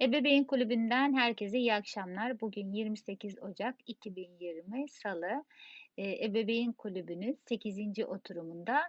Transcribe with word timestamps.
Ebeveyn 0.00 0.44
Kulübü'nden 0.44 1.12
herkese 1.16 1.58
iyi 1.58 1.74
akşamlar. 1.74 2.40
Bugün 2.40 2.72
28 2.72 3.38
Ocak 3.42 3.74
2020 3.86 4.88
Salı. 4.88 5.44
Ee, 5.96 6.24
Ebeveyn 6.24 6.72
Kulübü'nün 6.72 7.38
8. 7.48 7.78
oturumunda 8.06 8.80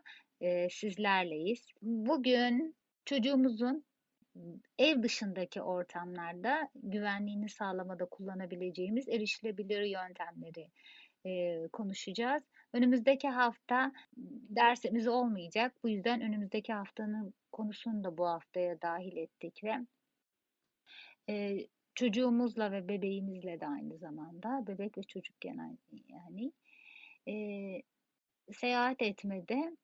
e, 0.42 0.70
sizlerleyiz. 0.70 1.68
Bugün 1.82 2.76
çocuğumuzun 3.06 3.84
ev 4.78 5.04
dışındaki 5.04 5.62
ortamlarda 5.62 6.70
güvenliğini 6.76 7.50
sağlamada 7.50 8.06
kullanabileceğimiz 8.06 9.10
erişilebilir 9.10 9.82
yöntemleri 9.82 10.68
e, 11.26 11.68
konuşacağız. 11.68 12.44
Önümüzdeki 12.74 13.28
hafta 13.30 13.92
dersimiz 14.50 15.08
olmayacak. 15.08 15.74
Bu 15.84 15.90
yüzden 15.90 16.22
önümüzdeki 16.22 16.74
haftanın 16.74 17.34
konusunu 17.52 18.04
da 18.04 18.18
bu 18.18 18.28
haftaya 18.28 18.82
dahil 18.82 19.18
ettik 19.18 19.64
ve 19.64 19.76
e, 21.30 21.58
çocuğumuzla 21.96 22.72
ve 22.72 22.88
bebeğimizle 22.88 23.60
de 23.60 23.68
aynı 23.68 23.98
zamanda 23.98 24.68
bebek 24.68 24.98
ve 24.98 25.04
çocuk 25.04 25.42
genel 25.42 25.78
yani 26.10 26.52
e, 27.28 27.34
seyahat 28.54 29.02
etmede 29.02 29.78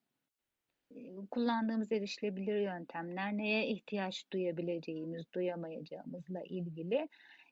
kullandığımız 1.31 1.91
erişilebilir 1.91 2.61
yöntemler, 2.61 3.37
neye 3.37 3.67
ihtiyaç 3.67 4.31
duyabileceğimiz, 4.33 5.25
duyamayacağımızla 5.33 6.43
ilgili. 6.43 7.07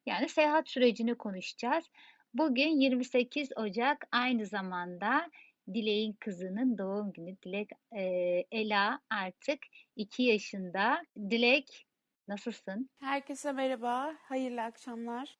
Yani 0.05 0.29
seyahat 0.29 0.69
sürecini 0.69 1.15
konuşacağız. 1.15 1.85
Bugün 2.33 2.67
28 2.67 3.49
Ocak 3.57 4.07
aynı 4.11 4.45
zamanda 4.45 5.31
Dilek'in 5.73 6.13
kızının 6.13 6.77
doğum 6.77 7.13
günü. 7.13 7.37
Dilek 7.45 7.69
e, 7.97 8.03
Ela 8.51 8.99
artık 9.09 9.59
2 9.95 10.23
yaşında. 10.23 11.05
Dilek 11.17 11.85
nasılsın? 12.27 12.89
Herkese 12.99 13.51
merhaba, 13.51 14.15
hayırlı 14.23 14.61
akşamlar. 14.61 15.37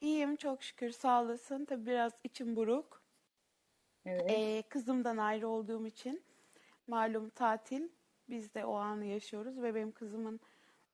İyiyim 0.00 0.36
çok 0.36 0.62
şükür 0.62 0.90
sağ 0.90 1.22
olasın. 1.22 1.64
Tabii 1.64 1.86
biraz 1.86 2.12
içim 2.24 2.56
buruk. 2.56 3.02
Evet. 4.06 4.30
Ee, 4.30 4.62
kızımdan 4.68 5.16
ayrı 5.16 5.48
olduğum 5.48 5.86
için 5.86 6.22
malum 6.86 7.28
tatil. 7.30 7.88
Biz 8.30 8.54
de 8.54 8.64
o 8.64 8.74
anı 8.74 9.04
yaşıyoruz 9.04 9.62
ve 9.62 9.74
benim 9.74 9.92
kızımın 9.92 10.40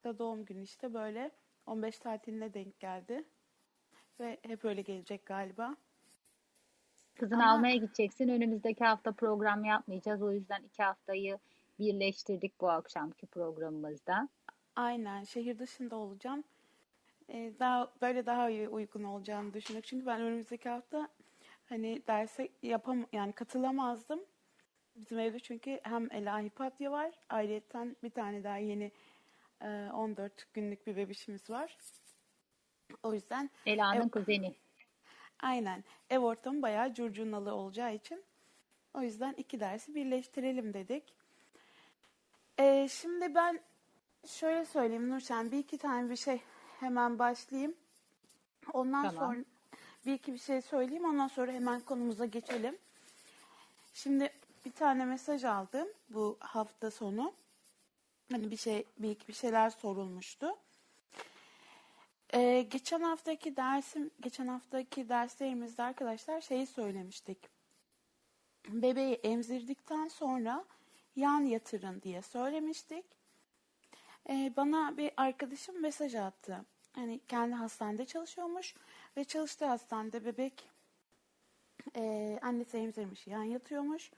da 0.05 0.18
doğum 0.18 0.44
günü 0.44 0.62
işte 0.62 0.94
böyle 0.94 1.30
15 1.66 1.98
tatiline 1.98 2.55
denk 2.55 2.80
geldi. 2.80 3.24
Ve 4.20 4.38
hep 4.42 4.64
öyle 4.64 4.83
gelecek 4.83 5.27
galiba. 5.27 5.77
Kızını 7.14 7.42
Ama- 7.42 7.52
almaya 7.52 7.77
gideceksin. 7.77 8.28
Önümüzdeki 8.28 8.84
hafta 8.84 9.12
program 9.12 9.64
yapmayacağız. 9.64 10.22
O 10.22 10.33
yüzden 10.33 10.62
iki 10.62 10.83
haftayı 10.83 11.38
birleştirdik 11.78 12.61
bu 12.61 12.70
akşamki 12.70 13.27
programımızda. 13.27 14.28
Aynen 14.77 15.25
şehir 15.25 15.58
dışında 15.58 15.97
olacağım. 15.97 16.44
Ee, 17.28 17.53
daha 17.58 17.92
böyle 18.03 18.27
daha 18.27 18.50
iyi 18.50 18.69
uygun 18.69 19.05
olacağını 19.05 19.55
düşünüyorum. 19.55 19.86
Çünkü 19.91 20.06
ben 20.06 20.20
önümüzdeki 20.20 20.69
hafta 20.69 21.08
hani 21.67 22.03
derse 22.06 22.48
yapam 22.62 23.06
yani 23.12 23.33
katılamazdım. 23.33 24.20
Bizim 24.97 25.19
evde 25.19 25.39
çünkü 25.39 25.80
hem 25.83 26.08
Ela 26.12 26.41
Hipatya 26.41 26.92
var. 26.92 27.12
Ayrıca 27.28 27.86
bir 28.02 28.11
tane 28.11 28.45
daha 28.45 28.56
yeni 28.56 28.92
e, 29.62 29.89
14 29.92 30.52
günlük 30.55 30.86
bir 30.86 30.97
bebişimiz 30.97 31.50
var. 31.50 31.77
O 33.02 33.14
yüzden 33.14 33.50
Ela'nın 33.67 34.00
Evet. 34.00 34.11
kuzeni. 34.11 34.55
aynen 35.42 35.84
ev 36.11 36.19
ortamı 36.19 36.62
bayağı 36.62 36.95
curcunalı 36.95 37.55
olacağı 37.55 37.95
için 37.95 38.25
o 38.95 39.00
yüzden 39.02 39.34
iki 39.34 39.61
dersi 39.61 39.95
birleştirelim 39.95 40.75
dedik. 40.75 41.14
Ee, 42.58 42.89
şimdi 42.91 43.34
ben 43.34 43.61
şöyle 44.27 44.64
söyleyeyim 44.64 45.08
Nurşen 45.11 45.53
bir 45.53 45.58
iki 45.58 45.78
tane 45.78 46.11
bir 46.11 46.17
şey 46.17 46.41
hemen 46.80 47.19
başlayayım. 47.19 47.75
Ondan 48.72 49.03
Tamam. 49.03 49.14
sonra 49.14 49.44
bir 50.06 50.12
iki 50.14 50.33
bir 50.33 50.39
şey 50.39 50.62
söyleyeyim 50.62 51.05
ondan 51.05 51.28
sonra 51.28 51.53
hemen 51.53 51.80
konumuza 51.80 52.27
geçelim. 52.27 52.78
Şimdi 53.95 54.30
bir 54.64 54.73
tane 54.73 55.05
mesaj 55.05 55.45
aldım 55.45 55.89
bu 56.08 56.36
hafta 56.40 56.90
sonu. 56.90 57.33
Hani 58.33 58.51
bir 58.51 58.57
şey 58.57 58.84
bir 58.98 59.11
iki 59.11 59.29
bir 59.29 59.33
şeyler 59.33 59.70
sorulmuştu. 59.70 60.57
Ee, 62.34 62.67
geçen 62.70 63.01
haftaki 63.01 63.57
dersim 63.57 64.11
geçen 64.20 64.46
haftaki 64.46 65.08
derslerimizde 65.08 65.83
arkadaşlar 65.83 66.40
şeyi 66.40 66.67
söylemiştik. 66.67 67.39
Bebeği 68.68 69.14
emzirdikten 69.14 70.08
sonra 70.08 70.64
yan 71.17 71.40
yatırın 71.40 72.02
diye 72.02 72.23
söylemiştik. 72.23 73.05
Ee, 74.29 74.52
bana 74.57 74.96
bir 74.96 75.11
arkadaşım 75.17 75.83
mesaj 75.83 76.14
attı. 76.14 76.64
Hani 76.92 77.20
kendi 77.29 77.55
hastanede 77.55 78.05
çalışıyormuş 78.05 78.74
ve 79.17 79.24
çalıştığı 79.24 79.67
hastanede 79.67 80.24
bebek 80.24 80.68
e, 81.96 82.39
annesi 82.42 82.77
emzirmiş, 82.77 83.27
yan 83.27 83.42
yatıyormuş. 83.42 84.11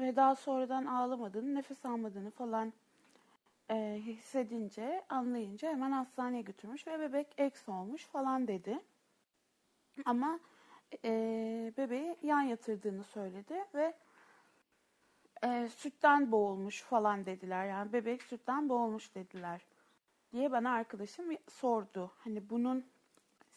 Ve 0.00 0.16
daha 0.16 0.34
sonradan 0.34 0.86
ağlamadığını, 0.86 1.54
nefes 1.54 1.84
almadığını 1.84 2.30
falan 2.30 2.72
e, 3.70 4.00
hissedince, 4.06 5.04
anlayınca 5.08 5.68
hemen 5.68 5.90
hastaneye 5.90 6.42
götürmüş 6.42 6.86
ve 6.86 7.00
bebek 7.00 7.26
eks 7.38 7.68
olmuş 7.68 8.04
falan 8.04 8.48
dedi. 8.48 8.80
Ama 10.04 10.40
e, 11.04 11.10
bebeği 11.76 12.16
yan 12.22 12.42
yatırdığını 12.42 13.04
söyledi 13.04 13.64
ve 13.74 13.94
e, 15.44 15.68
sütten 15.76 16.32
boğulmuş 16.32 16.82
falan 16.82 17.26
dediler. 17.26 17.66
Yani 17.66 17.92
bebek 17.92 18.22
sütten 18.22 18.68
boğulmuş 18.68 19.14
dediler 19.14 19.60
diye 20.32 20.52
bana 20.52 20.70
arkadaşım 20.70 21.24
sordu. 21.50 22.10
Hani 22.18 22.50
bunun 22.50 22.86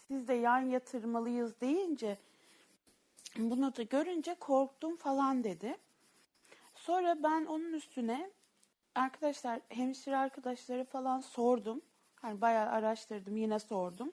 siz 0.08 0.28
de 0.28 0.34
yan 0.34 0.60
yatırmalıyız 0.60 1.62
deyince 1.62 2.18
bunu 3.38 3.76
da 3.76 3.84
görünce 3.84 4.34
korktum 4.34 4.96
falan 4.96 5.44
dedi. 5.44 5.78
Sonra 6.76 7.24
ben 7.24 7.46
onun 7.46 7.74
üstüne 7.74 8.32
arkadaşlar 8.96 9.60
hemşire 9.70 10.18
arkadaşları 10.18 10.86
falan 10.86 11.20
sordum. 11.20 11.82
Hani 12.16 12.42
bayağı 12.42 12.70
araştırdım 12.70 13.38
yine 13.38 13.60
sordum. 13.60 14.12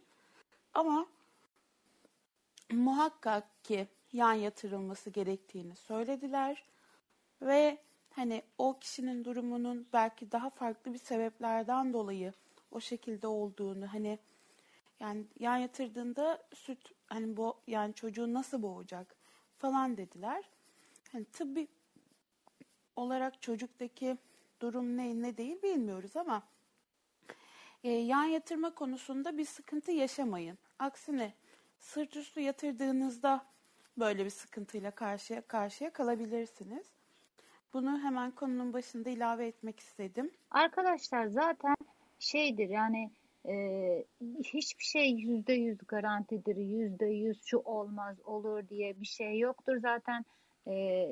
Ama 0.75 1.07
muhakkak 2.71 3.65
ki 3.65 3.89
yan 4.13 4.33
yatırılması 4.33 5.11
gerektiğini 5.11 5.77
söylediler. 5.77 6.65
Ve 7.43 7.79
hani 8.11 8.43
o 8.59 8.79
kişinin 8.79 9.25
durumunun 9.25 9.89
belki 9.93 10.33
daha 10.33 10.51
farklı 10.51 10.93
bir 10.93 10.99
sebeplerden 10.99 11.93
dolayı 11.93 12.33
o 12.71 12.81
şekilde 12.81 13.27
olduğunu 13.27 13.93
hani 13.93 14.19
yani 15.01 15.27
yan 15.39 15.57
yatırdığında 15.57 16.43
süt 16.55 16.93
hani 17.07 17.37
bu 17.37 17.61
yani 17.67 17.95
çocuğu 17.95 18.35
nasıl 18.35 18.63
boğacak 18.63 19.17
falan 19.59 19.97
dediler. 19.97 20.45
Hani 21.13 21.25
tıbbi 21.25 21.69
olarak 22.97 23.43
çocuktaki 23.43 24.19
durum 24.61 24.97
ne 24.97 25.23
ne 25.23 25.37
değil 25.37 25.63
bilmiyoruz 25.63 26.17
ama 26.17 26.43
e, 27.85 27.91
yan 27.91 28.25
yatırma 28.25 28.75
konusunda 28.75 29.39
bir 29.39 29.45
sıkıntı 29.45 29.93
yaşamayın. 29.93 30.59
Aksine 30.79 31.35
sırt 31.79 32.17
üstü 32.17 32.41
yatırdığınızda 32.41 33.47
böyle 33.99 34.25
bir 34.25 34.31
sıkıntıyla 34.31 34.91
karşıya 34.91 35.41
karşıya 35.47 35.93
kalabilirsiniz. 35.93 36.96
Bunu 37.77 37.99
hemen 37.99 38.31
konunun 38.31 38.73
başında 38.73 39.11
ilave 39.11 39.47
etmek 39.47 39.81
istedim. 39.81 40.31
Arkadaşlar 40.51 41.27
zaten 41.27 41.75
şeydir 42.19 42.69
yani 42.69 43.11
e, 43.49 43.55
hiçbir 44.45 44.85
şey 44.85 45.11
yüzde 45.11 45.53
yüz 45.53 45.79
garantidir, 45.89 46.57
yüzde 46.57 47.07
yüz 47.07 47.45
şu 47.45 47.59
olmaz 47.59 48.17
olur 48.25 48.69
diye 48.69 49.01
bir 49.01 49.07
şey 49.07 49.39
yoktur 49.39 49.77
zaten 49.81 50.25
e, 50.67 51.09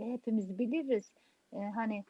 hepimiz 0.00 0.58
biliriz 0.58 1.12
E, 1.52 1.58
hani 1.58 2.04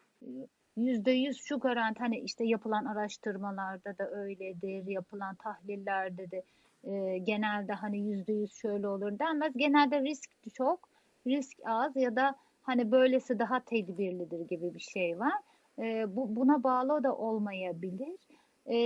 yüzde 0.76 1.10
yüz 1.10 1.42
şu 1.42 1.58
garanti 1.58 1.98
hani 1.98 2.18
işte 2.18 2.44
yapılan 2.44 2.84
araştırmalarda 2.84 3.98
da 3.98 4.10
öyledir, 4.10 4.86
yapılan 4.86 5.34
tahlillerde 5.34 6.30
de 6.30 6.42
e, 6.84 7.18
genelde 7.18 7.72
hani 7.72 7.98
yüzde 7.98 8.32
yüz 8.32 8.54
şöyle 8.54 8.88
olur 8.88 9.18
denmez. 9.18 9.53
Genelde 9.56 10.03
risk 10.03 10.30
çok, 10.54 10.88
risk 11.26 11.58
az 11.65 11.97
ya 11.97 12.16
da 12.16 12.36
hani 12.62 12.92
böylesi 12.92 13.38
daha 13.38 13.64
tedbirlidir 13.64 14.41
gibi 14.41 14.74
bir 14.74 14.80
şey 14.80 15.18
var. 15.18 15.41
E, 15.78 16.16
bu, 16.16 16.36
buna 16.36 16.62
bağlı 16.62 17.03
da 17.04 17.16
olmayabilir. 17.16 18.16
E, 18.70 18.76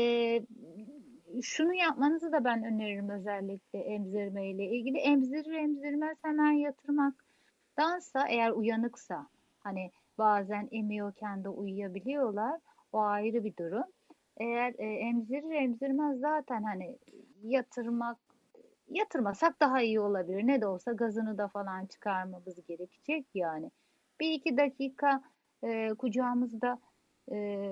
şunu 1.42 1.74
yapmanızı 1.74 2.32
da 2.32 2.44
ben 2.44 2.64
öneririm 2.64 3.10
özellikle 3.10 3.78
emzirme 3.78 4.50
ile 4.50 4.64
ilgili. 4.64 4.98
Emzirir 4.98 5.54
emzirmez 5.54 6.16
hemen 6.22 6.52
yatırmaktansa 6.52 8.28
eğer 8.28 8.50
uyanıksa 8.50 9.26
hani 9.58 9.90
bazen 10.18 10.68
emiyorken 10.70 11.44
de 11.44 11.48
uyuyabiliyorlar. 11.48 12.60
O 12.92 12.98
ayrı 12.98 13.44
bir 13.44 13.56
durum. 13.56 13.84
Eğer 14.36 14.74
e, 14.78 14.86
emzirir 14.86 15.54
emzirmez 15.54 16.20
zaten 16.20 16.62
hani 16.62 16.98
yatırmak 17.42 18.18
yatırmasak 18.88 19.60
daha 19.60 19.82
iyi 19.82 20.00
olabilir. 20.00 20.46
Ne 20.46 20.60
de 20.60 20.66
olsa 20.66 20.92
gazını 20.92 21.38
da 21.38 21.48
falan 21.48 21.86
çıkarmamız 21.86 22.66
gerekecek 22.66 23.26
yani. 23.34 23.70
Bir 24.20 24.32
iki 24.32 24.56
dakika 24.56 25.22
e, 25.62 25.88
kucağımızda 25.88 26.78
e, 27.32 27.68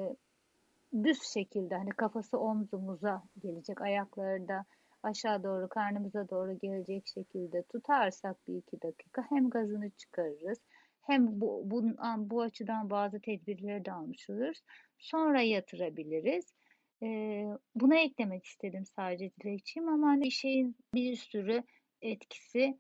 düz 1.05 1.23
şekilde 1.23 1.77
hani 1.77 1.91
kafası 1.91 2.39
omzumuza 2.39 3.23
gelecek 3.43 3.81
ayakları 3.81 4.49
da 4.49 4.65
aşağı 5.03 5.45
doğru 5.45 5.69
karnımıza 5.69 6.29
doğru 6.29 6.59
gelecek 6.59 7.07
şekilde 7.07 7.63
tutarsak 7.63 8.49
bir 8.49 8.55
iki 8.55 8.83
dakika 8.83 9.25
hem 9.31 9.51
gazını 9.51 9.91
çıkarırız 9.91 10.59
hem 11.01 11.41
bu, 11.41 11.63
bu, 11.65 11.83
bu 12.19 12.43
açıdan 12.43 12.91
bazı 12.91 13.21
tedbirleri 13.21 13.85
de 13.85 13.93
almış 13.93 14.31
oluruz. 14.31 14.63
Sonra 14.99 15.41
yatırabiliriz. 15.41 16.55
Ee, 17.05 17.47
buna 17.75 17.97
eklemek 17.97 18.45
istedim 18.45 18.87
sadece 18.97 19.31
dilekçeyim 19.41 19.89
ama 19.89 20.07
hani 20.07 20.31
şeyin 20.31 20.77
bir 20.95 21.17
sürü 21.17 21.63
etkisi 22.03 22.79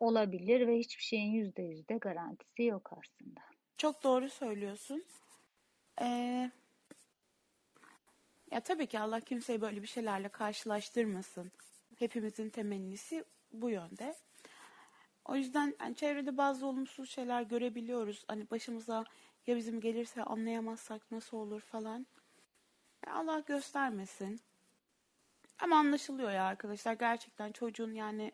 olabilir 0.00 0.66
ve 0.66 0.78
hiçbir 0.78 1.02
şeyin 1.02 1.32
yüzde 1.32 1.62
yüzde 1.62 1.98
garantisi 1.98 2.62
yok 2.62 2.90
aslında. 2.92 3.40
Çok 3.76 4.04
doğru 4.04 4.28
söylüyorsun. 4.28 5.04
Ee, 6.00 6.50
ya 8.50 8.60
tabii 8.60 8.86
ki 8.86 8.98
Allah 9.00 9.20
kimseyi 9.20 9.60
böyle 9.60 9.82
bir 9.82 9.86
şeylerle 9.86 10.28
karşılaştırmasın. 10.28 11.52
Hepimizin 11.98 12.50
temennisi 12.50 13.24
bu 13.52 13.70
yönde. 13.70 14.14
O 15.24 15.36
yüzden 15.36 15.74
yani 15.80 15.96
çevrede 15.96 16.36
bazı 16.36 16.66
olumsuz 16.66 17.10
şeyler 17.10 17.42
görebiliyoruz. 17.42 18.24
Hani 18.28 18.50
başımıza 18.50 19.04
ya 19.46 19.56
bizim 19.56 19.80
gelirse 19.80 20.22
anlayamazsak 20.22 21.10
nasıl 21.10 21.36
olur 21.36 21.60
falan. 21.60 22.06
Allah 23.06 23.40
göstermesin. 23.40 24.40
Ama 25.58 25.76
anlaşılıyor 25.76 26.30
ya 26.30 26.44
arkadaşlar. 26.44 26.92
Gerçekten 26.92 27.52
çocuğun 27.52 27.92
yani 27.92 28.32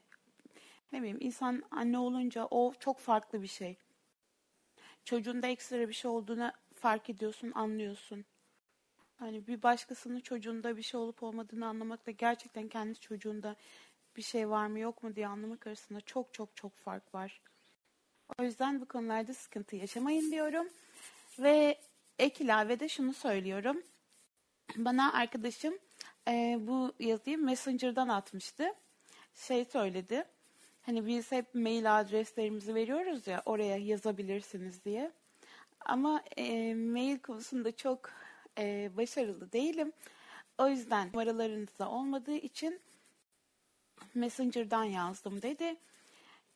ne 0.92 0.98
bileyim 0.98 1.18
insan 1.20 1.62
anne 1.70 1.98
olunca 1.98 2.44
o 2.50 2.72
çok 2.80 2.98
farklı 2.98 3.42
bir 3.42 3.46
şey. 3.46 3.76
Çocuğunda 5.04 5.46
ekstra 5.46 5.88
bir 5.88 5.94
şey 5.94 6.10
olduğunu 6.10 6.52
fark 6.74 7.10
ediyorsun, 7.10 7.52
anlıyorsun. 7.54 8.24
Hani 9.16 9.46
bir 9.46 9.62
başkasının 9.62 10.20
çocuğunda 10.20 10.76
bir 10.76 10.82
şey 10.82 11.00
olup 11.00 11.22
olmadığını 11.22 11.66
anlamakla 11.66 12.12
gerçekten 12.12 12.68
kendi 12.68 13.00
çocuğunda 13.00 13.56
bir 14.16 14.22
şey 14.22 14.50
var 14.50 14.66
mı 14.66 14.78
yok 14.78 15.02
mu 15.02 15.16
diye 15.16 15.26
anlamak 15.26 15.66
arasında 15.66 16.00
çok 16.00 16.34
çok 16.34 16.56
çok 16.56 16.76
fark 16.76 17.14
var. 17.14 17.40
O 18.38 18.42
yüzden 18.42 18.80
bu 18.80 18.88
konularda 18.88 19.34
sıkıntı 19.34 19.76
yaşamayın 19.76 20.32
diyorum. 20.32 20.68
Ve 21.38 21.80
ek 22.18 22.44
ilavede 22.44 22.88
şunu 22.88 23.12
söylüyorum. 23.12 23.82
Bana 24.76 25.12
arkadaşım 25.12 25.78
e, 26.28 26.58
bu 26.60 26.92
yazıyı 26.98 27.38
Messenger'dan 27.38 28.08
atmıştı. 28.08 28.64
Şey 29.34 29.64
söyledi. 29.64 30.24
Hani 30.82 31.06
biz 31.06 31.32
hep 31.32 31.54
mail 31.54 32.00
adreslerimizi 32.00 32.74
veriyoruz 32.74 33.26
ya 33.26 33.42
oraya 33.46 33.76
yazabilirsiniz 33.76 34.84
diye. 34.84 35.12
Ama 35.80 36.22
e, 36.36 36.74
mail 36.74 37.18
konusunda 37.18 37.76
çok 37.76 38.10
e, 38.58 38.90
başarılı 38.96 39.52
değilim. 39.52 39.92
O 40.58 40.68
yüzden 40.68 41.08
numaralarınız 41.08 41.78
da 41.78 41.90
olmadığı 41.90 42.36
için 42.36 42.80
Messenger'dan 44.14 44.84
yazdım 44.84 45.42
dedi. 45.42 45.76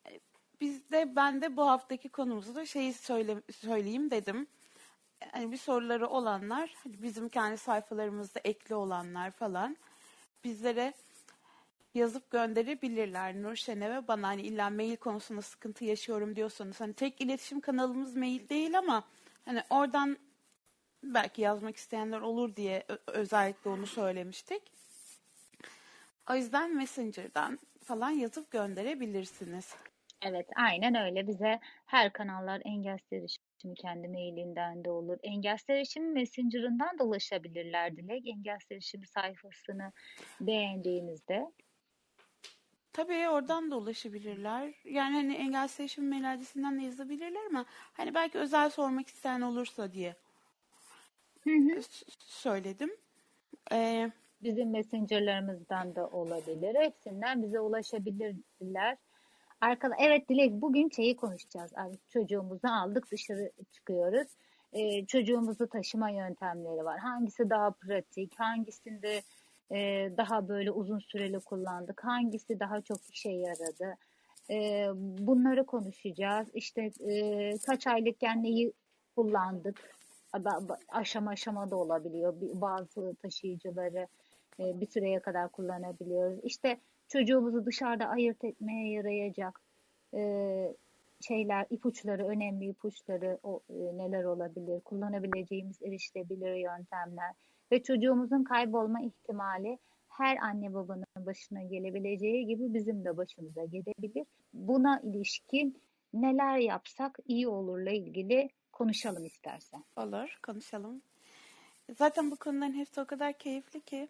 E, 0.07 0.21
biz 0.61 0.91
de 0.91 1.17
ben 1.17 1.43
de 1.43 1.57
bu 1.57 1.69
haftaki 1.69 2.09
konumuzu 2.09 2.55
da 2.55 2.67
şeyi 2.67 2.93
söyle, 2.95 3.43
söyleyeyim 3.53 4.11
dedim. 4.11 4.47
Yani 5.35 5.53
bir 5.53 5.57
soruları 5.57 6.09
olanlar, 6.09 6.75
hani 6.85 7.03
bizim 7.03 7.29
kendi 7.29 7.59
sayfalarımızda 7.59 8.41
ekli 8.45 8.75
olanlar 8.75 9.31
falan 9.31 9.77
bizlere 10.45 10.93
yazıp 11.95 12.31
gönderebilirler. 12.31 13.43
Nurşen'e 13.43 13.95
ve 13.95 14.09
bana 14.09 14.29
hani 14.29 14.43
illa 14.43 14.71
mail 14.71 14.97
konusunda 14.97 15.43
sıkıntı 15.43 15.85
yaşıyorum 15.85 16.37
diyorsanız 16.37 16.81
hani 16.81 16.95
tek 16.95 17.21
iletişim 17.21 17.61
kanalımız 17.61 18.17
mail 18.17 18.49
değil 18.49 18.79
ama 18.79 19.05
hani 19.45 19.63
oradan 19.71 20.17
belki 21.03 21.43
yazmak 21.43 21.77
isteyenler 21.77 22.21
olur 22.21 22.57
diye 22.57 22.87
özellikle 23.07 23.71
onu 23.71 23.87
söylemiştik. 23.87 24.63
O 26.31 26.35
yüzden 26.35 26.77
Messenger'dan 26.77 27.59
falan 27.85 28.11
yazıp 28.11 28.51
gönderebilirsiniz. 28.51 29.75
Evet, 30.23 30.47
aynen 30.57 30.95
öyle. 30.95 31.27
Bize 31.27 31.61
her 31.87 32.13
kanallar 32.13 32.63
engelsiz 32.65 33.23
erişimi 33.61 33.75
kendi 33.75 34.09
mailinden 34.09 34.85
de 34.85 34.91
olur. 34.91 35.19
Engelsiz 35.23 35.71
erişim 35.71 36.13
Messenger'ından 36.13 36.99
da 36.99 37.05
ulaşabilirler 37.05 37.97
Dilek. 37.97 38.27
Engelsiz 38.27 38.73
erişim 38.73 39.05
sayfasını 39.05 39.93
beğendiğinizde. 40.41 41.53
Tabii 42.93 43.29
oradan 43.29 43.71
da 43.71 43.77
ulaşabilirler. 43.77 44.75
Yani 44.85 45.15
hani 45.15 45.35
engelsiz 45.35 45.81
erişim 45.81 46.09
mail 46.09 46.33
adresinden 46.33 46.81
de 46.81 46.85
yazabilirler 46.85 47.47
ama 47.47 47.65
hani 47.93 48.15
belki 48.15 48.39
özel 48.39 48.71
sormak 48.71 49.09
isteyen 49.09 49.41
olursa 49.41 49.93
diye 49.93 50.15
hı 51.45 51.51
hı. 51.51 51.81
söyledim. 52.19 52.91
Ee, 53.73 54.11
Bizim 54.43 54.71
messengerlarımızdan 54.71 55.95
da 55.95 56.07
olabilir. 56.07 56.75
Hepsinden 56.75 57.43
bize 57.43 57.61
ulaşabilirler. 57.61 58.97
Arkada, 59.61 59.95
evet 59.99 60.29
Dilek 60.29 60.53
bugün 60.53 60.89
şeyi 60.89 61.17
konuşacağız. 61.17 61.73
Artık 61.75 62.11
çocuğumuzu 62.11 62.69
aldık 62.69 63.11
dışarı 63.11 63.51
çıkıyoruz. 63.73 64.29
Ee, 64.73 65.07
çocuğumuzu 65.07 65.69
taşıma 65.69 66.11
yöntemleri 66.11 66.85
var. 66.85 66.99
Hangisi 66.99 67.51
daha 67.51 67.71
pratik, 67.71 68.41
hangisinde 68.41 69.23
e, 69.71 69.77
daha 70.17 70.49
böyle 70.49 70.71
uzun 70.71 70.99
süreli 70.99 71.41
kullandık, 71.41 72.05
hangisi 72.05 72.61
daha 72.61 72.81
çok 72.81 72.99
işe 73.13 73.31
yaradı. 73.31 73.97
E, 74.51 74.89
bunları 75.27 75.67
konuşacağız. 75.67 76.49
İşte 76.55 76.91
e, 77.09 77.53
kaç 77.67 77.87
aylıkken 77.87 78.43
neyi 78.43 78.73
kullandık, 79.17 79.97
aşama 80.89 81.31
aşama 81.31 81.71
da 81.71 81.77
olabiliyor. 81.77 82.35
Bazı 82.41 83.15
taşıyıcıları 83.15 84.07
e, 84.61 84.81
bir 84.81 84.87
süreye 84.87 85.21
kadar 85.21 85.49
kullanabiliyoruz. 85.49 86.39
İşte 86.43 86.81
çocuğumuzu 87.13 87.67
dışarıda 87.67 88.07
ayırt 88.07 88.45
etmeye 88.45 88.93
yarayacak 88.93 89.61
e, 90.15 90.21
şeyler, 91.21 91.67
ipuçları, 91.71 92.27
önemli 92.27 92.69
ipuçları 92.69 93.39
o, 93.43 93.61
e, 93.71 93.75
neler 93.75 94.25
olabilir, 94.25 94.81
kullanabileceğimiz 94.81 95.83
erişilebilir 95.83 96.55
yöntemler 96.55 97.33
ve 97.73 97.83
çocuğumuzun 97.83 98.45
kaybolma 98.45 99.01
ihtimali 99.01 99.79
her 100.09 100.37
anne 100.37 100.75
babanın 100.75 101.07
başına 101.17 101.63
gelebileceği 101.63 102.47
gibi 102.47 102.75
bizim 102.75 103.05
de 103.05 103.17
başımıza 103.17 103.65
gelebilir. 103.65 104.27
Buna 104.53 105.01
ilişkin 105.01 105.81
neler 106.15 106.59
yapsak 106.59 107.19
iyi 107.27 107.49
olurla 107.49 107.91
ilgili 107.91 108.51
konuşalım 108.73 109.25
istersen. 109.25 109.85
Olur, 109.97 110.39
konuşalım. 110.43 111.03
Zaten 111.99 112.31
bu 112.31 112.37
konuların 112.37 112.73
hepsi 112.73 113.01
o 113.01 113.05
kadar 113.05 113.33
keyifli 113.33 113.81
ki 113.81 114.09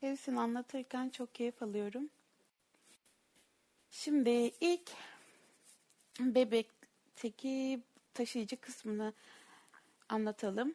hepsini 0.00 0.40
anlatırken 0.40 1.08
çok 1.08 1.34
keyif 1.34 1.62
alıyorum. 1.62 2.08
Şimdi 3.94 4.52
ilk 4.60 4.90
bebekteki 6.20 7.82
taşıyıcı 8.14 8.60
kısmını 8.60 9.12
anlatalım. 10.08 10.74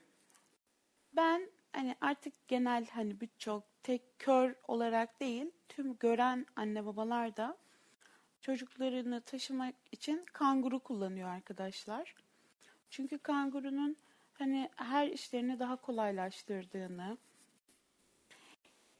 Ben 1.13 1.49
hani 1.73 1.95
artık 2.01 2.47
genel 2.47 2.87
hani 2.87 3.21
birçok 3.21 3.63
tek 3.83 4.19
kör 4.19 4.55
olarak 4.67 5.19
değil 5.19 5.51
tüm 5.69 5.97
gören 5.97 6.45
anne 6.55 6.85
babalar 6.85 7.37
da 7.37 7.57
çocuklarını 8.41 9.21
taşımak 9.21 9.75
için 9.91 10.25
kanguru 10.33 10.79
kullanıyor 10.79 11.29
arkadaşlar. 11.29 12.15
Çünkü 12.89 13.17
kangurunun 13.17 13.97
hani 14.33 14.69
her 14.75 15.07
işlerini 15.07 15.59
daha 15.59 15.75
kolaylaştırdığını, 15.75 17.17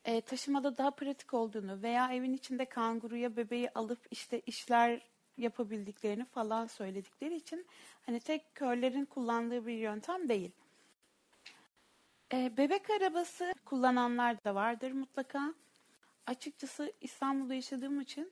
e, 0.07 0.21
taşımada 0.21 0.77
daha 0.77 0.91
pratik 0.91 1.33
olduğunu 1.33 1.81
veya 1.81 2.13
evin 2.13 2.33
içinde 2.33 2.65
kanguruya 2.65 3.35
bebeği 3.35 3.69
alıp 3.69 3.99
işte 4.11 4.39
işler 4.39 5.01
yapabildiklerini 5.37 6.25
falan 6.25 6.67
söyledikleri 6.67 7.35
için 7.35 7.65
hani 8.05 8.19
tek 8.19 8.55
körlerin 8.55 9.05
kullandığı 9.05 9.67
bir 9.67 9.73
yöntem 9.73 10.29
değil. 10.29 10.51
E, 12.33 12.57
bebek 12.57 12.89
arabası 12.89 13.53
kullananlar 13.65 14.43
da 14.43 14.55
vardır 14.55 14.91
mutlaka. 14.91 15.53
Açıkçası 16.25 16.93
İstanbul'da 17.01 17.53
yaşadığım 17.53 18.01
için 18.01 18.31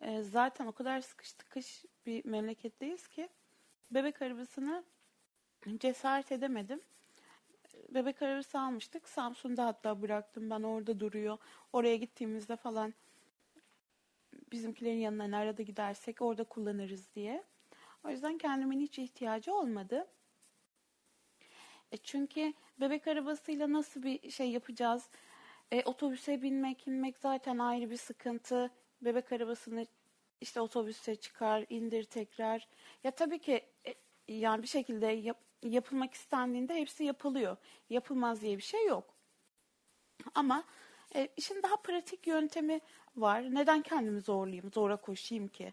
e, 0.00 0.22
zaten 0.22 0.66
o 0.66 0.72
kadar 0.72 1.00
sıkış 1.00 1.32
tıkış 1.32 1.84
bir 2.06 2.24
memleketteyiz 2.24 3.08
ki 3.08 3.28
bebek 3.90 4.22
arabasını 4.22 4.84
cesaret 5.78 6.32
edemedim. 6.32 6.80
Bebek 7.88 8.22
arabası 8.22 8.60
almıştık. 8.60 9.08
Samsun'da 9.08 9.66
hatta 9.66 10.02
bıraktım 10.02 10.50
ben 10.50 10.62
orada 10.62 11.00
duruyor. 11.00 11.38
Oraya 11.72 11.96
gittiğimizde 11.96 12.56
falan 12.56 12.94
bizimkilerin 14.52 14.98
yanına 14.98 15.38
arada 15.38 15.62
gidersek 15.62 16.22
orada 16.22 16.44
kullanırız 16.44 17.14
diye. 17.14 17.44
O 18.04 18.10
yüzden 18.10 18.38
kendimin 18.38 18.80
hiç 18.80 18.98
ihtiyacı 18.98 19.54
olmadı. 19.54 20.06
E 21.92 21.96
çünkü 21.96 22.52
bebek 22.80 23.08
arabasıyla 23.08 23.72
nasıl 23.72 24.02
bir 24.02 24.30
şey 24.30 24.50
yapacağız? 24.50 25.08
E, 25.72 25.82
otobüse 25.82 26.42
binmek, 26.42 26.86
inmek 26.88 27.18
zaten 27.18 27.58
ayrı 27.58 27.90
bir 27.90 27.96
sıkıntı. 27.96 28.70
Bebek 29.02 29.32
arabasını 29.32 29.86
işte 30.40 30.60
otobüse 30.60 31.16
çıkar, 31.16 31.64
indir 31.68 32.04
tekrar. 32.04 32.68
Ya 33.04 33.10
tabii 33.10 33.38
ki 33.38 33.64
e, 33.86 33.94
yani 34.28 34.62
bir 34.62 34.68
şekilde 34.68 35.06
yap, 35.06 35.38
yapılmak 35.62 36.14
istendiğinde 36.14 36.74
hepsi 36.74 37.04
yapılıyor. 37.04 37.56
Yapılmaz 37.90 38.40
diye 38.40 38.56
bir 38.56 38.62
şey 38.62 38.86
yok. 38.86 39.14
Ama 40.34 40.64
e, 41.14 41.28
işin 41.36 41.62
daha 41.62 41.76
pratik 41.76 42.26
yöntemi 42.26 42.80
var. 43.16 43.54
Neden 43.54 43.82
kendimi 43.82 44.20
zorlayayım, 44.20 44.72
zora 44.72 44.96
koşayım 44.96 45.48
ki? 45.48 45.72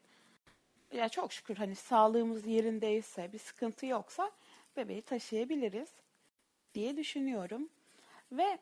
Ya 0.91 1.09
çok 1.09 1.33
şükür 1.33 1.55
hani 1.55 1.75
sağlığımız 1.75 2.45
yerindeyse, 2.45 3.33
bir 3.33 3.39
sıkıntı 3.39 3.85
yoksa 3.85 4.31
bebeği 4.77 5.01
taşıyabiliriz 5.01 5.89
diye 6.73 6.97
düşünüyorum. 6.97 7.69
Ve 8.31 8.59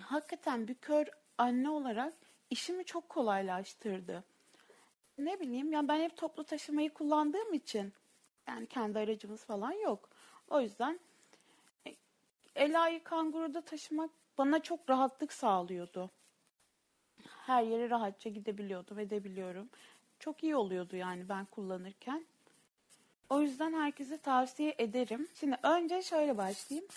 hakikaten 0.00 0.68
bir 0.68 0.74
kör 0.74 1.06
anne 1.38 1.70
olarak 1.70 2.12
işimi 2.50 2.84
çok 2.84 3.08
kolaylaştırdı. 3.08 4.24
Ne 5.18 5.40
bileyim 5.40 5.72
ya 5.72 5.88
ben 5.88 6.00
hep 6.00 6.16
toplu 6.16 6.44
taşımayı 6.44 6.90
kullandığım 6.90 7.54
için 7.54 7.92
yani 8.48 8.66
kendi 8.66 8.98
aracımız 8.98 9.44
falan 9.44 9.72
yok. 9.72 10.08
O 10.50 10.60
yüzden 10.60 11.00
e, 11.86 11.94
Ela'yı 12.54 13.04
kanguruda 13.04 13.60
taşımak 13.60 14.10
bana 14.38 14.62
çok 14.62 14.90
rahatlık 14.90 15.32
sağlıyordu. 15.32 16.10
Her 17.46 17.62
yere 17.62 17.90
rahatça 17.90 18.30
gidebiliyordum, 18.30 18.98
edebiliyorum. 18.98 19.68
Çok 20.18 20.42
iyi 20.42 20.56
oluyordu 20.56 20.96
yani 20.96 21.28
ben 21.28 21.44
kullanırken. 21.44 22.24
O 23.30 23.40
yüzden 23.40 23.72
herkese 23.72 24.18
tavsiye 24.18 24.74
ederim. 24.78 25.28
Şimdi 25.34 25.56
önce 25.62 26.02
şöyle 26.02 26.36
başlayayım. 26.36 26.88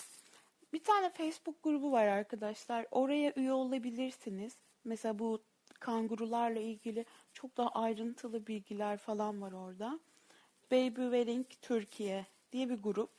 Bir 0.73 0.83
tane 0.83 1.09
Facebook 1.09 1.63
grubu 1.63 1.91
var 1.91 2.07
arkadaşlar. 2.07 2.85
Oraya 2.91 3.33
üye 3.35 3.53
olabilirsiniz. 3.53 4.53
Mesela 4.83 5.19
bu 5.19 5.41
kangurularla 5.79 6.59
ilgili 6.59 7.05
çok 7.33 7.57
daha 7.57 7.69
ayrıntılı 7.69 8.47
bilgiler 8.47 8.97
falan 8.97 9.41
var 9.41 9.51
orada. 9.51 9.99
Baby 10.71 11.01
Wedding 11.01 11.47
Türkiye 11.61 12.25
diye 12.51 12.69
bir 12.69 12.83
grup. 12.83 13.11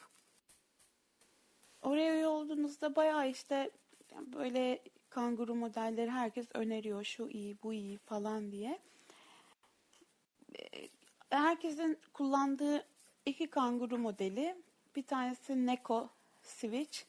Oraya 1.83 2.15
üye 2.15 2.27
olduğunuzda 2.27 2.97
bayağı 2.97 3.31
işte 3.31 3.71
böyle 4.17 4.83
kanguru 5.11 5.55
modelleri 5.55 6.11
herkes 6.11 6.47
öneriyor. 6.55 7.05
Şu 7.05 7.29
iyi, 7.29 7.57
bu 7.63 7.73
iyi 7.73 7.99
falan 7.99 8.53
diye. 8.53 8.79
Herkesin 11.31 11.99
kullandığı 12.13 12.87
iki 13.27 13.51
kanguru 13.51 13.99
modeli. 13.99 14.57
Bir 14.97 15.03
tanesi 15.03 15.67
Neko 15.67 16.09
Switch, 16.43 17.01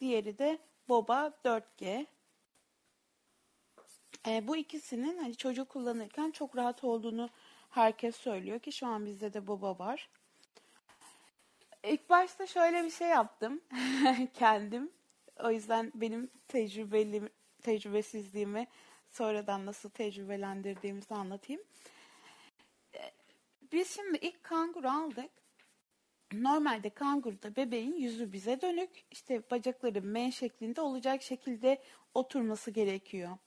diğeri 0.00 0.38
de 0.38 0.58
Boba 0.88 1.32
4G. 1.44 2.06
E, 4.26 4.48
bu 4.48 4.56
ikisinin 4.56 5.18
hani 5.18 5.36
çocuk 5.36 5.68
kullanırken 5.68 6.30
çok 6.30 6.56
rahat 6.56 6.84
olduğunu 6.84 7.30
herkes 7.72 8.16
söylüyor 8.16 8.58
ki 8.58 8.72
şu 8.72 8.86
an 8.86 9.06
bizde 9.06 9.32
de 9.32 9.46
Boba 9.46 9.78
var. 9.78 10.08
İlk 11.84 12.10
başta 12.10 12.46
şöyle 12.46 12.84
bir 12.84 12.90
şey 12.90 13.08
yaptım 13.08 13.60
kendim. 14.34 14.90
O 15.44 15.50
yüzden 15.50 15.92
benim 15.94 16.30
tecrübeli 16.48 17.28
tecrübesizliğimi 17.62 18.66
sonradan 19.10 19.66
nasıl 19.66 19.90
tecrübelendirdiğimizi 19.90 21.14
anlatayım. 21.14 21.62
Biz 23.72 23.94
şimdi 23.94 24.18
ilk 24.18 24.44
kanguru 24.44 24.88
aldık. 24.88 25.30
Normalde 26.32 26.90
kanguruda 26.90 27.56
bebeğin 27.56 27.94
yüzü 27.94 28.32
bize 28.32 28.60
dönük, 28.60 28.90
işte 29.10 29.42
bacakları 29.50 30.02
M 30.02 30.32
şeklinde 30.32 30.80
olacak 30.80 31.22
şekilde 31.22 31.82
oturması 32.14 32.70
gerekiyor. 32.70 33.38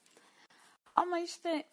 Ama 0.95 1.19
işte 1.19 1.63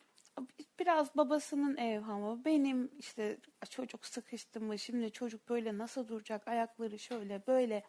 biraz 0.78 1.16
babasının 1.16 1.76
evhamı, 1.76 2.44
benim 2.44 2.90
işte 2.98 3.38
çocuk 3.70 4.06
sıkıştı 4.06 4.60
mı, 4.60 4.78
şimdi 4.78 5.12
çocuk 5.12 5.48
böyle 5.48 5.78
nasıl 5.78 6.08
duracak, 6.08 6.48
ayakları 6.48 6.98
şöyle 6.98 7.46
böyle 7.46 7.84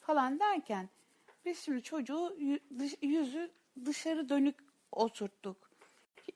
falan 0.00 0.40
derken 0.40 0.88
biz 1.44 1.58
şimdi 1.58 1.82
çocuğu 1.82 2.36
yüzü 3.02 3.50
dışarı 3.84 4.28
dönük 4.28 4.56
oturttuk. 4.92 5.70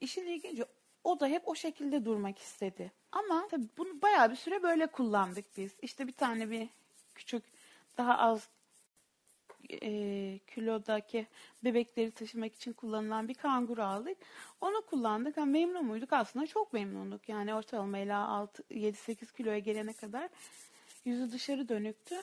İşin 0.01 0.25
ilginci 0.27 0.65
o 1.03 1.19
da 1.19 1.27
hep 1.27 1.47
o 1.47 1.55
şekilde 1.55 2.05
durmak 2.05 2.39
istedi. 2.39 2.91
Ama 3.11 3.47
tabii 3.51 3.67
bunu 3.77 4.01
bayağı 4.01 4.31
bir 4.31 4.35
süre 4.35 4.63
böyle 4.63 4.87
kullandık 4.87 5.45
biz. 5.57 5.71
İşte 5.81 6.07
bir 6.07 6.13
tane 6.13 6.49
bir 6.49 6.69
küçük 7.15 7.43
daha 7.97 8.17
az 8.17 8.49
e, 9.69 10.39
kilodaki 10.47 11.27
bebekleri 11.63 12.11
taşımak 12.11 12.55
için 12.55 12.73
kullanılan 12.73 13.27
bir 13.27 13.33
kanguru 13.33 13.83
aldık. 13.83 14.17
Onu 14.61 14.81
kullandık. 14.81 15.37
Yani 15.37 15.51
memnun 15.51 15.85
muyduk? 15.85 16.13
Aslında 16.13 16.47
çok 16.47 16.73
memnunduk. 16.73 17.29
Yani 17.29 17.53
ortalama 17.53 17.97
7-8 17.97 19.37
kiloya 19.37 19.59
gelene 19.59 19.93
kadar 19.93 20.29
yüzü 21.05 21.31
dışarı 21.31 21.69
dönüktü. 21.69 22.15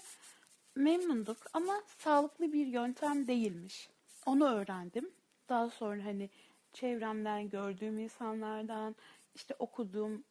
Memnunduk 0.75 1.37
ama 1.52 1.82
sağlıklı 1.99 2.52
bir 2.52 2.66
yöntem 2.66 3.26
değilmiş. 3.26 3.88
Onu 4.26 4.44
öğrendim. 4.44 5.11
Daha 5.49 5.70
sonra 5.70 6.04
hani 6.04 6.30
çevremden 6.72 7.50
gördüğüm 7.50 7.99
insanlardan 7.99 8.96
işte 9.34 9.54
okuduğum 9.58 10.25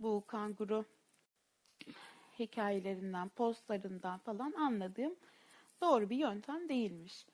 bu 0.00 0.24
kanguru 0.26 0.84
hikayelerinden, 2.38 3.28
postlarından 3.28 4.18
falan 4.18 4.52
anladığım 4.52 5.14
doğru 5.80 6.10
bir 6.10 6.16
yöntem 6.16 6.68
değilmiş. 6.68 7.26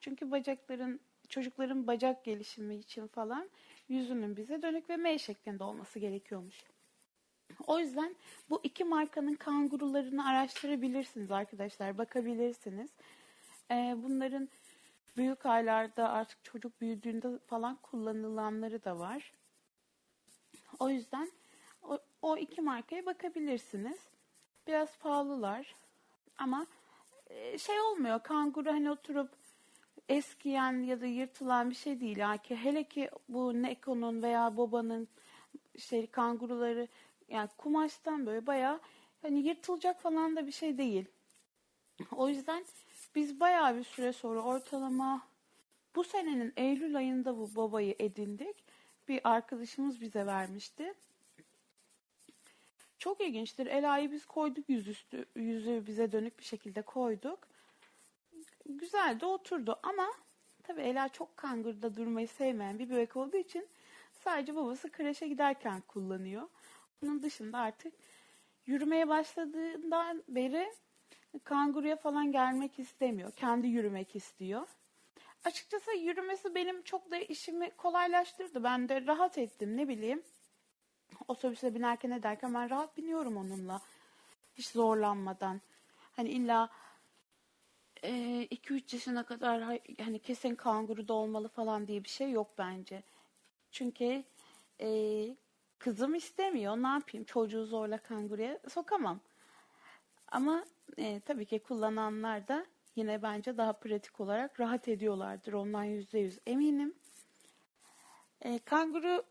Çünkü 0.00 0.30
bacakların, 0.30 1.00
çocukların 1.28 1.86
bacak 1.86 2.24
gelişimi 2.24 2.76
için 2.76 3.06
falan 3.06 3.50
yüzünün 3.88 4.36
bize 4.36 4.62
dönük 4.62 4.90
ve 4.90 4.96
M 4.96 5.18
şeklinde 5.18 5.64
olması 5.64 5.98
gerekiyormuş. 5.98 6.64
O 7.66 7.78
yüzden 7.78 8.16
bu 8.50 8.60
iki 8.62 8.84
markanın 8.84 9.34
kangurularını 9.34 10.28
araştırabilirsiniz 10.28 11.30
arkadaşlar, 11.30 11.98
bakabilirsiniz. 11.98 12.90
Ee, 13.70 13.96
bunların 14.02 14.48
büyük 15.16 15.46
aylarda 15.46 16.08
artık 16.08 16.44
çocuk 16.44 16.80
büyüdüğünde 16.80 17.38
falan 17.38 17.76
kullanılanları 17.82 18.84
da 18.84 18.98
var. 18.98 19.32
O 20.78 20.90
yüzden 20.90 21.30
o, 21.82 21.98
o 22.22 22.36
iki 22.36 22.60
markaya 22.60 23.06
bakabilirsiniz. 23.06 23.98
Biraz 24.66 24.98
pahalılar 24.98 25.74
ama 26.38 26.66
şey 27.58 27.80
olmuyor. 27.80 28.22
Kanguru 28.22 28.70
hani 28.70 28.90
oturup 28.90 29.30
eskiyen 30.08 30.82
ya 30.82 31.00
da 31.00 31.06
yırtılan 31.06 31.70
bir 31.70 31.74
şey 31.74 32.00
değil. 32.00 32.16
Yani 32.16 32.40
hele 32.48 32.84
ki 32.84 33.10
bu 33.28 33.62
Neko'nun 33.62 34.22
veya 34.22 34.56
Boba'nın 34.56 35.08
şey 35.78 36.06
kanguruları 36.06 36.88
yani 37.28 37.48
kumaştan 37.58 38.26
böyle 38.26 38.46
bayağı 38.46 38.80
hani 39.22 39.38
yırtılacak 39.38 40.00
falan 40.00 40.36
da 40.36 40.46
bir 40.46 40.52
şey 40.52 40.78
değil. 40.78 41.04
O 42.16 42.28
yüzden 42.28 42.64
biz 43.14 43.40
bayağı 43.40 43.76
bir 43.76 43.84
süre 43.84 44.12
sonra 44.12 44.40
ortalama 44.40 45.22
bu 45.96 46.04
senenin 46.04 46.52
Eylül 46.56 46.96
ayında 46.96 47.38
bu 47.38 47.56
babayı 47.56 47.94
edindik. 47.98 48.64
Bir 49.08 49.20
arkadaşımız 49.24 50.00
bize 50.00 50.26
vermişti. 50.26 50.94
Çok 52.98 53.20
ilginçtir. 53.20 53.66
Ela'yı 53.66 54.12
biz 54.12 54.26
koyduk 54.26 54.68
yüzüstü, 54.68 55.24
yüzü 55.36 55.86
bize 55.86 56.12
dönük 56.12 56.38
bir 56.38 56.44
şekilde 56.44 56.82
koyduk. 56.82 57.38
Güzel 58.66 59.20
de 59.20 59.26
oturdu 59.26 59.80
ama 59.82 60.06
tabii 60.62 60.80
Ela 60.80 61.08
çok 61.08 61.36
kangırda 61.36 61.96
durmayı 61.96 62.28
sevmeyen 62.28 62.78
bir 62.78 62.90
bebek 62.90 63.16
olduğu 63.16 63.36
için 63.36 63.68
sadece 64.24 64.56
babası 64.56 64.90
kreşe 64.90 65.28
giderken 65.28 65.80
kullanıyor. 65.80 66.48
Onun 67.02 67.22
dışında 67.22 67.58
artık 67.58 67.94
yürümeye 68.66 69.08
başladığından 69.08 70.22
beri 70.28 70.72
kanguruya 71.44 71.96
falan 71.96 72.32
gelmek 72.32 72.78
istemiyor. 72.78 73.32
Kendi 73.32 73.66
yürümek 73.66 74.16
istiyor. 74.16 74.66
Açıkçası 75.44 75.92
yürümesi 75.92 76.54
benim 76.54 76.82
çok 76.82 77.10
da 77.10 77.16
işimi 77.16 77.70
kolaylaştırdı. 77.70 78.64
Ben 78.64 78.88
de 78.88 79.06
rahat 79.06 79.38
ettim 79.38 79.76
ne 79.76 79.88
bileyim. 79.88 80.22
Otobüse 81.28 81.74
binerken 81.74 82.10
ederken 82.10 82.54
ben 82.54 82.70
rahat 82.70 82.96
biniyorum 82.96 83.36
onunla. 83.36 83.80
Hiç 84.54 84.68
zorlanmadan. 84.68 85.60
Hani 86.16 86.28
illa 86.28 86.70
2-3 88.02 88.92
e, 88.92 88.96
yaşına 88.96 89.22
kadar 89.22 89.80
hani 89.98 90.18
kesin 90.18 90.54
kanguru 90.54 91.08
da 91.08 91.14
olmalı 91.14 91.48
falan 91.48 91.86
diye 91.86 92.04
bir 92.04 92.08
şey 92.08 92.30
yok 92.30 92.48
bence. 92.58 93.02
Çünkü 93.70 94.24
e, 94.80 94.88
kızım 95.78 96.14
istemiyor. 96.14 96.76
Ne 96.76 96.88
yapayım? 96.88 97.24
Çocuğu 97.24 97.66
zorla 97.66 97.98
kanguruya 97.98 98.58
sokamam. 98.68 99.20
Ama 100.28 100.64
e, 100.96 101.20
tabii 101.20 101.46
ki 101.46 101.58
kullananlar 101.58 102.48
da 102.48 102.66
yine 102.96 103.22
bence 103.22 103.56
daha 103.56 103.72
pratik 103.72 104.20
olarak 104.20 104.60
rahat 104.60 104.88
ediyorlardır. 104.88 105.52
Ondan 105.52 105.84
yüzde 105.84 106.18
yüz 106.18 106.38
eminim. 106.46 106.94
E, 108.40 108.58
kanguru 108.58 109.22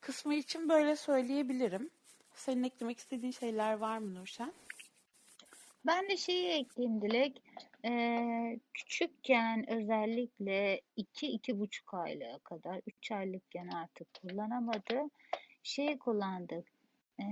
kısmı 0.00 0.34
için 0.34 0.68
böyle 0.68 0.96
söyleyebilirim. 0.96 1.90
Senin 2.34 2.62
eklemek 2.64 2.98
istediğin 2.98 3.32
şeyler 3.32 3.72
var 3.72 3.98
mı 3.98 4.14
Nurşen? 4.14 4.52
Ben 5.86 6.08
de 6.08 6.16
şeyi 6.16 6.48
ekleyeyim 6.48 7.02
Dilek. 7.02 7.42
Ee, 7.84 8.58
küçükken 8.74 9.70
özellikle 9.70 10.80
2-2,5 10.96 11.96
aylığa 11.98 12.38
kadar 12.38 12.80
3 12.86 13.12
aylıkken 13.12 13.68
artık 13.68 14.14
kullanamadı. 14.14 15.10
Şey 15.62 15.98
kullandık. 15.98 16.66
E, 17.20 17.24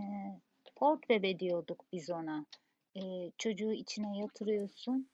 port 0.77 1.09
bebe 1.09 1.39
diyorduk 1.39 1.85
biz 1.93 2.11
ona. 2.11 2.47
e, 2.97 3.31
çocuğu 3.39 3.73
içine 3.73 4.19
yatırıyorsun. 4.19 5.09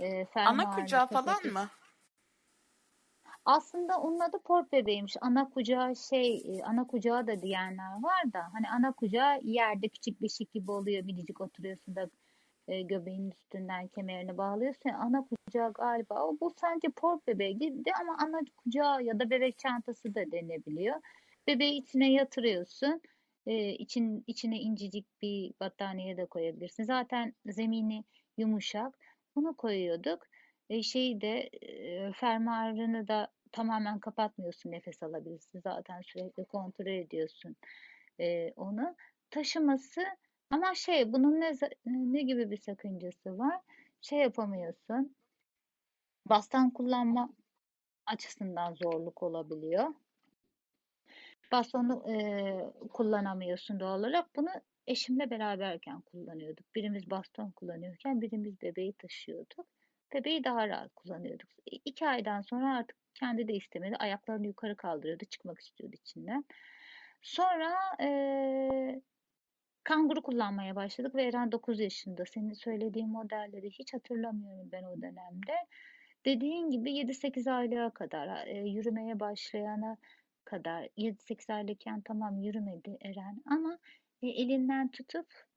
E, 0.00 0.26
Ana 0.34 0.70
kucağı 0.70 1.06
falan 1.06 1.46
mı? 1.46 1.68
Aslında 3.44 4.00
onun 4.00 4.20
adı 4.20 4.38
port 4.44 4.72
bebeğiymiş. 4.72 5.16
Ana 5.20 5.50
kucağı 5.50 5.96
şey, 5.96 6.36
e, 6.36 6.62
ana 6.64 6.86
kucağı 6.86 7.26
da 7.26 7.42
diyenler 7.42 8.02
var 8.02 8.32
da 8.32 8.42
hani 8.52 8.68
ana 8.68 8.92
kucağı 8.92 9.40
yerde 9.42 9.88
küçük 9.88 10.22
beşik 10.22 10.52
gibi 10.52 10.70
oluyor. 10.70 11.04
Minicik 11.04 11.40
oturuyorsun 11.40 11.96
da 11.96 12.10
e, 12.68 12.82
göbeğin 12.82 13.30
üstünden 13.30 13.88
kemerini 13.88 14.38
bağlıyorsun. 14.38 14.90
Ana 14.90 15.26
kucağı 15.26 15.72
galiba 15.72 16.24
o 16.24 16.36
bu 16.40 16.54
sence 16.60 16.88
port 16.96 17.26
bebeği 17.26 17.58
gibi 17.58 17.92
ama 18.00 18.16
ana 18.20 18.40
kucağı 18.56 19.02
ya 19.04 19.18
da 19.18 19.30
bebek 19.30 19.58
çantası 19.58 20.14
da 20.14 20.32
denebiliyor. 20.32 20.96
Bebeği 21.46 21.80
içine 21.82 22.12
yatırıyorsun. 22.12 23.00
E, 23.46 23.72
için, 23.72 24.24
içine 24.26 24.60
incecik 24.60 25.06
bir 25.22 25.52
battaniye 25.60 26.16
de 26.16 26.26
koyabilirsin. 26.26 26.84
Zaten 26.84 27.34
zemini 27.46 28.04
yumuşak. 28.38 28.98
Bunu 29.36 29.54
koyuyorduk. 29.56 30.26
E, 30.70 30.82
şeyi 30.82 31.20
de 31.20 31.38
e, 31.62 32.12
fermuarını 32.12 33.08
da 33.08 33.28
tamamen 33.52 33.98
kapatmıyorsun 33.98 34.70
nefes 34.70 35.02
alabilirsin. 35.02 35.60
Zaten 35.60 36.02
sürekli 36.02 36.44
kontrol 36.44 36.86
ediyorsun 36.86 37.56
e, 38.20 38.52
onu. 38.56 38.96
Taşıması 39.30 40.00
ama 40.50 40.74
şey 40.74 41.12
bunun 41.12 41.40
ne, 41.40 41.52
ne 41.86 42.22
gibi 42.22 42.50
bir 42.50 42.56
sakıncası 42.56 43.38
var? 43.38 43.60
Şey 44.00 44.18
yapamıyorsun. 44.18 45.16
Bastan 46.26 46.70
kullanma 46.70 47.30
açısından 48.06 48.74
zorluk 48.74 49.22
olabiliyor. 49.22 49.94
Bastonu 51.52 52.12
e, 52.12 52.16
kullanamıyorsun 52.92 53.80
doğal 53.80 53.98
olarak. 53.98 54.36
Bunu 54.36 54.48
eşimle 54.86 55.30
beraberken 55.30 56.00
kullanıyorduk. 56.00 56.74
Birimiz 56.74 57.10
baston 57.10 57.50
kullanıyorken 57.50 58.20
birimiz 58.20 58.62
bebeği 58.62 58.92
taşıyorduk. 58.92 59.66
Bebeği 60.14 60.44
daha 60.44 60.68
rahat 60.68 60.94
kullanıyorduk. 60.94 61.48
İki 61.66 62.08
aydan 62.08 62.40
sonra 62.40 62.76
artık 62.76 62.96
kendi 63.14 63.48
de 63.48 63.54
istemedi. 63.54 63.96
Ayaklarını 63.96 64.46
yukarı 64.46 64.76
kaldırıyordu. 64.76 65.24
Çıkmak 65.24 65.60
istiyordu 65.60 65.96
içinden. 65.96 66.44
Sonra 67.22 67.72
e, 68.00 68.08
kanguru 69.84 70.22
kullanmaya 70.22 70.76
başladık 70.76 71.14
ve 71.14 71.24
Eren 71.24 71.52
9 71.52 71.80
yaşında. 71.80 72.24
Senin 72.24 72.52
söylediğin 72.52 73.08
modelleri 73.08 73.70
hiç 73.70 73.94
hatırlamıyorum 73.94 74.68
ben 74.72 74.82
o 74.82 75.02
dönemde. 75.02 75.54
Dediğin 76.24 76.70
gibi 76.70 76.92
7-8 76.92 77.50
aylığa 77.50 77.90
kadar 77.90 78.46
e, 78.46 78.58
yürümeye 78.58 79.20
başlayana 79.20 79.96
kadar 80.44 80.88
7-8 80.96 81.52
aylıkken 81.54 82.00
tamam 82.00 82.38
yürümedi 82.38 82.98
Eren 83.00 83.42
ama 83.46 83.78
e, 84.22 84.28
elinden 84.28 84.90
tutup 84.90 85.49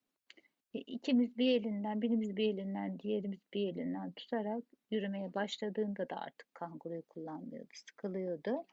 ikimiz 0.80 1.38
bir 1.38 1.62
elinden, 1.62 2.02
birimiz 2.02 2.38
bir 2.38 2.54
elinden, 2.54 3.00
diğerimiz 3.00 3.40
bir 3.54 3.74
elinden 3.74 4.12
tutarak 4.12 4.64
yürümeye 4.92 5.34
başladığında 5.34 6.10
da 6.10 6.18
artık 6.18 6.54
kanguruyu 6.54 7.02
kullanmıyordu, 7.02 7.70
sıkılıyordu. 7.74 8.66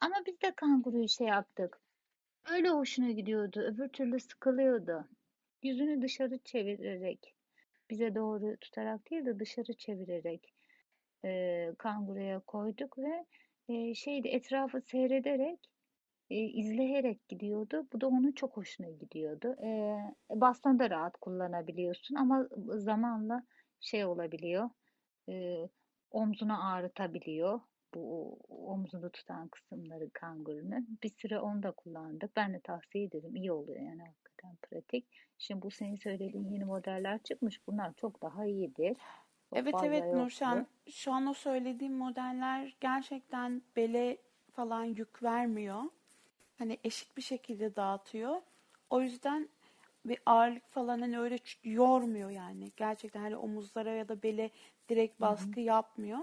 Ama 0.00 0.14
biz 0.26 0.42
de 0.42 0.52
kanguruyu 0.56 1.08
şey 1.08 1.26
yaptık. 1.26 1.80
Öyle 2.52 2.68
hoşuna 2.68 3.10
gidiyordu, 3.10 3.60
öbür 3.60 3.88
türlü 3.88 4.20
sıkılıyordu. 4.20 5.08
Yüzünü 5.62 6.02
dışarı 6.02 6.38
çevirerek, 6.38 7.34
bize 7.90 8.14
doğru 8.14 8.56
tutarak 8.56 9.10
değil 9.10 9.26
de 9.26 9.38
dışarı 9.38 9.72
çevirerek 9.72 10.54
e, 11.24 11.72
kanguruya 11.78 12.40
koyduk 12.40 12.98
ve 12.98 13.24
e, 13.68 13.94
şeydi 13.94 14.28
etrafı 14.28 14.80
seyrederek 14.80 15.58
e, 16.30 16.36
izleyerek 16.36 17.28
gidiyordu. 17.28 17.86
Bu 17.92 18.00
da 18.00 18.06
onun 18.06 18.32
çok 18.32 18.56
hoşuna 18.56 18.90
gidiyordu. 18.90 19.56
E, 19.62 19.98
baston 20.30 20.78
da 20.78 20.90
rahat 20.90 21.16
kullanabiliyorsun 21.16 22.14
ama 22.14 22.48
zamanla 22.68 23.42
şey 23.80 24.04
olabiliyor. 24.04 24.70
E, 25.28 25.68
omzunu 26.10 26.72
ağrıtabiliyor. 26.72 27.60
Bu 27.94 28.38
omzunu 28.48 29.10
tutan 29.10 29.48
kısımları 29.48 30.10
kangurunun. 30.10 30.98
Bir 31.02 31.08
süre 31.08 31.40
onu 31.40 31.62
da 31.62 31.70
kullandık. 31.70 32.36
Ben 32.36 32.54
de 32.54 32.60
tavsiye 32.60 33.04
ederim. 33.04 33.36
İyi 33.36 33.52
oluyor 33.52 33.80
yani 33.80 34.02
hakikaten 34.02 34.56
pratik. 34.62 35.06
Şimdi 35.38 35.62
bu 35.62 35.70
senin 35.70 35.96
söylediğin 35.96 36.50
yeni 36.50 36.64
modeller 36.64 37.22
çıkmış. 37.22 37.66
Bunlar 37.66 37.92
çok 37.94 38.22
daha 38.22 38.46
iyidir. 38.46 38.96
Çok 39.50 39.58
evet 39.58 39.74
evet 39.84 40.04
yoktu. 40.04 40.18
Nurşan. 40.18 40.66
Şu 40.90 41.12
an 41.12 41.26
o 41.26 41.34
söylediğim 41.34 41.94
modeller 41.94 42.76
gerçekten 42.80 43.62
bele 43.76 44.18
falan 44.52 44.84
yük 44.84 45.22
vermiyor 45.22 45.82
hani 46.58 46.78
eşit 46.84 47.16
bir 47.16 47.22
şekilde 47.22 47.76
dağıtıyor. 47.76 48.42
O 48.90 49.00
yüzden 49.00 49.48
bir 50.04 50.18
ağırlık 50.26 50.68
falan 50.68 51.00
hani 51.00 51.20
öyle 51.20 51.38
yormuyor 51.64 52.30
yani. 52.30 52.72
Gerçekten 52.76 53.20
hani 53.20 53.36
omuzlara 53.36 53.90
ya 53.90 54.08
da 54.08 54.22
bele 54.22 54.50
direkt 54.88 55.20
baskı 55.20 55.50
Hı-hı. 55.50 55.60
yapmıyor. 55.60 56.18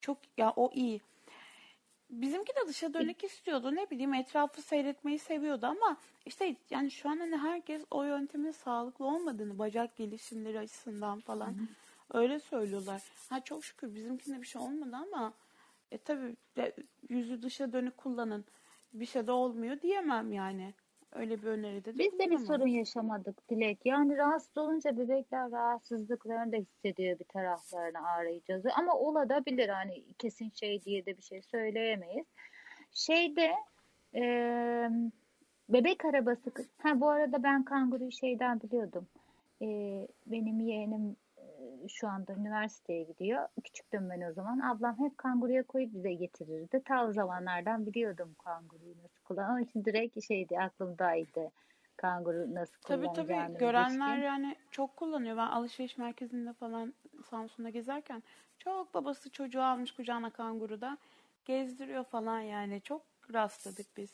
Çok 0.00 0.18
ya 0.38 0.52
o 0.56 0.70
iyi. 0.74 1.00
Bizimki 2.10 2.52
de 2.52 2.68
dışa 2.68 2.94
dönük 2.94 3.24
istiyordu. 3.24 3.74
Ne 3.74 3.90
bileyim 3.90 4.14
etrafı 4.14 4.62
seyretmeyi 4.62 5.18
seviyordu 5.18 5.66
ama 5.66 5.96
işte 6.26 6.56
yani 6.70 6.90
şu 6.90 7.08
an 7.08 7.18
hani 7.18 7.36
herkes 7.36 7.82
o 7.90 8.02
yöntemin 8.02 8.50
sağlıklı 8.50 9.04
olmadığını 9.04 9.58
bacak 9.58 9.96
gelişimleri 9.96 10.58
açısından 10.58 11.20
falan 11.20 11.46
Hı-hı. 11.46 11.66
öyle 12.18 12.40
söylüyorlar. 12.40 13.02
Ha 13.30 13.40
çok 13.40 13.64
şükür 13.64 13.94
bizimkinde 13.94 14.40
bir 14.40 14.46
şey 14.46 14.62
olmadı 14.62 14.96
ama 14.96 15.32
e 15.90 15.98
tabii 15.98 16.36
yüzü 17.08 17.42
dışa 17.42 17.72
dönük 17.72 17.96
kullanın 17.96 18.44
bir 18.92 19.06
şey 19.06 19.26
de 19.26 19.32
olmuyor 19.32 19.80
diyemem 19.80 20.32
yani. 20.32 20.74
Öyle 21.12 21.42
bir 21.42 21.46
öneride 21.46 21.94
de 21.94 21.98
Biz 21.98 22.18
de 22.18 22.30
bir 22.30 22.38
sorun 22.38 22.66
yaşamadık 22.66 23.50
Dilek. 23.50 23.78
Yani 23.84 24.16
rahatsız 24.16 24.58
olunca 24.58 24.96
bebekler 24.98 25.50
rahatsızlıklarını 25.50 26.52
da 26.52 26.56
hissediyor 26.56 27.18
bir 27.18 27.24
taraflarını 27.24 28.08
arayacağız. 28.08 28.64
Ama 28.78 28.94
olabilir 28.94 29.68
hani 29.68 30.04
kesin 30.18 30.50
şey 30.50 30.84
diye 30.84 31.06
de 31.06 31.16
bir 31.16 31.22
şey 31.22 31.42
söyleyemeyiz. 31.42 32.26
Şeyde 32.92 33.52
e, 34.14 34.22
bebek 35.68 36.04
arabası 36.04 36.52
ha 36.78 37.00
bu 37.00 37.08
arada 37.08 37.42
ben 37.42 37.64
kanguruyu 37.64 38.12
şeyden 38.12 38.60
biliyordum. 38.60 39.06
E, 39.62 39.66
benim 40.26 40.60
yeğenim 40.60 41.16
şu 41.88 42.08
anda 42.08 42.32
üniversiteye 42.32 43.02
gidiyor. 43.02 43.48
Küçüktüm 43.64 44.10
ben 44.10 44.20
o 44.20 44.32
zaman. 44.32 44.60
Ablam 44.60 44.98
hep 44.98 45.18
kanguruya 45.18 45.62
koyup 45.62 45.94
bize 45.94 46.12
getirirdi. 46.12 46.82
Ta 46.84 47.06
o 47.06 47.12
zamanlardan 47.12 47.86
biliyordum 47.86 48.36
kanguruyu 48.44 48.94
nasıl 49.02 49.20
kullan. 49.24 49.50
Onun 49.50 49.62
için 49.62 49.84
direkt 49.84 50.26
şeydi 50.26 50.58
aklımdaydı. 50.58 51.50
Kanguru 51.96 52.54
nasıl 52.54 52.74
tabii, 52.82 53.06
kullanacağını. 53.06 53.46
Tabii 53.46 53.58
görenler 53.58 54.08
ilişkin. 54.08 54.26
yani 54.26 54.56
çok 54.70 54.96
kullanıyor. 54.96 55.36
Ben 55.36 55.46
alışveriş 55.46 55.98
merkezinde 55.98 56.52
falan 56.52 56.94
Samsun'da 57.30 57.70
gezerken 57.70 58.22
çok 58.58 58.94
babası 58.94 59.30
çocuğu 59.30 59.62
almış 59.62 59.92
kucağına 59.92 60.30
kanguru 60.30 60.80
da 60.80 60.98
gezdiriyor 61.44 62.04
falan 62.04 62.40
yani. 62.40 62.80
Çok 62.80 63.02
rastladık 63.32 63.86
biz. 63.96 64.10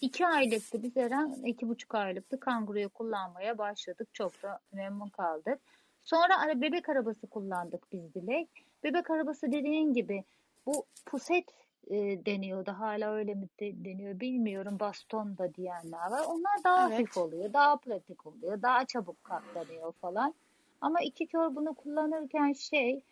İki 0.00 0.26
aylıktı. 0.26 0.82
Biz 0.82 0.96
Eren 0.96 1.32
iki 1.44 1.68
buçuk 1.68 1.94
aylıktı. 1.94 2.40
Kanguruyu 2.40 2.88
kullanmaya 2.88 3.58
başladık. 3.58 4.08
Çok 4.12 4.42
da 4.42 4.60
memnun 4.72 5.08
kaldık. 5.08 5.58
Sonra 6.04 6.38
ara 6.38 6.60
bebek 6.60 6.88
arabası 6.88 7.26
kullandık 7.26 7.92
biz 7.92 8.14
Dilek. 8.14 8.48
Bebek 8.84 9.10
arabası 9.10 9.52
dediğin 9.52 9.94
gibi 9.94 10.24
bu 10.66 10.84
puset 11.06 11.44
e, 11.90 11.96
deniyordu. 12.26 12.70
Hala 12.70 13.14
öyle 13.14 13.34
mi 13.34 13.48
de, 13.60 13.84
deniyor 13.84 14.20
bilmiyorum. 14.20 14.76
Baston 14.80 15.38
da 15.38 15.54
diyenler 15.54 16.10
var. 16.10 16.22
Onlar 16.28 16.64
daha 16.64 16.88
evet. 16.88 16.98
hafif 16.98 17.16
oluyor. 17.16 17.52
Daha 17.52 17.76
pratik 17.76 18.26
oluyor. 18.26 18.62
Daha 18.62 18.84
çabuk 18.84 19.24
katlanıyor 19.24 19.92
falan. 19.92 20.34
Ama 20.80 21.00
iki 21.00 21.26
kör 21.26 21.54
bunu 21.54 21.74
kullanırken 21.74 22.52
şey 22.52 23.02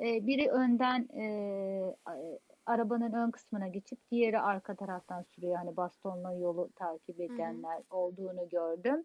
e, 0.00 0.26
biri 0.26 0.50
önden 0.50 1.08
e, 1.14 1.24
arabanın 2.66 3.12
ön 3.12 3.30
kısmına 3.30 3.68
geçip 3.68 4.10
diğeri 4.10 4.40
arka 4.40 4.74
taraftan 4.74 5.22
sürüyor. 5.22 5.56
Hani 5.56 5.76
bastonla 5.76 6.32
yolu 6.32 6.70
takip 6.76 7.20
edenler 7.20 7.76
Hı-hı. 7.76 7.96
olduğunu 7.96 8.48
gördüm. 8.48 9.04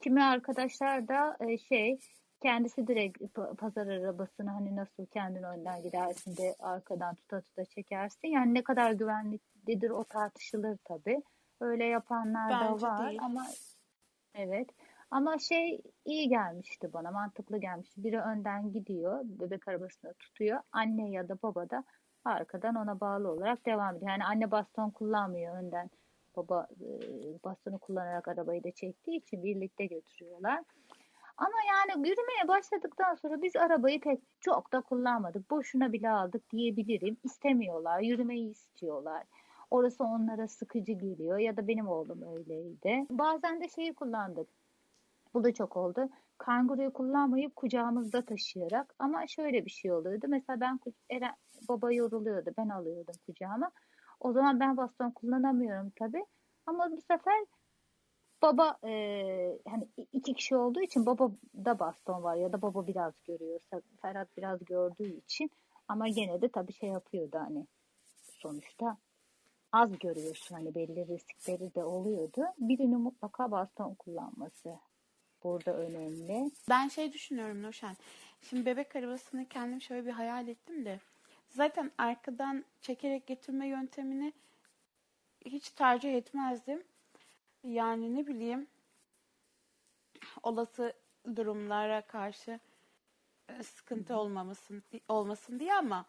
Kimi 0.00 0.22
arkadaşlar 0.24 1.08
da 1.08 1.36
e, 1.40 1.58
şey 1.58 1.98
kendisi 2.40 2.86
direkt 2.86 3.18
pazar 3.58 3.86
arabasını 3.86 4.50
hani 4.50 4.76
nasıl 4.76 5.06
kendin 5.06 5.42
önden 5.42 5.82
gidersin 5.82 6.36
de 6.36 6.54
arkadan 6.58 7.14
tuta 7.14 7.40
tuta 7.40 7.64
çekersin. 7.64 8.28
Yani 8.28 8.54
ne 8.54 8.64
kadar 8.64 8.92
güvenliklidir 8.92 9.90
o 9.90 10.04
tartışılır 10.04 10.78
tabii. 10.84 11.22
Öyle 11.60 11.84
yapanlar 11.84 12.50
Bence 12.50 12.84
da 12.84 12.88
var 12.88 13.08
değil. 13.08 13.20
ama 13.22 13.46
evet. 14.34 14.70
Ama 15.10 15.38
şey 15.38 15.80
iyi 16.04 16.28
gelmişti 16.28 16.92
bana, 16.92 17.10
mantıklı 17.10 17.58
gelmişti. 17.58 18.04
Biri 18.04 18.20
önden 18.20 18.72
gidiyor, 18.72 19.20
bebek 19.24 19.68
arabasını 19.68 20.14
tutuyor. 20.14 20.60
Anne 20.72 21.10
ya 21.10 21.28
da 21.28 21.42
baba 21.42 21.70
da 21.70 21.84
arkadan 22.24 22.74
ona 22.74 23.00
bağlı 23.00 23.30
olarak 23.30 23.66
devam 23.66 23.96
ediyor. 23.96 24.10
Yani 24.10 24.24
anne 24.24 24.50
baston 24.50 24.90
kullanmıyor 24.90 25.56
önden. 25.56 25.90
Baba 26.36 26.66
bastonu 27.44 27.78
kullanarak 27.78 28.28
arabayı 28.28 28.64
da 28.64 28.70
çektiği 28.70 29.16
için 29.16 29.44
birlikte 29.44 29.86
götürüyorlar. 29.86 30.64
Ama 31.40 31.56
yani 31.68 32.08
yürümeye 32.08 32.48
başladıktan 32.48 33.14
sonra 33.14 33.42
biz 33.42 33.56
arabayı 33.56 34.00
pek 34.00 34.20
çok 34.40 34.72
da 34.72 34.80
kullanmadık. 34.80 35.50
Boşuna 35.50 35.92
bile 35.92 36.10
aldık 36.10 36.50
diyebilirim. 36.50 37.16
İstemiyorlar, 37.24 38.00
yürümeyi 38.00 38.50
istiyorlar. 38.50 39.22
Orası 39.70 40.04
onlara 40.04 40.48
sıkıcı 40.48 40.92
geliyor 40.92 41.38
ya 41.38 41.56
da 41.56 41.68
benim 41.68 41.88
oğlum 41.88 42.22
öyleydi. 42.36 43.06
Bazen 43.10 43.60
de 43.60 43.68
şeyi 43.68 43.94
kullandık. 43.94 44.48
Bu 45.34 45.44
da 45.44 45.54
çok 45.54 45.76
oldu. 45.76 46.08
Kanguruyu 46.38 46.92
kullanmayıp 46.92 47.56
kucağımızda 47.56 48.24
taşıyarak 48.24 48.94
ama 48.98 49.26
şöyle 49.26 49.64
bir 49.64 49.70
şey 49.70 49.92
oluyordu. 49.92 50.26
Mesela 50.28 50.60
ben 50.60 50.80
Eren, 51.10 51.34
baba 51.68 51.92
yoruluyordu. 51.92 52.50
Ben 52.58 52.68
alıyordum 52.68 53.14
kucağıma. 53.26 53.70
O 54.20 54.32
zaman 54.32 54.60
ben 54.60 54.76
baston 54.76 55.10
kullanamıyorum 55.10 55.92
tabii. 55.96 56.24
Ama 56.66 56.90
bu 56.92 57.00
sefer 57.00 57.44
baba 58.42 58.78
e, 58.84 58.92
hani 59.68 59.88
iki 60.12 60.34
kişi 60.34 60.56
olduğu 60.56 60.80
için 60.80 61.06
baba 61.06 61.30
da 61.64 61.78
baston 61.78 62.22
var 62.22 62.36
ya 62.36 62.52
da 62.52 62.62
baba 62.62 62.86
biraz 62.86 63.14
görüyorsa 63.24 63.82
Ferhat 64.02 64.36
biraz 64.36 64.64
gördüğü 64.64 65.16
için 65.16 65.50
ama 65.88 66.08
gene 66.08 66.42
de 66.42 66.48
tabii 66.48 66.72
şey 66.72 66.88
yapıyordu 66.88 67.38
hani 67.38 67.66
sonuçta 68.38 68.96
az 69.72 69.98
görüyorsun 69.98 70.54
hani 70.54 70.74
belli 70.74 71.08
riskleri 71.08 71.74
de 71.74 71.84
oluyordu. 71.84 72.44
Birinin 72.58 73.00
mutlaka 73.00 73.50
baston 73.50 73.94
kullanması 73.94 74.78
burada 75.42 75.76
önemli. 75.76 76.50
Ben 76.70 76.88
şey 76.88 77.12
düşünüyorum 77.12 77.62
Nurşen. 77.62 77.96
Şimdi 78.42 78.66
bebek 78.66 78.96
arabasını 78.96 79.48
kendim 79.48 79.80
şöyle 79.80 80.06
bir 80.06 80.12
hayal 80.12 80.48
ettim 80.48 80.84
de 80.84 81.00
zaten 81.48 81.90
arkadan 81.98 82.64
çekerek 82.80 83.26
getirme 83.26 83.66
yöntemini 83.66 84.32
hiç 85.44 85.70
tercih 85.70 86.14
etmezdim. 86.14 86.82
Yani 87.64 88.14
ne 88.14 88.26
bileyim 88.26 88.66
olası 90.42 90.92
durumlara 91.36 92.00
karşı 92.00 92.60
e, 93.48 93.62
sıkıntı 93.62 94.16
olmamasın 94.16 94.82
olmasın 95.08 95.58
diye 95.58 95.74
ama 95.74 96.06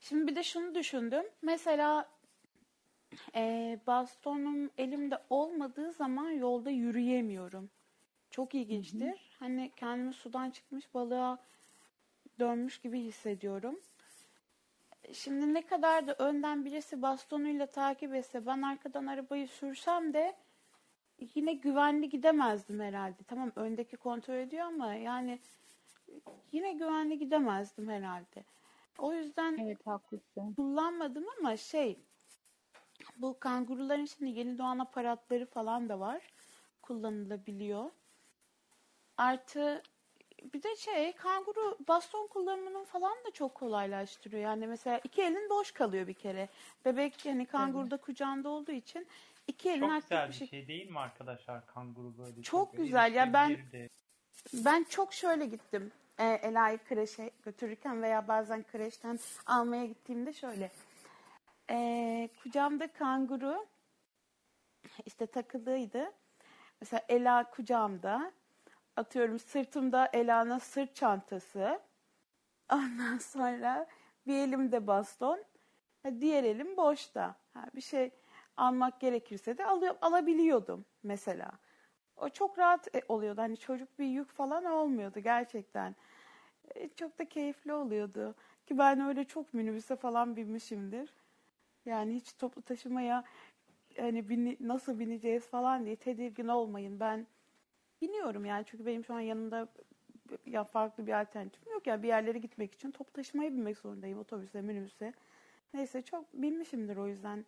şimdi 0.00 0.26
bir 0.26 0.36
de 0.36 0.42
şunu 0.42 0.74
düşündüm. 0.74 1.24
Mesela 1.42 2.08
e, 3.34 3.78
bastonum 3.86 4.70
elimde 4.78 5.18
olmadığı 5.30 5.92
zaman 5.92 6.30
yolda 6.30 6.70
yürüyemiyorum. 6.70 7.70
Çok 8.30 8.54
ilginçtir. 8.54 9.06
Hı 9.06 9.10
hı. 9.10 9.16
Hani 9.38 9.72
kendimi 9.76 10.12
sudan 10.14 10.50
çıkmış 10.50 10.94
balığa 10.94 11.38
dönmüş 12.38 12.80
gibi 12.80 13.00
hissediyorum. 13.00 13.80
Şimdi 15.12 15.54
ne 15.54 15.66
kadar 15.66 16.06
da 16.06 16.14
önden 16.14 16.64
birisi 16.64 17.02
bastonuyla 17.02 17.66
takip 17.66 18.14
etse 18.14 18.46
ben 18.46 18.62
arkadan 18.62 19.06
arabayı 19.06 19.48
sürsem 19.48 20.14
de 20.14 20.36
yine 21.34 21.52
güvenli 21.52 22.08
gidemezdim 22.08 22.80
herhalde. 22.80 23.22
Tamam 23.26 23.52
öndeki 23.56 23.96
kontrol 23.96 24.34
ediyor 24.34 24.66
ama 24.66 24.94
yani 24.94 25.38
yine 26.52 26.72
güvenli 26.72 27.18
gidemezdim 27.18 27.88
herhalde. 27.88 28.44
O 28.98 29.12
yüzden 29.12 29.58
evet, 29.58 29.86
haklısın. 29.86 30.54
kullanmadım 30.54 31.24
ama 31.38 31.56
şey 31.56 31.98
bu 33.16 33.38
kanguruların 33.40 34.04
şimdi 34.04 34.38
yeni 34.38 34.58
doğan 34.58 34.78
aparatları 34.78 35.46
falan 35.46 35.88
da 35.88 36.00
var. 36.00 36.22
Kullanılabiliyor. 36.82 37.90
Artı 39.16 39.82
bir 40.54 40.62
de 40.62 40.76
şey 40.76 41.12
kanguru 41.12 41.78
baston 41.88 42.26
kullanımının 42.26 42.84
falan 42.84 43.24
da 43.26 43.30
çok 43.32 43.54
kolaylaştırıyor. 43.54 44.42
Yani 44.42 44.66
mesela 44.66 45.00
iki 45.04 45.22
elin 45.22 45.50
boş 45.50 45.72
kalıyor 45.72 46.06
bir 46.06 46.14
kere. 46.14 46.48
Bebek 46.84 47.26
yani 47.26 47.46
kanguruda 47.46 47.94
evet. 47.94 48.04
kucağında 48.04 48.48
olduğu 48.48 48.72
için 48.72 49.06
iki 49.46 49.70
elin 49.70 49.80
çok 49.80 50.02
güzel 50.02 50.28
bir 50.28 50.34
şey... 50.34 50.46
şey 50.46 50.68
değil 50.68 50.90
mi 50.90 50.98
arkadaşlar 50.98 51.66
kanguru 51.66 52.18
böyle? 52.18 52.42
Çok, 52.42 52.44
çok 52.44 52.76
güzel 52.76 53.14
ya 53.14 53.32
ben 53.32 53.58
ben 54.52 54.84
çok 54.84 55.12
şöyle 55.12 55.46
gittim. 55.46 55.92
E, 56.18 56.24
Ela'yı 56.24 56.78
kreşe 56.78 57.30
götürürken 57.42 58.02
veya 58.02 58.28
bazen 58.28 58.62
kreşten 58.62 59.18
almaya 59.46 59.86
gittiğimde 59.86 60.32
şöyle. 60.32 60.70
E, 61.70 62.28
kucağımda 62.42 62.92
kanguru 62.92 63.66
işte 65.06 65.26
takılıydı. 65.26 66.12
Mesela 66.80 67.02
Ela 67.08 67.50
kucağımda 67.50 68.32
atıyorum 68.96 69.38
sırtımda 69.38 70.10
Ela'nın 70.12 70.58
sırt 70.58 70.96
çantası. 70.96 71.80
Ondan 72.72 73.18
sonra 73.32 73.86
bir 74.26 74.34
elimde 74.34 74.86
baston. 74.86 75.44
Diğer 76.20 76.44
elim 76.44 76.76
boşta. 76.76 77.36
Ha, 77.54 77.66
bir 77.74 77.80
şey 77.80 78.10
almak 78.56 79.00
gerekirse 79.00 79.58
de 79.58 79.66
alıyor, 79.66 79.94
alabiliyordum 80.02 80.84
mesela. 81.02 81.52
O 82.16 82.28
çok 82.28 82.58
rahat 82.58 82.96
e, 82.96 83.02
oluyordu. 83.08 83.40
Hani 83.40 83.56
çocuk 83.56 83.98
bir 83.98 84.06
yük 84.06 84.30
falan 84.30 84.64
olmuyordu 84.64 85.20
gerçekten. 85.20 85.96
E, 86.74 86.88
çok 86.88 87.18
da 87.18 87.28
keyifli 87.28 87.72
oluyordu. 87.72 88.34
Ki 88.66 88.78
ben 88.78 89.00
öyle 89.00 89.24
çok 89.24 89.54
minibüse 89.54 89.96
falan 89.96 90.36
binmişimdir. 90.36 91.14
Yani 91.86 92.14
hiç 92.14 92.32
toplu 92.32 92.62
taşımaya 92.62 93.24
hani 93.98 94.28
bini, 94.28 94.56
nasıl 94.60 94.98
bineceğiz 94.98 95.46
falan 95.46 95.86
diye 95.86 95.96
tedirgin 95.96 96.48
olmayın. 96.48 97.00
Ben 97.00 97.26
biniyorum 98.02 98.44
yani 98.44 98.64
çünkü 98.66 98.86
benim 98.86 99.04
şu 99.04 99.14
an 99.14 99.20
yanımda 99.20 99.68
ya 100.46 100.64
farklı 100.64 101.06
bir 101.06 101.20
alternatifim 101.20 101.72
yok 101.72 101.86
ya 101.86 102.02
bir 102.02 102.08
yerlere 102.08 102.38
gitmek 102.38 102.74
için 102.74 102.90
top 102.90 103.14
taşımaya 103.14 103.52
binmek 103.52 103.78
zorundayım 103.78 104.18
otobüse, 104.18 104.62
minibüse. 104.62 105.12
Neyse 105.74 106.02
çok 106.02 106.32
binmişimdir 106.32 106.96
o 106.96 107.06
yüzden. 107.08 107.44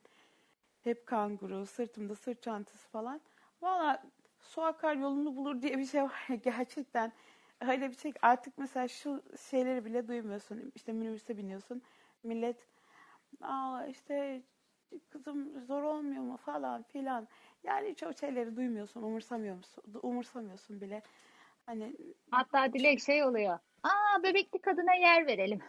Hep 0.87 1.07
kanguru, 1.07 1.67
sırtımda 1.67 2.15
sırt 2.15 2.43
çantası 2.43 2.89
falan. 2.89 3.21
Valla 3.63 4.03
su 4.41 4.63
akar 4.63 4.97
yolunu 4.97 5.37
bulur 5.37 5.63
diye 5.63 5.79
bir 5.79 5.87
şey 5.87 6.03
var 6.03 6.25
ya 6.29 6.35
gerçekten. 6.45 7.13
Öyle 7.61 7.91
bir 7.91 7.97
şey 7.97 8.13
artık 8.23 8.59
mesela 8.59 8.89
şu 8.89 9.23
şeyleri 9.51 9.85
bile 9.85 10.09
duymuyorsun. 10.09 10.73
İşte 10.75 10.93
minibüse 10.93 11.39
biniyorsun. 11.39 11.83
Millet 12.23 12.57
aa 13.41 13.87
işte 13.87 14.43
kızım 15.11 15.61
zor 15.67 15.83
olmuyor 15.83 16.23
mu 16.23 16.37
falan 16.37 16.83
filan. 16.83 17.29
Yani 17.65 17.95
o 18.07 18.13
şeyleri 18.13 18.57
duymuyorsun, 18.57 19.03
umursamıyor 19.03 19.57
musun? 19.57 19.85
Umursamıyorsun 20.03 20.81
bile. 20.81 21.03
Hani 21.67 21.97
hatta 22.31 22.73
dilek 22.73 23.01
şey 23.01 23.25
oluyor. 23.25 23.59
Aa 23.83 24.23
bebekli 24.23 24.59
kadına 24.59 24.95
yer 24.95 25.27
verelim. 25.27 25.61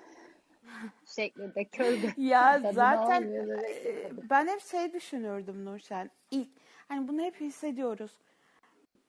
şeklinde 1.06 1.66
kölde. 1.66 2.14
Ya 2.18 2.62
zaten 2.74 3.24
e, 3.24 4.12
ben 4.30 4.48
hep 4.48 4.62
şey 4.62 4.94
düşünürdüm 4.94 5.66
Nurşen. 5.66 6.10
İlk 6.32 6.50
hani 6.88 7.08
bunu 7.08 7.22
hep 7.22 7.42
hissediyoruz. 7.42 8.12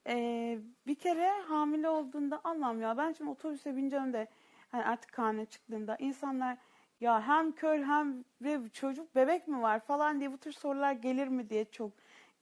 Ee, 0.07 0.59
bir 0.87 0.95
kere 0.95 1.31
hamile 1.31 1.89
olduğunda 1.89 2.41
anlam 2.45 2.81
ya 2.81 2.97
ben 2.97 3.13
şimdi 3.13 3.31
otobüse 3.31 3.77
bineceğim 3.77 4.13
de 4.13 4.29
hani 4.69 4.85
artık 4.85 5.13
karnı 5.13 5.47
çıktığında 5.47 5.97
insanlar 5.97 6.57
ya 7.01 7.29
hem 7.29 7.53
kör 7.53 7.83
hem 7.83 8.25
ve 8.43 8.69
çocuk 8.73 9.15
bebek 9.15 9.49
mi 9.49 9.63
var 9.63 9.81
falan 9.81 10.21
diye 10.21 10.33
bu 10.33 10.39
tür 10.39 10.53
sorular 10.53 10.93
gelir 10.93 11.29
mi 11.29 11.51
diye 11.51 11.65
çok 11.65 11.93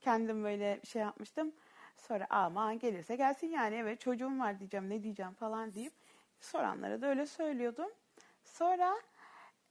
kendim 0.00 0.44
böyle 0.44 0.81
şey 0.85 1.02
yapmıştım. 1.02 1.52
Sonra 1.96 2.26
aman 2.31 2.79
gelirse 2.79 3.16
gelsin 3.16 3.46
yani 3.46 3.74
evet 3.74 4.00
çocuğum 4.00 4.38
var 4.38 4.59
diyeceğim 4.59 4.90
ne 4.90 5.02
diyeceğim 5.02 5.33
falan 5.33 5.74
deyip 5.74 5.92
soranlara 6.40 7.02
da 7.02 7.07
öyle 7.07 7.26
söylüyordum. 7.26 7.90
Sonra 8.46 8.96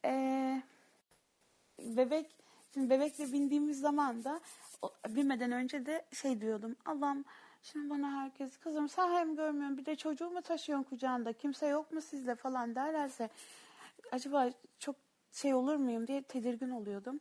ee, 0.06 0.62
bebek 1.80 2.36
şimdi 2.74 2.90
bebekle 2.90 3.32
bindiğimiz 3.32 3.80
zaman 3.80 4.24
da 4.24 4.40
binmeden 5.08 5.52
önce 5.52 5.86
de 5.86 6.06
şey 6.14 6.42
diyordum 6.42 6.76
Allah'ım 6.86 7.26
şimdi 7.64 7.90
bana 7.90 8.22
herkes 8.22 8.58
kızım 8.58 8.90
sen 8.90 9.12
hem 9.12 9.36
görmüyorsun 9.36 9.78
bir 9.78 9.86
de 9.86 9.96
çocuğu 9.96 10.30
mu 10.30 10.42
taşıyorsun 10.42 10.84
kucağında 10.84 11.34
kimse 11.34 11.68
yok 11.68 11.92
mu 11.92 12.02
sizle 12.02 12.36
falan 12.36 12.76
derlerse 12.76 13.30
acaba 14.12 14.50
çok 14.80 14.96
şey 15.32 15.54
olur 15.54 15.76
muyum 15.76 16.08
diye 16.08 16.22
tedirgin 16.22 16.70
oluyordum. 16.70 17.20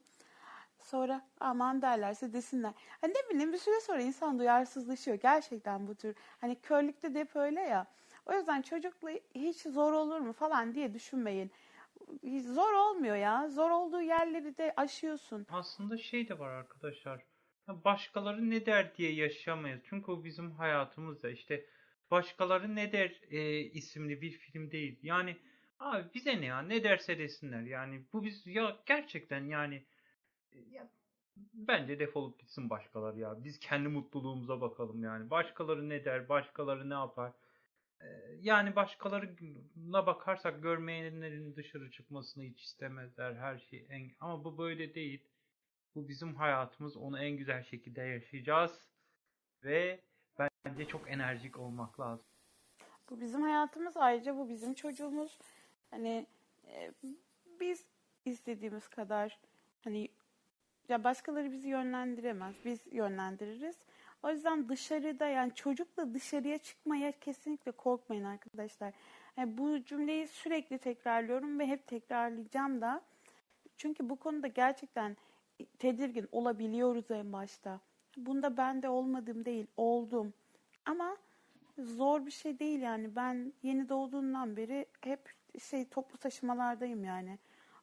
Sonra 0.78 1.22
aman 1.40 1.82
derlerse 1.82 2.32
desinler. 2.32 2.72
Hani 3.00 3.12
ne 3.12 3.30
bileyim 3.30 3.52
bir 3.52 3.58
süre 3.58 3.80
sonra 3.80 4.00
insan 4.00 4.38
duyarsızlaşıyor. 4.38 5.16
Gerçekten 5.16 5.86
bu 5.86 5.94
tür. 5.94 6.14
Hani 6.40 6.54
körlükte 6.60 7.14
de 7.14 7.20
hep 7.20 7.36
öyle 7.36 7.60
ya. 7.60 7.86
O 8.26 8.32
yüzden 8.32 8.62
çocukla 8.62 9.10
hiç 9.34 9.62
zor 9.62 9.92
olur 9.92 10.18
mu 10.18 10.32
falan 10.32 10.74
diye 10.74 10.94
düşünmeyin. 10.94 11.50
Zor 12.40 12.72
olmuyor 12.72 13.16
ya. 13.16 13.48
Zor 13.48 13.70
olduğu 13.70 14.00
yerleri 14.00 14.58
de 14.58 14.72
aşıyorsun. 14.76 15.46
Aslında 15.50 15.98
şey 15.98 16.28
de 16.28 16.38
var 16.38 16.50
arkadaşlar. 16.50 17.22
Başkaları 17.68 18.50
ne 18.50 18.66
der 18.66 18.96
diye 18.96 19.12
yaşayamayız. 19.12 19.80
Çünkü 19.84 20.10
o 20.10 20.24
bizim 20.24 20.50
hayatımızda. 20.50 21.30
İşte 21.30 21.66
Başkaları 22.10 22.76
ne 22.76 22.92
der 22.92 23.20
e, 23.30 23.58
isimli 23.60 24.22
bir 24.22 24.30
film 24.30 24.70
değil. 24.70 24.98
Yani 25.02 25.36
abi 25.78 26.04
bize 26.14 26.40
ne 26.40 26.46
ya 26.46 26.62
ne 26.62 26.84
derse 26.84 27.18
desinler. 27.18 27.62
Yani 27.62 28.02
bu 28.12 28.24
biz 28.24 28.46
ya 28.46 28.76
gerçekten 28.86 29.44
yani 29.44 29.84
ya, 30.70 30.88
bence 31.54 31.98
defolup 31.98 32.38
gitsin 32.38 32.70
başkaları 32.70 33.18
ya. 33.18 33.44
Biz 33.44 33.58
kendi 33.58 33.88
mutluluğumuza 33.88 34.60
bakalım 34.60 35.04
yani. 35.04 35.30
Başkaları 35.30 35.88
ne 35.88 36.04
der, 36.04 36.28
başkaları 36.28 36.90
ne 36.90 36.94
yapar. 36.94 37.32
Ee, 38.04 38.38
yani 38.42 38.76
başkalarına 38.76 40.06
bakarsak 40.06 40.62
görmeyenlerin 40.62 41.56
dışarı 41.56 41.90
çıkmasını 41.90 42.44
hiç 42.44 42.62
istemezler 42.62 43.34
her 43.34 43.58
şey. 43.58 43.86
En... 43.90 44.10
Ama 44.20 44.44
bu 44.44 44.58
böyle 44.58 44.94
değil. 44.94 45.24
Bu 45.94 46.08
bizim 46.08 46.34
hayatımız. 46.34 46.96
Onu 46.96 47.18
en 47.18 47.36
güzel 47.36 47.62
şekilde 47.62 48.02
yaşayacağız. 48.02 48.88
Ve 49.64 50.00
bence 50.38 50.86
çok 50.86 51.10
enerjik 51.10 51.58
olmak 51.58 52.00
lazım. 52.00 52.26
Bu 53.10 53.20
bizim 53.20 53.42
hayatımız. 53.42 53.96
Ayrıca 53.96 54.36
bu 54.36 54.48
bizim 54.48 54.74
çocuğumuz. 54.74 55.38
Hani 55.90 56.26
e, 56.68 56.92
biz 57.60 57.84
istediğimiz 58.24 58.88
kadar 58.88 59.38
hani 59.84 60.08
ya 60.88 61.04
başkaları 61.04 61.52
bizi 61.52 61.68
yönlendiremez. 61.68 62.54
Biz 62.64 62.80
yönlendiririz. 62.92 63.76
O 64.24 64.30
yüzden 64.30 64.68
dışarıda 64.68 65.26
yani 65.26 65.54
çocukla 65.54 66.14
dışarıya 66.14 66.58
çıkmaya 66.58 67.12
kesinlikle 67.12 67.72
korkmayın 67.72 68.24
arkadaşlar. 68.24 68.94
Yani 69.36 69.58
bu 69.58 69.84
cümleyi 69.84 70.28
sürekli 70.28 70.78
tekrarlıyorum 70.78 71.58
ve 71.58 71.66
hep 71.66 71.86
tekrarlayacağım 71.86 72.80
da. 72.80 73.00
Çünkü 73.76 74.08
bu 74.08 74.16
konuda 74.16 74.46
gerçekten 74.46 75.16
tedirgin 75.78 76.28
olabiliyoruz 76.32 77.10
en 77.10 77.32
başta. 77.32 77.80
Bunda 78.16 78.56
ben 78.56 78.82
de 78.82 78.88
olmadım 78.88 79.44
değil, 79.44 79.66
oldum. 79.76 80.34
Ama 80.84 81.16
zor 81.78 82.26
bir 82.26 82.30
şey 82.30 82.58
değil 82.58 82.80
yani. 82.80 83.16
Ben 83.16 83.52
yeni 83.62 83.88
doğduğundan 83.88 84.56
beri 84.56 84.86
hep 85.00 85.32
şey 85.62 85.88
toplu 85.88 86.18
taşımalardayım 86.18 87.04
yani. 87.04 87.38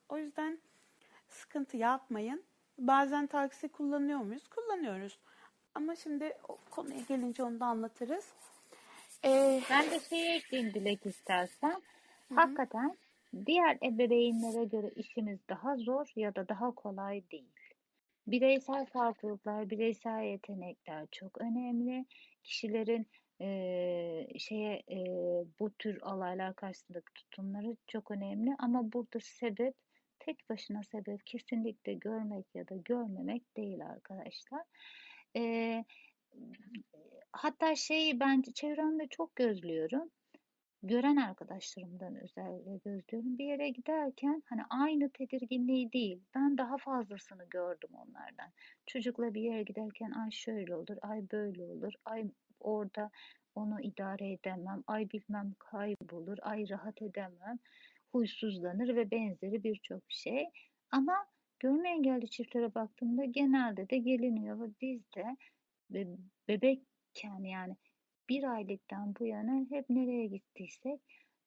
O 0.10 0.18
yüzden 0.18 0.60
sıkıntı 1.28 1.78
yapmayın. 1.78 2.44
Bazen 2.78 3.28
taksi 3.28 3.68
kullanıyor 3.68 4.20
muyuz? 4.20 4.48
Kullanıyoruz. 4.48 5.20
Ama 5.76 5.96
şimdi 5.96 6.34
o 6.48 6.58
konuya 6.72 7.02
gelince 7.08 7.44
onu 7.44 7.60
da 7.60 7.66
anlatırız. 7.66 8.26
Ee, 9.26 9.62
ben 9.70 9.92
de 9.92 10.00
şey 10.00 10.36
ekleyeyim 10.36 10.74
Dilek 10.74 11.06
istersen. 11.06 11.70
Hı-hı. 11.70 12.36
Hakikaten 12.36 12.98
diğer 13.46 13.78
ebeveynlere 13.84 14.66
göre 14.66 14.90
işimiz 14.96 15.40
daha 15.50 15.78
zor 15.78 16.12
ya 16.16 16.36
da 16.36 16.48
daha 16.48 16.72
kolay 16.72 17.24
değil. 17.32 17.52
Bireysel 18.28 18.86
farklılıklar, 18.86 19.70
bireysel 19.70 20.24
yetenekler 20.24 21.08
çok 21.12 21.42
önemli. 21.42 22.06
Kişilerin 22.44 23.08
e, 23.42 24.40
şeye 24.40 24.84
e, 24.92 24.98
bu 25.60 25.70
tür 25.70 26.02
olaylar 26.02 26.56
karşısındaki 26.56 27.14
tutumları 27.14 27.76
çok 27.88 28.12
önemli 28.12 28.56
ama 28.60 28.94
burada 28.94 29.20
sebep 29.20 29.76
tek 30.20 30.50
başına 30.50 30.84
sebep 30.84 31.26
kesinlikle 31.26 31.94
görmek 31.94 32.46
ya 32.56 32.68
da 32.68 32.76
görmemek 32.76 33.58
değil 33.58 33.86
arkadaşlar. 33.86 34.62
E, 35.36 35.86
hatta 37.32 37.76
şeyi 37.76 38.20
ben 38.20 38.42
çevremde 38.42 39.08
çok 39.08 39.36
gözlüyorum. 39.36 40.10
Gören 40.84 41.16
arkadaşlarımdan 41.16 42.16
özellikle 42.16 42.78
gözlüyorum. 42.78 43.38
Bir 43.38 43.46
yere 43.46 43.70
giderken 43.70 44.44
hani 44.46 44.62
aynı 44.70 45.10
tedirginliği 45.10 45.92
değil. 45.94 46.22
Ben 46.36 46.58
daha 46.58 46.78
fazlasını 46.78 47.46
gördüm 47.50 47.90
onlardan. 47.94 48.52
Çocukla 48.86 49.34
bir 49.34 49.42
yere 49.42 49.64
giderken 49.64 50.12
ay 50.12 50.32
şöyle 50.32 50.76
olur, 50.76 50.98
ay 51.02 51.32
böyle 51.32 51.64
olur, 51.64 51.94
ay 52.06 52.26
orada 52.60 53.12
onu 53.56 53.82
idare 53.82 54.32
edemem, 54.32 54.84
ay 54.88 55.10
bilmem 55.10 55.56
kaybolur, 55.60 56.38
ay 56.42 56.70
rahat 56.70 57.02
edemem, 57.02 57.60
huysuzlanır 58.12 58.96
ve 58.96 59.12
benzeri 59.12 59.64
birçok 59.64 60.04
şey. 60.08 60.46
Ama 60.92 61.26
görme 61.62 61.90
engelli 61.90 62.30
çiftlere 62.30 62.76
baktığımda 62.76 63.26
genelde 63.26 63.90
de 63.90 63.98
geliniyor 63.98 64.60
ve 64.60 64.70
biz 64.82 65.02
de 65.16 65.38
bebekken 66.48 67.44
yani 67.44 67.76
bir 68.30 68.44
aylıktan 68.44 69.16
bu 69.20 69.26
yana 69.26 69.66
hep 69.70 69.90
nereye 69.90 70.28
gittiysek 70.28 71.02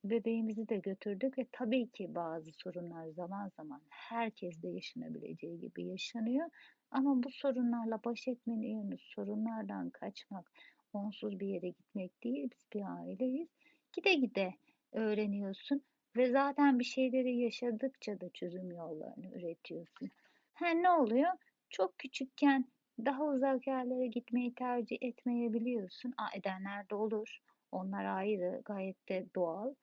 bebeğimizi 0.05 0.69
de 0.69 0.77
götürdük 0.77 1.39
ve 1.39 1.47
tabii 1.53 1.89
ki 1.89 2.15
bazı 2.15 2.53
sorunlar 2.53 3.09
zaman 3.09 3.49
zaman 3.57 3.81
herkeste 3.89 4.69
yaşanabileceği 4.69 5.61
gibi 5.61 5.85
yaşanıyor. 5.85 6.51
Ama 6.91 7.23
bu 7.23 7.31
sorunlarla 7.31 8.05
baş 8.05 8.29
etmenin 8.29 8.97
sorunlardan 8.97 9.91
kaçmak, 9.91 10.53
onsuz 10.93 11.41
bir 11.41 11.47
yere 11.47 11.69
gitmek 11.69 12.25
değil. 12.25 12.49
Biz 12.53 12.67
bir 12.75 12.97
aileyiz. 12.97 13.49
Gide 13.93 14.15
gide 14.15 14.55
öğreniyorsun 14.93 15.83
ve 16.17 16.31
zaten 16.31 16.79
bir 16.79 16.85
şeyleri 16.85 17.37
yaşadıkça 17.37 18.21
da 18.21 18.31
çözüm 18.31 18.71
yollarını 18.71 19.27
üretiyorsun. 19.27 20.09
Ha 20.55 20.69
ne 20.69 20.91
oluyor? 20.91 21.31
Çok 21.71 21.99
küçükken 21.99 22.65
daha 23.05 23.25
uzak 23.25 23.67
yerlere 23.67 24.07
gitmeyi 24.07 24.55
tercih 24.55 24.99
etmeyebiliyorsun. 25.01 26.15
Aa, 26.19 26.37
edenler 26.39 26.91
de 26.91 26.95
olur. 26.95 27.39
Onlar 27.73 28.05
ayrı, 28.05 28.63
gayet 28.65 29.09
de 29.09 29.27
doğal. 29.37 29.75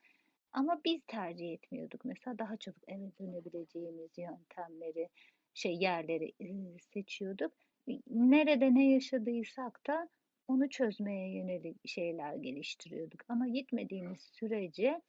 Ama 0.53 0.81
biz 0.85 1.01
tercih 1.07 1.53
etmiyorduk. 1.53 2.05
Mesela 2.05 2.39
daha 2.39 2.57
çabuk 2.57 2.83
eve 2.87 3.11
dönebileceğimiz 3.19 4.17
yöntemleri, 4.17 5.09
şey 5.53 5.75
yerleri 5.75 6.33
seçiyorduk. 6.93 7.53
Nerede 8.07 8.73
ne 8.73 8.91
yaşadıysak 8.91 9.87
da 9.87 10.09
onu 10.47 10.69
çözmeye 10.69 11.37
yönelik 11.37 11.87
şeyler 11.87 12.35
geliştiriyorduk. 12.35 13.21
Ama 13.29 13.47
gitmediğimiz 13.47 14.21
sürece 14.21 15.01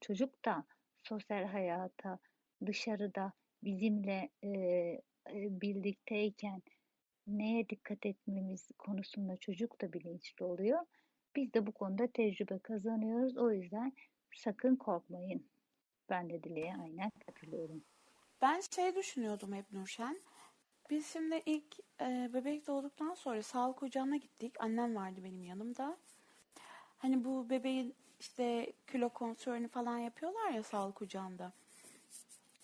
çocuk 0.00 0.44
da 0.44 0.64
sosyal 1.02 1.44
hayata 1.44 2.18
dışarıda 2.66 3.32
bizimle 3.62 4.30
e, 4.44 4.50
birlikteyken 5.34 6.62
neye 7.26 7.68
dikkat 7.68 8.06
etmemiz 8.06 8.68
konusunda 8.78 9.36
çocuk 9.36 9.80
da 9.80 9.92
bilinçli 9.92 10.44
oluyor. 10.44 10.80
Biz 11.36 11.54
de 11.54 11.66
bu 11.66 11.72
konuda 11.72 12.06
tecrübe 12.06 12.58
kazanıyoruz. 12.58 13.36
O 13.36 13.52
yüzden 13.52 13.92
sakın 14.34 14.76
korkmayın. 14.76 15.46
Ben 16.10 16.30
de 16.30 16.42
Dile'ye 16.42 16.74
aynen 16.82 17.10
katılıyorum. 17.26 17.84
Ben 18.42 18.60
şey 18.60 18.96
düşünüyordum 18.96 19.52
hep 19.52 19.72
Nurşen. 19.72 20.16
Biz 20.90 21.06
şimdi 21.06 21.42
ilk 21.46 21.80
e, 22.00 22.30
bebek 22.34 22.66
doğduktan 22.66 23.14
sonra 23.14 23.42
sağlık 23.42 23.82
ocağına 23.82 24.16
gittik. 24.16 24.54
Annem 24.58 24.96
vardı 24.96 25.20
benim 25.24 25.42
yanımda. 25.42 25.96
Hani 26.98 27.24
bu 27.24 27.50
bebeğin 27.50 27.94
işte 28.20 28.72
kilo 28.86 29.08
kontrolünü 29.08 29.68
falan 29.68 29.98
yapıyorlar 29.98 30.50
ya 30.50 30.62
sağlık 30.62 31.02
ocağında. 31.02 31.52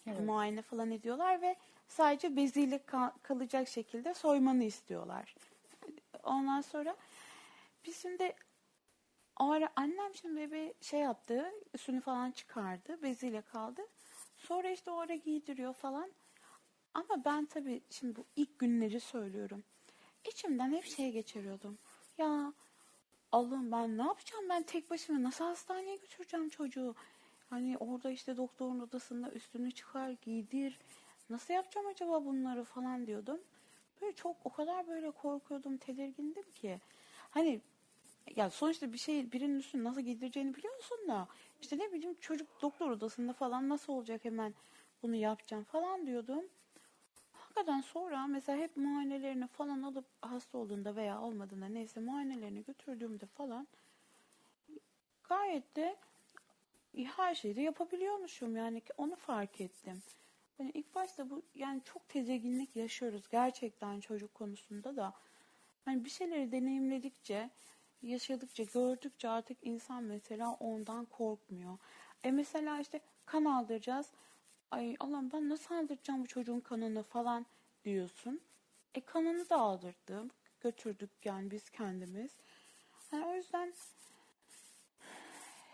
Evet. 0.06 0.20
Muayene 0.20 0.62
falan 0.62 0.90
ediyorlar 0.90 1.42
ve 1.42 1.56
sadece 1.88 2.36
beziyle 2.36 2.84
kalacak 3.22 3.68
şekilde 3.68 4.14
soymanı 4.14 4.64
istiyorlar. 4.64 5.34
Ondan 6.22 6.60
sonra 6.60 6.96
biz 7.86 8.02
şimdi 8.02 8.34
o 9.40 9.50
ara 9.50 9.68
annem 9.76 10.14
şimdi 10.14 10.36
bebeği 10.36 10.74
şey 10.80 11.00
yaptı, 11.00 11.52
üstünü 11.74 12.00
falan 12.00 12.30
çıkardı, 12.30 13.02
beziyle 13.02 13.42
kaldı. 13.42 13.82
Sonra 14.36 14.70
işte 14.70 14.90
o 14.90 14.98
ara 14.98 15.14
giydiriyor 15.14 15.72
falan. 15.72 16.10
Ama 16.94 17.24
ben 17.24 17.46
tabii 17.46 17.82
şimdi 17.90 18.16
bu 18.16 18.24
ilk 18.36 18.58
günleri 18.58 19.00
söylüyorum. 19.00 19.64
İçimden 20.28 20.72
hep 20.72 20.84
şey 20.84 21.12
geçiriyordum. 21.12 21.78
Ya 22.18 22.52
Allah'ım 23.36 23.72
ben 23.72 23.98
ne 23.98 24.02
yapacağım 24.02 24.44
ben 24.48 24.62
tek 24.62 24.90
başıma 24.90 25.22
nasıl 25.22 25.44
hastaneye 25.44 25.96
götüreceğim 25.96 26.48
çocuğu? 26.48 26.94
Hani 27.50 27.78
orada 27.78 28.10
işte 28.10 28.36
doktorun 28.36 28.80
odasında 28.80 29.30
üstünü 29.30 29.72
çıkar 29.72 30.10
giydir. 30.10 30.78
Nasıl 31.30 31.54
yapacağım 31.54 31.86
acaba 31.86 32.24
bunları 32.24 32.64
falan 32.64 33.06
diyordum. 33.06 33.40
Böyle 34.00 34.12
çok 34.12 34.36
o 34.44 34.50
kadar 34.50 34.88
böyle 34.88 35.10
korkuyordum, 35.10 35.76
tedirgindim 35.76 36.50
ki. 36.50 36.80
Hani 37.30 37.60
ya 38.36 38.50
sonuçta 38.50 38.92
bir 38.92 38.98
şey 38.98 39.32
birinin 39.32 39.58
üstünü 39.58 39.84
nasıl 39.84 40.00
giydireceğini 40.00 40.54
biliyorsun 40.54 40.98
da 41.08 41.28
işte 41.60 41.78
ne 41.78 41.92
bileyim 41.92 42.14
çocuk 42.20 42.62
doktor 42.62 42.90
odasında 42.90 43.32
falan 43.32 43.68
nasıl 43.68 43.92
olacak 43.92 44.24
hemen 44.24 44.54
bunu 45.02 45.14
yapacağım 45.14 45.64
falan 45.64 46.06
diyordum 46.06 46.44
hakikaten 47.56 47.80
sonra 47.80 48.26
mesela 48.26 48.58
hep 48.58 48.76
muayenelerini 48.76 49.46
falan 49.46 49.82
alıp 49.82 50.04
hasta 50.20 50.58
olduğunda 50.58 50.96
veya 50.96 51.20
olmadığında 51.22 51.66
neyse 51.66 52.00
muayenelerini 52.00 52.64
götürdüğümde 52.64 53.26
falan 53.26 53.66
gayet 55.28 55.76
de 55.76 55.96
her 57.16 57.34
şeyi 57.34 57.56
de 57.56 57.60
yapabiliyormuşum 57.60 58.56
yani 58.56 58.82
onu 58.96 59.16
fark 59.16 59.60
ettim. 59.60 60.02
Yani 60.58 60.70
ilk 60.74 60.94
başta 60.94 61.30
bu 61.30 61.42
yani 61.54 61.80
çok 61.84 62.08
tedirginlik 62.08 62.76
yaşıyoruz 62.76 63.28
gerçekten 63.30 64.00
çocuk 64.00 64.34
konusunda 64.34 64.96
da. 64.96 65.12
Hani 65.84 66.04
bir 66.04 66.10
şeyleri 66.10 66.52
deneyimledikçe, 66.52 67.50
yaşadıkça, 68.02 68.62
gördükçe 68.62 69.28
artık 69.28 69.58
insan 69.62 70.02
mesela 70.02 70.56
ondan 70.60 71.04
korkmuyor. 71.04 71.78
E 72.24 72.30
mesela 72.30 72.80
işte 72.80 73.00
kan 73.26 73.44
aldıracağız 73.44 74.12
ay 74.70 74.96
Allah'ım 75.00 75.32
ben 75.32 75.48
nasıl 75.48 75.74
aldıracağım 75.74 76.22
bu 76.22 76.26
çocuğun 76.26 76.60
kanını 76.60 77.02
falan 77.02 77.46
diyorsun. 77.84 78.40
E 78.94 79.00
kanını 79.00 79.48
da 79.48 79.56
aldırdım. 79.56 80.30
Götürdük 80.60 81.10
yani 81.24 81.50
biz 81.50 81.70
kendimiz. 81.70 82.30
Yani 83.12 83.24
o 83.24 83.34
yüzden 83.34 83.72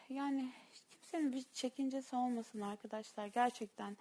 yani 0.09 0.53
kimsenin 0.91 1.33
bir 1.33 1.45
çekincesi 1.53 2.17
olmasın 2.17 2.61
arkadaşlar. 2.61 3.27
Gerçekten 3.27 3.97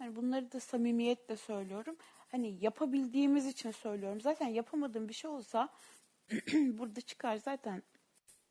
yani 0.00 0.16
bunları 0.16 0.52
da 0.52 0.60
samimiyetle 0.60 1.36
söylüyorum. 1.36 1.96
Hani 2.30 2.56
yapabildiğimiz 2.60 3.46
için 3.46 3.70
söylüyorum. 3.70 4.20
Zaten 4.20 4.48
yapamadığım 4.48 5.08
bir 5.08 5.14
şey 5.14 5.30
olsa 5.30 5.68
burada 6.52 7.00
çıkar 7.00 7.36
zaten 7.36 7.82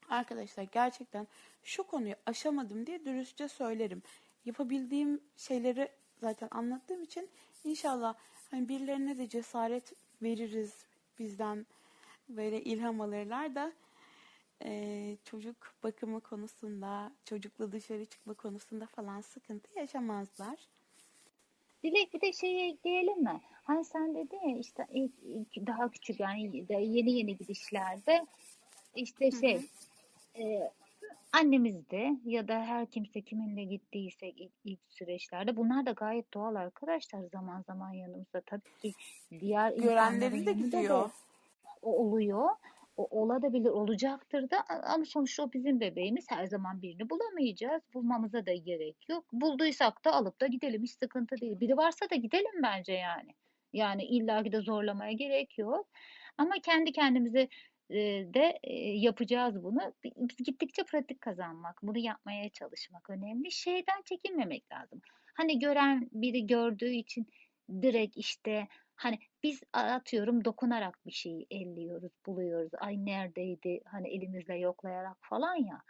arkadaşlar 0.09 0.63
gerçekten 0.63 1.27
şu 1.63 1.83
konuyu 1.83 2.15
aşamadım 2.25 2.85
diye 2.87 3.05
dürüstçe 3.05 3.47
söylerim 3.47 4.01
yapabildiğim 4.45 5.21
şeyleri 5.37 5.89
zaten 6.21 6.47
anlattığım 6.51 7.03
için 7.03 7.29
inşallah 7.63 8.15
hani 8.51 8.69
birilerine 8.69 9.17
de 9.17 9.29
cesaret 9.29 9.93
veririz 10.21 10.85
bizden 11.19 11.65
böyle 12.29 12.61
ilham 12.61 13.01
alırlar 13.01 13.55
da 13.55 13.73
e, 14.63 15.17
çocuk 15.23 15.73
bakımı 15.83 16.21
konusunda, 16.21 17.11
çocukla 17.25 17.71
dışarı 17.71 18.05
çıkma 18.05 18.33
konusunda 18.33 18.85
falan 18.85 19.21
sıkıntı 19.21 19.79
yaşamazlar. 19.79 20.59
Dilek 21.83 22.13
bir 22.13 22.21
de 22.21 22.33
şeyi 22.33 22.71
ekleyelim 22.71 23.23
mi? 23.23 23.41
Hani 23.63 23.85
sen 23.85 24.15
dedin 24.15 24.49
ya 24.49 24.57
işte 24.57 24.87
ilk, 24.91 25.11
ilk 25.23 25.67
daha 25.67 25.91
küçük 25.91 26.19
yani 26.19 26.65
yeni 26.69 27.11
yeni 27.11 27.37
gidişlerde 27.37 28.25
işte 28.95 29.31
şey 29.31 29.55
hı 29.55 29.59
hı. 29.59 30.41
E, 30.41 30.71
annemizde 31.39 32.17
ya 32.25 32.47
da 32.47 32.61
her 32.61 32.85
kimse 32.85 33.21
kiminle 33.21 33.63
gittiyse 33.63 34.29
ilk, 34.29 34.51
ilk 34.65 34.79
süreçlerde 34.89 35.57
bunlar 35.57 35.85
da 35.85 35.91
gayet 35.91 36.33
doğal 36.33 36.55
arkadaşlar 36.55 37.23
zaman 37.23 37.61
zaman 37.61 37.91
yanımızda 37.91 38.41
tabii 38.41 38.77
ki 38.81 38.93
diğer 39.39 39.71
görenleri 39.71 40.45
de 40.45 40.53
gidiyor. 40.53 41.09
O 41.81 41.97
oluyor. 41.97 42.49
O 42.97 43.21
olabilir, 43.21 43.69
olacaktır 43.69 44.49
da 44.49 44.57
ama 44.83 45.05
sonuçta 45.05 45.43
o 45.43 45.53
bizim 45.53 45.79
bebeğimiz. 45.79 46.25
Her 46.29 46.45
zaman 46.45 46.81
birini 46.81 47.09
bulamayacağız. 47.09 47.81
Bulmamıza 47.93 48.45
da 48.45 48.53
gerek 48.53 49.09
yok. 49.09 49.25
Bulduysak 49.33 50.05
da 50.05 50.13
alıp 50.13 50.41
da 50.41 50.47
gidelim. 50.47 50.83
Hiç 50.83 50.91
sıkıntı 50.91 51.35
değil. 51.41 51.59
Biri 51.59 51.77
varsa 51.77 52.09
da 52.09 52.15
gidelim 52.15 52.63
bence 52.63 52.93
yani. 52.93 53.29
Yani 53.73 54.03
illaki 54.03 54.51
de 54.51 54.61
zorlamaya 54.61 55.11
gerek 55.11 55.57
yok. 55.57 55.87
Ama 56.37 56.53
kendi 56.63 56.91
kendimize 56.91 57.47
de 57.89 58.59
yapacağız 58.95 59.63
bunu. 59.63 59.93
Biz 60.03 60.37
gittikçe 60.37 60.83
pratik 60.83 61.21
kazanmak, 61.21 61.79
bunu 61.83 61.97
yapmaya 61.97 62.49
çalışmak 62.49 63.09
önemli. 63.09 63.51
Şeyden 63.51 64.01
çekinmemek 64.05 64.71
lazım. 64.71 65.01
Hani 65.35 65.59
gören 65.59 66.09
biri 66.11 66.47
gördüğü 66.47 66.91
için 66.91 67.27
direkt 67.81 68.17
işte 68.17 68.67
hani 68.95 69.19
biz 69.43 69.61
atıyorum 69.73 70.45
dokunarak 70.45 71.05
bir 71.05 71.11
şeyi 71.11 71.47
elliyoruz, 71.51 72.11
buluyoruz. 72.25 72.71
Ay 72.77 73.05
neredeydi? 73.05 73.81
Hani 73.85 74.09
elimizle 74.09 74.55
yoklayarak 74.55 75.17
falan 75.21 75.55
ya. 75.55 75.81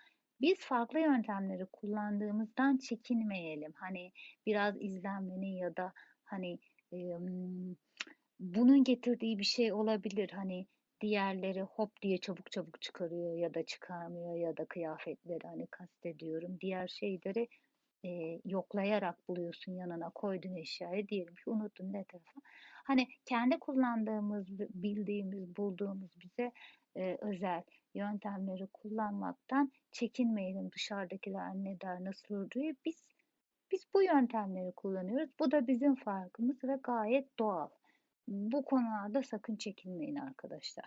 Biz 0.41 0.59
farklı 0.59 0.99
yöntemleri 0.99 1.65
kullandığımızdan 1.65 2.77
çekinmeyelim. 2.77 3.71
Hani 3.75 4.11
biraz 4.45 4.75
izlenmenin 4.81 5.55
ya 5.55 5.75
da 5.75 5.93
hani 6.23 6.59
bunun 8.39 8.83
getirdiği 8.83 9.39
bir 9.39 9.43
şey 9.43 9.73
olabilir. 9.73 10.29
Hani 10.29 10.67
diğerleri 11.01 11.61
hop 11.61 12.01
diye 12.01 12.17
çabuk 12.17 12.51
çabuk 12.51 12.81
çıkarıyor 12.81 13.33
ya 13.33 13.53
da 13.53 13.65
çıkarmıyor 13.65 14.35
ya 14.35 14.57
da 14.57 14.65
kıyafetleri 14.65 15.47
hani 15.47 15.67
kastediyorum. 15.67 16.57
Diğer 16.61 16.87
şeyleri 16.87 17.47
e, 18.05 18.41
yoklayarak 18.45 19.27
buluyorsun 19.27 19.71
yanına 19.71 20.09
koydun 20.09 20.55
eşyayı 20.55 21.07
diyelim 21.07 21.35
ki 21.35 21.49
unuttun 21.49 21.93
ne 21.93 22.03
tarafa. 22.03 22.41
Hani 22.85 23.07
kendi 23.25 23.59
kullandığımız, 23.59 24.59
bildiğimiz, 24.59 25.57
bulduğumuz 25.57 26.11
bize 26.23 26.51
e, 26.95 27.17
özel 27.21 27.63
yöntemleri 27.93 28.67
kullanmaktan 28.73 29.71
çekinmeyelim 29.91 30.71
dışarıdakiler 30.71 31.55
ne 31.55 31.81
der 31.81 32.03
nasıl 32.03 32.51
diye. 32.51 32.75
Biz 32.85 33.03
biz 33.71 33.85
bu 33.93 34.03
yöntemleri 34.03 34.71
kullanıyoruz. 34.71 35.29
Bu 35.39 35.51
da 35.51 35.67
bizim 35.67 35.95
farkımız 35.95 36.63
ve 36.63 36.77
gayet 36.83 37.39
doğal. 37.39 37.69
Bu 38.27 38.65
konularda 38.65 39.23
sakın 39.23 39.55
çekinmeyin 39.55 40.15
arkadaşlar. 40.15 40.85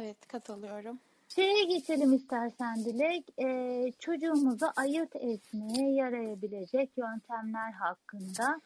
Evet 0.00 0.26
katılıyorum. 0.26 0.98
Şeye 1.28 1.64
geçelim 1.64 2.12
istersen 2.12 2.84
Dilek. 2.84 3.24
Ee, 3.40 3.92
çocuğumuzu 3.98 4.66
ayırt 4.76 5.16
etmeye 5.16 5.94
yarayabilecek 5.94 6.90
yöntemler 6.96 7.72
hakkında. 7.72 8.60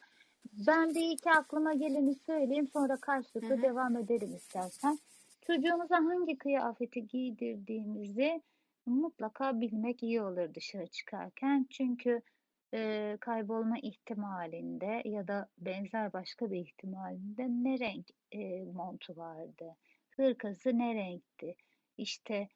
Ben 0.67 0.95
bir 0.95 1.11
iki 1.11 1.31
aklıma 1.31 1.73
geleni 1.73 2.15
söyleyeyim 2.15 2.67
sonra 2.73 2.97
karşılıklı 2.97 3.61
devam 3.61 3.97
edelim 3.97 4.35
istersen. 4.35 4.99
Çocuğumuza 5.47 5.95
hangi 5.95 6.37
kıyafeti 6.37 7.07
giydirdiğimizi 7.07 8.41
mutlaka 8.85 9.61
bilmek 9.61 10.03
iyi 10.03 10.21
olur 10.21 10.53
dışarı 10.53 10.87
çıkarken. 10.87 11.67
Çünkü 11.69 12.21
e, 12.73 13.17
kaybolma 13.21 13.77
ihtimalinde 13.79 15.01
ya 15.05 15.27
da 15.27 15.49
benzer 15.57 16.13
başka 16.13 16.51
bir 16.51 16.59
ihtimalinde 16.59 17.47
ne 17.47 17.79
renk 17.79 18.05
e, 18.31 18.63
montu 18.63 19.17
vardı, 19.17 19.75
hırkası 20.09 20.77
ne 20.77 20.95
renkti, 20.95 21.55
işte 21.97 22.49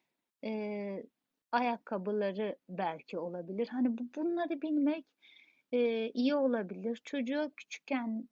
e, 0.44 1.04
ayakkabıları 1.52 2.56
belki 2.70 3.20
olabilir. 3.20 3.68
Hani 3.68 3.98
bu, 3.98 4.04
bunları 4.16 4.62
bilmek 4.62 5.06
e, 5.72 6.10
iyi 6.10 6.36
olabilir. 6.36 7.02
Çocuğa 7.06 7.50
küçükken 7.50 8.30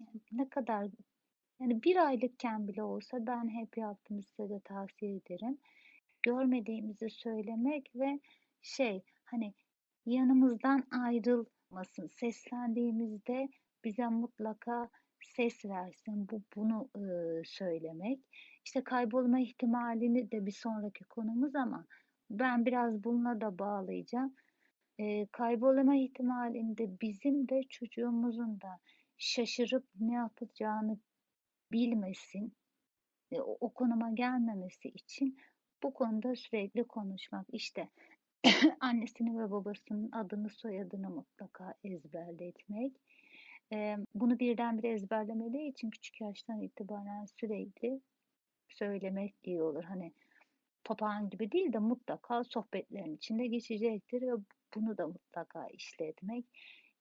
yani 0.00 0.20
ne 0.32 0.48
kadar 0.48 0.88
yani 1.60 1.82
bir 1.82 2.06
aylıkken 2.06 2.68
bile 2.68 2.82
olsa 2.82 3.26
ben 3.26 3.48
hep 3.48 3.76
yaptım 3.76 4.22
size 4.22 4.50
de 4.50 4.60
tavsiye 4.60 5.16
ederim. 5.16 5.58
Görmediğimizi 6.22 7.10
söylemek 7.10 7.90
ve 7.94 8.20
şey 8.62 9.02
hani 9.24 9.54
yanımızdan 10.06 10.84
ayrılmasın. 10.90 12.06
Seslendiğimizde 12.06 13.48
bize 13.84 14.06
mutlaka 14.06 14.90
ses 15.20 15.64
versin. 15.64 16.28
Bu 16.28 16.42
bunu 16.56 16.88
e, 16.96 17.04
söylemek. 17.44 18.20
İşte 18.64 18.84
kaybolma 18.84 19.40
ihtimalini 19.40 20.30
de 20.30 20.46
bir 20.46 20.52
sonraki 20.52 21.04
konumuz 21.04 21.54
ama 21.54 21.86
ben 22.30 22.66
biraz 22.66 23.04
bununla 23.04 23.40
da 23.40 23.58
bağlayacağım. 23.58 24.34
E, 24.98 25.26
kaybolma 25.26 25.96
ihtimalinde 25.96 27.00
bizim 27.00 27.48
de 27.48 27.62
çocuğumuzun 27.62 28.60
da 28.60 28.78
şaşırıp 29.18 29.84
ne 30.00 30.14
yapacağını 30.14 30.98
bilmesin, 31.72 32.54
e, 33.32 33.40
o, 33.40 33.56
o 33.60 33.74
konuma 33.74 34.10
gelmemesi 34.10 34.88
için 34.88 35.38
bu 35.82 35.94
konuda 35.94 36.36
sürekli 36.36 36.84
konuşmak. 36.84 37.46
İşte 37.52 37.88
annesini 38.80 39.38
ve 39.38 39.50
babasının 39.50 40.12
adını 40.12 40.50
soyadını 40.50 41.10
mutlaka 41.10 41.74
ezberletmek. 41.84 42.92
E, 43.72 43.96
bunu 44.14 44.38
birdenbire 44.38 44.88
ezberlemediği 44.88 45.70
için 45.70 45.90
küçük 45.90 46.20
yaştan 46.20 46.60
itibaren 46.60 47.24
sürekli 47.24 48.00
söylemek 48.68 49.34
iyi 49.42 49.62
olur. 49.62 49.84
Hani 49.84 50.12
papağan 50.84 51.30
gibi 51.30 51.52
değil 51.52 51.72
de 51.72 51.78
mutlaka 51.78 52.44
sohbetlerin 52.44 53.16
içinde 53.16 53.46
geçecektir 53.46 54.22
ve 54.22 54.32
bunu 54.74 54.98
da 54.98 55.06
mutlaka 55.06 55.66
işletmek. 55.68 56.44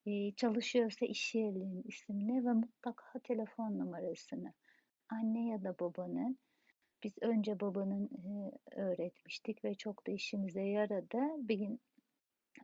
Ee, 0.06 0.32
çalışıyorsa 0.36 1.06
iş 1.06 1.36
yerinin 1.36 1.84
ismini 1.84 2.46
ve 2.46 2.54
mutlaka 2.54 3.20
telefon 3.20 3.80
numarasını 3.80 4.54
anne 5.10 5.48
ya 5.48 5.64
da 5.64 5.80
babanın 5.80 6.38
biz 7.04 7.14
önce 7.22 7.60
babanın 7.60 8.10
öğretmiştik 8.72 9.66
ve 9.66 9.76
çok 9.76 10.08
da 10.08 10.12
işimize 10.12 10.62
yaradı. 10.62 11.20
Bir 11.38 11.56
gün 11.56 11.80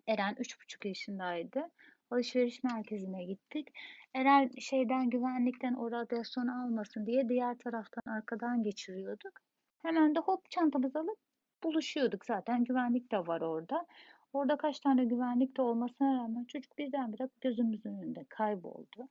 Eren 0.07 0.35
üç 0.39 0.61
buçuk 0.61 0.85
yaşındaydı. 0.85 1.71
Alışveriş 2.11 2.63
merkezine 2.63 3.25
gittik. 3.25 3.67
Eren 4.13 4.51
şeyden 4.59 5.09
güvenlikten 5.09 5.73
o 5.73 5.91
radyasyonu 5.91 6.63
almasın 6.63 7.05
diye 7.05 7.29
diğer 7.29 7.57
taraftan 7.57 8.11
arkadan 8.11 8.63
geçiriyorduk. 8.63 9.39
Hemen 9.81 10.15
de 10.15 10.19
hop 10.19 10.51
çantamızı 10.51 10.99
alıp 10.99 11.17
buluşuyorduk 11.63 12.25
zaten. 12.25 12.63
Güvenlik 12.63 13.11
de 13.11 13.17
var 13.17 13.41
orada. 13.41 13.85
Orada 14.33 14.57
kaç 14.57 14.79
tane 14.79 15.05
güvenlik 15.05 15.57
de 15.57 15.61
olmasına 15.61 16.17
rağmen 16.17 16.45
çocuk 16.45 16.77
birdenbire 16.77 17.29
gözümüzün 17.41 17.97
önünde 17.97 18.25
kayboldu. 18.29 19.09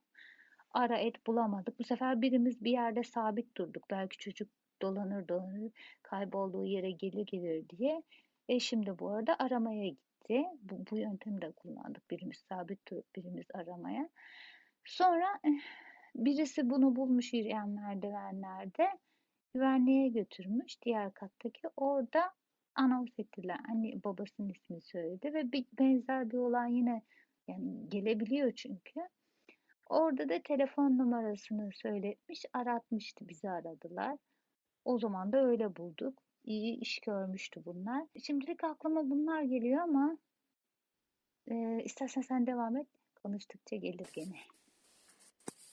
Ara 0.70 0.98
et 0.98 1.26
bulamadık. 1.26 1.78
Bu 1.78 1.84
sefer 1.84 2.22
birimiz 2.22 2.64
bir 2.64 2.70
yerde 2.70 3.02
sabit 3.02 3.56
durduk. 3.56 3.84
Belki 3.90 4.18
çocuk 4.18 4.48
dolanır 4.84 5.28
dolanır 5.28 5.72
kaybolduğu 6.02 6.66
yere 6.66 6.90
gelir 6.90 7.26
gelir 7.26 7.68
diye. 7.68 8.02
Eşim 8.48 8.86
de 8.86 8.98
bu 8.98 9.10
arada 9.10 9.36
aramaya 9.38 9.88
gitti. 9.88 10.44
Bu, 10.62 10.84
bu 10.90 10.98
yöntemi 10.98 11.42
de 11.42 11.52
kullandık. 11.52 12.10
Birimiz 12.10 12.38
sabit 12.48 12.90
durup 12.90 13.16
birimiz 13.16 13.46
aramaya. 13.54 14.08
Sonra 14.84 15.26
eh, 15.44 15.60
birisi 16.14 16.70
bunu 16.70 16.96
bulmuş 16.96 17.32
yürüyen 17.32 17.68
merdivenlerde 17.68 18.88
güvenliğe 19.54 20.08
götürmüş 20.08 20.82
diğer 20.82 21.14
kattaki. 21.14 21.68
Orada 21.76 22.32
anons 22.74 23.18
ettiler. 23.18 23.58
Anne 23.68 24.04
babasının 24.04 24.48
ismini 24.48 24.80
söyledi 24.80 25.34
ve 25.34 25.52
bir, 25.52 25.66
benzer 25.78 26.30
bir 26.30 26.38
olay 26.38 26.74
yine 26.74 27.02
yani 27.48 27.88
gelebiliyor 27.88 28.52
çünkü. 28.52 29.00
Orada 29.86 30.28
da 30.28 30.42
telefon 30.42 30.98
numarasını 30.98 31.70
söyletmiş, 31.72 32.44
aratmıştı, 32.52 33.28
bizi 33.28 33.50
aradılar. 33.50 34.18
O 34.84 34.98
zaman 34.98 35.32
da 35.32 35.44
öyle 35.46 35.76
bulduk. 35.76 36.14
İyi 36.44 36.80
iş 36.80 36.98
görmüştü 36.98 37.62
bunlar. 37.66 38.04
Şimdilik 38.22 38.64
aklıma 38.64 39.10
bunlar 39.10 39.42
geliyor 39.42 39.82
ama 39.82 40.16
e, 41.50 41.82
istersen 41.84 42.22
sen 42.22 42.46
devam 42.46 42.76
et. 42.76 42.86
Konuştukça 43.22 43.76
gelir 43.76 44.08
gene. 44.12 44.36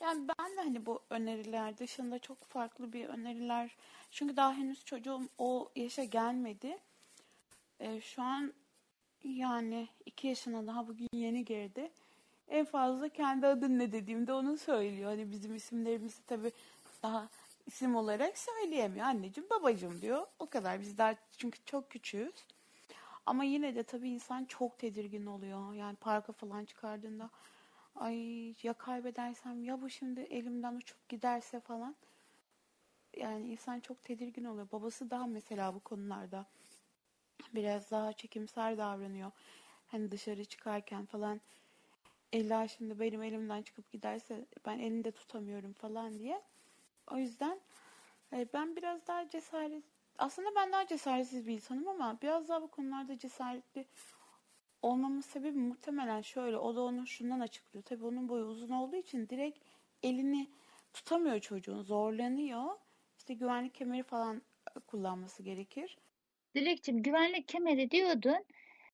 Yani 0.01 0.27
ben 0.27 0.57
de 0.57 0.61
hani 0.61 0.85
bu 0.85 0.99
öneriler 1.09 1.77
dışında 1.77 2.19
çok 2.19 2.37
farklı 2.37 2.93
bir 2.93 3.05
öneriler. 3.05 3.75
Çünkü 4.11 4.35
daha 4.35 4.53
henüz 4.53 4.85
çocuğum 4.85 5.21
o 5.37 5.71
yaşa 5.75 6.03
gelmedi. 6.03 6.77
Ee, 7.79 8.01
şu 8.01 8.21
an 8.21 8.53
yani 9.23 9.87
iki 10.05 10.27
yaşına 10.27 10.67
daha 10.67 10.87
bugün 10.87 11.07
yeni 11.13 11.45
girdi. 11.45 11.91
En 12.47 12.65
fazla 12.65 13.09
kendi 13.09 13.47
adın 13.47 13.79
ne 13.79 13.91
dediğimde 13.91 14.33
onu 14.33 14.57
söylüyor. 14.57 15.09
Hani 15.09 15.31
bizim 15.31 15.55
isimlerimizi 15.55 16.25
tabii 16.25 16.51
daha 17.03 17.27
isim 17.65 17.95
olarak 17.95 18.37
söyleyemiyor. 18.37 19.05
Anneciğim 19.05 19.49
babacığım 19.49 20.01
diyor. 20.01 20.27
O 20.39 20.45
kadar. 20.49 20.81
Biz 20.81 20.97
daha 20.97 21.15
çünkü 21.37 21.59
çok 21.65 21.89
küçüğüz. 21.89 22.35
Ama 23.25 23.43
yine 23.43 23.75
de 23.75 23.83
tabii 23.83 24.09
insan 24.09 24.45
çok 24.45 24.79
tedirgin 24.79 25.25
oluyor. 25.25 25.73
Yani 25.73 25.95
parka 25.95 26.33
falan 26.33 26.65
çıkardığında 26.65 27.29
ay 27.95 28.55
ya 28.63 28.73
kaybedersem 28.73 29.63
ya 29.63 29.81
bu 29.81 29.89
şimdi 29.89 30.19
elimden 30.21 30.75
uçup 30.75 31.09
giderse 31.09 31.59
falan. 31.59 31.95
Yani 33.17 33.47
insan 33.51 33.79
çok 33.79 34.03
tedirgin 34.03 34.43
oluyor. 34.45 34.67
Babası 34.71 35.09
daha 35.09 35.27
mesela 35.27 35.75
bu 35.75 35.79
konularda 35.79 36.45
biraz 37.53 37.91
daha 37.91 38.13
çekimser 38.13 38.77
davranıyor. 38.77 39.31
Hani 39.87 40.11
dışarı 40.11 40.45
çıkarken 40.45 41.05
falan 41.05 41.41
illa 42.31 42.67
şimdi 42.67 42.99
benim 42.99 43.23
elimden 43.23 43.61
çıkıp 43.61 43.91
giderse 43.91 44.45
ben 44.65 44.79
elinde 44.79 45.11
tutamıyorum 45.11 45.73
falan 45.73 46.19
diye. 46.19 46.41
O 47.13 47.17
yüzden 47.17 47.59
e, 48.33 48.47
ben 48.53 48.75
biraz 48.75 49.07
daha 49.07 49.29
cesaret 49.29 49.83
aslında 50.17 50.49
ben 50.55 50.71
daha 50.71 50.87
cesaretsiz 50.87 51.47
bir 51.47 51.53
insanım 51.53 51.87
ama 51.87 52.17
biraz 52.21 52.49
daha 52.49 52.61
bu 52.61 52.67
konularda 52.67 53.17
cesaretli 53.17 53.85
olmamın 54.81 55.21
sebebi 55.21 55.57
muhtemelen 55.57 56.21
şöyle. 56.21 56.57
O 56.57 56.75
da 56.75 56.81
onu 56.81 57.07
şundan 57.07 57.39
açıklıyor. 57.39 57.83
Tabii 57.83 58.05
onun 58.05 58.29
boyu 58.29 58.45
uzun 58.45 58.69
olduğu 58.69 58.95
için 58.95 59.29
direkt 59.29 59.59
elini 60.03 60.49
tutamıyor 60.93 61.39
çocuğun. 61.39 61.81
Zorlanıyor. 61.81 62.65
İşte 63.17 63.33
güvenlik 63.33 63.75
kemeri 63.75 64.03
falan 64.03 64.41
kullanması 64.87 65.43
gerekir. 65.43 65.97
Dilekçim 66.55 67.03
güvenlik 67.03 67.47
kemeri 67.47 67.91
diyordun. 67.91 68.45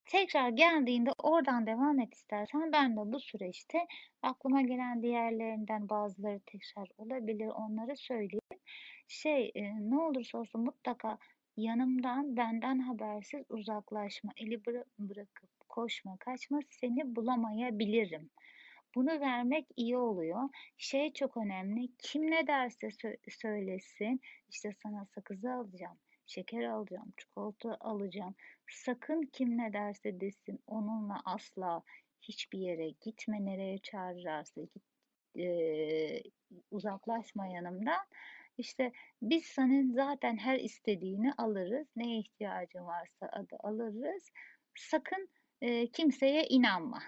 Tekrar 0.08 0.50
geldiğinde 0.50 1.10
oradan 1.24 1.66
devam 1.68 2.00
et 2.00 2.14
istersen 2.14 2.72
ben 2.72 2.98
de 2.98 3.14
bu 3.14 3.20
süreçte 3.20 3.88
aklıma 4.22 4.62
gelen 4.62 5.02
diğerlerinden 5.02 5.90
bazıları 5.90 6.40
tekrar 6.40 6.88
olabilir 6.98 7.48
onları 7.48 7.98
söyleyeyim. 7.98 8.60
Şey 9.08 9.52
e, 9.56 9.90
ne 9.90 9.98
olursa 9.98 10.38
olsun 10.38 10.62
mutlaka 10.62 11.18
yanımdan 11.58 12.38
benden 12.38 12.80
habersiz 12.80 13.44
uzaklaşma, 13.50 14.32
eli 14.38 14.56
bıra- 14.56 14.86
bırakıp 15.00 15.70
koşma, 15.70 16.18
kaçma 16.18 16.60
seni 16.70 17.16
bulamayabilirim. 17.16 18.30
Bunu 18.96 19.20
vermek 19.20 19.68
iyi 19.76 19.98
oluyor. 19.98 20.50
Şey 20.78 21.14
çok 21.14 21.38
önemli. 21.38 21.90
Kim 21.98 22.32
ne 22.32 22.48
derse 22.48 22.88
sö- 22.88 23.32
söylesin. 23.32 24.22
işte 24.50 24.72
sana 24.84 25.06
sakızı 25.06 25.52
alacağım, 25.54 25.98
şeker 26.28 26.64
alacağım, 26.64 27.14
çikolata 27.18 27.78
alacağım. 27.80 28.36
Sakın 28.70 29.22
kim 29.34 29.58
ne 29.58 29.74
derse 29.74 30.20
desin 30.20 30.60
onunla 30.68 31.22
asla 31.26 31.84
hiçbir 32.22 32.60
yere 32.60 32.90
gitme. 32.90 33.46
Nereye 33.46 33.78
çağırırsa 33.78 34.62
git, 34.62 34.84
e, 35.40 36.24
uzaklaşma 36.72 37.48
yanımdan. 37.48 38.08
İşte 38.58 38.92
biz 39.22 39.46
senin 39.46 39.94
zaten 39.94 40.38
her 40.38 40.60
istediğini 40.60 41.34
alırız. 41.38 41.88
Neye 41.96 42.20
ihtiyacın 42.20 42.86
varsa 42.86 43.30
adı 43.32 43.56
alırız. 43.60 44.32
Sakın 44.76 45.30
e, 45.62 45.88
kimseye 45.88 46.48
inanma. 46.48 47.00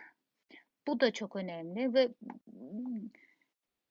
Bu 0.87 0.99
da 0.99 1.13
çok 1.13 1.35
önemli 1.35 1.93
ve 1.93 2.09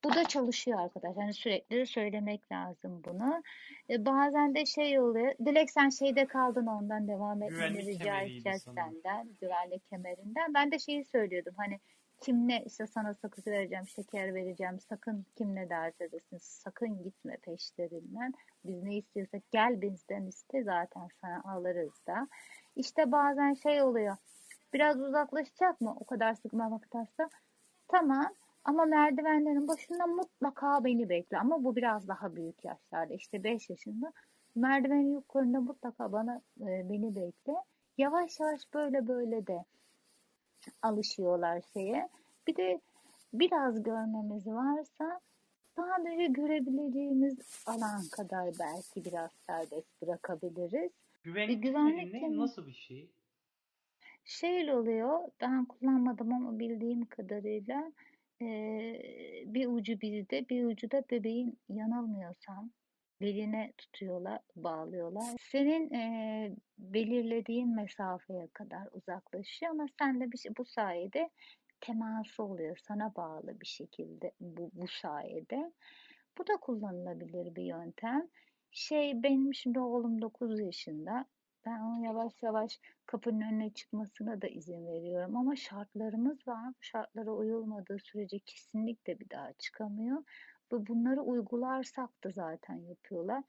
bu 0.04 0.14
da 0.14 0.24
çalışıyor 0.24 0.80
arkadaşlar. 0.80 1.22
Yani 1.22 1.34
sürekli 1.34 1.86
söylemek 1.86 2.52
lazım 2.52 3.02
bunu. 3.04 3.42
E, 3.90 4.06
bazen 4.06 4.54
de 4.54 4.66
şey 4.66 5.00
oluyor. 5.00 5.34
Dilek 5.46 5.70
sen 5.70 5.88
şeyde 5.88 6.26
kaldın 6.26 6.66
ondan 6.66 7.08
devam 7.08 7.42
etmeni 7.42 7.86
rica 7.86 8.20
edeceğiz 8.20 8.62
senden. 8.62 9.28
Güvenlik 9.40 9.90
kemerinden. 9.90 10.54
Ben 10.54 10.70
de 10.70 10.78
şeyi 10.78 11.04
söylüyordum. 11.04 11.54
Hani 11.56 11.80
kim 12.20 12.48
ne 12.48 12.62
işte 12.66 12.86
sana 12.86 13.14
sakız 13.14 13.46
vereceğim, 13.46 13.86
şeker 13.86 14.34
vereceğim. 14.34 14.80
Sakın 14.80 15.26
kim 15.38 15.54
ne 15.54 15.68
derse 15.68 16.12
desin. 16.12 16.38
Sakın 16.38 17.02
gitme 17.02 17.36
peşlerinden. 17.36 18.32
Biz 18.64 18.82
ne 18.82 18.96
istiyorsak 18.96 19.42
gel 19.50 19.80
bizden 19.80 20.26
iste 20.26 20.62
zaten 20.62 21.08
sana 21.20 21.42
alırız 21.54 22.06
da. 22.06 22.28
İşte 22.76 23.12
bazen 23.12 23.54
şey 23.54 23.82
oluyor. 23.82 24.16
Biraz 24.72 25.00
uzaklaşacak 25.00 25.80
mı? 25.80 25.96
O 26.00 26.04
kadar 26.04 26.34
sıkmamaktansa. 26.34 27.30
Tamam. 27.88 28.32
Ama 28.68 28.84
merdivenlerin 28.84 29.68
başında 29.68 30.06
mutlaka 30.06 30.84
beni 30.84 31.08
bekle. 31.08 31.38
Ama 31.38 31.64
bu 31.64 31.76
biraz 31.76 32.08
daha 32.08 32.36
büyük 32.36 32.64
yaşlarda. 32.64 33.14
İşte 33.14 33.44
5 33.44 33.70
yaşında. 33.70 34.12
Merdivenin 34.56 35.12
yukarında 35.14 35.60
mutlaka 35.60 36.12
bana 36.12 36.42
e, 36.60 36.66
beni 36.90 37.16
bekle. 37.16 37.54
Yavaş 37.98 38.40
yavaş 38.40 38.60
böyle 38.74 39.08
böyle 39.08 39.46
de 39.46 39.64
alışıyorlar 40.82 41.62
şeye. 41.72 42.08
Bir 42.46 42.56
de 42.56 42.80
biraz 43.32 43.82
görmemiz 43.82 44.46
varsa 44.46 45.20
sadece 45.76 46.26
görebileceğimiz 46.26 47.38
alan 47.66 48.02
kadar 48.12 48.50
belki 48.60 49.04
biraz 49.10 49.30
serbest 49.32 50.02
bırakabiliriz. 50.02 50.90
Güvenlik 51.22 51.62
güvenlik 51.62 51.96
kemeri 51.98 52.12
ne? 52.12 52.20
kemeri- 52.20 52.38
Nasıl 52.38 52.66
bir 52.66 52.72
şey? 52.72 53.08
Şöyle 54.24 54.74
oluyor, 54.74 55.20
ben 55.40 55.64
kullanmadım 55.64 56.32
ama 56.32 56.58
bildiğim 56.58 57.04
kadarıyla 57.06 57.92
eee, 58.40 59.44
bir 59.46 59.66
ucu 59.66 60.00
bizde, 60.00 60.48
bir 60.48 60.64
ucu 60.64 60.90
da 60.90 61.02
bebeğin 61.10 61.58
yanılmıyorsam 61.68 62.70
beline 63.20 63.72
tutuyorlar, 63.78 64.40
bağlıyorlar. 64.56 65.36
Senin 65.40 65.90
eee, 65.90 66.56
belirlediğin 66.78 67.74
mesafeye 67.76 68.48
kadar 68.54 68.88
uzaklaşıyor 68.92 69.72
ama 69.72 69.86
sen 69.98 70.20
de 70.20 70.32
bir 70.32 70.38
şey, 70.38 70.52
bu 70.58 70.64
sayede 70.64 71.30
teması 71.80 72.42
oluyor, 72.44 72.76
sana 72.88 73.14
bağlı 73.16 73.60
bir 73.60 73.66
şekilde 73.66 74.32
bu, 74.40 74.70
bu 74.74 74.86
sayede. 74.88 75.72
Bu 76.38 76.46
da 76.46 76.56
kullanılabilir 76.56 77.54
bir 77.56 77.62
yöntem. 77.64 78.28
Şey 78.70 79.22
benim 79.22 79.54
şimdi 79.54 79.80
oğlum 79.80 80.22
9 80.22 80.60
yaşında. 80.60 81.26
Ben 81.68 81.80
onu 81.80 82.04
yavaş 82.04 82.42
yavaş 82.42 82.80
kapının 83.06 83.40
önüne 83.40 83.70
çıkmasına 83.70 84.42
da 84.42 84.46
izin 84.46 84.86
veriyorum 84.86 85.36
ama 85.36 85.56
şartlarımız 85.56 86.48
var. 86.48 86.68
Bu 86.68 86.82
şartlara 86.82 87.30
uyulmadığı 87.30 87.98
sürece 87.98 88.38
kesinlikle 88.38 89.20
bir 89.20 89.30
daha 89.30 89.52
çıkamıyor. 89.52 90.18
Ve 90.72 90.86
bunları 90.86 91.22
uygularsak 91.22 92.24
da 92.24 92.30
zaten 92.30 92.74
yapıyorlar. 92.74 93.44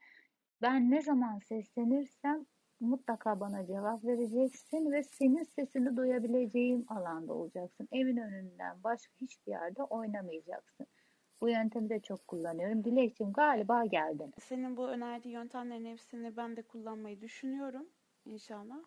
Ben 0.62 0.90
ne 0.90 1.02
zaman 1.02 1.38
seslenirsem 1.38 2.46
mutlaka 2.80 3.40
bana 3.40 3.66
cevap 3.66 4.04
vereceksin 4.04 4.92
ve 4.92 5.02
senin 5.02 5.44
sesini 5.44 5.96
duyabileceğim 5.96 6.84
alanda 6.88 7.32
olacaksın. 7.32 7.88
Evin 7.92 8.16
önünden 8.16 8.76
başka 8.84 9.12
hiçbir 9.20 9.52
yerde 9.52 9.82
oynamayacaksın. 9.82 10.86
Bu 11.40 11.48
yöntemi 11.48 11.88
de 11.88 12.00
çok 12.00 12.28
kullanıyorum. 12.28 12.84
Dilekçim 12.84 13.32
galiba 13.32 13.84
geldin. 13.84 14.32
Senin 14.40 14.76
bu 14.76 14.88
önerdiği 14.88 15.34
yöntemlerin 15.34 15.86
hepsini 15.86 16.36
ben 16.36 16.56
de 16.56 16.62
kullanmayı 16.62 17.20
düşünüyorum 17.20 17.86
inşallah. 18.24 18.82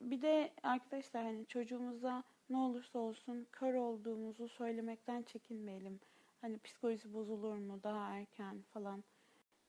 Bir 0.00 0.22
de 0.22 0.52
arkadaşlar 0.62 1.24
hani 1.24 1.46
çocuğumuza 1.46 2.22
ne 2.50 2.56
olursa 2.56 2.98
olsun 2.98 3.46
kör 3.52 3.74
olduğumuzu 3.74 4.48
söylemekten 4.48 5.22
çekinmeyelim. 5.22 6.00
Hani 6.40 6.58
psikolojisi 6.58 7.14
bozulur 7.14 7.58
mu 7.58 7.80
daha 7.82 8.14
erken 8.16 8.62
falan 8.62 9.04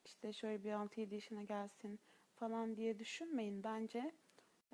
işte 0.06 0.34
şöyle 0.34 0.64
bir 0.64 0.72
6-7 0.72 1.14
yaşına 1.14 1.44
gelsin 1.44 2.00
falan 2.36 2.76
diye 2.76 3.00
düşünmeyin 3.00 3.64
bence. 3.64 4.12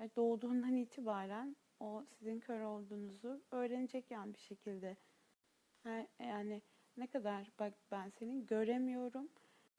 E, 0.00 0.10
Doğduğundan 0.16 0.74
itibaren 0.76 1.56
o 1.80 2.04
sizin 2.18 2.40
kör 2.40 2.60
olduğunuzu 2.60 3.42
öğrenecek 3.50 4.10
yani 4.10 4.34
bir 4.34 4.38
şekilde. 4.38 4.96
Yani 6.20 6.62
ne 6.96 7.06
kadar 7.06 7.50
bak 7.58 7.74
ben 7.90 8.08
seni 8.10 8.46
göremiyorum 8.46 9.28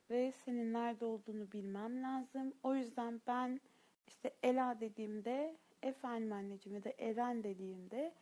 ve 0.09 0.31
senin 0.31 0.73
nerede 0.73 1.05
olduğunu 1.05 1.51
bilmem 1.51 2.03
lazım. 2.03 2.53
O 2.63 2.75
yüzden 2.75 3.21
ben 3.27 3.61
işte 4.07 4.31
Ela 4.43 4.79
dediğimde 4.79 5.57
efendim 5.83 6.33
anneciğim 6.33 6.75
ya 6.75 6.83
da 6.83 6.93
Eren 6.99 7.43
dediğimde 7.43 8.13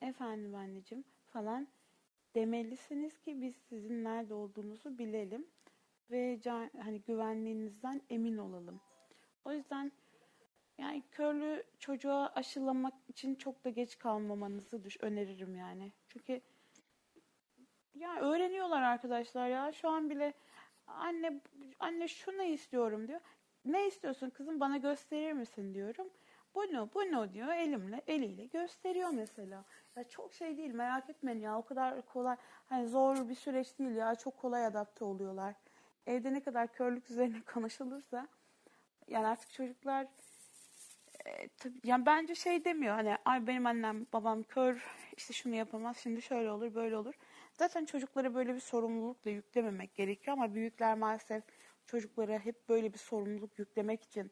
efendim 0.00 0.54
anneciğim 0.54 1.04
falan 1.26 1.68
demelisiniz 2.34 3.20
ki 3.20 3.42
biz 3.42 3.56
sizin 3.56 4.04
nerede 4.04 4.34
olduğunuzu 4.34 4.98
bilelim 4.98 5.46
ve 6.10 6.40
can, 6.42 6.70
hani 6.82 7.02
güvenliğinizden 7.02 8.02
emin 8.10 8.36
olalım. 8.36 8.80
O 9.44 9.52
yüzden 9.52 9.92
yani 10.78 11.02
körlü 11.10 11.64
çocuğa 11.78 12.32
aşılamak 12.34 12.94
için 13.08 13.34
çok 13.34 13.64
da 13.64 13.70
geç 13.70 13.98
kalmamanızı 13.98 14.84
düş 14.84 14.96
öneririm 15.00 15.56
yani. 15.56 15.92
Çünkü 16.08 16.40
ya 17.94 18.20
öğreniyorlar 18.20 18.82
arkadaşlar 18.82 19.48
ya. 19.48 19.72
Şu 19.72 19.88
an 19.88 20.10
bile 20.10 20.34
anne 20.86 21.40
anne 21.80 22.08
şunu 22.08 22.42
istiyorum 22.42 23.08
diyor. 23.08 23.20
Ne 23.64 23.86
istiyorsun 23.86 24.30
kızım 24.30 24.60
bana 24.60 24.76
gösterir 24.76 25.32
misin 25.32 25.74
diyorum. 25.74 26.08
Bunu 26.54 26.90
bunu 26.94 27.32
diyor 27.32 27.48
elimle 27.48 28.02
eliyle 28.06 28.44
gösteriyor 28.46 29.10
mesela. 29.10 29.64
Ya 29.96 30.04
çok 30.08 30.34
şey 30.34 30.56
değil 30.56 30.74
merak 30.74 31.10
etmeyin 31.10 31.40
ya 31.40 31.58
o 31.58 31.64
kadar 31.64 32.02
kolay 32.06 32.36
hani 32.66 32.88
zor 32.88 33.28
bir 33.28 33.34
süreç 33.34 33.78
değil 33.78 33.96
ya 33.96 34.14
çok 34.14 34.38
kolay 34.38 34.66
adapte 34.66 35.04
oluyorlar. 35.04 35.54
Evde 36.06 36.32
ne 36.32 36.42
kadar 36.42 36.72
körlük 36.72 37.10
üzerine 37.10 37.42
konuşulursa 37.54 38.28
yani 39.08 39.26
artık 39.26 39.50
çocuklar 39.52 40.06
e, 41.26 41.48
tabii, 41.48 41.80
yani 41.84 42.06
bence 42.06 42.34
şey 42.34 42.64
demiyor 42.64 42.94
hani 42.94 43.16
ay 43.24 43.46
benim 43.46 43.66
annem 43.66 44.06
babam 44.12 44.42
kör 44.42 44.86
işte 45.16 45.32
şunu 45.32 45.54
yapamaz 45.54 45.98
şimdi 45.98 46.22
şöyle 46.22 46.50
olur 46.50 46.74
böyle 46.74 46.96
olur. 46.96 47.14
Zaten 47.58 47.84
çocuklara 47.84 48.34
böyle 48.34 48.54
bir 48.54 48.60
sorumluluk 48.60 49.24
da 49.24 49.30
yüklememek 49.30 49.94
gerekiyor 49.94 50.36
ama 50.36 50.54
büyükler 50.54 50.98
maalesef 50.98 51.44
çocuklara 51.86 52.38
hep 52.38 52.68
böyle 52.68 52.92
bir 52.92 52.98
sorumluluk 52.98 53.58
yüklemek 53.58 54.02
için 54.02 54.30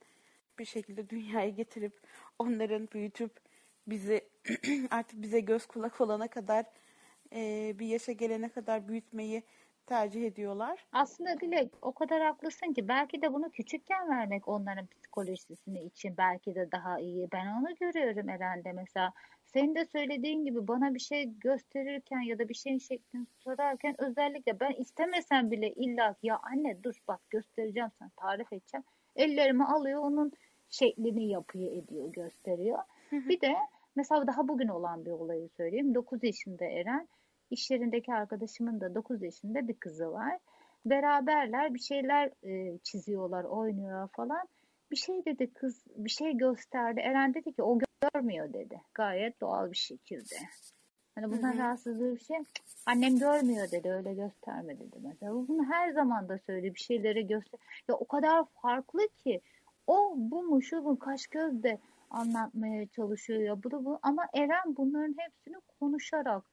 bir 0.58 0.64
şekilde 0.64 1.08
dünyaya 1.10 1.48
getirip 1.48 2.00
onların 2.38 2.88
büyütüp 2.92 3.40
bizi 3.86 4.28
artık 4.90 5.22
bize 5.22 5.40
göz 5.40 5.66
kulak 5.66 6.00
olana 6.00 6.28
kadar 6.28 6.64
e, 7.32 7.72
bir 7.78 7.86
yaşa 7.86 8.12
gelene 8.12 8.48
kadar 8.48 8.88
büyütmeyi 8.88 9.42
tercih 9.86 10.26
ediyorlar. 10.26 10.86
Aslında 10.92 11.40
Dilek 11.40 11.72
o 11.82 11.92
kadar 11.94 12.22
haklısın 12.22 12.72
ki 12.72 12.88
belki 12.88 13.22
de 13.22 13.32
bunu 13.32 13.50
küçükken 13.50 14.10
vermek 14.10 14.48
onların 14.48 14.86
psikolojisini 15.14 15.82
için 15.82 16.16
belki 16.16 16.54
de 16.54 16.72
daha 16.72 17.00
iyi. 17.00 17.28
Ben 17.32 17.46
onu 17.46 17.74
görüyorum 17.80 18.28
Eren'de 18.28 18.72
mesela. 18.72 19.12
Senin 19.44 19.74
de 19.74 19.84
söylediğin 19.84 20.44
gibi 20.44 20.68
bana 20.68 20.94
bir 20.94 21.00
şey 21.00 21.38
gösterirken 21.38 22.20
ya 22.20 22.38
da 22.38 22.48
bir 22.48 22.54
şeyin 22.54 22.78
şeklini 22.78 23.26
sorarken 23.38 23.94
özellikle 23.98 24.60
ben 24.60 24.72
istemesem 24.72 25.50
bile 25.50 25.72
illa 25.72 26.16
ya 26.22 26.40
anne 26.42 26.82
dur 26.82 26.94
bak 27.08 27.20
göstereceğim 27.30 27.90
sana 27.98 28.10
tarif 28.16 28.52
edeceğim. 28.52 28.84
Ellerimi 29.16 29.64
alıyor 29.64 30.00
onun 30.00 30.32
şeklini 30.68 31.28
yapıyor 31.28 31.72
ediyor 31.72 32.12
gösteriyor. 32.12 32.78
Bir 33.12 33.40
de 33.40 33.54
mesela 33.96 34.26
daha 34.26 34.48
bugün 34.48 34.68
olan 34.68 35.04
bir 35.04 35.10
olayı 35.10 35.48
söyleyeyim. 35.48 35.94
9 35.94 36.24
yaşında 36.24 36.64
Eren 36.64 37.08
İş 37.50 37.70
yerindeki 37.70 38.14
arkadaşımın 38.14 38.80
da 38.80 38.94
9 38.94 39.22
yaşında 39.22 39.68
bir 39.68 39.74
kızı 39.74 40.12
var. 40.12 40.38
Beraberler 40.86 41.74
bir 41.74 41.78
şeyler 41.78 42.30
e, 42.42 42.78
çiziyorlar, 42.78 43.44
oynuyorlar 43.44 44.08
falan. 44.08 44.48
Bir 44.94 44.98
şey 44.98 45.24
dedi 45.24 45.54
kız, 45.54 45.82
bir 45.96 46.10
şey 46.10 46.36
gösterdi. 46.36 47.00
Eren 47.00 47.34
dedi 47.34 47.52
ki 47.52 47.62
o 47.62 47.78
görmüyor 48.12 48.52
dedi. 48.52 48.80
Gayet 48.94 49.40
doğal 49.40 49.70
bir 49.70 49.76
şekilde. 49.76 50.34
Hani 51.14 51.32
bundan 51.32 51.52
hı 51.52 51.54
hı. 51.54 51.58
rahatsızlığı 51.58 52.14
bir 52.14 52.20
şey. 52.20 52.36
Annem 52.86 53.18
görmüyor 53.18 53.70
dedi, 53.70 53.90
öyle 53.90 54.14
gösterme 54.14 54.78
dedi 54.78 54.96
mesela. 55.02 55.32
Bunu 55.32 55.64
her 55.72 55.92
zaman 55.92 56.28
da 56.28 56.38
söyle 56.38 56.74
bir 56.74 56.80
şeyleri 56.80 57.26
göster. 57.26 57.60
Ya 57.88 57.94
o 57.94 58.04
kadar 58.04 58.44
farklı 58.62 59.08
ki 59.24 59.40
o 59.86 60.14
bu 60.16 60.42
mu 60.42 60.62
şu 60.62 60.82
mu 60.82 60.98
kaş 60.98 61.26
göz 61.26 61.62
de 61.62 61.78
anlatmaya 62.10 62.86
çalışıyor 62.86 63.40
ya 63.40 63.62
bu 63.62 63.70
da 63.70 63.84
bu 63.84 63.98
ama 64.02 64.26
Eren 64.34 64.76
bunların 64.76 65.16
hepsini 65.18 65.56
konuşarak 65.80 66.44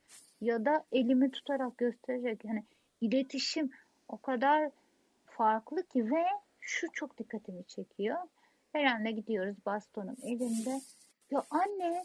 ya 0.42 0.66
da 0.66 0.86
elimi 0.92 1.32
tutarak 1.32 1.78
göstererek 1.78 2.46
yani 2.46 2.64
iletişim 3.02 3.70
o 4.08 4.18
kadar 4.18 4.72
farklı 5.26 5.84
ki 5.84 6.12
ve 6.12 6.24
şu 6.62 6.92
çok 6.94 7.18
dikkatimi 7.18 7.64
çekiyor. 7.66 8.18
Eren'le 8.74 9.16
gidiyoruz 9.16 9.56
bastonum 9.66 10.16
elinde. 10.24 10.82
Ya 11.32 11.44
anne 11.50 12.04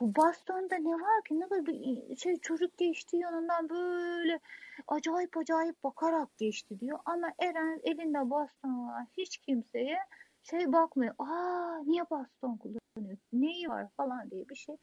bu 0.00 0.16
bastonda 0.16 0.76
ne 0.76 0.92
var 0.92 1.24
ki? 1.28 1.40
Ne 1.40 1.50
bir 1.50 2.16
şey 2.16 2.36
çocuk 2.36 2.78
geçti 2.78 3.16
yanından 3.16 3.68
böyle 3.68 4.40
acayip 4.88 5.36
acayip 5.36 5.84
bakarak 5.84 6.38
geçti 6.38 6.80
diyor. 6.80 6.98
Ama 7.04 7.32
Eren 7.38 7.80
elinde 7.82 8.30
baston 8.30 8.88
var. 8.88 9.04
Hiç 9.16 9.38
kimseye 9.38 9.98
şey 10.42 10.72
bakmıyor. 10.72 11.14
Aa 11.18 11.78
niye 11.84 12.02
baston 12.10 12.56
kullanıyor? 12.56 13.18
Neyi 13.32 13.68
var 13.68 13.88
falan 13.96 14.30
diye 14.30 14.48
bir 14.48 14.54
şey 14.54 14.76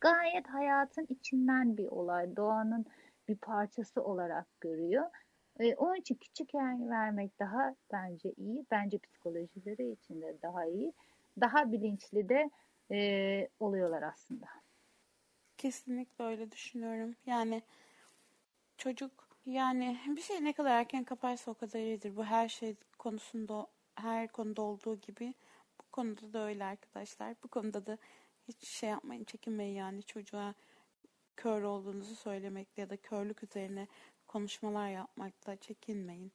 gayet 0.00 0.46
hayatın 0.48 1.06
içinden 1.08 1.76
bir 1.76 1.86
olay, 1.86 2.36
doğanın 2.36 2.86
bir 3.28 3.36
parçası 3.36 4.02
olarak 4.02 4.60
görüyor. 4.60 5.06
E, 5.58 5.74
onun 5.74 5.96
için 5.96 6.14
küçükken 6.14 6.90
vermek 6.90 7.38
daha 7.38 7.74
bence 7.92 8.32
iyi. 8.36 8.66
Bence 8.70 8.98
psikolojileri 8.98 9.92
için 9.92 10.22
de 10.22 10.36
daha 10.42 10.66
iyi. 10.66 10.92
Daha 11.40 11.72
bilinçli 11.72 12.28
de 12.28 12.50
e, 12.90 13.48
oluyorlar 13.60 14.02
aslında. 14.02 14.46
Kesinlikle 15.58 16.24
öyle 16.24 16.52
düşünüyorum. 16.52 17.14
Yani 17.26 17.62
çocuk 18.78 19.28
yani 19.46 19.98
bir 20.06 20.20
şey 20.20 20.44
ne 20.44 20.52
kadar 20.52 20.70
erken 20.70 21.04
kaparsa 21.04 21.50
o 21.50 21.54
kadar 21.54 21.80
iyidir. 21.80 22.16
Bu 22.16 22.24
her 22.24 22.48
şey 22.48 22.76
konusunda 22.98 23.66
her 23.94 24.28
konuda 24.28 24.62
olduğu 24.62 24.96
gibi 24.96 25.34
bu 25.80 25.84
konuda 25.92 26.32
da 26.32 26.46
öyle 26.46 26.64
arkadaşlar. 26.64 27.34
Bu 27.42 27.48
konuda 27.48 27.86
da 27.86 27.98
hiç 28.48 28.68
şey 28.68 28.90
yapmayın, 28.90 29.24
çekinmeyin 29.24 29.74
yani 29.74 30.02
çocuğa 30.02 30.54
kör 31.36 31.62
olduğunuzu 31.62 32.16
söylemekte 32.16 32.82
ya 32.82 32.90
da 32.90 32.96
körlük 32.96 33.42
üzerine 33.42 33.88
konuşmalar 34.28 34.90
yapmakta 34.90 35.56
çekinmeyin. 35.56 36.32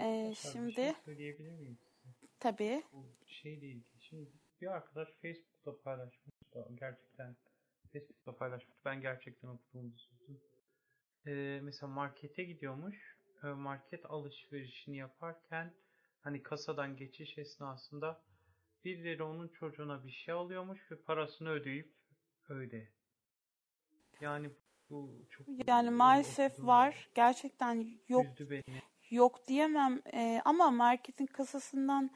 Ee, 0.00 0.34
şimdi 0.36 0.74
şey 0.74 0.92
söyleyebilir 1.04 1.52
miyim 1.52 1.78
size? 1.78 2.28
Tabii. 2.40 2.82
Bu 2.92 3.06
şeyle 3.26 3.66
ilgili. 3.66 4.00
Şimdi 4.00 4.30
bir 4.60 4.66
arkadaş 4.66 5.08
Facebook'ta 5.22 5.82
paylaşmış 5.82 6.34
da 6.54 6.68
gerçekten 6.74 7.36
Facebook'ta 7.92 8.36
paylaşmış. 8.36 8.76
Ben 8.84 9.00
gerçekten 9.00 9.48
okuduğumu 9.48 9.92
düşündüm. 9.94 10.40
Ee, 11.26 11.60
mesela 11.62 11.92
markete 11.92 12.44
gidiyormuş. 12.44 13.18
Ee, 13.44 13.46
market 13.46 14.06
alışverişini 14.06 14.96
yaparken 14.96 15.74
hani 16.20 16.42
kasadan 16.42 16.96
geçiş 16.96 17.38
esnasında 17.38 18.22
birileri 18.84 19.22
onun 19.22 19.48
çocuğuna 19.48 20.06
bir 20.06 20.12
şey 20.12 20.34
alıyormuş 20.34 20.90
ve 20.90 20.96
parasını 20.96 21.50
ödeyip 21.50 21.94
öyle. 22.48 22.92
Yani 24.20 24.50
bu 24.90 25.10
çok 25.30 25.46
yani 25.66 25.90
maalesef 25.90 26.60
var. 26.60 27.08
Gerçekten 27.14 27.86
yok. 28.08 28.26
Yok 29.10 29.46
diyemem 29.46 30.02
ee, 30.12 30.42
ama 30.44 30.70
marketin 30.70 31.26
kasasından 31.26 32.10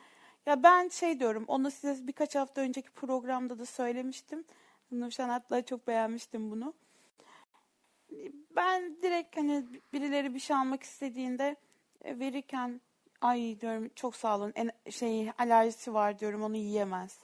ya 0.47 0.63
ben 0.63 0.89
şey 0.89 1.21
diyorum 1.21 1.45
onu 1.47 1.71
size 1.71 2.07
birkaç 2.07 2.35
hafta 2.35 2.61
önceki 2.61 2.91
programda 2.91 3.59
da 3.59 3.67
söylemiştim. 3.67 4.45
Nurşan 4.91 5.29
hatta 5.29 5.65
çok 5.65 5.87
beğenmiştim 5.87 6.51
bunu. 6.51 6.75
Ben 8.57 8.97
direkt 9.03 9.37
hani 9.37 9.65
birileri 9.93 10.35
bir 10.35 10.39
şey 10.39 10.57
almak 10.57 10.83
istediğinde 10.83 11.57
e, 12.05 12.19
verirken 12.19 12.81
Ay 13.23 13.61
diyorum 13.61 13.91
çok 13.97 14.17
sağ 14.17 14.37
olun. 14.37 14.53
En, 14.55 14.71
şey 14.91 15.31
alerjisi 15.39 15.95
var 15.95 16.19
diyorum 16.19 16.43
onu 16.43 16.57
yiyemez. 16.57 17.19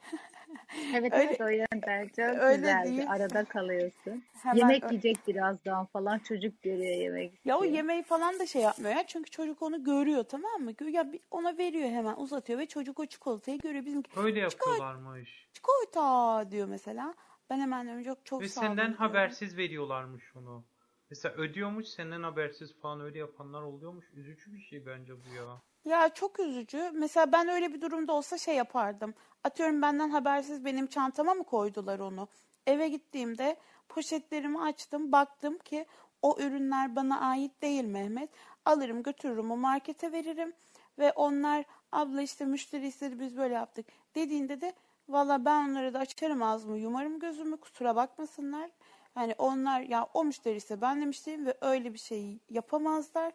evet 0.94 1.12
öyle, 1.12 1.24
evet 1.24 1.40
o 1.40 1.48
yönden 1.48 2.08
çok 2.16 2.42
öyle 2.42 2.56
güzel. 2.56 2.84
Değil. 2.84 3.10
Arada 3.10 3.44
kalıyorsun. 3.44 4.24
Hemen 4.42 4.56
yemek 4.56 4.84
öyle. 4.84 4.94
yiyecek 4.94 5.28
birazdan 5.28 5.86
falan 5.86 6.18
çocuk 6.18 6.62
görüyor 6.62 6.96
yemek. 6.96 7.32
Ya 7.44 7.58
o 7.58 7.64
yemeği 7.64 8.02
falan 8.02 8.38
da 8.38 8.46
şey 8.46 8.62
yapmıyor 8.62 8.96
ya. 8.96 9.06
Çünkü 9.06 9.30
çocuk 9.30 9.62
onu 9.62 9.84
görüyor 9.84 10.24
tamam 10.24 10.62
mı? 10.62 10.72
Ya 10.90 11.12
ona 11.30 11.58
veriyor 11.58 11.88
hemen 11.88 12.16
uzatıyor 12.16 12.58
ve 12.58 12.66
çocuk 12.66 13.00
o 13.00 13.06
çikolatayı 13.06 13.58
görüyor. 13.58 13.84
Bizim 13.84 14.02
öyle 14.16 14.40
yapıyorlarmış. 14.40 15.48
Çikolata 15.52 16.50
diyor 16.50 16.68
mesela. 16.68 17.14
Ben 17.50 17.60
hemen 17.60 17.86
diyorum 17.86 18.02
çok 18.02 18.26
çok 18.26 18.42
Ve 18.42 18.48
sağ 18.48 18.60
olun. 18.60 18.70
Ve 18.70 18.74
senden 18.76 18.92
habersiz 18.92 19.56
veriyorlarmış 19.56 20.36
onu. 20.36 20.64
Mesela 21.10 21.34
ödüyormuş 21.34 21.88
senden 21.88 22.22
habersiz 22.22 22.80
falan 22.80 23.00
öyle 23.00 23.18
yapanlar 23.18 23.62
oluyormuş. 23.62 24.06
Üzücü 24.14 24.52
bir 24.52 24.60
şey 24.60 24.86
bence 24.86 25.12
bu 25.12 25.34
ya. 25.34 25.62
Ya 25.84 26.08
çok 26.08 26.40
üzücü. 26.40 26.90
Mesela 26.94 27.32
ben 27.32 27.48
öyle 27.48 27.74
bir 27.74 27.80
durumda 27.80 28.12
olsa 28.12 28.38
şey 28.38 28.56
yapardım. 28.56 29.14
Atıyorum 29.44 29.82
benden 29.82 30.10
habersiz 30.10 30.64
benim 30.64 30.86
çantama 30.86 31.34
mı 31.34 31.44
koydular 31.44 31.98
onu? 31.98 32.28
Eve 32.66 32.88
gittiğimde 32.88 33.56
poşetlerimi 33.88 34.60
açtım. 34.60 35.12
Baktım 35.12 35.58
ki 35.58 35.86
o 36.22 36.36
ürünler 36.38 36.96
bana 36.96 37.20
ait 37.20 37.62
değil 37.62 37.84
Mehmet. 37.84 38.30
Alırım 38.64 39.02
götürürüm 39.02 39.50
o 39.50 39.56
markete 39.56 40.12
veririm. 40.12 40.52
Ve 40.98 41.12
onlar 41.12 41.64
abla 41.92 42.22
işte 42.22 42.44
müşteri 42.44 42.86
istedi 42.86 43.20
biz 43.20 43.36
böyle 43.36 43.54
yaptık 43.54 43.86
dediğinde 44.14 44.60
de 44.60 44.72
valla 45.08 45.44
ben 45.44 45.68
onları 45.68 45.94
da 45.94 45.98
açarım 45.98 46.42
ağzımı 46.42 46.78
yumarım 46.78 47.18
gözümü 47.18 47.56
kusura 47.56 47.96
bakmasınlar. 47.96 48.70
Hani 49.14 49.34
onlar 49.38 49.80
ya 49.80 50.08
o 50.14 50.24
müşteri 50.24 50.56
ise 50.56 50.80
ben 50.80 51.00
de 51.00 51.06
müşteriyim 51.06 51.46
ve 51.46 51.54
öyle 51.60 51.94
bir 51.94 51.98
şey 51.98 52.38
yapamazlar. 52.50 53.32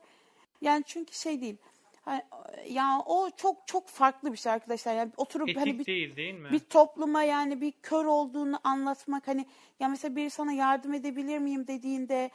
Yani 0.61 0.83
çünkü 0.87 1.13
şey 1.13 1.41
değil. 1.41 1.57
Hani, 2.05 2.21
ya 2.69 3.03
o 3.05 3.29
çok 3.37 3.67
çok 3.67 3.87
farklı 3.87 4.31
bir 4.31 4.37
şey 4.37 4.51
arkadaşlar. 4.51 4.95
Yani 4.95 5.11
oturup 5.17 5.49
Etik 5.49 5.61
hani 5.61 5.79
bir, 5.79 5.85
değil 5.85 6.15
değil 6.15 6.33
mi? 6.33 6.51
Bir 6.51 6.59
topluma 6.59 7.23
yani 7.23 7.61
bir 7.61 7.71
kör 7.71 8.05
olduğunu 8.05 8.59
anlatmak 8.63 9.27
hani 9.27 9.45
ya 9.79 9.87
mesela 9.87 10.15
biri 10.15 10.29
sana 10.29 10.51
yardım 10.51 10.93
edebilir 10.93 11.39
miyim 11.39 11.67
dediğinde 11.67 12.29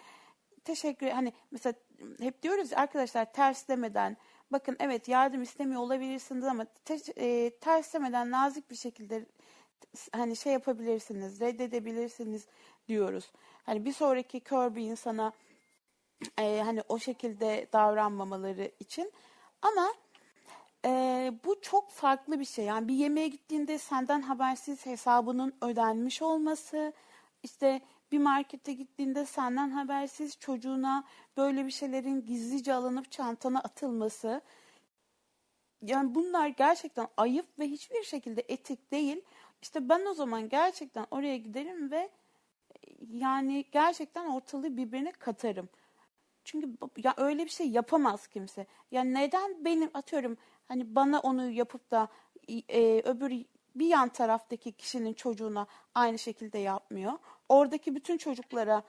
teşekkür 0.65 1.09
hani 1.09 1.33
mesela 1.51 1.75
hep 2.21 2.43
diyoruz 2.43 2.73
arkadaşlar 2.73 3.33
ters 3.33 3.69
demeden 3.69 4.17
bakın 4.53 4.77
evet 4.81 5.09
yardım 5.09 5.43
istemiyor 5.43 5.81
olabilirsiniz 5.81 6.45
ama 6.45 6.65
te, 6.85 6.99
e, 7.17 7.51
ters 7.51 7.95
demeden 7.95 8.31
nazik 8.31 8.71
bir 8.71 8.77
şekilde 8.77 9.27
hani 10.13 10.37
şey 10.37 10.53
yapabilirsiniz, 10.53 11.41
reddedebilirsiniz 11.41 12.47
diyoruz. 12.89 13.33
Hani 13.63 13.85
bir 13.85 13.93
sonraki 13.93 14.41
kör 14.41 14.75
bir 14.75 14.83
insana 14.83 15.33
e, 16.39 16.61
hani 16.65 16.83
o 16.89 16.99
şekilde 16.99 17.67
davranmamaları 17.73 18.71
için 18.81 19.13
ama 19.63 19.95
e, 20.85 21.33
bu 21.45 21.61
çok 21.61 21.91
farklı 21.91 22.41
bir 22.41 22.45
şey. 22.45 22.65
Yani 22.65 22.89
bir 22.89 22.95
yemeğe 22.95 23.29
gittiğinde 23.29 23.79
senden 23.79 24.23
habersiz 24.23 24.87
hesabının 24.87 25.55
ödenmiş 25.63 26.23
olması, 26.23 26.93
işte 27.43 27.81
bir 28.13 28.19
markete 28.19 28.73
gittiğinde 28.73 29.27
senden 29.27 29.71
habersiz 29.71 30.39
çocuğuna 30.39 31.05
böyle 31.37 31.67
bir 31.67 31.71
şeylerin 31.71 32.27
gizlice 32.27 32.75
alınıp 32.75 33.11
çantana 33.13 33.59
atılması. 33.59 34.41
Yani 35.83 36.15
bunlar 36.15 36.49
gerçekten 36.49 37.09
ayıp 37.17 37.59
ve 37.59 37.69
hiçbir 37.69 38.03
şekilde 38.03 38.45
etik 38.49 38.91
değil. 38.93 39.23
İşte 39.63 39.89
ben 39.89 40.07
o 40.07 40.15
zaman 40.15 40.49
gerçekten 40.49 41.07
oraya 41.11 41.37
giderim 41.37 41.91
ve 41.91 42.11
yani 43.11 43.65
gerçekten 43.73 44.27
ortalığı 44.27 44.77
birbirine 44.77 45.13
katarım. 45.13 45.69
Çünkü 46.45 46.69
ya 46.97 47.15
öyle 47.17 47.45
bir 47.45 47.51
şey 47.51 47.69
yapamaz 47.71 48.27
kimse. 48.27 48.67
Ya 48.91 49.05
neden 49.05 49.65
benim 49.65 49.91
atıyorum 49.95 50.37
hani 50.69 50.95
bana 50.95 51.21
onu 51.21 51.51
yapıp 51.51 51.91
da 51.91 52.09
e, 52.69 53.03
öbür 53.05 53.45
bir 53.75 53.87
yan 53.87 54.09
taraftaki 54.09 54.73
kişinin 54.73 55.15
çocuğuna 55.15 55.67
aynı 55.95 56.19
şekilde 56.19 56.59
yapmıyor. 56.59 57.13
Oradaki 57.49 57.95
bütün 57.95 58.19
çocuklara 58.19 58.83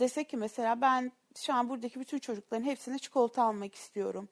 dese 0.00 0.24
ki 0.24 0.36
mesela 0.36 0.80
ben 0.80 1.12
şu 1.36 1.54
an 1.54 1.68
buradaki 1.68 2.00
bütün 2.00 2.18
çocukların 2.18 2.64
hepsine 2.64 2.98
çikolata 2.98 3.42
almak 3.42 3.74
istiyorum 3.74 4.28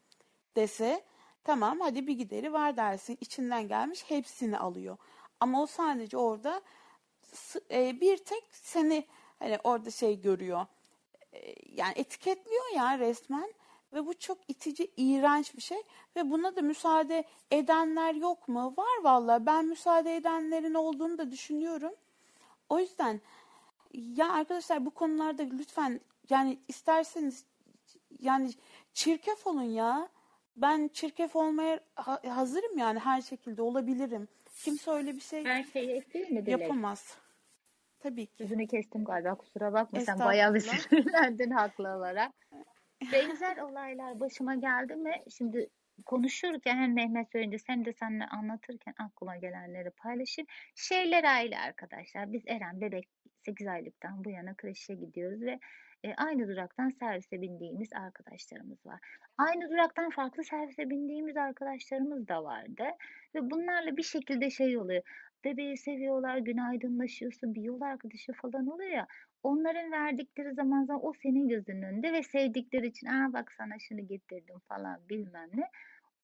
dese 0.56 1.04
tamam 1.44 1.80
hadi 1.80 2.06
bir 2.06 2.12
gideri 2.12 2.52
var 2.52 2.76
dersin. 2.76 3.18
İçinden 3.20 3.68
gelmiş 3.68 4.04
hepsini 4.08 4.58
alıyor. 4.58 4.96
Ama 5.40 5.62
o 5.62 5.66
sadece 5.66 6.16
orada 6.16 6.62
e, 7.70 8.00
bir 8.00 8.16
tek 8.16 8.44
seni 8.50 9.06
hani 9.38 9.58
orada 9.64 9.90
şey 9.90 10.20
görüyor. 10.20 10.66
E, 11.34 11.54
yani 11.72 11.92
etiketliyor 11.96 12.74
ya 12.76 12.98
resmen 12.98 13.52
ve 13.92 14.06
bu 14.06 14.14
çok 14.18 14.38
itici, 14.48 14.90
iğrenç 14.96 15.56
bir 15.56 15.62
şey 15.62 15.78
ve 16.16 16.30
buna 16.30 16.56
da 16.56 16.62
müsaade 16.62 17.24
edenler 17.50 18.14
yok 18.14 18.48
mu? 18.48 18.74
Var 18.76 19.02
valla. 19.02 19.46
Ben 19.46 19.66
müsaade 19.66 20.16
edenlerin 20.16 20.74
olduğunu 20.74 21.18
da 21.18 21.30
düşünüyorum. 21.30 21.92
O 22.68 22.78
yüzden 22.78 23.20
ya 23.92 24.32
arkadaşlar 24.32 24.86
bu 24.86 24.90
konularda 24.90 25.42
lütfen 25.42 26.00
yani 26.30 26.58
isterseniz 26.68 27.44
yani 28.20 28.50
çirkef 28.94 29.46
olun 29.46 29.62
ya. 29.62 30.08
Ben 30.56 30.88
çirkef 30.88 31.36
olmaya 31.36 31.80
hazırım 32.28 32.78
yani 32.78 32.98
her 32.98 33.22
şekilde 33.22 33.62
olabilirim. 33.62 34.28
Kimse 34.54 34.90
öyle 34.90 35.16
bir 35.16 35.20
şey 35.20 35.44
her 35.44 35.64
şeyi 35.64 36.04
yapamaz. 36.46 37.16
Tabii 38.04 38.26
ki. 38.26 38.32
Sözünü 38.38 38.66
kestim 38.66 39.04
galiba 39.04 39.34
kusura 39.34 39.72
bakma 39.72 40.00
sen 40.00 40.18
bayağı 40.18 40.54
bir 40.54 40.60
sinirlendin 40.60 41.50
haklı 41.50 41.88
olarak. 41.88 42.32
Benzer 43.12 43.56
olaylar 43.56 44.20
başıma 44.20 44.54
geldi 44.54 44.96
mi? 44.96 45.12
Şimdi 45.36 45.68
konuşurken 46.06 46.76
hem 46.76 46.94
Mehmet 46.94 47.32
söyleyince 47.32 47.58
sen 47.58 47.84
de 47.84 47.92
seninle 47.92 48.24
anlatırken 48.24 48.94
aklıma 48.98 49.36
gelenleri 49.36 49.90
paylaşayım. 49.90 50.46
Şeyler 50.74 51.24
aile 51.24 51.58
arkadaşlar. 51.58 52.32
Biz 52.32 52.42
Eren 52.46 52.80
bebek 52.80 53.08
8 53.46 53.66
aylıktan 53.66 54.24
bu 54.24 54.30
yana 54.30 54.54
kreşe 54.54 54.94
gidiyoruz 54.94 55.42
ve 55.42 55.58
e, 56.04 56.14
aynı 56.14 56.48
duraktan 56.48 56.90
servise 56.90 57.40
bindiğimiz 57.40 57.92
arkadaşlarımız 57.92 58.86
var. 58.86 59.00
Aynı 59.38 59.70
duraktan 59.70 60.10
farklı 60.10 60.44
servise 60.44 60.90
bindiğimiz 60.90 61.36
arkadaşlarımız 61.36 62.28
da 62.28 62.44
vardı. 62.44 62.84
Ve 63.34 63.50
bunlarla 63.50 63.96
bir 63.96 64.02
şekilde 64.02 64.50
şey 64.50 64.78
oluyor. 64.78 65.02
Bebeği 65.44 65.76
seviyorlar, 65.76 66.38
günaydınlaşıyorsun, 66.38 67.54
bir 67.54 67.62
yol 67.62 67.80
arkadaşı 67.80 68.32
falan 68.32 68.66
oluyor 68.66 68.90
ya. 68.90 69.06
Onların 69.42 69.92
verdikleri 69.92 70.54
zaman 70.54 70.84
zaman 70.84 71.06
o 71.06 71.12
senin 71.22 71.48
gözünün 71.48 71.82
önünde 71.82 72.12
ve 72.12 72.22
sevdikleri 72.22 72.86
için 72.86 73.06
aa 73.06 73.32
bak 73.32 73.52
sana 73.52 73.78
şunu 73.78 74.06
getirdim 74.06 74.58
falan 74.68 75.08
bilmem 75.08 75.50
ne. 75.54 75.70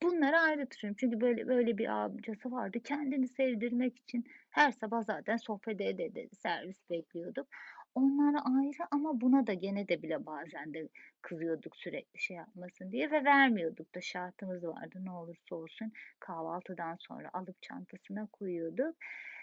Bunları 0.02 0.38
ayrı 0.38 0.68
tutuyorum. 0.68 0.96
Çünkü 1.00 1.20
böyle 1.20 1.48
böyle 1.48 1.78
bir 1.78 1.86
amcası 1.86 2.50
vardı. 2.50 2.78
Kendini 2.84 3.28
sevdirmek 3.28 3.98
için 3.98 4.24
her 4.50 4.72
sabah 4.72 5.02
zaten 5.02 5.36
sohbet 5.36 5.80
ede 5.80 6.04
ede 6.04 6.28
servis 6.42 6.90
bekliyorduk. 6.90 7.48
Onlara 7.94 8.38
ayrı 8.44 8.86
ama 8.90 9.20
buna 9.20 9.46
da 9.46 9.54
gene 9.54 9.88
de 9.88 10.02
bile 10.02 10.26
bazen 10.26 10.74
de 10.74 10.88
kızıyorduk 11.22 11.76
sürekli 11.76 12.20
şey 12.20 12.36
yapmasın 12.36 12.92
diye 12.92 13.10
ve 13.10 13.24
vermiyorduk 13.24 13.94
da 13.94 14.00
şartımız 14.00 14.64
vardı 14.64 14.98
ne 15.04 15.10
olursa 15.10 15.54
olsun 15.54 15.92
kahvaltıdan 16.20 16.96
sonra 17.00 17.30
alıp 17.32 17.62
çantasına 17.62 18.26
koyuyorduk. 18.26 18.96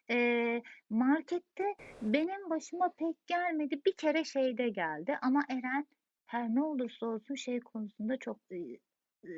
Ee, 0.10 0.62
markette 0.90 1.76
benim 2.02 2.50
başıma 2.50 2.94
pek 2.98 3.28
gelmedi 3.28 3.82
bir 3.86 3.94
kere 3.94 4.24
şeyde 4.24 4.70
geldi 4.70 5.18
ama 5.22 5.44
Eren 5.50 5.88
her 6.26 6.56
ne 6.56 6.64
olursa 6.64 7.06
olsun 7.06 7.36
şey 7.36 7.60
konusunda 7.60 8.18
çok 8.18 8.40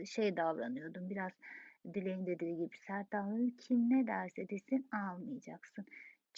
şey 0.06 0.38
davranıyordum 0.38 1.10
biraz 1.10 1.32
Dileğin 1.94 2.26
dediği 2.26 2.58
gibi 2.58 2.78
sert 2.78 3.12
davranıyordum. 3.12 3.58
Kim 3.58 3.90
ne 3.90 4.08
derse 4.08 4.50
desin 4.50 4.88
almayacaksın 4.92 5.86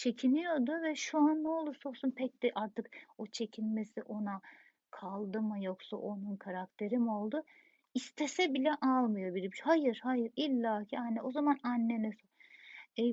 çekiniyordu 0.02 0.82
ve 0.82 0.96
şu 0.96 1.18
an 1.18 1.44
ne 1.44 1.48
olursa 1.48 1.90
olsun 1.90 2.12
pek 2.12 2.44
de 2.44 2.52
artık 2.56 2.90
o 3.18 3.28
çekinmesi 3.28 4.04
ona 4.04 4.42
kaldı 4.92 5.42
mı 5.42 5.64
yoksa 5.64 5.98
onun 5.98 6.36
karakteri 6.36 6.98
mi 6.98 7.12
oldu? 7.12 7.44
İstese 7.94 8.54
bile 8.54 8.72
almıyor 8.82 9.36
biri. 9.36 9.50
Hayır 9.64 10.00
hayır 10.04 10.32
illa 10.36 10.86
ki 10.86 11.00
anne 11.00 11.22
o 11.22 11.32
zaman 11.32 11.60
annene 11.64 12.12
sor. 12.12 12.30
E, 13.00 13.04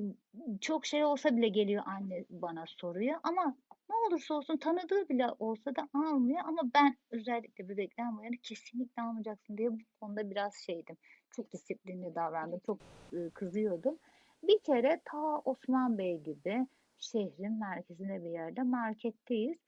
çok 0.61 0.87
şey 0.87 1.05
olsa 1.05 1.37
bile 1.37 1.49
geliyor 1.49 1.83
anne 1.87 2.25
bana 2.31 2.65
soruyor 2.67 3.21
ama 3.23 3.57
ne 3.91 3.97
olursa 3.97 4.35
olsun 4.35 4.57
tanıdığı 4.57 5.09
bile 5.09 5.27
olsa 5.39 5.77
da 5.77 5.89
almıyor 5.95 6.41
ama 6.45 6.63
ben 6.75 6.97
özellikle 7.11 7.69
bebekten 7.69 8.19
bu 8.19 8.25
yana 8.25 8.37
kesinlikle 8.43 9.03
almayacaksın 9.03 9.57
diye 9.59 9.73
bu 9.73 9.79
konuda 10.01 10.31
biraz 10.31 10.55
şeydim. 10.55 10.97
Çok 11.31 11.53
disiplinli 11.53 12.15
davrandım. 12.15 12.61
Çok 12.67 12.79
e, 13.13 13.31
kızıyordum. 13.31 13.99
Bir 14.43 14.59
kere 14.59 15.01
ta 15.05 15.39
Osman 15.45 15.99
Bey 15.99 16.19
gibi 16.23 16.67
şehrin 16.99 17.59
merkezinde 17.59 18.25
bir 18.25 18.31
yerde 18.31 18.63
marketteyiz. 18.63 19.59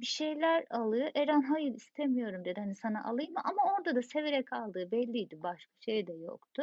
Bir 0.00 0.06
şeyler 0.06 0.64
alıyor. 0.70 1.10
Eren 1.14 1.42
hayır 1.42 1.74
istemiyorum 1.74 2.44
dedi. 2.44 2.60
Hani 2.60 2.74
sana 2.74 3.04
alayım 3.04 3.32
mı? 3.32 3.40
Ama 3.44 3.74
orada 3.74 3.96
da 3.96 4.02
severek 4.02 4.52
aldığı 4.52 4.90
belliydi. 4.90 5.42
Başka 5.42 5.72
şey 5.80 6.06
de 6.06 6.12
yoktu. 6.12 6.62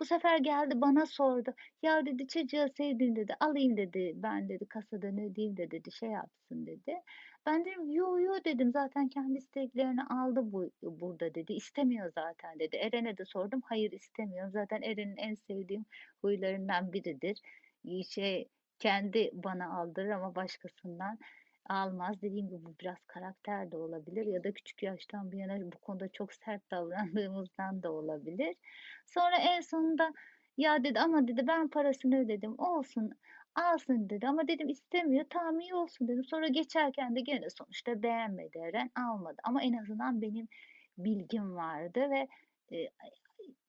Bu 0.00 0.04
sefer 0.04 0.38
geldi 0.38 0.80
bana 0.80 1.06
sordu. 1.06 1.54
Ya 1.82 2.06
dedi 2.06 2.26
çocuğa 2.26 2.68
sevdim 2.68 3.16
dedi. 3.16 3.36
Alayım 3.40 3.76
dedi. 3.76 4.12
Ben 4.14 4.48
dedi 4.48 4.66
kasada 4.66 5.10
ne 5.10 5.34
diyeyim 5.34 5.56
de 5.56 5.70
dedi. 5.70 5.92
Şey 5.92 6.08
yapsın 6.08 6.66
dedi. 6.66 7.02
Ben 7.46 7.64
dedim 7.64 7.90
yo 7.90 8.18
yo 8.18 8.34
dedim 8.44 8.72
zaten 8.72 9.08
kendi 9.08 9.38
isteklerini 9.38 10.02
aldı 10.04 10.40
bu 10.52 10.70
burada 10.82 11.34
dedi. 11.34 11.52
İstemiyor 11.52 12.12
zaten 12.14 12.58
dedi. 12.58 12.76
Eren'e 12.76 13.18
de 13.18 13.24
sordum. 13.24 13.60
Hayır 13.64 13.92
istemiyorum. 13.92 14.50
Zaten 14.52 14.82
Eren'in 14.82 15.16
en 15.16 15.34
sevdiğim 15.34 15.84
huylarından 16.22 16.92
biridir. 16.92 17.40
Şey 18.08 18.48
kendi 18.78 19.30
bana 19.32 19.78
aldırır 19.78 20.10
ama 20.10 20.34
başkasından 20.34 21.18
almaz. 21.68 22.22
Dediğim 22.22 22.48
gibi 22.48 22.64
bu 22.64 22.74
biraz 22.80 22.96
karakter 23.06 23.72
de 23.72 23.76
olabilir 23.76 24.26
ya 24.26 24.44
da 24.44 24.52
küçük 24.52 24.82
yaştan 24.82 25.32
bir 25.32 25.38
yana 25.38 25.72
bu 25.72 25.78
konuda 25.78 26.08
çok 26.08 26.32
sert 26.34 26.70
davrandığımızdan 26.70 27.82
da 27.82 27.92
olabilir. 27.92 28.56
Sonra 29.06 29.36
en 29.36 29.60
sonunda 29.60 30.12
ya 30.56 30.84
dedi 30.84 31.00
ama 31.00 31.28
dedi 31.28 31.46
ben 31.46 31.68
parasını 31.68 32.20
ödedim 32.20 32.54
olsun 32.58 33.12
alsın 33.54 34.10
dedi 34.10 34.28
ama 34.28 34.48
dedim 34.48 34.68
istemiyor 34.68 35.24
tamam 35.30 35.60
iyi 35.60 35.74
olsun 35.74 36.08
dedim. 36.08 36.24
Sonra 36.24 36.48
geçerken 36.48 37.16
de 37.16 37.20
gene 37.20 37.50
sonuçta 37.50 38.02
beğenmedi 38.02 38.58
Eren 38.58 38.90
almadı 38.96 39.36
ama 39.44 39.62
en 39.62 39.72
azından 39.72 40.22
benim 40.22 40.48
bilgim 40.98 41.56
vardı 41.56 42.10
ve 42.10 42.28
e, 42.76 42.88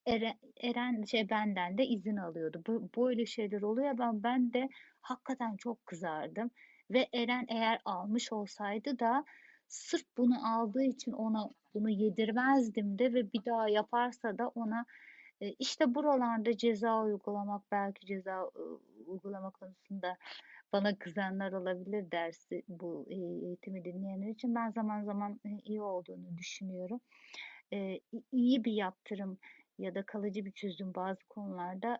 Eren, 0.09 0.37
Eren 0.61 1.03
şey 1.03 1.29
benden 1.29 1.77
de 1.77 1.85
izin 1.85 2.17
alıyordu. 2.17 2.61
Bu, 2.67 2.89
böyle 2.97 3.25
şeyler 3.25 3.61
oluyor 3.61 3.97
ben 3.97 4.23
ben 4.23 4.53
de 4.53 4.69
hakikaten 5.01 5.57
çok 5.57 5.85
kızardım 5.85 6.51
ve 6.91 7.07
Eren 7.13 7.45
eğer 7.49 7.81
almış 7.85 8.31
olsaydı 8.31 8.99
da 8.99 9.25
sırf 9.67 10.05
bunu 10.17 10.55
aldığı 10.55 10.83
için 10.83 11.11
ona 11.11 11.49
bunu 11.73 11.89
yedirmezdim 11.89 12.99
de 12.99 13.13
ve 13.13 13.33
bir 13.33 13.45
daha 13.45 13.69
yaparsa 13.69 14.37
da 14.37 14.47
ona 14.47 14.85
e, 15.41 15.53
işte 15.59 15.95
buralarda 15.95 16.57
ceza 16.57 17.03
uygulamak 17.03 17.71
belki 17.71 18.05
ceza 18.05 18.49
e, 18.55 18.61
uygulama 19.05 19.51
konusunda 19.51 20.17
bana 20.73 20.95
kızanlar 20.99 21.51
olabilir 21.53 22.11
dersi 22.11 22.63
bu 22.67 23.05
e, 23.09 23.15
eğitimi 23.15 23.85
dinleyenler 23.85 24.27
için 24.29 24.55
ben 24.55 24.71
zaman 24.71 25.03
zaman 25.03 25.39
iyi 25.65 25.81
olduğunu 25.81 26.37
düşünüyorum. 26.37 27.01
İyi 28.31 28.63
bir 28.63 28.71
yaptırım 28.71 29.37
ya 29.79 29.95
da 29.95 30.03
kalıcı 30.05 30.45
bir 30.45 30.51
çözüm 30.51 30.95
bazı 30.95 31.25
konularda 31.29 31.99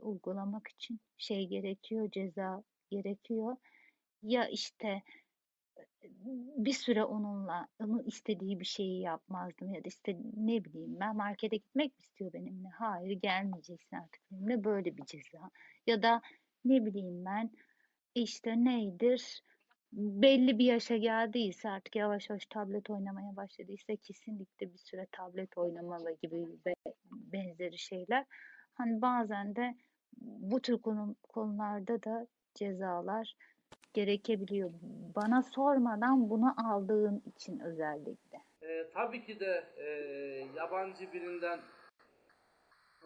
uygulamak 0.00 0.68
için 0.68 1.00
şey 1.18 1.46
gerekiyor, 1.46 2.10
ceza 2.10 2.62
gerekiyor. 2.90 3.56
Ya 4.22 4.48
işte 4.48 5.02
bir 6.56 6.72
süre 6.72 7.04
onunla 7.04 7.68
onun 7.80 8.02
istediği 8.02 8.60
bir 8.60 8.64
şeyi 8.64 9.00
yapmazdım 9.00 9.74
ya 9.74 9.84
da 9.84 9.88
işte 9.88 10.18
ne 10.36 10.64
bileyim 10.64 11.00
ben 11.00 11.16
markete 11.16 11.56
gitmek 11.56 11.98
mi 11.98 12.02
istiyor 12.02 12.32
benimle? 12.32 12.68
Hayır 12.68 13.12
gelmeyeceksin 13.12 13.96
artık 13.96 14.22
benimle 14.30 14.64
böyle 14.64 14.96
bir 14.96 15.04
ceza. 15.04 15.50
Ya 15.86 16.02
da 16.02 16.20
ne 16.64 16.86
bileyim 16.86 17.24
ben 17.24 17.50
işte 18.14 18.64
neydir 18.64 19.42
belli 19.96 20.58
bir 20.58 20.64
yaşa 20.64 20.96
geldiyse 20.96 21.70
artık 21.70 21.96
yavaş 21.96 22.30
yavaş 22.30 22.46
tablet 22.46 22.90
oynamaya 22.90 23.36
başladıysa 23.36 23.96
kesinlikle 23.96 24.72
bir 24.72 24.78
süre 24.78 25.06
tablet 25.12 25.58
oynamalı 25.58 26.16
gibi 26.22 26.46
benzeri 27.12 27.78
şeyler. 27.78 28.24
Hani 28.74 29.02
bazen 29.02 29.56
de 29.56 29.74
bu 30.20 30.60
tür 30.60 30.78
konu, 30.78 31.16
konularda 31.28 32.02
da 32.02 32.26
cezalar 32.54 33.36
gerekebiliyor. 33.92 34.70
Bana 35.16 35.42
sormadan 35.42 36.30
bunu 36.30 36.72
aldığın 36.72 37.22
için 37.26 37.60
özellikle. 37.60 38.38
E, 38.62 38.90
tabii 38.94 39.24
ki 39.24 39.40
de 39.40 39.64
e, 39.76 39.86
yabancı 40.56 41.12
birinden 41.12 41.60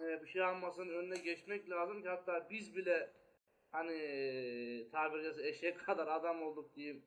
e, 0.03 0.23
bir 0.23 0.27
şey 0.27 0.43
almasının 0.43 0.95
önüne 0.95 1.19
geçmek 1.19 1.71
lazım 1.71 2.03
ki 2.03 2.09
hatta 2.09 2.47
biz 2.51 2.77
bile 2.77 3.11
hani 3.73 3.93
tabiri 4.93 5.23
caizse 5.23 5.49
eşek 5.49 5.79
kadar 5.87 6.07
adam 6.07 6.43
olduk 6.43 6.77
diyeyim. 6.77 7.05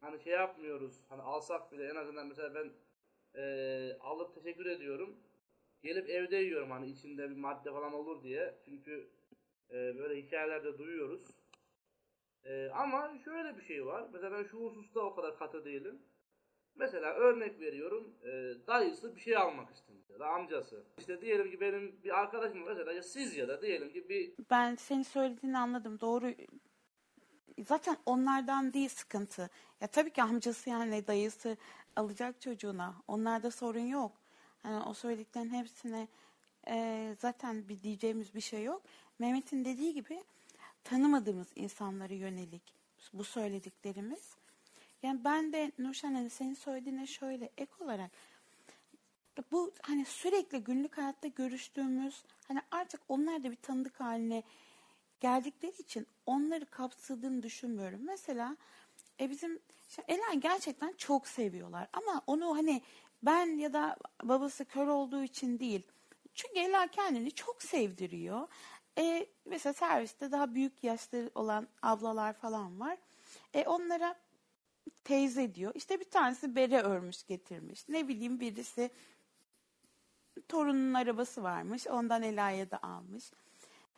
Hani 0.00 0.20
şey 0.24 0.32
yapmıyoruz. 0.32 1.00
Hani 1.08 1.22
alsak 1.22 1.72
bile 1.72 1.88
en 1.88 1.96
azından 1.96 2.26
mesela 2.26 2.54
ben 2.54 2.72
e, 3.40 3.94
alıp 4.00 4.34
teşekkür 4.34 4.66
ediyorum. 4.66 5.16
Gelip 5.82 6.10
evde 6.10 6.36
yiyorum 6.36 6.70
hani 6.70 6.86
içinde 6.90 7.30
bir 7.30 7.36
madde 7.36 7.70
falan 7.72 7.92
olur 7.92 8.22
diye. 8.22 8.54
Çünkü 8.64 9.10
E, 9.70 9.98
böyle 9.98 10.22
hikayelerde 10.22 10.78
duyuyoruz. 10.78 11.22
E, 12.44 12.68
ama 12.68 13.18
şöyle 13.24 13.56
bir 13.56 13.62
şey 13.62 13.86
var. 13.86 14.08
Mesela 14.12 14.32
ben 14.38 14.44
şu 14.44 14.58
hususta 14.58 15.00
o 15.00 15.14
kadar 15.14 15.38
katı 15.38 15.64
değilim. 15.64 16.02
Mesela 16.74 17.14
örnek 17.14 17.60
veriyorum. 17.60 18.14
E, 18.24 18.54
dayısı 18.66 19.16
bir 19.16 19.20
şey 19.20 19.36
almak 19.36 19.70
istemiş 19.70 19.87
da 20.18 20.28
amcası. 20.28 20.82
İşte 20.98 21.20
diyelim 21.20 21.50
ki 21.50 21.60
benim 21.60 21.96
bir 22.04 22.18
arkadaşım 22.18 22.64
mesela 22.66 22.92
ya 22.92 23.02
siz 23.02 23.36
ya 23.36 23.48
da 23.48 23.62
diyelim 23.62 23.92
ki 23.92 24.08
bir 24.08 24.32
Ben 24.50 24.74
senin 24.74 25.02
söylediğini 25.02 25.58
anladım. 25.58 26.00
Doğru. 26.00 26.34
Zaten 27.66 27.96
onlardan 28.06 28.72
değil 28.72 28.88
sıkıntı. 28.88 29.50
Ya 29.80 29.86
tabii 29.86 30.10
ki 30.10 30.22
amcası 30.22 30.70
yani 30.70 31.06
dayısı 31.06 31.56
alacak 31.96 32.40
çocuğuna. 32.40 32.94
Onlarda 33.08 33.50
sorun 33.50 33.86
yok. 33.86 34.12
Yani 34.64 34.84
o 34.84 34.94
söylediklerin 34.94 35.50
hepsine 35.50 36.08
e, 36.68 37.14
zaten 37.18 37.68
bir 37.68 37.82
diyeceğimiz 37.82 38.34
bir 38.34 38.40
şey 38.40 38.64
yok. 38.64 38.82
Mehmet'in 39.18 39.64
dediği 39.64 39.94
gibi 39.94 40.24
tanımadığımız 40.84 41.48
insanlara 41.56 42.14
yönelik 42.14 42.62
bu 43.12 43.24
söylediklerimiz. 43.24 44.36
Yani 45.02 45.24
ben 45.24 45.52
de 45.52 45.72
Nurşen 45.78 46.14
hani 46.14 46.30
senin 46.30 46.54
söylediğine 46.54 47.06
şöyle 47.06 47.50
ek 47.58 47.72
olarak 47.80 48.10
bu 49.52 49.72
hani 49.82 50.04
sürekli 50.04 50.64
günlük 50.64 50.98
hayatta 50.98 51.28
görüştüğümüz 51.28 52.24
hani 52.48 52.60
artık 52.70 53.00
onlar 53.08 53.44
da 53.44 53.50
bir 53.50 53.56
tanıdık 53.56 54.00
haline 54.00 54.42
geldikleri 55.20 55.82
için 55.82 56.06
onları 56.26 56.66
kapsadığını 56.66 57.42
düşünmüyorum. 57.42 58.00
Mesela 58.04 58.56
e 59.20 59.30
bizim 59.30 59.60
işte 59.88 60.02
Elen 60.08 60.40
gerçekten 60.40 60.92
çok 60.92 61.28
seviyorlar 61.28 61.88
ama 61.92 62.22
onu 62.26 62.56
hani 62.56 62.82
ben 63.22 63.46
ya 63.58 63.72
da 63.72 63.96
babası 64.22 64.64
kör 64.64 64.86
olduğu 64.86 65.22
için 65.22 65.58
değil. 65.58 65.82
Çünkü 66.34 66.58
Ela 66.58 66.86
kendini 66.86 67.30
çok 67.30 67.62
sevdiriyor. 67.62 68.48
E, 68.98 69.26
mesela 69.44 69.72
serviste 69.72 70.32
daha 70.32 70.54
büyük 70.54 70.84
yaşları 70.84 71.30
olan 71.34 71.68
ablalar 71.82 72.32
falan 72.32 72.80
var. 72.80 72.98
E, 73.54 73.64
onlara 73.64 74.14
teyze 75.04 75.54
diyor. 75.54 75.72
İşte 75.74 76.00
bir 76.00 76.10
tanesi 76.10 76.56
bere 76.56 76.82
örmüş 76.82 77.26
getirmiş. 77.26 77.88
Ne 77.88 78.08
bileyim 78.08 78.40
birisi 78.40 78.90
torunun 80.48 80.94
arabası 80.94 81.42
varmış. 81.42 81.86
Ondan 81.86 82.22
Ela'ya 82.22 82.70
da 82.70 82.82
almış. 82.82 83.32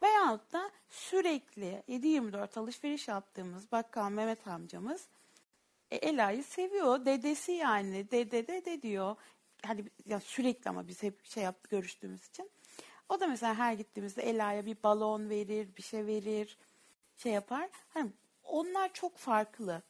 Veyahut 0.03 0.53
da 0.53 0.70
sürekli 0.88 1.82
7-24 1.88 2.61
alışveriş 2.61 3.09
yaptığımız 3.09 3.72
bakkal 3.72 4.11
Mehmet 4.11 4.47
amcamız 4.49 5.09
e, 5.91 5.97
Ela'yı 5.97 6.45
seviyor. 6.45 7.05
Dedesi 7.05 7.53
yani. 7.53 8.11
Dede 8.11 8.47
dede 8.47 8.82
diyor. 8.82 9.16
Hani 9.66 9.84
ya 10.07 10.20
sürekli 10.20 10.70
ama 10.70 10.88
biz 10.88 11.03
hep 11.03 11.26
şey 11.26 11.43
yaptık 11.43 11.70
görüştüğümüz 11.70 12.28
için. 12.28 12.51
O 13.09 13.20
da 13.20 13.26
mesela 13.26 13.55
her 13.55 13.72
gittiğimizde 13.72 14.22
Ela'ya 14.22 14.66
bir 14.66 14.76
balon 14.82 15.30
verir, 15.30 15.68
bir 15.76 15.82
şey 15.82 16.07
verir, 16.07 16.59
şey 17.16 17.32
yapar. 17.32 17.70
Hani 17.88 18.11
onlar 18.45 18.93
çok 18.93 19.16
farklı. 19.16 19.82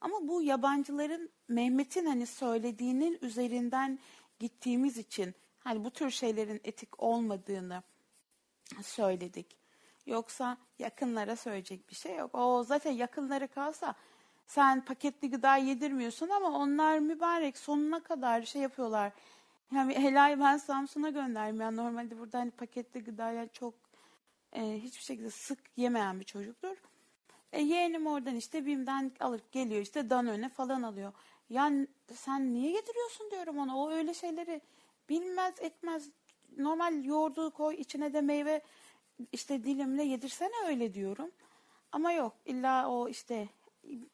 Ama 0.00 0.28
bu 0.28 0.42
yabancıların 0.42 1.30
Mehmet'in 1.48 2.06
hani 2.06 2.26
söylediğinin 2.26 3.18
üzerinden 3.22 3.98
gittiğimiz 4.38 4.98
için 4.98 5.34
hani 5.64 5.84
bu 5.84 5.90
tür 5.90 6.10
şeylerin 6.10 6.60
etik 6.64 7.02
olmadığını 7.02 7.82
söyledik. 8.82 9.56
Yoksa 10.06 10.56
yakınlara 10.78 11.36
söyleyecek 11.36 11.90
bir 11.90 11.94
şey 11.94 12.16
yok. 12.16 12.34
O 12.34 12.64
zaten 12.64 12.90
yakınlara 12.92 13.46
kalsa 13.46 13.94
sen 14.46 14.84
paketli 14.84 15.30
gıda 15.30 15.56
yedirmiyorsun 15.56 16.28
ama 16.28 16.58
onlar 16.58 16.98
mübarek 16.98 17.58
sonuna 17.58 18.02
kadar 18.02 18.42
şey 18.42 18.62
yapıyorlar. 18.62 19.12
Yani 19.74 19.94
helal 19.94 20.40
ben 20.40 20.56
Samsun'a 20.56 21.10
gönderdim. 21.10 21.60
Yani 21.60 21.76
normalde 21.76 22.18
burada 22.18 22.38
hani 22.38 22.50
paketli 22.50 23.04
gıdaya 23.04 23.48
çok 23.48 23.74
e, 24.52 24.80
hiçbir 24.82 25.02
şekilde 25.02 25.30
sık 25.30 25.58
yemeyen 25.76 26.20
bir 26.20 26.24
çocuktur. 26.24 26.76
E, 27.52 27.60
yeğenim 27.60 28.06
oradan 28.06 28.36
işte 28.36 28.66
BİM'den 28.66 29.12
alıp 29.20 29.52
geliyor 29.52 29.82
işte 29.82 30.10
Danone 30.10 30.48
falan 30.48 30.82
alıyor. 30.82 31.12
Yani 31.50 31.86
sen 32.14 32.54
niye 32.54 32.72
getiriyorsun 32.72 33.30
diyorum 33.30 33.58
ona. 33.58 33.78
O 33.78 33.90
öyle 33.90 34.14
şeyleri 34.14 34.60
bilmez 35.12 35.54
etmez. 35.60 36.10
Normal 36.56 37.04
yoğurdu 37.04 37.50
koy 37.50 37.74
içine 37.74 38.12
de 38.12 38.20
meyve 38.20 38.60
işte 39.32 39.64
dilimle 39.64 40.02
yedirsene 40.02 40.52
öyle 40.68 40.94
diyorum. 40.94 41.30
Ama 41.92 42.12
yok 42.12 42.34
illa 42.44 42.88
o 42.90 43.08
işte 43.08 43.48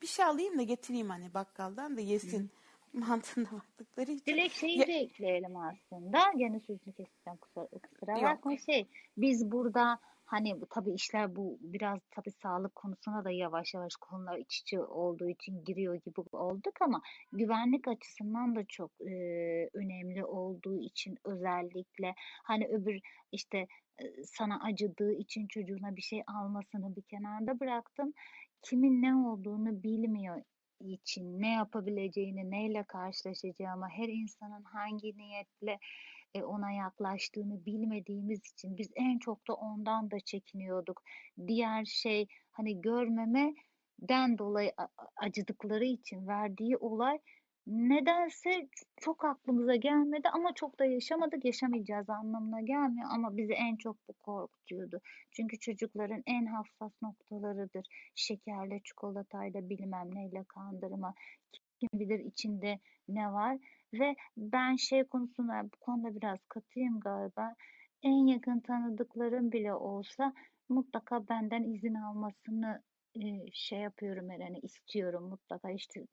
bir 0.02 0.06
şey 0.06 0.24
alayım 0.24 0.58
da 0.58 0.62
getireyim 0.62 1.10
hani 1.10 1.34
bakkaldan 1.34 1.96
da 1.96 2.00
yesin 2.00 2.50
mantığına 2.92 3.46
baktıkları 3.52 4.10
için. 4.10 4.32
Dilek 4.32 4.52
şeyi 4.52 4.78
Ya- 4.78 4.86
de 4.86 4.92
ekleyelim 4.92 5.56
aslında. 5.56 6.32
Gene 6.36 6.60
sözünü 6.60 6.94
keseceğim 6.94 7.38
kusura, 7.40 7.66
kusura 7.66 8.22
bakma. 8.22 8.56
Şey, 8.56 8.86
biz 9.16 9.52
burada 9.52 9.98
hani 10.28 10.60
bu 10.60 10.66
tabii 10.66 10.92
işler 10.92 11.36
bu 11.36 11.58
biraz 11.60 11.98
tabii 12.10 12.30
sağlık 12.30 12.74
konusuna 12.74 13.24
da 13.24 13.30
yavaş 13.30 13.74
yavaş 13.74 13.96
konular 13.96 14.38
iç 14.38 14.60
içe 14.60 14.80
olduğu 14.80 15.28
için 15.28 15.64
giriyor 15.64 15.94
gibi 15.94 16.20
olduk 16.32 16.82
ama 16.82 17.00
güvenlik 17.32 17.88
açısından 17.88 18.56
da 18.56 18.64
çok 18.68 18.90
e, 19.00 19.12
önemli 19.74 20.24
olduğu 20.24 20.80
için 20.80 21.16
özellikle 21.24 22.14
hani 22.44 22.68
öbür 22.68 23.00
işte 23.32 23.66
sana 24.24 24.60
acıdığı 24.64 25.12
için 25.12 25.46
çocuğuna 25.46 25.96
bir 25.96 26.02
şey 26.02 26.22
almasını 26.26 26.96
bir 26.96 27.02
kenarda 27.02 27.60
bıraktım. 27.60 28.12
Kimin 28.62 29.02
ne 29.02 29.14
olduğunu 29.16 29.82
bilmiyor 29.82 30.42
için 30.80 31.40
ne 31.40 31.52
yapabileceğini, 31.52 32.50
neyle 32.50 32.84
karşılaşacağı 32.84 33.72
ama 33.72 33.88
her 33.88 34.08
insanın 34.08 34.62
hangi 34.62 35.16
niyetle 35.16 35.78
e, 36.34 36.42
ona 36.42 36.70
yaklaştığını 36.72 37.66
bilmediğimiz 37.66 38.40
için 38.52 38.76
biz 38.78 38.90
en 38.96 39.18
çok 39.18 39.48
da 39.48 39.54
ondan 39.54 40.10
da 40.10 40.20
çekiniyorduk. 40.20 41.02
Diğer 41.46 41.84
şey 41.84 42.26
hani 42.50 42.80
görmemeden 42.80 44.38
dolayı 44.38 44.72
a- 44.76 44.82
a- 44.82 45.08
acıdıkları 45.16 45.84
için 45.84 46.26
verdiği 46.26 46.76
olay 46.76 47.18
nedense 47.66 48.68
çok 48.96 49.24
aklımıza 49.24 49.76
gelmedi 49.76 50.28
ama 50.28 50.54
çok 50.54 50.78
da 50.78 50.84
yaşamadık, 50.84 51.44
yaşamayacağız 51.44 52.10
anlamına 52.10 52.60
gelmiyor 52.60 53.08
ama 53.12 53.36
bizi 53.36 53.52
en 53.52 53.76
çok 53.76 53.96
bu 54.08 54.12
korkutuyordu. 54.12 55.00
Çünkü 55.32 55.58
çocukların 55.58 56.22
en 56.26 56.46
hassas 56.46 56.92
noktalarıdır. 57.02 57.86
Şekerle, 58.14 58.80
çikolatayla, 58.84 59.68
bilmem 59.68 60.14
neyle 60.14 60.44
kandırma. 60.48 61.14
Kim 61.80 61.88
bilir 61.92 62.18
içinde 62.20 62.78
ne 63.08 63.32
var. 63.32 63.58
Ve 63.92 64.16
ben 64.36 64.76
şey 64.76 65.04
konusunda 65.04 65.64
bu 65.64 65.76
konuda 65.80 66.14
biraz 66.14 66.38
katıyım 66.48 67.00
galiba. 67.00 67.54
En 68.02 68.26
yakın 68.26 68.60
tanıdıklarım 68.60 69.52
bile 69.52 69.74
olsa 69.74 70.32
mutlaka 70.68 71.28
benden 71.28 71.62
izin 71.62 71.94
almasını 71.94 72.82
e, 73.14 73.50
şey 73.52 73.78
yapıyorum 73.78 74.30
yani 74.30 74.58
istiyorum 74.58 75.24
mutlaka 75.24 75.70
işte 75.70 76.04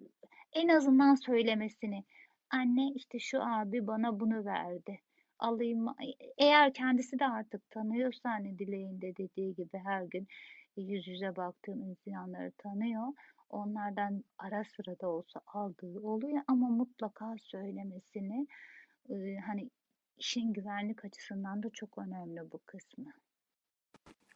en 0.53 0.67
azından 0.67 1.15
söylemesini. 1.15 2.03
Anne 2.49 2.91
işte 2.95 3.19
şu 3.19 3.43
abi 3.43 3.87
bana 3.87 4.19
bunu 4.19 4.45
verdi. 4.45 4.99
Alayım? 5.39 5.85
Eğer 6.37 6.73
kendisi 6.73 7.19
de 7.19 7.25
artık 7.25 7.69
tanıyorsa 7.69 8.29
hani 8.29 8.59
Dileğin 8.59 9.01
de 9.01 9.15
dediği 9.17 9.55
gibi 9.55 9.77
her 9.83 10.03
gün 10.03 10.27
yüz 10.77 11.07
yüze 11.07 11.35
baktığım 11.35 11.81
insanları 11.83 12.51
tanıyor. 12.51 13.07
Onlardan 13.49 14.23
ara 14.37 14.63
sıra 14.63 14.99
da 14.99 15.09
olsa 15.09 15.41
aldığı 15.47 15.99
oluyor 15.99 16.43
ama 16.47 16.69
mutlaka 16.69 17.35
söylemesini 17.39 18.47
e, 19.09 19.37
hani 19.37 19.69
işin 20.17 20.53
güvenlik 20.53 21.05
açısından 21.05 21.63
da 21.63 21.69
çok 21.69 21.97
önemli 21.97 22.51
bu 22.51 22.59
kısmı. 22.65 23.13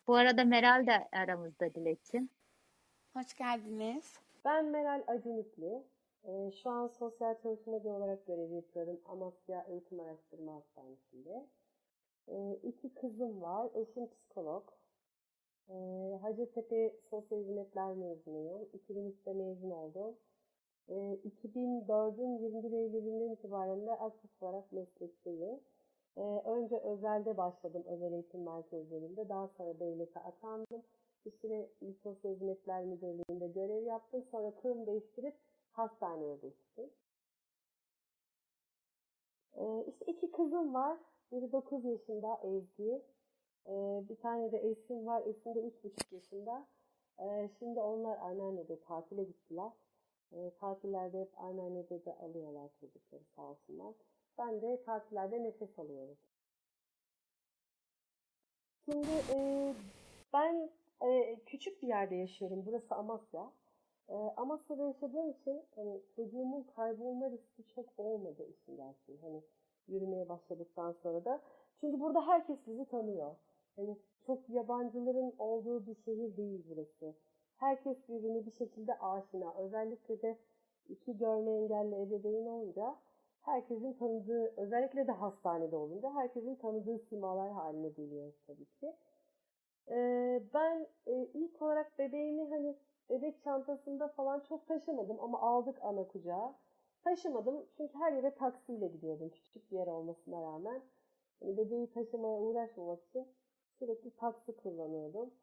Bu 0.07 0.16
arada 0.16 0.43
Meral 0.43 0.88
de 0.88 1.07
aramızda 1.12 1.74
Dilekçim. 1.76 2.30
Hoş 3.14 3.34
geldiniz. 3.34 4.20
Ben 4.45 4.66
Meral 4.66 5.03
Acunitli. 5.07 5.84
Ee, 6.24 6.51
şu 6.51 6.70
an 6.70 6.88
sosyal 6.88 7.41
çalışmacı 7.41 7.89
olarak 7.89 8.28
görev 8.28 8.51
yapıyorum 8.51 8.99
Amasya 9.05 9.66
Eğitim 9.70 9.99
Araştırma 9.99 10.55
Hastanesi'nde. 10.55 11.47
Ee, 12.28 12.60
iki 12.64 12.93
kızım 12.93 13.41
var. 13.41 13.70
Eşim 13.74 14.10
psikolog. 14.10 14.78
Ee, 15.70 16.20
Hacettepe 16.22 16.95
Sosyal 17.09 17.39
Hizmetler 17.39 17.93
mezunuyum. 17.93 18.61
2003'te 18.74 19.34
mezun 19.34 19.72
oldum. 19.72 20.15
Ee, 20.89 21.20
2004'ün 21.43 22.38
21 22.38 22.72
Eylül'ünden 22.72 23.30
itibaren 23.34 23.88
de 23.88 23.91
aktif 23.91 24.43
olarak 24.43 24.72
meslekteyim. 24.72 25.59
Ee, 26.17 26.22
önce 26.45 26.78
özelde 26.78 27.38
başladım 27.38 27.84
özel 27.88 28.13
eğitim 28.13 28.43
merkezlerinde. 28.43 29.30
Daha 29.30 29.47
sonra 29.47 29.80
devlete 29.80 30.20
atandım. 30.20 30.84
Bir 31.26 31.32
süre 31.32 31.70
Sosyal 32.03 32.32
Hizmetler 32.32 32.86
Müdürlüğü'nde 32.86 33.47
görev 33.47 33.86
yaptım. 33.86 34.24
Sonra 34.32 34.51
kurum 34.51 34.88
değiştirip 34.88 35.36
hastaneye 35.72 36.36
geçtim. 36.36 36.89
İşte 39.88 40.05
iki 40.05 40.32
kızım 40.32 40.74
var. 40.74 40.97
Biri 41.32 41.51
9 41.51 41.86
yaşında 41.86 42.39
Ezgi. 42.43 43.01
Ee, 43.68 44.03
bir 44.10 44.16
tane 44.16 44.51
de 44.51 44.57
Esin 44.57 45.05
var. 45.05 45.22
Esin 45.26 45.55
de 45.55 45.60
3,5 45.60 46.16
yaşında. 46.16 46.68
Ee, 47.20 47.49
şimdi 47.60 47.80
onlar 47.80 48.18
anneannede 48.18 48.80
tatile 48.80 49.24
gittiler. 49.24 49.72
Ee, 50.32 50.51
tatillerde 50.60 51.22
hep 51.22 51.41
anneannede 51.41 52.05
de 52.05 52.14
alıyorlar 52.14 52.70
çocukları 52.80 53.24
sağ 53.36 53.41
olsunlar. 53.41 53.93
Ben 54.38 54.62
de 54.62 54.84
tatillerde 54.84 55.43
nefes 55.43 55.80
alıyorum. 55.80 56.18
Şimdi 58.86 59.07
e, 59.34 59.74
Ben 60.34 60.70
e, 61.01 61.39
küçük 61.45 61.82
bir 61.82 61.88
yerde 61.88 62.16
yaşıyorum. 62.16 62.64
Burası 62.66 62.95
Amasya. 62.95 63.51
E, 64.10 64.14
Amasya'da 64.14 64.84
yaşadığım 64.84 65.30
için 65.30 65.62
hani 65.76 66.01
çocuğumun 66.16 66.64
kaybolma 66.64 67.32
riski 67.32 67.68
çok 67.76 67.86
olmadı 67.97 68.47
işin 68.49 68.78
gerçeği. 68.78 69.20
Hani 69.22 69.43
yürümeye 69.88 70.30
başladıktan 70.30 70.91
sonra 71.03 71.26
da. 71.26 71.41
Çünkü 71.80 71.99
burada 71.99 72.28
herkes 72.28 72.57
bizi 72.68 72.86
tanıyor. 72.86 73.36
Hani 73.80 73.97
çok 74.25 74.49
yabancıların 74.49 75.34
olduğu 75.39 75.86
bir 75.86 75.95
şehir 75.95 76.38
değil 76.38 76.65
burası. 76.69 77.15
Herkes 77.57 78.09
birbirine 78.09 78.45
bir 78.45 78.51
şekilde 78.51 78.99
aşina. 78.99 79.53
Özellikle 79.53 80.21
de 80.21 80.38
iki 80.89 81.17
görme 81.17 81.51
engelli 81.51 81.95
ebeveyn 82.01 82.45
olunca 82.45 82.95
herkesin 83.41 83.93
tanıdığı, 83.93 84.53
özellikle 84.57 85.07
de 85.07 85.11
hastanede 85.11 85.75
olunca 85.75 86.13
herkesin 86.13 86.55
tanıdığı 86.55 86.97
simalar 86.97 87.51
haline 87.51 87.89
geliyoruz 87.89 88.36
tabii 88.47 88.65
ki. 88.65 88.95
Ee, 89.89 90.43
ben 90.53 90.88
e, 91.07 91.25
ilk 91.34 91.61
olarak 91.61 91.99
bebeğimi 91.99 92.49
hani 92.49 92.75
bebek 93.09 93.41
çantasında 93.43 94.07
falan 94.07 94.39
çok 94.39 94.67
taşımadım 94.67 95.19
ama 95.19 95.41
aldık 95.41 95.77
ana 95.82 96.03
kucağa. 96.07 96.55
Taşımadım 97.03 97.65
çünkü 97.77 97.97
her 97.97 98.11
yere 98.11 98.36
taksiyle 98.36 98.88
gidiyordum 98.88 99.30
küçük 99.30 99.71
bir 99.71 99.77
yer 99.77 99.88
olmasına 99.88 100.41
rağmen. 100.41 100.82
Yani 101.41 101.57
bebeği 101.57 101.91
taşımaya 101.91 102.39
uğraşmamak 102.39 103.03
için 103.03 103.27
sürekli 103.80 104.11
taksi 104.11 104.57
kullanıyordum. 104.57 105.34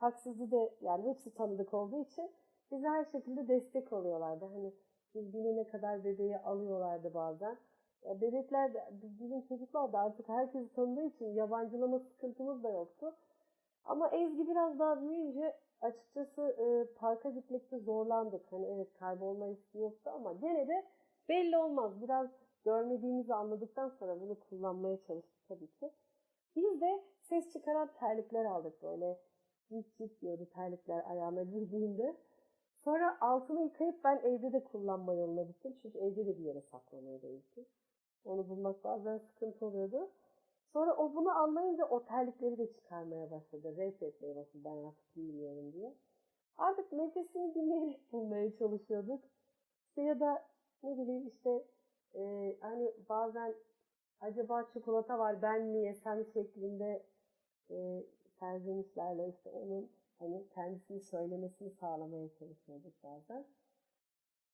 Taksici 0.00 0.50
de 0.50 0.74
yani 0.80 1.08
hepsi 1.08 1.34
tanıdık 1.34 1.74
olduğu 1.74 2.00
için 2.00 2.30
bize 2.70 2.88
her 2.88 3.04
şekilde 3.04 3.48
destek 3.48 3.92
oluyorlardı. 3.92 4.44
Hani 4.44 4.72
biz 5.14 5.32
binene 5.34 5.66
kadar 5.66 6.04
bebeği 6.04 6.38
alıyorlardı 6.38 7.14
bazen. 7.14 7.56
Ya 8.02 8.20
bebekler 8.20 8.74
de, 8.74 8.88
bizim 9.20 9.42
çocuklar 9.42 9.92
da 9.92 9.98
artık 9.98 10.28
herkesi 10.28 10.74
tanıdığı 10.74 11.02
için 11.02 11.26
yabancılama 11.26 11.98
sıkıntımız 11.98 12.62
da 12.62 12.70
yoktu. 12.70 13.14
Ama 13.84 14.08
Ezgi 14.08 14.48
biraz 14.48 14.78
daha 14.78 15.00
büyüyünce 15.00 15.56
açıkçası 15.80 16.42
e, 16.42 16.94
parka 16.94 17.30
gitmekte 17.30 17.78
zorlandık. 17.78 18.52
Hani 18.52 18.66
evet 18.66 18.88
kaybolma 18.98 19.48
riski 19.48 19.78
yoktu 19.78 20.10
ama 20.14 20.32
gene 20.32 20.68
de 20.68 20.84
belli 21.28 21.56
olmaz. 21.56 22.02
Biraz 22.02 22.28
görmediğimizi 22.64 23.34
anladıktan 23.34 23.88
sonra 23.88 24.20
bunu 24.20 24.36
kullanmaya 24.40 24.96
çalıştık 25.06 25.48
tabii 25.48 25.66
ki. 25.66 25.90
Biz 26.56 26.80
de 26.80 27.02
ses 27.22 27.52
çıkaran 27.52 27.90
terlikler 27.94 28.44
aldık 28.44 28.82
böyle. 28.82 29.20
Cip 29.68 29.96
cip 29.96 30.20
diyordu 30.20 30.48
terlikler 30.54 31.10
ayağına 31.10 31.42
girdiğinde. 31.42 32.16
Sonra 32.84 33.20
altını 33.20 33.62
yıkayıp 33.62 34.04
ben 34.04 34.16
evde 34.16 34.52
de 34.52 34.64
kullanma 34.64 35.14
yoluna 35.14 35.42
gittim. 35.42 35.76
Çünkü 35.82 35.98
evde 35.98 36.26
de 36.26 36.38
bir 36.38 36.44
yere 36.44 36.60
saklamaya 36.60 37.22
değildi. 37.22 37.66
Onu 38.24 38.48
bulmak 38.48 38.84
bazen 38.84 39.18
sıkıntı 39.18 39.66
oluyordu. 39.66 40.10
Sonra 40.72 40.96
o 40.96 41.14
bunu 41.14 41.30
anlayınca 41.30 41.84
o 41.84 42.04
terlikleri 42.04 42.58
de 42.58 42.72
çıkarmaya 42.72 43.30
başladı. 43.30 43.76
Rap 43.76 44.02
etmeye 44.02 44.36
başladı 44.36 44.62
ben 44.64 44.76
artık 44.76 45.16
bilmiyorum 45.16 45.72
diye. 45.72 45.94
Artık 46.58 46.92
nefesini 46.92 47.54
dinleyerek 47.54 48.00
bulmaya 48.12 48.56
çalışıyorduk. 48.56 49.24
İşte 49.88 50.02
ya 50.02 50.20
da 50.20 50.44
ne 50.82 50.98
bileyim 50.98 51.26
işte 51.26 51.64
e, 52.14 52.56
hani 52.60 52.94
bazen 53.08 53.54
acaba 54.22 54.68
çikolata 54.72 55.18
var 55.18 55.42
ben 55.42 55.62
mi 55.62 55.78
yesem 55.78 56.26
şeklinde 56.26 57.02
e, 57.70 58.04
serzenişlerle 58.40 59.28
işte 59.28 59.50
onun 59.50 59.90
hani 60.18 60.48
kendisini 60.54 61.00
söylemesini 61.00 61.70
sağlamaya 61.70 62.28
çalışıyorduk 62.38 62.92
bazen. 63.02 63.44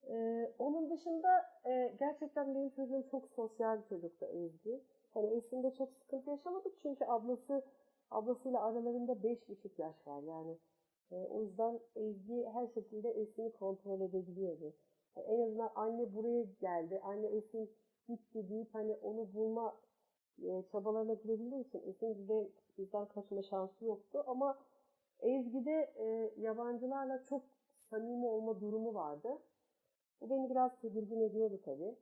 Ee, 0.09 0.53
onun 0.59 0.91
dışında 0.91 1.51
e, 1.66 1.95
gerçekten 1.99 2.55
benim 2.55 2.71
çocuğum 2.71 3.05
çok 3.11 3.29
sosyal 3.29 3.79
bir 3.79 3.89
çocuktu 3.89 4.27
Ezgi. 4.27 4.81
Hani 5.14 5.27
Esin'de 5.27 5.75
çok 5.75 5.93
sıkıntı 5.93 6.31
yaşamadık 6.31 6.79
çünkü 6.83 7.05
ablası 7.05 7.62
ablasıyla 8.11 8.61
aralarında 8.61 9.23
beş 9.23 9.49
buçuk 9.49 9.79
yaş 9.79 10.07
var 10.07 10.23
yani. 10.23 10.59
E, 11.12 11.16
o 11.16 11.43
yüzden 11.43 11.81
Ezgi 11.97 12.47
her 12.53 12.66
şekilde 12.66 13.11
Esin'i 13.11 13.53
kontrol 13.53 14.01
edebiliyordu. 14.01 14.75
Yani 15.16 15.27
en 15.27 15.41
azından 15.41 15.71
anne 15.75 16.14
buraya 16.14 16.43
geldi, 16.61 17.01
anne 17.05 17.27
Esin 17.27 17.71
gitti 18.09 18.49
deyip 18.49 18.75
hani 18.75 18.95
onu 18.95 19.35
bulma 19.35 19.77
e, 20.43 20.63
çabalarına 20.73 21.15
girebildiği 21.15 21.65
için 21.65 21.83
Esin 21.87 22.29
bizden, 22.79 23.07
kaçma 23.09 23.43
şansı 23.43 23.85
yoktu 23.85 24.25
ama 24.27 24.59
Ezgi'de 25.21 25.93
e, 25.97 26.33
yabancılarla 26.41 27.25
çok 27.25 27.43
samimi 27.91 28.27
olma 28.27 28.61
durumu 28.61 28.95
vardı. 28.95 29.39
Bu 30.21 30.31
beni 30.31 30.51
biraz 30.51 30.81
tedirgin 30.81 31.21
ediyordu 31.21 31.61
tabii. 31.65 31.95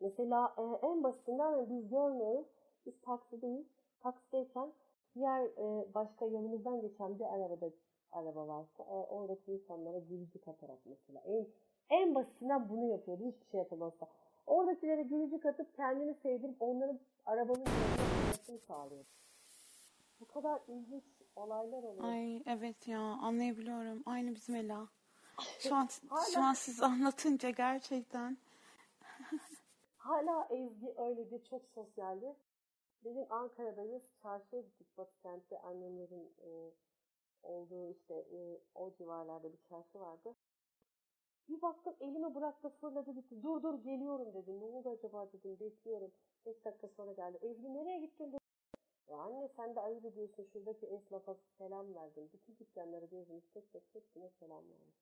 Mesela 0.00 0.54
e, 0.58 0.86
en 0.86 1.02
basitinden 1.04 1.52
hani 1.52 1.70
biz 1.70 1.88
görmüyoruz. 1.88 2.46
Biz 2.86 3.00
taksideyiz. 3.00 3.66
Taksideyken 4.00 4.72
diğer 5.14 5.44
e, 5.44 5.94
başka 5.94 6.26
yanımızdan 6.26 6.80
geçen 6.80 7.18
bir 7.18 7.24
arabada 7.24 7.70
araba 8.12 8.48
varsa 8.48 8.82
e, 8.82 9.06
oradaki 9.06 9.52
insanlara 9.52 9.98
gülücük 9.98 10.48
atarak 10.48 10.78
mesela. 10.86 11.20
En, 11.20 11.46
en 11.90 12.14
basitinden 12.14 12.68
bunu 12.68 12.84
yapıyordu. 12.84 13.24
Hiçbir 13.24 13.46
şey 13.46 13.58
yapamazsa. 13.58 14.08
Oradakilere 14.46 15.02
gülücük 15.02 15.46
atıp 15.46 15.76
kendini 15.76 16.14
sevdirip 16.14 16.56
onların 16.62 17.00
arabanın 17.26 17.64
yanına 18.48 18.58
sağlıyordu. 18.66 19.08
Bu 20.20 20.26
kadar 20.26 20.60
ilginç 20.68 21.04
olaylar 21.36 21.82
oluyor. 21.82 22.04
Ay 22.04 22.42
evet 22.46 22.88
ya 22.88 23.00
anlayabiliyorum. 23.00 24.02
Aynı 24.06 24.34
bizim 24.34 24.54
Ela. 24.54 24.88
Şu 25.58 25.74
an, 25.74 25.88
şu 26.34 26.40
an 26.40 26.52
siz 26.52 26.82
anlatınca 26.82 27.50
gerçekten. 27.50 28.38
Hala 29.98 30.48
Ezgi 30.50 30.94
öyledir. 30.96 31.44
Çok 31.44 31.62
sosyaldi. 31.74 32.34
Benim 33.04 33.32
Ankara'dayız. 33.32 34.02
Çarşıya 34.22 34.62
gittik 34.62 34.98
Batı 34.98 35.18
kentte. 35.22 35.58
Annemlerin 35.58 36.32
e, 36.42 36.70
olduğu 37.42 37.90
işte 37.90 38.14
e, 38.14 38.58
o 38.74 38.92
civarlarda 38.94 39.52
bir 39.52 39.58
çarşı 39.68 40.00
vardı. 40.00 40.34
Bir 41.48 41.62
baktım 41.62 41.94
elime 42.00 42.34
bıraktı 42.34 42.68
fırladı 42.68 43.12
gitti. 43.12 43.42
Dur 43.42 43.62
dur 43.62 43.74
geliyorum 43.74 44.34
dedi. 44.34 44.60
Ne 44.60 44.64
oldu 44.64 44.90
acaba 44.90 45.32
dedim 45.32 45.60
bekliyorum. 45.60 46.10
Beş 46.46 46.64
dakika 46.64 46.88
sonra 46.88 47.12
geldi. 47.12 47.38
Ezgi 47.42 47.74
nereye 47.74 48.00
gittin 48.00 48.32
dedi. 48.32 48.38
Ya 49.08 49.18
anne 49.18 49.48
sen 49.56 49.76
de 49.76 49.80
ayıp 49.80 50.04
ediyorsun 50.04 50.44
şuradaki 50.52 50.86
esnafa 50.86 51.36
selam 51.58 51.94
verdin. 51.94 52.30
Bütün 52.32 52.56
dükkanlara 52.56 53.04
gezmiş 53.04 53.44
tek 53.54 53.72
tek 53.72 53.82
hepsine 53.94 54.30
selam 54.40 54.62
vermiş. 54.70 54.96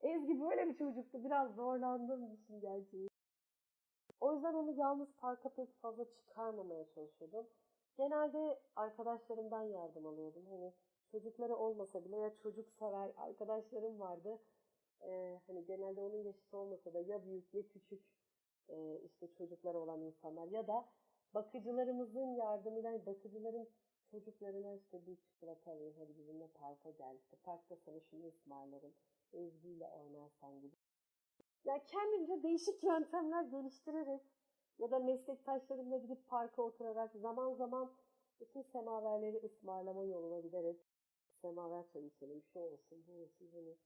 Ezgi 0.00 0.40
böyle 0.40 0.68
bir 0.68 0.76
çocuktu. 0.76 1.24
Biraz 1.24 1.54
zorlandım 1.54 2.34
işin 2.34 2.60
gerçeği. 2.60 3.08
O 4.20 4.34
yüzden 4.34 4.54
onu 4.54 4.72
yalnız 4.72 5.08
parka 5.16 5.48
pek 5.48 5.74
fazla 5.80 6.04
çıkarmamaya 6.04 6.84
çalışıyordum. 6.94 7.46
Genelde 7.96 8.60
arkadaşlarımdan 8.76 9.62
yardım 9.62 10.06
alıyordum. 10.06 10.46
Hani 10.50 10.72
çocukları 11.10 11.56
olmasa 11.56 12.04
bile 12.04 12.16
ya 12.16 12.36
çocuk 12.42 12.70
sever 12.70 13.12
arkadaşlarım 13.16 14.00
vardı. 14.00 14.38
Ee, 15.04 15.40
hani 15.46 15.64
genelde 15.64 16.00
onun 16.00 16.24
yaşıtı 16.24 16.56
olmasa 16.56 16.94
da 16.94 17.00
ya 17.00 17.24
büyük 17.26 17.54
ya 17.54 17.68
küçük 17.68 18.02
e, 18.68 19.00
işte 19.04 19.34
çocukları 19.34 19.78
olan 19.78 20.00
insanlar 20.00 20.46
ya 20.46 20.66
da 20.66 20.88
bakıcılarımızın 21.34 22.34
yardımıyla 22.34 22.90
hani 22.90 23.06
bakıcıların 23.06 23.68
çocuklarına 24.10 24.74
işte 24.74 25.06
bir 25.06 25.16
çikolata 25.16 25.72
alayım 25.72 25.94
hadi 25.98 26.18
bizimle 26.18 26.46
parka 26.46 26.90
gel 26.90 27.16
işte 27.18 27.36
parkta 27.42 27.76
sana 27.76 28.00
şunu 28.00 28.26
ısmarlarım 28.26 28.92
Ezgi'yle 29.32 29.88
oynarsan 29.88 30.60
gibi. 30.60 30.76
Ya 31.64 31.84
kendimce 31.86 32.42
değişik 32.42 32.84
yöntemler 32.84 33.42
geliştirerek 33.42 34.22
ya 34.78 34.90
da 34.90 34.98
meslektaşlarımla 34.98 35.96
gidip 35.96 36.26
parka 36.26 36.62
oturarak 36.62 37.14
zaman 37.14 37.54
zaman 37.54 37.92
bütün 38.40 38.62
semaverleri 38.62 39.36
ısmarlama 39.36 40.04
yoluna 40.04 40.40
giderek 40.40 40.76
semaver 41.42 41.84
çay 41.92 42.06
içelim 42.06 42.42
şu 42.42 42.58
olsun 42.58 43.04
bu 43.08 43.12
olsun 43.12 43.48
hani 43.52 43.76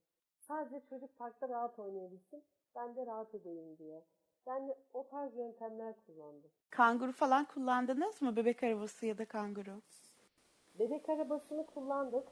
sadece 0.49 0.81
çocuk 0.91 1.19
parkta 1.19 1.49
rahat 1.49 1.79
oynayabilsin 1.79 2.43
ben 2.77 2.97
de 2.97 3.07
rahat 3.07 3.35
edeyim 3.35 3.79
diye. 3.79 4.03
Yani 4.47 4.75
o 4.95 5.07
tarz 5.09 5.37
yöntemler 5.37 5.95
kullandım. 6.07 6.51
Kanguru 6.71 7.13
falan 7.13 7.45
kullandınız 7.45 8.23
mı? 8.23 8.37
Bebek 8.37 8.63
arabası 8.63 9.07
ya 9.07 9.19
da 9.19 9.25
kanguru. 9.25 9.83
Bebek 10.79 11.09
arabasını 11.09 11.67
kullandık. 11.67 12.29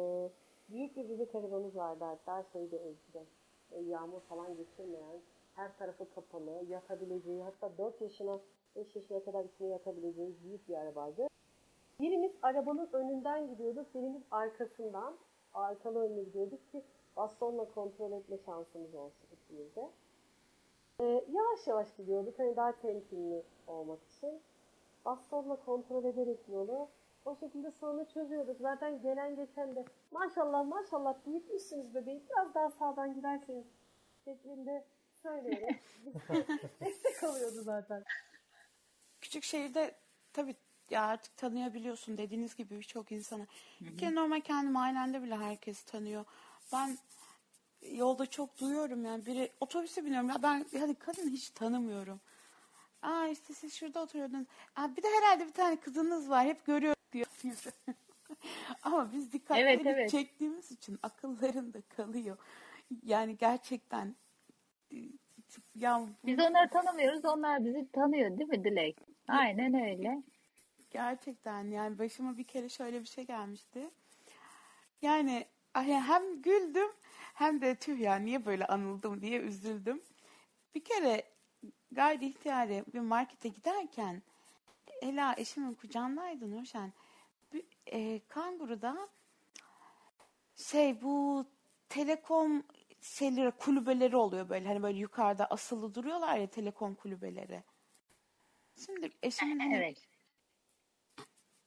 Ee, 0.00 0.28
büyük 0.68 0.96
bir 0.96 1.08
bebek 1.08 1.34
arabamız 1.34 1.76
vardı 1.76 2.04
hatta 2.04 2.44
şeyde 2.52 2.76
Ezgi'de. 2.76 3.24
E, 3.72 3.80
yağmur 3.80 4.20
falan 4.20 4.56
geçirmeyen, 4.56 5.20
her 5.54 5.78
tarafı 5.78 6.10
kapalı, 6.14 6.64
yatabileceği, 6.68 7.42
hatta 7.42 7.78
4 7.78 8.00
yaşına, 8.00 8.40
5 8.76 8.96
yaşına 8.96 9.24
kadar 9.24 9.44
içine 9.44 9.68
yatabileceğimiz 9.68 10.44
büyük 10.44 10.68
bir 10.68 10.74
arabaydı. 10.74 11.26
Birimiz 12.00 12.32
arabanın 12.42 12.88
önünden 12.92 13.48
gidiyorduk, 13.48 13.94
birimiz 13.94 14.22
arkasından, 14.30 15.14
arkalı 15.54 16.04
önüne 16.04 16.22
gidiyorduk 16.22 16.72
ki 16.72 16.82
bastonla 17.16 17.64
kontrol 17.74 18.12
etme 18.12 18.38
şansımız 18.46 18.94
olsun 18.94 19.26
ikimizde. 19.32 19.90
Ee, 21.00 21.24
yavaş 21.32 21.66
yavaş 21.66 21.96
gidiyorduk 21.96 22.38
hani 22.38 22.56
daha 22.56 22.72
temkinli 22.72 23.42
olmak 23.66 23.98
için. 24.02 24.40
Bastonla 25.04 25.56
kontrol 25.56 26.04
ederek 26.04 26.38
yolu 26.48 26.88
o 27.24 27.36
şekilde 27.36 27.70
sonra 27.70 28.08
çözüyorduk. 28.08 28.60
Zaten 28.60 29.02
gelen 29.02 29.36
geçen 29.36 29.76
de 29.76 29.84
maşallah 30.10 30.66
maşallah 30.66 31.14
büyütmüşsünüz 31.26 31.94
bebeği 31.94 32.22
biraz 32.30 32.54
daha 32.54 32.70
sağdan 32.70 33.14
giderseniz 33.14 33.64
şeklinde 34.24 34.84
söyleyerek 35.22 35.80
destek 36.80 37.24
alıyordu 37.24 37.62
zaten. 37.62 38.04
Küçük 39.20 39.44
şehirde 39.44 39.94
tabii 40.32 40.56
ya 40.90 41.02
artık 41.02 41.36
tanıyabiliyorsun 41.36 42.18
dediğiniz 42.18 42.56
gibi 42.56 42.78
birçok 42.78 43.12
insana. 43.12 43.46
Bir 43.80 43.98
kere 43.98 44.14
normal 44.14 44.40
kendi 44.40 44.70
mahallende 44.70 45.22
bile 45.22 45.36
herkes 45.36 45.82
tanıyor. 45.82 46.24
Ben 46.72 46.98
yolda 47.92 48.26
çok 48.26 48.60
duyuyorum 48.60 49.04
yani 49.04 49.26
biri 49.26 49.52
otobüse 49.60 50.04
biniyorum 50.04 50.28
ya 50.28 50.42
ben 50.42 50.66
hadi 50.78 50.94
kadın 50.94 51.28
hiç 51.28 51.50
tanımıyorum. 51.50 52.20
Aa 53.02 53.26
işte 53.26 53.54
siz 53.54 53.74
şurada 53.74 54.02
oturuyordunuz. 54.02 54.46
Aa, 54.76 54.96
bir 54.96 55.02
de 55.02 55.08
herhalde 55.08 55.46
bir 55.46 55.52
tane 55.52 55.76
kızınız 55.80 56.30
var 56.30 56.46
hep 56.46 56.66
görüyor 56.66 56.94
diyor. 57.12 57.26
Ama 58.82 59.12
biz 59.12 59.32
dikkatleri 59.32 59.68
Evet, 59.68 59.86
evet. 59.86 60.10
çektiğimiz 60.10 60.72
için 60.72 60.98
akıllarında 61.02 61.80
kalıyor. 61.96 62.36
Yani 63.02 63.36
gerçekten 63.36 64.16
e, 64.92 64.96
ya 65.74 66.06
Biz 66.24 66.38
onları 66.38 66.68
tanımıyoruz, 66.70 67.24
onlar 67.24 67.64
bizi 67.64 67.90
tanıyor 67.92 68.38
değil 68.38 68.48
mi 68.50 68.64
Dilek? 68.64 68.98
Aynen 69.28 69.74
öyle. 69.74 70.22
Gerçekten 70.90 71.64
yani 71.64 71.98
başıma 71.98 72.36
bir 72.38 72.44
kere 72.44 72.68
şöyle 72.68 73.00
bir 73.00 73.06
şey 73.06 73.26
gelmişti. 73.26 73.90
Yani 75.02 75.46
hem 75.82 76.42
güldüm 76.42 76.90
hem 77.34 77.60
de 77.60 77.74
tüh 77.74 77.98
ya 77.98 78.16
niye 78.16 78.46
böyle 78.46 78.66
anıldım 78.66 79.20
diye 79.22 79.40
üzüldüm. 79.40 80.02
Bir 80.74 80.84
kere 80.84 81.22
gayri 81.92 82.26
ihtiyari 82.26 82.84
bir 82.94 83.00
markete 83.00 83.48
giderken 83.48 84.22
Ela 85.02 85.34
eşimin 85.36 85.74
kucağındaydı 85.74 86.50
Nurşen. 86.50 86.92
Bir, 87.52 87.64
e, 87.86 88.20
kanguruda 88.28 89.08
şey 90.56 91.02
bu 91.02 91.46
telekom 91.88 92.64
şeyleri 93.00 93.50
kulübeleri 93.50 94.16
oluyor 94.16 94.48
böyle 94.48 94.68
hani 94.68 94.82
böyle 94.82 94.98
yukarıda 94.98 95.46
asılı 95.46 95.94
duruyorlar 95.94 96.38
ya 96.38 96.46
telekom 96.46 96.94
kulübeleri. 96.94 97.62
Şimdi 98.86 99.10
eşimin 99.22 99.58
hani 99.58 99.76
Evet. 99.76 100.08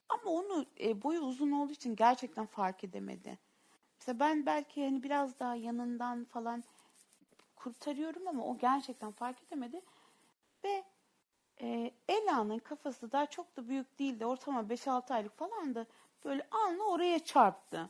ama 0.10 0.32
onu 0.32 0.66
e, 0.80 1.02
boyu 1.04 1.20
uzun 1.20 1.52
olduğu 1.52 1.74
için 1.74 1.96
gerçekten 1.96 2.46
fark 2.46 2.84
edemedi. 2.84 3.40
Mesela 4.08 4.20
ben 4.20 4.46
belki 4.46 4.84
hani 4.86 5.04
biraz 5.04 5.40
daha 5.40 5.56
yanından 5.56 6.26
falan 6.26 6.64
kurtarıyorum 7.56 8.28
ama 8.28 8.44
o 8.44 8.58
gerçekten 8.58 9.12
fark 9.12 9.44
edemedi. 9.44 9.82
Ve 10.64 10.84
e, 11.62 11.92
Ela'nın 12.10 12.60
kafası 12.60 13.12
daha 13.12 13.26
çok 13.26 13.58
da 13.58 13.68
büyük 13.68 14.00
değildi. 14.00 14.26
Ortalama 14.26 14.70
5-6 14.70 15.14
aylık 15.14 15.38
falandı. 15.38 15.88
Böyle 16.26 16.48
anla 16.52 16.84
oraya 16.84 17.20
çarptı. 17.20 17.90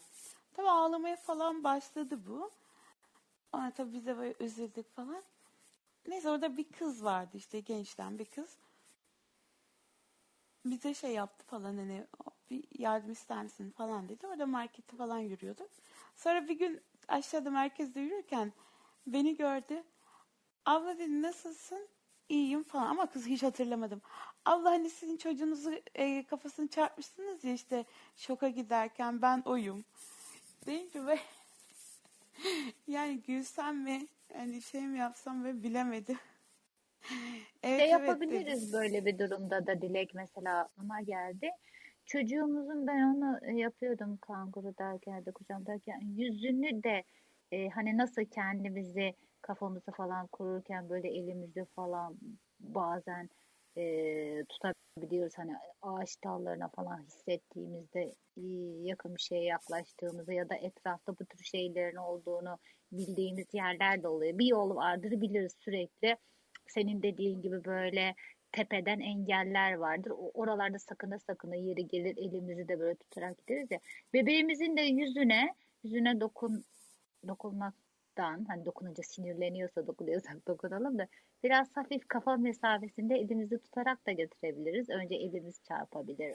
Tabii 0.54 0.70
ağlamaya 0.70 1.16
falan 1.16 1.64
başladı 1.64 2.20
bu. 2.28 2.52
Ama 3.52 3.72
tabii 3.72 3.94
biz 3.94 4.06
de 4.06 4.18
böyle 4.18 4.36
üzüldük 4.40 4.96
falan. 4.96 5.24
Neyse 6.08 6.30
orada 6.30 6.58
bir 6.58 6.72
kız 6.72 7.04
vardı 7.04 7.38
işte 7.38 7.60
gençten 7.60 8.20
bir 8.20 8.26
kız 8.26 8.58
bize 10.66 10.94
şey 10.94 11.12
yaptı 11.12 11.46
falan 11.46 11.78
hani 11.78 12.08
bir 12.50 12.64
yardım 12.80 13.12
ister 13.12 13.44
misin 13.44 13.72
falan 13.72 14.10
dedi. 14.10 14.28
Orada 14.28 14.46
markette 14.46 14.98
falan 14.98 15.20
yürüyorduk. 15.20 15.70
Sonra 16.18 16.48
bir 16.48 16.60
gün 16.60 16.82
aşağıda 17.08 17.50
merkezde 17.50 18.00
yürürken 18.00 18.54
beni 19.08 19.36
gördü. 19.38 19.84
Abla 20.66 20.98
dedi 21.00 21.22
nasılsın? 21.22 21.88
İyiyim 22.30 22.64
falan 22.64 22.88
ama 22.88 23.10
kız 23.10 23.26
hiç 23.26 23.44
hatırlamadım. 23.44 24.02
Abla 24.46 24.70
hani 24.72 24.90
sizin 24.90 25.18
çocuğunuzu 25.18 25.74
e, 25.96 26.24
kafasını 26.26 26.68
çarpmışsınız 26.68 27.44
ya 27.44 27.54
işte 27.54 27.86
şoka 28.16 28.50
giderken 28.50 29.22
ben 29.22 29.42
oyum. 29.46 29.86
Deyince 30.66 31.06
ve 31.06 31.20
yani 32.88 33.22
gülsem 33.22 33.78
mi 33.84 34.08
hani 34.34 34.62
şey 34.62 34.82
mi 34.82 34.98
yapsam 35.00 35.44
ve 35.44 35.64
bilemedim. 35.64 36.18
Evet, 37.64 37.80
Şey 37.80 37.92
evet 37.92 37.92
yapabiliriz 37.92 38.62
dedi. 38.62 38.74
böyle 38.74 39.06
bir 39.06 39.20
durumda 39.20 39.68
da 39.68 39.82
Dilek 39.82 40.14
mesela 40.16 40.60
aklıma 40.60 41.02
geldi. 41.02 41.52
Çocuğumuzun 42.08 42.88
ben 42.88 43.02
onu 43.02 43.40
e, 43.42 43.52
yapıyordum 43.52 44.18
kanguru 44.18 44.78
derken 44.80 45.26
de 45.26 45.32
kucağımdayken 45.32 46.00
yüzünü 46.16 46.84
de 46.84 47.04
e, 47.52 47.70
hani 47.70 47.98
nasıl 47.98 48.26
kendimizi 48.26 49.14
kafamızı 49.42 49.92
falan 49.92 50.28
kururken 50.28 50.90
böyle 50.90 51.10
elimizi 51.10 51.66
falan 51.66 52.18
bazen 52.60 53.30
e, 53.78 53.84
tutabiliyoruz 54.50 55.38
hani 55.38 55.54
ağaç 55.82 56.24
dallarına 56.24 56.68
falan 56.68 57.04
hissettiğimizde 57.04 58.16
e, 58.38 58.44
yakın 58.84 59.16
bir 59.16 59.22
şeye 59.22 59.44
yaklaştığımızda 59.44 60.34
ya 60.34 60.50
da 60.50 60.56
etrafta 60.56 61.14
bu 61.20 61.26
tür 61.26 61.44
şeylerin 61.44 61.96
olduğunu 61.96 62.58
bildiğimiz 62.92 63.54
yerler 63.54 64.04
de 64.04 64.08
oluyor. 64.08 64.38
Bir 64.38 64.46
yol 64.46 64.76
vardır 64.76 65.12
biliriz 65.12 65.54
sürekli 65.60 66.18
senin 66.68 67.02
dediğin 67.02 67.42
gibi 67.42 67.66
böyle 67.66 68.16
tepeden 68.58 69.00
engeller 69.00 69.74
vardır. 69.74 70.14
Oralarda 70.34 70.80
sakına 70.80 71.20
sakına 71.20 71.56
yeri 71.56 71.88
gelir 71.88 72.18
elimizi 72.18 72.68
de 72.68 72.80
böyle 72.80 72.96
tutarak 72.96 73.38
gideriz 73.38 73.72
ya. 73.72 73.80
Bebeğimizin 74.14 74.78
de 74.78 74.82
yüzüne 74.82 75.56
yüzüne 75.84 76.20
dokun 76.20 76.64
dokunmaktan 77.28 78.46
hani 78.48 78.66
dokununca 78.66 79.04
sinirleniyorsa 79.04 79.88
dokunuyorsak 79.88 80.38
dokunalım 80.48 80.98
da 80.98 81.08
biraz 81.44 81.78
hafif 81.78 82.08
kafa 82.08 82.38
mesafesinde 82.38 83.16
elimizi 83.16 83.58
tutarak 83.58 84.06
da 84.08 84.12
götürebiliriz. 84.12 84.90
Önce 84.90 85.16
elimiz 85.16 85.64
çarpabilir 85.68 86.34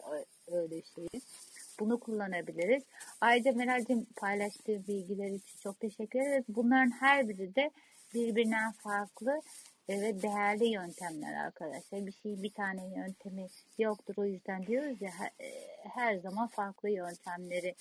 öyle 0.53 0.83
şey. 0.83 1.07
Bunu 1.81 2.01
kullanabiliriz. 2.01 2.83
Ayrıca 3.21 3.53
Meral'cim 3.53 4.07
paylaştığı 4.17 4.87
bilgiler 4.87 5.31
için 5.31 5.59
çok 5.61 5.81
teşekkür 5.81 6.21
ederiz. 6.21 6.45
Bunların 6.49 6.91
her 6.91 7.29
biri 7.29 7.55
de 7.55 7.71
birbirinden 8.15 8.73
farklı 8.73 9.41
ve 9.89 10.23
değerli 10.23 10.67
yöntemler 10.67 11.35
arkadaşlar. 11.45 12.07
Bir 12.07 12.13
şey 12.13 12.43
bir 12.43 12.53
tane 12.53 12.87
yöntemi 12.97 13.47
yoktur 13.79 14.15
o 14.17 14.25
yüzden 14.25 14.67
diyoruz 14.67 15.03
ya 15.03 15.11
e, 15.41 15.51
her 15.89 16.17
zaman 16.17 16.47
farklı 16.49 16.91
yöntemleri 16.91 17.75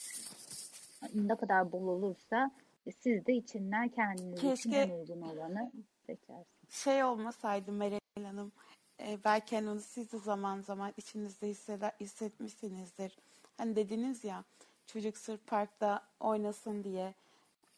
ne 1.14 1.36
kadar 1.36 1.72
bol 1.72 1.88
olursa 1.88 2.52
siz 3.00 3.26
de 3.26 3.34
içinden 3.34 3.90
kendiniz 3.90 4.38
için 4.38 4.50
Keşke 4.50 4.78
en 4.78 4.90
uygun 4.90 5.22
olanı 5.22 5.72
seçersiniz. 6.06 6.46
şey 6.70 7.04
olmasaydı 7.04 7.72
Meral 7.72 8.00
Hanım 8.24 8.52
e, 9.00 9.24
belki 9.24 9.56
hani 9.56 9.70
onu 9.70 9.82
siz 9.82 10.12
de 10.12 10.18
zaman 10.18 10.62
zaman 10.62 10.94
içinizde 10.98 11.48
hisseder, 11.48 11.92
hissetmişsinizdir. 12.00 13.18
Hani 13.58 13.76
dediniz 13.76 14.24
ya 14.24 14.44
çocuk 14.88 15.18
sırf 15.18 15.48
parkta 15.48 16.02
oynasın 16.20 16.84
diye 16.84 17.14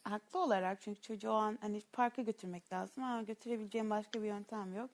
haklı 0.04 0.38
olarak 0.42 0.80
çünkü 0.80 1.00
çocuğu 1.00 1.30
o 1.30 1.34
an 1.34 1.58
hani 1.60 1.82
parka 1.92 2.22
götürmek 2.22 2.72
lazım 2.72 3.04
ama 3.04 3.22
götürebileceğim 3.22 3.90
başka 3.90 4.22
bir 4.22 4.26
yöntem 4.28 4.74
yok. 4.74 4.90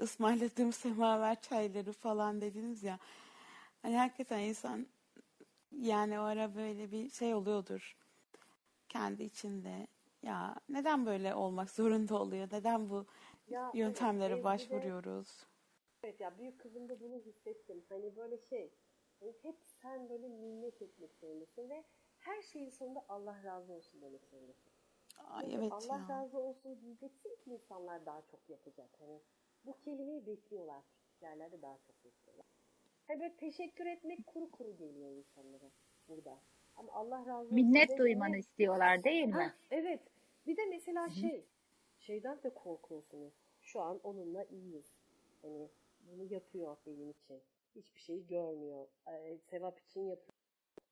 Ismarladığım 0.00 0.72
semaver 0.72 1.40
çayları 1.40 1.92
falan 1.92 2.40
dediniz 2.40 2.82
ya. 2.82 2.98
Hani 3.82 3.96
hakikaten 3.98 4.38
insan 4.40 4.86
yani 5.72 6.20
o 6.20 6.22
ara 6.22 6.54
böyle 6.54 6.92
bir 6.92 7.10
şey 7.10 7.34
oluyordur 7.34 7.96
kendi 8.88 9.22
içinde. 9.22 9.86
Ya 10.22 10.54
neden 10.68 11.06
böyle 11.06 11.34
olmak 11.34 11.70
zorunda 11.70 12.14
oluyor? 12.22 12.48
Neden 12.52 12.90
bu 12.90 13.06
Ya 13.48 13.62
evet, 13.64 13.74
yöntemlere 13.74 14.32
Ezgi'de- 14.34 14.44
başvuruyoruz? 14.44 15.46
Evet 16.02 16.20
ya 16.20 16.38
büyük 16.38 16.60
kızımda 16.60 17.00
bunu 17.00 17.14
hissettim. 17.16 17.84
Hani 17.88 18.16
böyle 18.16 18.38
şey, 18.38 18.74
hani 19.20 19.32
hep 19.42 19.56
sen 19.82 20.08
böyle 20.08 20.28
minnet 20.28 20.82
etmek 20.82 21.14
zorundasın 21.14 21.70
ve 21.70 21.84
her 22.28 22.42
şeyin 22.42 22.70
sonunda 22.70 23.04
Allah 23.08 23.44
razı 23.44 23.72
olsun 23.72 24.02
demek 24.02 24.24
zorundasın. 24.26 24.72
Ay 25.18 25.44
Çünkü 25.44 25.56
evet 25.56 25.72
Allah 25.72 25.98
ya. 25.98 26.08
razı 26.08 26.38
olsun 26.38 26.80
diyeceksin 26.80 27.36
ki 27.44 27.50
insanlar 27.50 28.06
daha 28.06 28.22
çok 28.22 28.40
yapacak. 28.48 28.88
Hani 28.98 29.20
bu 29.64 29.78
kelimeyi 29.78 30.26
bekliyorlar. 30.26 30.82
Yerlerde 31.20 31.62
daha 31.62 31.78
çok 31.78 32.04
bekliyorlar. 32.04 32.46
Hani 33.06 33.20
böyle 33.20 33.36
teşekkür 33.36 33.86
etmek 33.86 34.26
kuru 34.26 34.50
kuru 34.50 34.76
geliyor 34.76 35.10
insanlara 35.10 35.70
burada. 36.08 36.38
Ama 36.76 36.92
Allah 36.92 37.26
razı 37.26 37.40
olsun 37.40 37.54
Minnet 37.54 37.98
duymanı 37.98 38.36
istiyorlar 38.36 39.04
değil 39.04 39.26
mi? 39.26 39.32
Hah, 39.32 39.52
evet. 39.70 40.00
Bir 40.46 40.56
de 40.56 40.66
mesela 40.66 41.08
şey, 41.08 41.44
şeyden 41.98 42.42
de 42.42 42.54
korkuyorsunuz. 42.54 43.34
Şu 43.60 43.80
an 43.80 44.00
onunla 44.02 44.44
iyiyiz. 44.44 44.94
Hani 45.42 45.68
bunu 46.00 46.32
yapıyor 46.32 46.76
benim 46.86 47.10
için. 47.10 47.40
Hiçbir 47.74 48.00
şeyi 48.00 48.26
görmüyor. 48.26 48.86
Ee, 49.08 49.38
sevap 49.38 49.80
için 49.80 50.00
yapıyor. 50.00 50.37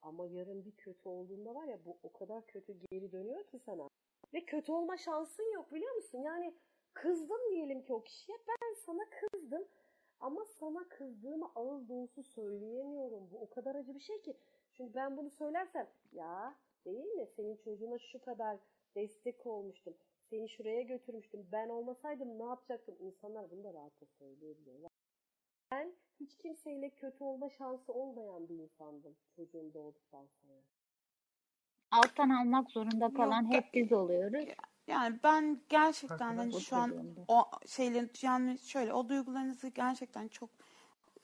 Ama 0.02 0.26
yarın 0.26 0.64
bir 0.64 0.76
kötü 0.76 1.08
olduğunda 1.08 1.54
var 1.54 1.64
ya 1.66 1.84
bu 1.84 1.98
o 2.02 2.12
kadar 2.12 2.46
kötü 2.46 2.72
geri 2.90 3.12
dönüyor 3.12 3.44
ki 3.44 3.58
sana. 3.58 3.88
Ve 4.34 4.44
kötü 4.44 4.72
olma 4.72 4.96
şansın 4.96 5.52
yok 5.54 5.72
biliyor 5.72 5.94
musun? 5.94 6.18
Yani 6.18 6.54
kızdım 6.94 7.50
diyelim 7.50 7.82
ki 7.82 7.92
o 7.92 8.02
kişiye. 8.02 8.38
Ben 8.48 8.74
sana 8.74 9.02
kızdım. 9.10 9.68
Ama 10.20 10.44
sana 10.44 10.88
kızdığımı 10.88 11.50
ağız 11.54 11.88
dolusu 11.88 12.22
söyleyemiyorum. 12.22 13.30
Bu 13.30 13.40
o 13.40 13.50
kadar 13.50 13.74
acı 13.74 13.94
bir 13.94 14.00
şey 14.00 14.22
ki. 14.22 14.36
Çünkü 14.72 14.94
ben 14.94 15.16
bunu 15.16 15.30
söylersem 15.30 15.88
ya 16.12 16.54
değil 16.84 17.06
mi? 17.06 17.26
Senin 17.26 17.56
çocuğuna 17.56 17.98
şu 17.98 18.20
kadar 18.20 18.58
destek 18.94 19.46
olmuştum. 19.46 19.94
Seni 20.22 20.48
şuraya 20.48 20.82
götürmüştüm. 20.82 21.48
Ben 21.52 21.68
olmasaydım 21.68 22.38
ne 22.38 22.42
yapacaktım? 22.44 22.96
İnsanlar 23.00 23.50
bunu 23.50 23.64
da 23.64 23.74
rahatça 23.74 24.06
söyleyebiliyorlar. 24.06 24.90
Ben 25.70 25.94
hiç 26.20 26.36
kimseyle 26.36 26.90
kötü 26.90 27.24
olma 27.24 27.50
şansı 27.50 27.92
olmayan 27.92 28.48
bir 28.48 28.54
insandım 28.54 29.16
çocuğum 29.36 29.74
doğduktan 29.74 30.26
sonra. 30.26 30.60
Alttan 31.90 32.30
almak 32.30 32.70
zorunda 32.70 33.14
kalan 33.14 33.42
Yok, 33.42 33.54
hep 33.54 33.74
biz 33.74 33.92
oluyoruz. 33.92 34.48
Yani 34.86 35.18
ben 35.22 35.60
gerçekten 35.68 36.36
hani 36.36 36.60
şu 36.60 36.76
an 36.76 37.16
o 37.28 37.44
şeylerin 37.66 38.10
yani 38.22 38.58
şöyle 38.58 38.92
o 38.92 39.08
duygularınızı 39.08 39.68
gerçekten 39.68 40.28
çok 40.28 40.50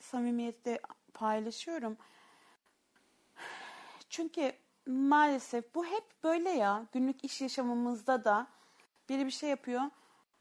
samimiyetle 0.01 0.80
paylaşıyorum. 1.14 1.97
Çünkü 4.09 4.53
maalesef 4.86 5.74
bu 5.74 5.86
hep 5.86 6.05
böyle 6.24 6.51
ya. 6.51 6.86
Günlük 6.93 7.24
iş 7.24 7.40
yaşamımızda 7.40 8.24
da 8.24 8.47
biri 9.09 9.26
bir 9.26 9.30
şey 9.30 9.51
yapıyor. 9.51 9.82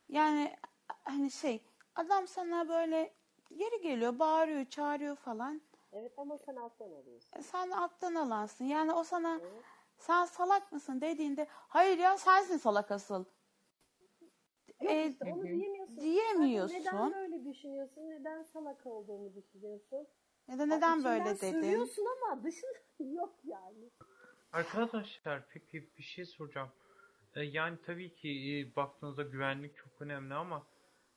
Yani 0.10 0.56
hani 1.04 1.32
şey 1.32 1.64
adam 1.96 2.28
sana 2.28 2.70
böyle 2.70 3.14
geri 3.58 3.82
geliyor, 3.82 4.20
bağırıyor, 4.20 4.66
çağırıyor 4.66 5.16
falan. 5.16 5.62
Evet 5.94 6.14
ama 6.18 6.38
sen 6.38 6.56
alttan 6.56 6.92
alıyorsun. 6.92 7.40
E, 7.40 7.44
Sen 7.44 7.72
alttan 7.72 8.16
alansın. 8.16 8.66
Yani 8.66 8.94
o 8.94 9.04
sana 9.04 9.40
Evet. 9.42 9.64
sen 9.98 10.26
salak 10.26 10.72
mısın 10.72 11.02
dediğinde 11.02 11.48
hayır 11.50 11.98
ya 11.98 12.18
sensin 12.18 12.58
salak 12.58 12.92
asıl. 12.92 13.26
Yok 14.82 14.92
E, 14.92 15.08
işte 15.10 15.34
onu 15.34 15.44
diyemiyorsun. 15.44 15.98
diyemiyorsun. 15.98 16.76
Neden 16.76 17.14
böyle 17.14 17.46
düşünüyorsun? 17.46 18.02
Neden 18.10 18.44
salak 18.44 18.86
olduğunu 18.86 19.36
düşünüyorsun? 19.36 20.08
Ya 20.48 20.60
da 20.60 20.66
neden 20.66 20.94
içinden 20.98 21.20
böyle 21.20 21.36
dedin? 21.42 21.52
Sövüyorsun 21.52 22.06
ama 22.22 22.44
dışında 22.44 22.74
yok 23.00 23.34
yani. 23.44 23.90
Arkadaşlar 24.54 25.48
peki 25.50 25.90
bir 25.98 26.04
şey 26.04 26.26
soracağım. 26.26 26.70
Ee, 27.36 27.42
yani 27.44 27.78
tabii 27.86 28.16
ki 28.16 28.30
e, 28.30 28.76
baktığınızda 28.76 29.24
güvenlik 29.24 29.78
çok 29.78 30.02
önemli 30.02 30.34
ama 30.34 30.68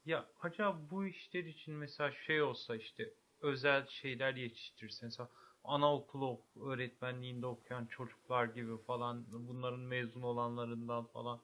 ya 0.07 0.27
acaba 0.43 0.79
bu 0.91 1.07
işler 1.07 1.45
için 1.45 1.75
mesela 1.75 2.13
şey 2.13 2.43
olsa 2.43 2.77
işte 2.77 3.11
özel 3.41 3.87
şeyler 3.87 4.35
yetiştirse 4.35 5.07
mesela 5.07 5.29
anaokulu 5.65 6.31
ok- 6.31 6.57
öğretmenliğinde 6.67 7.47
okuyan 7.47 7.87
çocuklar 7.87 8.45
gibi 8.45 8.79
falan 8.87 9.25
bunların 9.33 9.81
mezun 9.81 10.23
olanlarından 10.23 11.05
falan. 11.05 11.41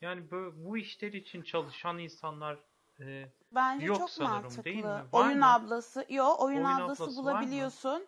Yani 0.00 0.30
bu, 0.30 0.52
bu 0.56 0.78
işler 0.78 1.12
için 1.12 1.42
çalışan 1.42 1.98
insanlar 1.98 2.58
e, 3.00 3.28
Bence 3.52 3.86
Yok 3.86 3.98
çok 3.98 4.10
sanırım, 4.10 4.42
mantıklı. 4.42 4.64
değil 4.64 4.84
mi? 4.84 4.88
Var 5.12 5.26
oyun 5.26 5.38
mı? 5.38 5.46
ablası, 5.52 6.06
yo 6.08 6.36
oyun, 6.38 6.56
Oyun 6.56 6.64
ablası, 6.64 7.02
ablası 7.02 7.22
bulabiliyorsun. 7.22 8.06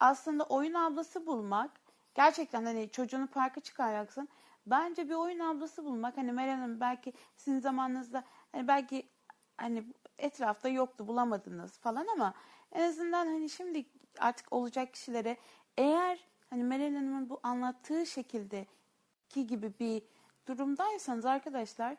Aslında 0.00 0.44
oyun 0.44 0.74
ablası 0.74 1.26
bulmak 1.26 1.70
gerçekten 2.14 2.64
hani 2.64 2.90
çocuğunu 2.90 3.26
parka 3.26 3.60
çıkaracaksın. 3.60 4.28
Bence 4.66 5.08
bir 5.08 5.14
oyun 5.14 5.38
ablası 5.38 5.84
bulmak 5.84 6.16
hani 6.16 6.32
Meral 6.32 6.58
Hanım 6.58 6.80
belki 6.80 7.12
sizin 7.36 7.58
zamanınızda 7.60 8.24
hani 8.52 8.68
belki 8.68 9.08
hani 9.56 9.84
etrafta 10.18 10.68
yoktu 10.68 11.08
bulamadınız 11.08 11.78
falan 11.78 12.06
ama 12.06 12.34
en 12.72 12.82
azından 12.88 13.26
hani 13.26 13.50
şimdi 13.50 13.86
artık 14.18 14.52
olacak 14.52 14.92
kişilere 14.92 15.36
eğer 15.76 16.26
hani 16.50 16.64
Meral 16.64 16.94
Hanım'ın 16.94 17.30
bu 17.30 17.40
anlattığı 17.42 18.06
şekildeki 18.06 19.46
gibi 19.46 19.72
bir 19.80 20.02
durumdaysanız 20.48 21.24
arkadaşlar 21.24 21.96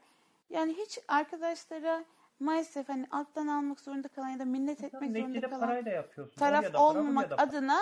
yani 0.50 0.74
hiç 0.74 1.00
arkadaşlara 1.08 2.06
maalesef 2.40 2.90
hani 2.90 3.08
alttan 3.12 3.48
almak 3.48 3.80
zorunda 3.80 4.08
kalan 4.08 4.30
ya 4.30 4.40
da 4.40 4.46
minnet 4.46 4.84
etmek 4.84 5.02
zorunda 5.02 5.20
neticede 5.20 5.50
kalan 5.50 5.60
parayla 5.60 5.92
yapıyorsun. 5.92 6.36
taraf 6.40 6.64
Oraya 6.64 6.74
da 6.74 6.84
olmamak 6.84 7.30
da 7.30 7.36
para. 7.36 7.48
adına 7.48 7.80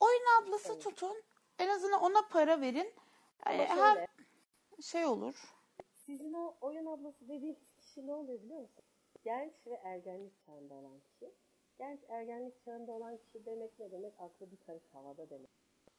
oyun 0.00 0.42
ablası 0.42 0.78
tutun. 0.78 1.22
En 1.58 1.68
azından 1.68 2.00
ona 2.00 2.22
para 2.30 2.60
verin. 2.60 2.92
Ama 3.46 3.66
şöyle, 3.66 3.80
hem 3.80 4.06
şey 4.82 5.06
olur. 5.06 5.34
sizin 6.06 6.32
o 6.32 6.54
oyun 6.60 6.86
ablası 6.86 7.28
dediğiniz 7.28 7.74
kişi 7.76 8.06
ne 8.06 8.12
oluyor 8.12 8.42
biliyor 8.42 8.60
musun? 8.60 8.84
Genç 9.24 9.66
ve 9.66 9.74
ergenlik 9.74 10.40
çağında 10.46 10.74
olan 10.74 11.00
kişi. 11.00 11.32
Genç 11.78 12.00
ergenlik 12.08 12.64
çağında 12.64 12.92
olan 12.92 13.16
kişi 13.16 13.46
demek 13.46 13.78
ne 13.78 13.92
demek? 13.92 14.14
Aklı 14.18 14.50
bir 14.50 14.56
karış 14.56 14.84
havada 14.92 15.30
demek. 15.30 15.50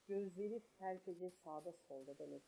Gözleri 0.07 0.59
serpece 0.79 1.29
sağda 1.29 1.71
solda 1.71 2.17
demek. 2.17 2.41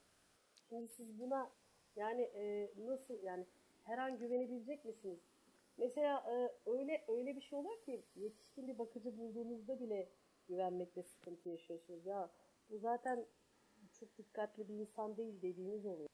Şimdi 0.70 0.88
siz 0.88 1.20
buna 1.20 1.52
yani 1.96 2.22
e, 2.22 2.72
nasıl 2.78 3.24
yani 3.24 3.46
her 3.84 3.98
an 3.98 4.18
güvenebilecek 4.18 4.86
misiniz? 4.86 5.20
Mesela 5.78 6.24
e, 6.32 6.70
öyle 6.70 7.06
öyle 7.08 7.36
bir 7.36 7.42
şey 7.42 7.60
oluyor 7.60 7.82
ki 7.82 8.04
yetişkin 8.16 8.68
bir 8.68 8.78
bakıcı 8.78 9.18
bulduğunuzda 9.18 9.80
bile 9.80 10.10
güvenmekte 10.48 11.04
sıkıntı 11.04 11.50
yaşıyorsunuz. 11.50 12.06
Ya 12.06 12.30
bu 12.70 12.78
zaten 12.78 13.26
çok 14.00 14.18
dikkatli 14.18 14.68
bir 14.68 14.74
insan 14.74 15.18
değil 15.18 15.42
dediğiniz 15.42 15.86
oluyor. 15.86 16.10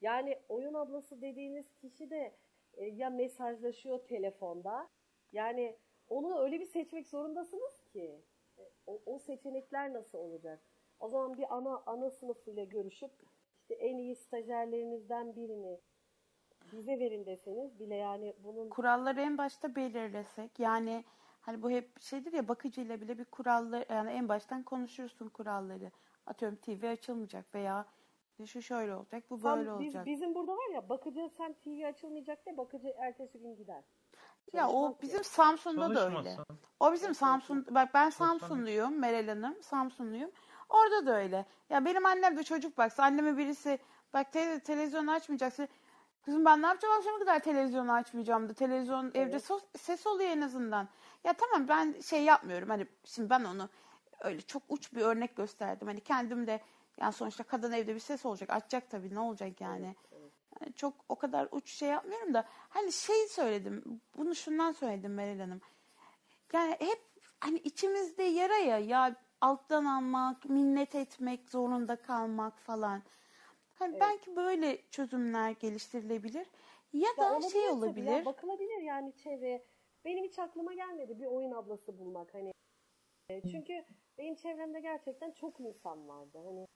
Yani 0.00 0.38
oyun 0.48 0.74
ablası 0.74 1.20
dediğiniz 1.20 1.66
kişi 1.80 2.10
de 2.10 2.34
e, 2.76 2.84
ya 2.84 3.10
mesajlaşıyor 3.10 3.98
telefonda. 3.98 4.88
Yani 5.32 5.76
onu 6.08 6.38
öyle 6.38 6.60
bir 6.60 6.66
seçmek 6.66 7.06
zorundasınız 7.06 7.84
ki. 7.92 8.20
E, 8.58 8.62
o, 8.86 9.02
o 9.06 9.18
seçenekler 9.18 9.92
nasıl 9.92 10.18
olacak? 10.18 10.62
O 11.00 11.08
zaman 11.08 11.36
bir 11.36 11.54
ana 11.54 11.82
ana 11.86 12.10
sınıfıyla 12.10 12.64
görüşüp 12.64 13.12
işte 13.60 13.74
en 13.74 13.98
iyi 13.98 14.16
stajyerlerinizden 14.16 15.36
birini 15.36 15.80
bize 16.72 16.98
verin 16.98 17.26
deseniz 17.26 17.80
bile 17.80 17.94
yani 17.94 18.34
bunun 18.44 18.68
Kuralları 18.68 19.20
en 19.20 19.38
başta 19.38 19.76
belirlesek. 19.76 20.58
Yani 20.58 21.04
hani 21.40 21.62
bu 21.62 21.70
hep 21.70 22.00
şeydir 22.00 22.32
ya 22.32 22.48
bakıcıyla 22.48 23.00
bile 23.00 23.18
bir 23.18 23.24
kuralları 23.24 23.84
yani 23.90 24.10
en 24.10 24.28
baştan 24.28 24.62
konuşursun 24.62 25.28
kuralları. 25.28 25.90
Atıyorum 26.26 26.58
TV 26.58 26.86
açılmayacak 26.86 27.54
veya 27.54 27.86
şu 28.46 28.62
şöyle 28.62 28.94
olacak, 28.94 29.24
bu 29.30 29.40
Tam 29.42 29.58
böyle 29.58 29.70
biz- 29.70 29.86
olacak. 29.86 30.06
bizim 30.06 30.34
burada 30.34 30.52
var 30.52 30.70
ya 30.74 30.88
bakıcı 30.88 31.30
sen 31.36 31.52
TV 31.54 31.86
açılmayacak 31.88 32.46
de 32.46 32.56
bakıcı 32.56 32.88
ertesi 32.98 33.38
gün 33.38 33.56
gider. 33.56 33.82
Ya 34.52 34.68
o 34.68 34.72
Çalışmaz 34.72 35.02
bizim 35.02 35.24
Samsun'da 35.24 35.94
da 35.94 36.06
öyle. 36.18 36.36
O 36.80 36.92
bizim 36.92 37.14
Samsun, 37.14 37.66
bak 37.70 37.94
ben 37.94 38.10
Samsunluyum, 38.10 38.98
Meral 38.98 39.28
Hanım, 39.28 39.62
Samsunluyum. 39.62 40.30
Orada 40.68 41.06
da 41.06 41.16
öyle. 41.16 41.46
Ya 41.70 41.84
benim 41.84 42.06
annem 42.06 42.36
de 42.36 42.42
çocuk 42.42 42.78
baksa, 42.78 43.02
anneme 43.04 43.36
birisi 43.36 43.78
bak 44.14 44.32
te- 44.32 44.60
televizyon 44.60 45.06
açmayacaksın. 45.06 45.68
Kızım 46.22 46.44
ben 46.44 46.62
ne 46.62 46.66
yapacağım 46.66 46.94
akşama 46.98 47.18
kadar 47.18 47.38
televizyonu 47.40 47.92
açmayacağım 47.92 48.48
da 48.48 48.52
televizyon 48.54 49.10
evde 49.14 49.36
sos- 49.36 49.78
ses 49.78 50.06
oluyor 50.06 50.30
en 50.30 50.40
azından. 50.40 50.88
Ya 51.24 51.32
tamam 51.32 51.68
ben 51.68 52.00
şey 52.00 52.22
yapmıyorum 52.24 52.68
hani 52.68 52.86
şimdi 53.04 53.30
ben 53.30 53.44
onu 53.44 53.68
öyle 54.20 54.40
çok 54.40 54.62
uç 54.68 54.94
bir 54.94 55.00
örnek 55.00 55.36
gösterdim. 55.36 55.88
Hani 55.88 56.00
kendim 56.00 56.46
de 56.46 56.60
yani 57.00 57.12
sonuçta 57.12 57.44
kadın 57.44 57.72
evde 57.72 57.94
bir 57.94 58.00
ses 58.00 58.26
olacak 58.26 58.50
açacak 58.50 58.90
tabii 58.90 59.14
ne 59.14 59.20
olacak 59.20 59.60
yani. 59.60 59.96
Yani 60.60 60.74
çok 60.74 60.94
o 61.08 61.16
kadar 61.16 61.48
uç 61.52 61.70
şey 61.70 61.88
yapmıyorum 61.88 62.34
da 62.34 62.44
hani 62.48 62.92
şey 62.92 63.28
söyledim 63.28 64.00
bunu 64.16 64.34
şundan 64.34 64.72
söyledim 64.72 65.14
Meral 65.14 65.38
Hanım. 65.38 65.60
Yani 66.52 66.76
hep 66.78 67.00
hani 67.40 67.58
içimizde 67.58 68.22
yara 68.22 68.56
ya 68.56 68.78
ya 68.78 69.16
alttan 69.40 69.84
almak, 69.84 70.44
minnet 70.48 70.94
etmek 70.94 71.50
zorunda 71.50 71.96
kalmak 71.96 72.58
falan. 72.58 73.02
Hani 73.74 73.90
Evet. 73.90 74.00
belki 74.00 74.36
böyle 74.36 74.78
çözümler 74.90 75.50
geliştirilebilir. 75.50 76.46
Ya 76.92 77.08
da 77.18 77.32
olabilir 77.32 77.50
şey 77.50 77.68
olabilir. 77.68 78.12
Ya, 78.12 78.24
bakılabilir 78.24 78.80
yani 78.82 79.16
çevreye. 79.16 79.64
Benim 80.04 80.24
hiç 80.24 80.38
aklıma 80.38 80.74
gelmedi 80.74 81.18
bir 81.18 81.26
oyun 81.26 81.52
ablası 81.52 81.98
bulmak 81.98 82.34
hani. 82.34 82.52
E, 83.28 83.42
Çünkü 83.42 83.84
benim 84.18 84.34
çevremde 84.34 84.80
gerçekten 84.80 85.32
çok 85.32 85.60
insan 85.60 86.08
vardı. 86.08 86.38
Hani 86.44 86.66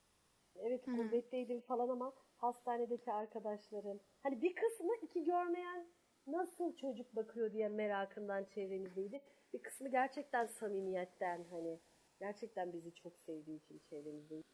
evet 0.62 0.86
Hı 0.86 0.90
hı. 0.90 0.96
gurbetteydim 0.96 1.61
falan 1.61 1.88
ama 1.88 2.12
hastanedeki 2.36 3.12
arkadaşlarım. 3.12 4.00
Hani 4.22 4.42
bir 4.42 4.54
kısmı 4.54 4.94
iki 5.02 5.24
görmeyen 5.24 5.86
nasıl 6.26 6.76
çocuk 6.76 7.16
bakıyor 7.16 7.52
diye 7.52 7.68
merakından 7.68 8.44
çevremizdeydi. 8.44 9.20
Bir 9.52 9.62
kısmı 9.62 9.89
gerçekten 9.89 10.47
samimiyetten 10.47 11.44
hani 11.51 11.80
gerçekten 12.20 12.72
bizi 12.72 12.94
çok 12.94 13.18
sevdiği 13.18 13.56
için 13.56 13.78
çevremizdeydi. 13.78 14.44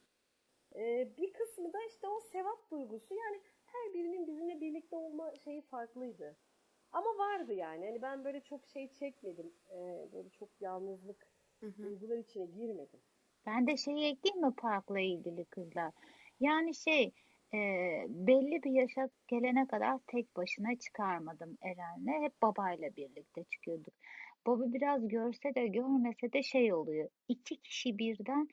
Ee, 0.75 1.13
bir 1.19 1.33
kısmı 1.33 1.73
da 1.73 1.79
işte 1.89 2.09
o 2.09 2.21
sevap 2.21 2.71
duygusu 2.71 3.15
yani 3.15 3.41
her 3.65 3.95
birinin 3.95 4.27
bizimle 4.27 4.61
birlikte 4.61 4.97
olma 4.97 5.35
şeyi 5.37 5.63
farklıydı. 5.63 6.37
Ama 6.93 7.19
vardı 7.19 7.53
yani. 7.53 7.87
Hani 7.87 8.03
ben 8.03 8.25
böyle 8.25 8.41
çok 8.41 8.67
şey 8.67 8.93
çekmedim. 8.93 9.53
Ee, 9.71 10.09
böyle 10.13 10.31
çok 10.31 10.49
yalnızlık 10.61 11.27
Hı 11.61 11.67
hı. 11.67 11.83
duygular 11.83 12.19
içine 12.19 12.45
girmedim. 12.45 13.01
Ben 13.47 13.67
de 13.67 13.77
şeyi 13.77 14.13
ekleyeyim 14.13 14.47
mi 14.47 14.55
parkla 14.57 15.01
ilgili 15.01 15.45
kızlar? 15.45 15.93
Yani 16.41 16.75
şey 16.75 17.13
e, 17.55 17.59
belli 18.09 18.63
bir 18.63 18.71
yaşa 18.71 19.09
gelene 19.29 19.67
kadar 19.67 19.99
tek 20.07 20.37
başına 20.37 20.77
çıkarmadım 20.77 21.59
Eren'le. 21.63 22.23
Hep 22.23 22.43
babayla 22.43 22.97
birlikte 22.97 23.45
çıkıyorduk. 23.45 23.95
Baba 24.47 24.73
biraz 24.73 25.09
görse 25.09 25.55
de 25.55 25.67
görmese 25.67 26.33
de 26.33 26.43
şey 26.43 26.75
oluyor. 26.75 27.09
İki 27.29 27.57
kişi 27.57 27.99
birden 27.99 28.49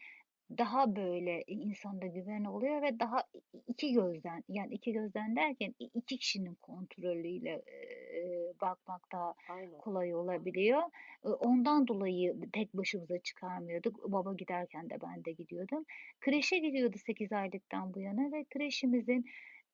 daha 0.58 0.96
böyle 0.96 1.44
insanda 1.48 2.06
güven 2.08 2.44
oluyor 2.44 2.82
ve 2.82 3.00
daha 3.00 3.24
iki 3.68 3.94
gözden 3.94 4.44
yani 4.50 4.74
iki 4.74 4.94
gözden 4.94 5.36
derken 5.36 5.74
iki 5.80 6.18
kişinin 6.18 6.56
kontrolüyle 6.56 7.50
e, 7.50 8.22
bakmak 8.62 9.12
daha 9.12 9.34
Aynen. 9.50 9.78
kolay 9.78 10.16
olabiliyor. 10.16 10.82
E, 11.26 11.30
Ondan 11.30 11.88
dolayı 11.88 12.36
tek 12.54 12.74
başımıza 12.74 13.20
çıkarmıyorduk. 13.20 14.12
Baba 14.12 14.34
giderken 14.34 14.90
de 14.90 14.98
ben 15.02 15.26
de 15.26 15.32
gidiyordum. 15.32 15.86
Kreşe 16.20 16.58
gidiyordu 16.58 16.98
8 17.06 17.32
aylıktan 17.32 17.94
bu 17.94 18.00
yana 18.02 18.32
ve 18.32 18.44
kreşimizin 18.50 19.26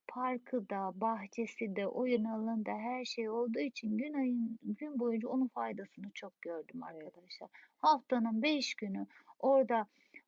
parkı 0.08 0.70
da, 0.70 0.92
bahçesi 0.96 1.76
de, 1.76 1.88
oyun 1.88 2.24
alanı 2.24 2.66
da 2.66 2.72
her 2.72 3.06
şey 3.06 3.30
olduğu 3.30 3.60
için 3.60 3.98
gün 3.98 4.14
ayın 4.14 4.60
gün 4.64 5.00
boyunca 5.00 5.28
onun 5.28 5.48
faydasını 5.48 6.12
çok 6.14 6.42
gördüm 6.42 6.82
Evet. 6.92 7.04
arkadaşlar. 7.06 7.50
Haftanın 7.78 8.42
5 8.42 8.76
günü 8.76 9.08
orada 9.40 9.86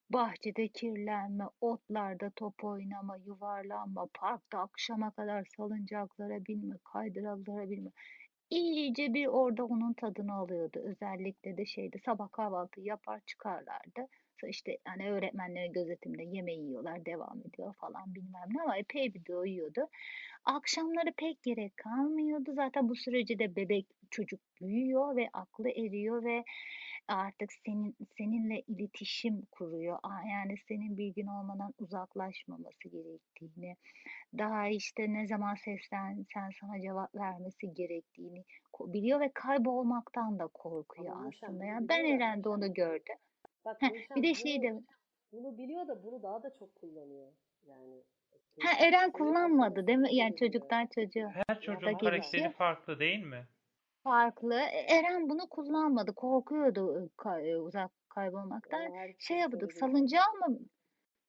bahçede 0.10 0.68
kirlenme, 0.68 1.44
otlarda 1.62 2.32
top 2.36 2.64
oynama, 2.64 3.18
yuvarlanma, 3.18 4.08
parkta 4.14 4.60
akşama 4.60 5.12
kadar 5.12 5.46
salıncaklara 5.58 6.46
binme, 6.46 6.76
kaydıralara 6.94 7.70
binme. 7.70 7.90
iyice 8.50 9.14
bir 9.14 9.28
orada 9.28 9.66
onun 9.66 9.94
tadını 9.94 10.34
alıyordu. 10.34 10.80
Özellikle 10.84 11.58
de 11.58 11.66
şeyde 11.66 11.98
sabah 12.06 12.32
kahvaltı 12.32 12.82
yapar 12.82 13.20
çıkarlardı. 13.26 14.08
Sonra 14.42 14.50
işte 14.50 14.78
hani 14.86 15.12
öğretmenlerin 15.12 15.74
gözetiminde 15.74 16.24
yemeği 16.24 16.66
yiyorlar, 16.66 17.06
devam 17.06 17.42
ediyor 17.50 17.74
falan 17.74 18.16
bilmem 18.16 18.48
ne 18.56 18.62
ama 18.62 18.78
epey 18.78 19.14
bir 19.14 19.26
doyuyordu. 19.26 19.88
Akşamları 20.46 21.14
pek 21.18 21.44
gerek 21.44 21.78
kalmıyordu. 21.78 22.54
Zaten 22.54 22.90
bu 22.90 22.96
sürece 22.96 23.40
de 23.40 23.56
bebek 23.56 23.88
çocuk 24.12 24.40
büyüyor 24.62 25.16
ve 25.16 25.30
aklı 25.34 25.70
eriyor 25.70 26.24
ve 26.24 26.44
artık 27.10 27.54
senin 27.66 27.96
seninle 28.18 28.62
iletişim 28.62 29.42
kuruyor. 29.52 30.00
Yani 30.30 30.56
senin 30.68 30.98
bilgin 30.98 31.28
olmadan 31.28 31.74
uzaklaşmaması 31.80 32.90
gerektiğini, 32.90 33.76
daha 34.38 34.68
işte 34.68 35.14
ne 35.14 35.28
zaman 35.28 35.56
seslensen 35.56 36.50
sana 36.62 36.82
cevap 36.82 37.16
vermesi 37.16 37.74
gerektiğini 37.74 38.44
biliyor 38.80 39.20
ve 39.20 39.32
kaybolmaktan 39.34 40.40
da 40.40 40.48
korkuyor 40.48 41.16
Ama 41.16 41.28
aslında. 41.28 41.66
Yani 41.66 41.90
ben 41.90 42.04
biliyor 42.04 42.20
ya. 42.20 42.26
Eren 42.26 42.44
de 42.44 42.50
onu 42.50 42.74
gördüm. 42.74 43.16
Bak 43.66 43.82
Heh, 43.82 44.16
bir 44.16 44.24
de 44.24 44.34
şey 44.34 44.62
de 44.62 44.80
bunu 45.32 45.58
biliyor 45.58 45.88
da 45.88 46.04
bunu 46.04 46.24
daha 46.24 46.44
da 46.44 46.54
çok 46.54 46.76
kullanıyor. 46.76 47.28
Yani 47.68 48.04
ha 48.62 48.86
Eren 48.86 49.12
kullanmadı 49.12 49.88
değil 49.88 49.98
mi? 49.98 50.16
Yani 50.16 50.36
çocuktan 50.36 50.88
çocuğa 50.96 51.32
Her 51.48 51.62
çocuğun 51.62 51.98
karakteri 51.98 52.52
farklı 52.52 53.00
değil 53.00 53.24
mi? 53.24 53.48
Farklı. 54.04 54.54
E, 54.54 54.96
Eren 54.96 55.30
bunu 55.30 55.50
kullanmadı. 55.50 56.14
Korkuyordu 56.14 57.00
e, 57.00 57.22
ka- 57.22 57.48
e, 57.48 57.58
uzak 57.58 57.92
kaybolmaktan. 58.10 58.80
Şey 59.20 59.38
çocuk 59.38 59.42
yapıyorduk. 59.42 59.70
öyle 59.70 59.70
değil. 59.76 59.80
Salıncağı 59.80 60.34
mı 60.34 60.60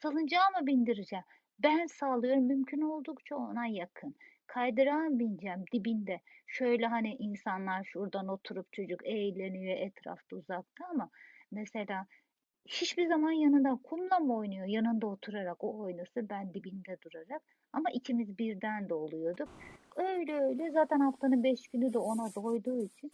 salıncağı 0.02 0.50
mı 0.60 0.66
bindireceğim? 0.66 1.24
Ben 1.58 1.86
sağlıyorum. 1.86 2.42
Mümkün 2.44 2.80
oldukça 2.80 3.36
ona 3.36 3.66
yakın. 3.66 4.14
Kaydırağa 4.46 5.08
bineceğim 5.18 5.64
dibinde. 5.72 6.20
Şöyle 6.46 6.86
hani 6.86 7.14
insanlar 7.14 7.84
şuradan 7.84 8.28
oturup 8.28 8.72
çocuk 8.72 9.06
eğleniyor 9.06 9.76
etrafta 9.78 10.36
uzakta 10.36 10.84
ama 10.90 11.10
mesela 11.50 12.06
hiçbir 12.68 13.06
zaman 13.06 13.30
yanında 13.32 13.78
kumla 13.84 14.18
mı 14.18 14.36
oynuyor? 14.36 14.66
Yanında 14.66 15.06
oturarak 15.06 15.64
o 15.64 15.78
oynasa 15.78 16.28
ben 16.28 16.54
dibinde 16.54 16.96
durarak. 17.02 17.42
Ama 17.72 17.90
ikimiz 17.90 18.38
birden 18.38 18.88
de 18.88 18.94
oluyorduk. 18.94 19.48
Öyle 19.96 20.40
öyle 20.40 20.70
zaten 20.70 21.00
haftanın 21.00 21.44
beş 21.44 21.68
günü 21.68 21.92
de 21.92 21.98
ona 21.98 22.34
doyduğu 22.34 22.82
için 22.82 23.12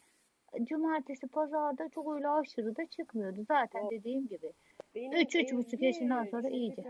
cumartesi 0.63 1.27
pazarda 1.29 1.89
çok 1.89 2.15
öyle 2.15 2.29
aşırı 2.29 2.77
da 2.77 2.87
çıkmıyordu. 2.87 3.45
Zaten 3.49 3.81
Yok. 3.81 3.91
dediğim 3.91 4.27
gibi 4.29 4.53
Benim 4.95 5.13
üç 5.13 5.35
üç 5.35 5.53
buçuk 5.53 5.73
Ezgi 5.75 5.85
yaşından 5.87 6.25
sonra 6.25 6.43
çok 6.43 6.53
iyice. 6.53 6.83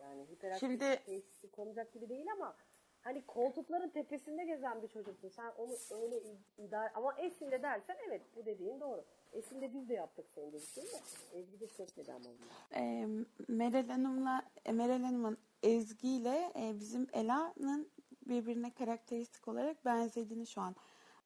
yani 0.00 0.24
hiperaktif 0.30 0.60
Şimdi 0.60 0.98
teşhisi 1.06 1.50
konacak 1.50 1.92
gibi 1.92 2.08
değil 2.08 2.26
ama 2.32 2.54
hani 3.02 3.22
koltukların 3.26 3.88
tepesinde 3.88 4.44
gezen 4.44 4.82
bir 4.82 4.88
çocuksun. 4.88 5.28
Sen 5.28 5.52
onu 5.58 5.72
öyle 6.02 6.16
i- 6.16 6.62
idare 6.66 6.90
ama 6.94 7.14
Esin'de 7.18 7.62
dersen 7.62 7.96
evet 8.08 8.22
bu 8.36 8.46
dediğin 8.46 8.80
doğru. 8.80 9.04
Esin'de 9.32 9.74
biz 9.74 9.88
de 9.88 9.94
yaptık 9.94 10.26
senin 10.34 10.52
dediklerini 10.52 10.90
de. 10.90 11.38
Ezgi 11.38 11.60
de 11.60 11.66
çekmedi 11.66 12.12
ama 12.12 12.24
bunu. 12.24 12.80
e, 12.82 13.06
Meral 13.48 13.88
Hanım'la 13.88 14.42
Meral 14.72 15.02
Hanım'ın 15.02 15.38
Ezgi 15.62 16.08
ile 16.08 16.52
e, 16.56 16.80
bizim 16.80 17.06
Ela'nın 17.12 17.88
birbirine 18.28 18.70
karakteristik 18.70 19.48
olarak 19.48 19.84
benzediğini 19.84 20.46
şu 20.46 20.60
an 20.60 20.76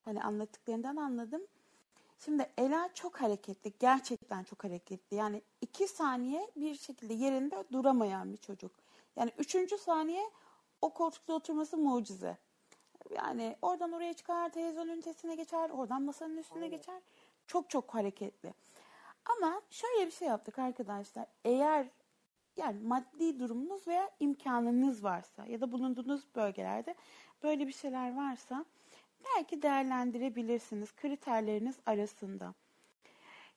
hani 0.05 0.23
anlattıklarından 0.23 0.97
anladım. 0.97 1.43
Şimdi 2.25 2.51
Ela 2.59 2.91
çok 2.95 3.21
hareketli. 3.21 3.73
Gerçekten 3.79 4.45
çok 4.45 4.65
hareketli. 4.65 5.17
Yani 5.17 5.43
iki 5.61 5.89
saniye 5.89 6.51
bir 6.57 6.75
şekilde 6.75 7.15
yerinde 7.15 7.65
duramayan 7.73 8.33
bir 8.33 8.37
çocuk. 8.37 8.73
Yani 9.17 9.33
üçüncü 9.39 9.79
saniye 9.79 10.31
o 10.83 10.95
koltukta 10.95 11.33
oturması 11.33 11.77
mucize. 11.77 12.37
Yani 13.11 13.57
oradan 13.63 13.93
oraya 13.93 14.13
çıkar, 14.15 14.49
televizyon 14.49 14.89
ünitesine 14.89 15.35
geçer, 15.35 15.71
oradan 15.71 16.03
masanın 16.03 16.37
üstüne 16.37 16.65
Aynen. 16.65 16.77
geçer. 16.79 17.03
Çok 17.47 17.71
çok 17.71 17.95
hareketli. 17.95 18.55
Ama 19.25 19.63
şöyle 19.71 20.07
bir 20.07 20.11
şey 20.11 20.29
yaptık 20.29 20.59
arkadaşlar. 20.59 21.27
Eğer 21.45 21.87
yani 22.61 22.81
maddi 22.81 23.39
durumunuz 23.41 23.89
veya 23.89 24.11
imkanınız 24.21 25.05
varsa 25.05 25.47
ya 25.47 25.61
da 25.61 25.73
bulunduğunuz 25.73 26.23
bölgelerde 26.37 26.95
böyle 27.43 27.67
bir 27.67 27.73
şeyler 27.73 28.17
varsa 28.17 28.65
belki 29.25 29.63
değerlendirebilirsiniz 29.63 30.97
kriterleriniz 30.97 31.77
arasında. 31.87 32.55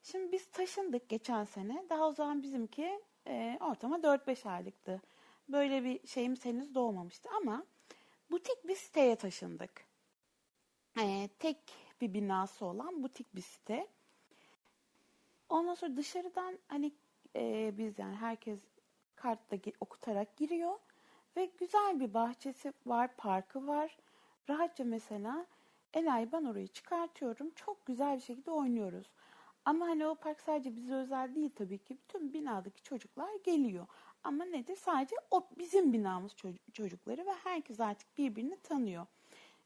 Şimdi 0.03 0.31
biz 0.31 0.45
taşındık 0.45 1.09
geçen 1.09 1.43
sene. 1.43 1.85
Daha 1.89 2.07
o 2.07 2.13
zaman 2.13 2.43
bizimki 2.43 3.01
e, 3.27 3.57
ortama 3.61 3.97
4-5 3.97 4.49
aylıktı. 4.49 5.01
Böyle 5.49 5.83
bir 5.83 6.07
şeyimiz 6.07 6.45
henüz 6.45 6.75
doğmamıştı 6.75 7.29
ama 7.41 7.65
butik 8.31 8.67
bir 8.67 8.75
siteye 8.75 9.15
taşındık. 9.15 9.85
E, 10.99 11.29
tek 11.39 11.57
bir 12.01 12.13
binası 12.13 12.65
olan 12.65 13.03
butik 13.03 13.35
bir 13.35 13.41
site. 13.41 13.87
Ondan 15.49 15.73
sonra 15.73 15.97
dışarıdan 15.97 16.59
hani 16.67 16.91
e, 17.35 17.73
biz 17.77 17.99
yani 17.99 18.15
herkes 18.15 18.59
kartla 19.23 19.57
okutarak 19.79 20.37
giriyor 20.37 20.79
ve 21.37 21.49
güzel 21.59 21.99
bir 21.99 22.13
bahçesi 22.13 22.73
var, 22.85 23.09
parkı 23.17 23.67
var. 23.67 23.97
Rahatça 24.49 24.83
mesela 24.83 25.45
Ela'yı 25.93 26.31
ben 26.31 26.43
orayı 26.43 26.67
çıkartıyorum. 26.67 27.51
Çok 27.55 27.85
güzel 27.85 28.15
bir 28.15 28.21
şekilde 28.21 28.51
oynuyoruz. 28.51 29.07
Ama 29.65 29.85
hani 29.87 30.07
o 30.07 30.15
park 30.15 30.41
sadece 30.41 30.75
bize 30.75 30.93
özel 30.93 31.35
değil 31.35 31.49
tabii 31.55 31.77
ki. 31.77 31.97
Bütün 31.97 32.33
binadaki 32.33 32.83
çocuklar 32.83 33.29
geliyor. 33.43 33.87
Ama 34.23 34.45
nedir? 34.45 34.75
Sadece 34.75 35.15
o 35.31 35.47
bizim 35.57 35.93
binamız 35.93 36.31
ço- 36.31 36.71
çocukları 36.73 37.25
ve 37.25 37.33
herkes 37.43 37.79
artık 37.79 38.17
birbirini 38.17 38.57
tanıyor. 38.57 39.05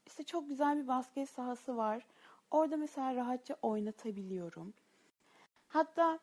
İşte 0.06 0.22
çok 0.22 0.48
güzel 0.48 0.82
bir 0.82 0.88
basket 0.88 1.30
sahası 1.30 1.76
var. 1.76 2.06
Orada 2.50 2.76
mesela 2.76 3.14
rahatça 3.14 3.56
oynatabiliyorum. 3.62 4.74
Hatta 5.68 6.18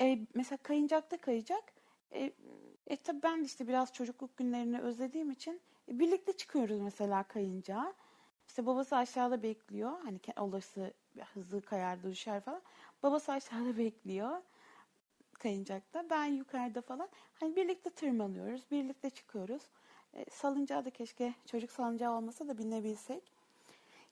e, 0.00 0.18
mesela 0.34 0.58
kayıncakta 0.62 1.16
kayacak. 1.16 1.72
E, 2.12 2.32
e 2.86 2.96
tabii 2.96 3.22
ben 3.22 3.40
de 3.40 3.44
işte 3.44 3.68
biraz 3.68 3.92
çocukluk 3.92 4.36
günlerini 4.36 4.80
özlediğim 4.80 5.30
için 5.30 5.60
e, 5.88 5.98
birlikte 5.98 6.32
çıkıyoruz 6.32 6.80
mesela 6.80 7.22
kayıncağa. 7.22 7.94
İşte 8.48 8.66
babası 8.66 8.96
aşağıda 8.96 9.42
bekliyor. 9.42 10.00
Hani 10.04 10.20
olası 10.36 10.92
hızlı 11.34 11.62
kayar 11.62 12.02
düşer 12.02 12.40
falan. 12.40 12.62
Babası 13.02 13.32
aşağıda 13.32 13.76
bekliyor 13.78 14.42
kayıncakta. 15.34 16.10
Ben 16.10 16.24
yukarıda 16.24 16.80
falan. 16.80 17.08
Hani 17.40 17.56
birlikte 17.56 17.90
tırmanıyoruz. 17.90 18.70
Birlikte 18.70 19.10
çıkıyoruz. 19.10 19.62
E, 20.14 20.24
salıncağı 20.30 20.84
da 20.84 20.90
keşke 20.90 21.34
çocuk 21.46 21.70
salıncağı 21.70 22.12
olmasa 22.12 22.48
da 22.48 22.58
binebilsek. 22.58 23.32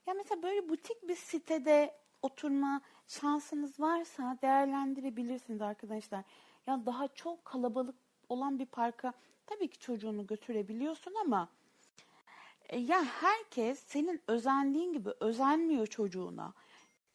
Ya 0.07 0.13
mesela 0.13 0.43
böyle 0.43 0.69
butik 0.69 1.07
bir 1.07 1.15
sitede 1.15 1.95
oturma 2.21 2.81
şansınız 3.07 3.79
varsa 3.79 4.37
değerlendirebilirsiniz 4.41 5.61
arkadaşlar. 5.61 6.23
Ya 6.67 6.85
daha 6.85 7.07
çok 7.07 7.45
kalabalık 7.45 7.95
olan 8.29 8.59
bir 8.59 8.65
parka 8.65 9.13
tabii 9.45 9.67
ki 9.67 9.79
çocuğunu 9.79 10.27
götürebiliyorsun 10.27 11.13
ama 11.21 11.49
e, 12.69 12.79
ya 12.79 13.03
herkes 13.03 13.79
senin 13.79 14.21
özendiğin 14.27 14.93
gibi 14.93 15.09
özenmiyor 15.19 15.87
çocuğuna. 15.87 16.53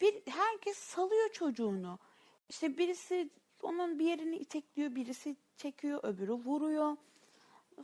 Bir 0.00 0.22
herkes 0.26 0.78
salıyor 0.78 1.32
çocuğunu. 1.32 1.98
İşte 2.48 2.78
birisi 2.78 3.30
onun 3.62 3.98
bir 3.98 4.04
yerini 4.04 4.36
itekliyor, 4.36 4.94
birisi 4.94 5.36
çekiyor, 5.56 6.00
öbürü 6.02 6.32
vuruyor 6.32 6.96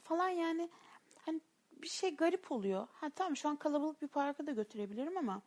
falan 0.03 0.29
yani 0.29 0.71
hani 1.17 1.41
bir 1.73 1.89
şey 1.89 2.17
garip 2.17 2.53
oluyor. 2.53 2.87
Ha 2.93 3.11
tamam 3.11 3.37
şu 3.37 3.49
an 3.49 3.57
kalabalık 3.57 4.03
bir 4.03 4.09
parka 4.09 4.47
da 4.47 4.53
götürebilirim 4.53 5.17
ama 5.17 5.43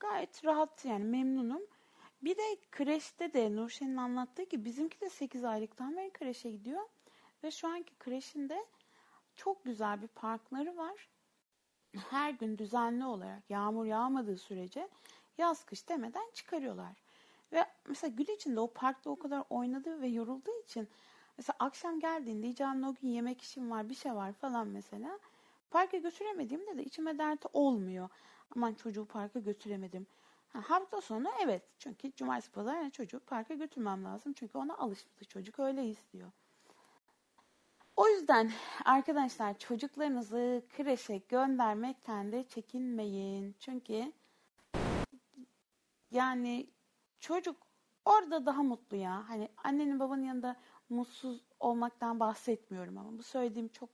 gayet 0.00 0.44
rahat 0.44 0.84
yani 0.84 1.04
memnunum. 1.04 1.62
Bir 2.22 2.36
de 2.36 2.56
kreşte 2.72 3.32
de 3.32 3.56
Nurşen'in 3.56 3.96
anlattığı 3.96 4.42
gibi 4.42 4.64
bizimki 4.64 5.00
de 5.00 5.10
8 5.10 5.44
aylıktan 5.44 5.96
beri 5.96 6.10
kreşe 6.10 6.50
gidiyor. 6.50 6.82
Ve 7.44 7.50
şu 7.50 7.68
anki 7.68 7.94
kreşinde 7.98 8.66
çok 9.36 9.64
güzel 9.64 10.02
bir 10.02 10.08
parkları 10.08 10.76
var. 10.76 11.08
Her 12.10 12.30
gün 12.30 12.58
düzenli 12.58 13.04
olarak 13.04 13.50
yağmur 13.50 13.84
yağmadığı 13.84 14.36
sürece 14.36 14.88
yaz 15.38 15.64
kış 15.64 15.88
demeden 15.88 16.30
çıkarıyorlar. 16.34 16.92
Ve 17.52 17.66
mesela 17.88 18.14
gün 18.14 18.34
içinde 18.34 18.60
o 18.60 18.72
parkta 18.72 19.10
o 19.10 19.18
kadar 19.18 19.44
oynadığı 19.50 20.00
ve 20.00 20.08
yorulduğu 20.08 20.60
için 20.64 20.88
mesela 21.38 21.56
akşam 21.58 22.00
geldiğinde 22.00 22.42
diyeceğim 22.42 22.84
o 22.84 22.94
gün 22.94 23.08
yemek 23.08 23.42
işim 23.42 23.70
var 23.70 23.88
bir 23.88 23.94
şey 23.94 24.14
var 24.14 24.32
falan 24.32 24.68
mesela. 24.68 25.18
Parka 25.70 25.96
götüremediğimde 25.96 26.78
de 26.78 26.84
içime 26.84 27.18
dert 27.18 27.46
olmuyor. 27.52 28.08
Aman 28.56 28.74
çocuğu 28.74 29.06
parka 29.06 29.38
götüremedim. 29.38 30.06
Ha, 30.48 30.62
hafta 30.66 31.00
sonu 31.00 31.28
evet 31.44 31.62
çünkü 31.78 32.12
cumartesi 32.12 32.52
pazar 32.52 32.74
yani 32.76 32.92
çocuğu 32.92 33.20
parka 33.20 33.54
götürmem 33.54 34.04
lazım. 34.04 34.32
Çünkü 34.32 34.58
ona 34.58 34.76
alışmıştı 34.76 35.24
çocuk 35.24 35.58
öyle 35.58 35.86
istiyor. 35.86 36.30
O 37.96 38.08
yüzden 38.08 38.50
arkadaşlar 38.84 39.58
çocuklarınızı 39.58 40.62
kreşe 40.76 41.18
göndermekten 41.18 42.32
de 42.32 42.48
çekinmeyin. 42.48 43.56
Çünkü 43.58 44.12
yani 46.10 46.70
çocuk 47.20 47.56
orada 48.04 48.46
daha 48.46 48.62
mutlu 48.62 48.96
ya. 48.96 49.28
Hani 49.28 49.48
annenin 49.64 50.00
babanın 50.00 50.24
yanında 50.24 50.56
mutsuz 50.88 51.44
olmaktan 51.60 52.20
bahsetmiyorum 52.20 52.98
ama 52.98 53.18
bu 53.18 53.22
söylediğim 53.22 53.68
çok 53.68 53.90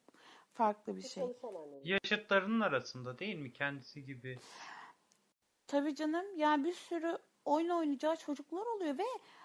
farklı 0.53 0.97
bir 0.97 1.03
şey. 1.03 1.23
Yaşıtlarının 1.85 2.61
arasında 2.61 3.19
değil 3.19 3.37
mi 3.37 3.53
kendisi 3.53 4.05
gibi? 4.05 4.39
Tabii 5.75 5.95
canım 5.95 6.25
yani 6.37 6.65
bir 6.65 6.73
sürü 6.73 7.19
oyun 7.45 7.69
oynayacağı 7.69 8.17
çocuklar 8.17 8.67
oluyor 8.67 8.99
ve 8.99 9.03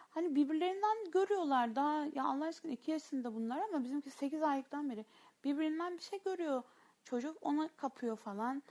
hani 0.09 0.35
birbirlerinden 0.35 1.11
görüyorlar 1.11 1.75
daha 1.75 2.05
ya 2.13 2.25
Allah 2.25 2.45
aşkına 2.45 2.71
2 2.71 2.91
yaşında 2.91 3.35
bunlar 3.35 3.61
ama 3.61 3.83
bizimki 3.83 4.09
8 4.11 4.41
aylıktan 4.41 4.89
beri 4.89 5.05
birbirinden 5.43 5.97
bir 5.97 6.01
şey 6.01 6.19
görüyor 6.25 6.63
çocuk 7.03 7.37
ona 7.41 7.69
kapıyor 7.77 8.17
falan. 8.17 8.63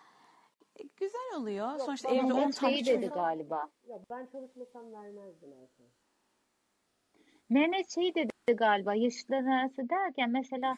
E, 0.76 0.82
güzel 0.96 1.34
oluyor. 1.36 1.70
Yok, 1.70 1.80
Sonuçta 1.80 2.08
evde 2.10 2.32
10 2.32 2.38
Mehmet 2.38 2.56
tane 2.56 2.72
şeyi 2.72 2.86
dedi 2.86 3.00
çocuk. 3.00 3.14
galiba. 3.14 3.68
Ya 3.88 3.98
ben 4.10 4.26
çalışmasam 4.26 4.92
vermezdim 4.92 5.52
Erkan. 5.52 5.86
Mehmet 7.50 7.94
şeyi 7.94 8.14
dedi 8.14 8.32
galiba 8.56 8.94
yaşıtların 8.94 9.46
arası 9.50 9.88
derken 9.88 10.30
mesela 10.30 10.76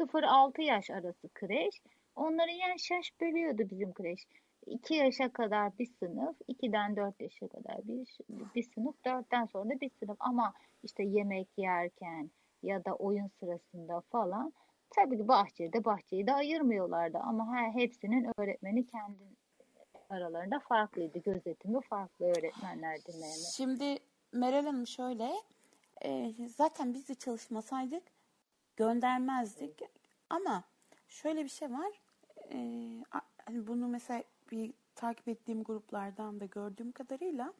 0-6 0.00 0.62
yaş 0.62 0.90
arası 0.90 1.28
kreş. 1.34 1.82
Onları 2.16 2.50
yaş 2.50 2.90
yaş 2.90 3.20
bölüyordu 3.20 3.62
bizim 3.70 3.92
kreş. 3.92 4.26
2 4.70 4.94
yaşa 4.94 5.32
kadar 5.32 5.78
bir 5.78 5.86
sınıf, 5.86 6.36
2'den 6.48 6.96
4 6.96 7.20
yaşa 7.20 7.48
kadar 7.48 7.88
bir, 7.88 8.18
bir 8.54 8.62
sınıf, 8.62 8.94
4'ten 9.04 9.44
sonra 9.46 9.70
da 9.70 9.80
bir 9.80 9.90
sınıf. 9.90 10.16
Ama 10.20 10.54
işte 10.82 11.02
yemek 11.02 11.48
yerken 11.56 12.30
ya 12.62 12.84
da 12.84 12.94
oyun 12.94 13.26
sırasında 13.26 14.00
falan 14.00 14.52
tabii 14.90 15.16
ki 15.16 15.28
bahçede 15.28 15.84
bahçeyi 15.84 16.26
de 16.26 16.32
ayırmıyorlardı. 16.32 17.18
Ama 17.18 17.54
her, 17.54 17.72
hepsinin 17.72 18.30
öğretmeni 18.36 18.86
kendi 18.86 19.24
aralarında 20.10 20.58
farklıydı. 20.58 21.18
Gözetimi 21.18 21.80
farklı 21.80 22.26
öğretmenlerdi 22.26 23.12
Mehmet. 23.12 23.52
Şimdi 23.56 23.96
Meral 24.32 24.64
Hanım 24.64 24.86
şöyle 24.86 25.32
e, 26.04 26.32
zaten 26.48 26.94
biz 26.94 27.08
de 27.08 27.14
çalışmasaydık 27.14 28.02
göndermezdik 28.76 29.80
ama 30.30 30.64
şöyle 31.08 31.44
bir 31.44 31.48
şey 31.48 31.72
var 31.72 32.00
e, 32.52 32.58
hani 33.46 33.66
bunu 33.66 33.88
mesela 33.88 34.22
bir 34.50 34.72
takip 34.94 35.28
ettiğim 35.28 35.64
gruplardan 35.64 36.40
da 36.40 36.44
gördüğüm 36.44 36.92
kadarıyla 36.92 37.52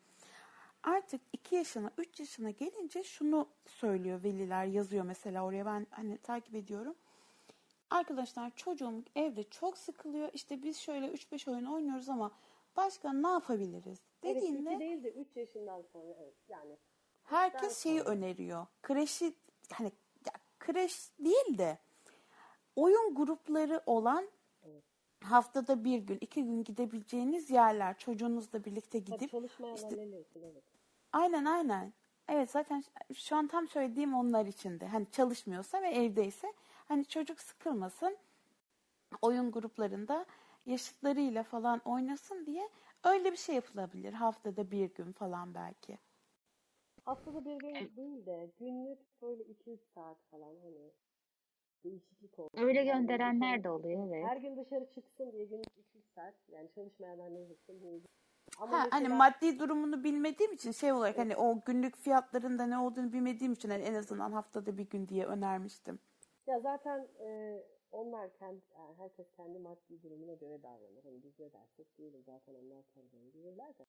artık 0.82 1.20
2 1.32 1.54
yaşına 1.54 1.90
3 1.98 2.20
yaşına 2.20 2.50
gelince 2.50 3.02
şunu 3.02 3.48
söylüyor 3.66 4.22
veliler 4.22 4.64
yazıyor 4.64 5.04
mesela 5.04 5.44
oraya 5.44 5.66
ben 5.66 5.86
hani 5.90 6.18
takip 6.18 6.54
ediyorum. 6.54 6.94
Arkadaşlar 7.90 8.50
çocuğum 8.56 9.04
evde 9.16 9.42
çok 9.42 9.78
sıkılıyor 9.78 10.30
işte 10.32 10.62
biz 10.62 10.76
şöyle 10.78 11.06
3-5 11.06 11.50
oyun 11.50 11.64
oynuyoruz 11.64 12.08
ama 12.08 12.30
başka 12.76 13.12
ne 13.12 13.28
yapabiliriz 13.28 13.98
Evet, 14.22 14.36
dediğinde 14.36 14.70
iki 14.70 14.80
değil 14.80 15.04
de 15.04 15.10
3 15.12 15.36
yaşından 15.36 15.82
sonra 15.82 16.14
evet 16.20 16.34
yani 16.48 16.76
Herkes 17.24 17.82
şeyi 17.82 17.98
sonra. 18.00 18.10
öneriyor. 18.10 18.66
Kreşi 18.82 19.34
hani 19.72 19.92
ya 20.26 20.32
kreş 20.58 21.10
değil 21.18 21.58
de 21.58 21.78
oyun 22.76 23.14
grupları 23.14 23.82
olan 23.86 24.28
haftada 25.24 25.84
bir 25.84 25.98
gün, 25.98 26.18
iki 26.20 26.44
gün 26.44 26.64
gidebileceğiniz 26.64 27.51
yerler 27.51 27.98
çocuğunuzla 27.98 28.64
birlikte 28.64 28.98
gidip 28.98 29.30
çalışmayanlar 29.30 29.76
işte, 29.76 30.40
evet. 30.42 30.64
aynen 31.12 31.44
aynen. 31.44 31.92
Evet 32.28 32.51
zaten 32.51 32.84
şu 33.14 33.36
an 33.36 33.47
tam 33.47 33.68
söylediğim 33.68 34.14
onlar 34.14 34.47
için 34.47 34.80
de. 34.80 34.86
Hani 34.86 35.10
çalışmıyorsa 35.10 35.82
ve 35.82 35.88
evdeyse 35.88 36.52
hani 36.88 37.05
çocuk 37.05 37.40
sıkılmasın. 37.40 38.16
Oyun 39.22 39.51
gruplarında 39.51 40.26
yaşıtlarıyla 40.66 41.42
falan 41.42 41.80
oynasın 41.84 42.47
diye 42.47 42.68
öyle 43.05 43.32
bir 43.32 43.36
şey 43.36 43.55
yapılabilir. 43.55 44.12
Haftada 44.12 44.70
bir 44.70 44.94
gün 44.94 45.12
falan 45.12 45.55
belki. 45.55 45.98
Haftada 47.05 47.44
bir 47.44 47.56
gün 47.56 47.97
değil 47.97 48.26
de 48.26 48.51
günlük 48.59 48.98
böyle 49.22 49.42
2-3 49.42 49.78
saat 49.94 50.18
falan 50.30 50.56
hani 50.62 50.92
değişiklik 51.85 52.39
olsun. 52.39 52.59
Öyle 52.62 52.85
gönderenler 52.85 53.65
de 53.65 53.70
oluyor 53.70 54.09
evet. 54.09 54.24
Her 54.27 54.36
gün 54.36 54.57
dışarı 54.57 54.90
çıksın 54.94 55.32
diye 55.32 55.44
günlük 55.44 55.66
2-3 55.78 56.05
saat 56.15 56.35
yani 56.48 56.70
çalışmayanlar 56.74 57.35
ne 57.35 57.40
yapsın 57.40 57.81
diye. 57.81 58.01
Ama 58.59 58.73
Ha, 58.73 58.86
hani 58.90 59.02
mesela- 59.09 59.16
maddi 59.19 59.59
durumunu 59.59 60.05
bilmediğim 60.05 60.52
için 60.52 60.70
şey 60.73 60.93
olarak 60.93 61.19
hani 61.19 61.36
o 61.36 61.61
günlük 61.66 61.97
fiyatların 61.97 62.59
da 62.59 62.66
ne 62.66 62.78
olduğunu 62.78 63.12
bilmediğim 63.12 63.52
için 63.52 63.70
hani 63.70 63.82
en 63.82 63.94
azından 63.94 64.32
haftada 64.32 64.78
bir 64.78 64.89
gün 64.90 65.09
diye 65.09 65.27
önermiştim. 65.27 65.98
Ya 66.47 66.61
zaten 66.61 67.09
e, 67.20 67.59
onlar 67.93 68.32
kendi, 68.35 68.61
yani 68.78 68.94
herkes 68.98 69.27
kendi 69.36 69.59
maddi 69.59 70.02
durumuna 70.02 70.35
göre 70.35 70.62
davranır. 70.62 71.05
Hani 71.05 71.23
biz 71.23 71.39
ne 71.39 71.52
dersek 71.52 71.98
diyelim 71.98 72.23
zaten 72.27 72.55
onlar 72.55 72.82
kendilerini 72.94 73.35
bilirler 73.35 73.78
de. 73.78 73.86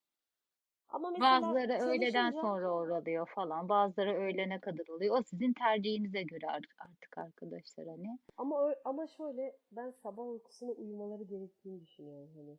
Ama 0.92 1.10
mesela 1.10 1.42
Bazıları 1.42 1.84
öğleden 1.84 2.32
çalışınca- 2.32 2.42
sonra 2.42 2.72
oluyor 2.74 3.30
falan. 3.36 3.70
Bazıları 3.70 4.14
öğlene 4.14 4.60
kadar 4.60 4.88
oluyor. 4.88 5.18
O 5.20 5.24
sizin 5.24 5.54
tercihinize 5.54 6.24
göre 6.24 6.48
ar- 6.48 6.76
artık 6.80 7.18
arkadaşlar 7.18 7.88
hani. 7.88 8.20
Ama 8.38 8.70
ö- 8.70 8.80
ama 8.86 9.08
şöyle 9.08 9.58
ben 9.72 9.92
sabah 9.92 10.28
uykusuna 10.28 10.72
uyumaları 10.72 11.24
gerektiğini 11.24 11.82
düşünüyorum 11.82 12.30
hani. 12.36 12.58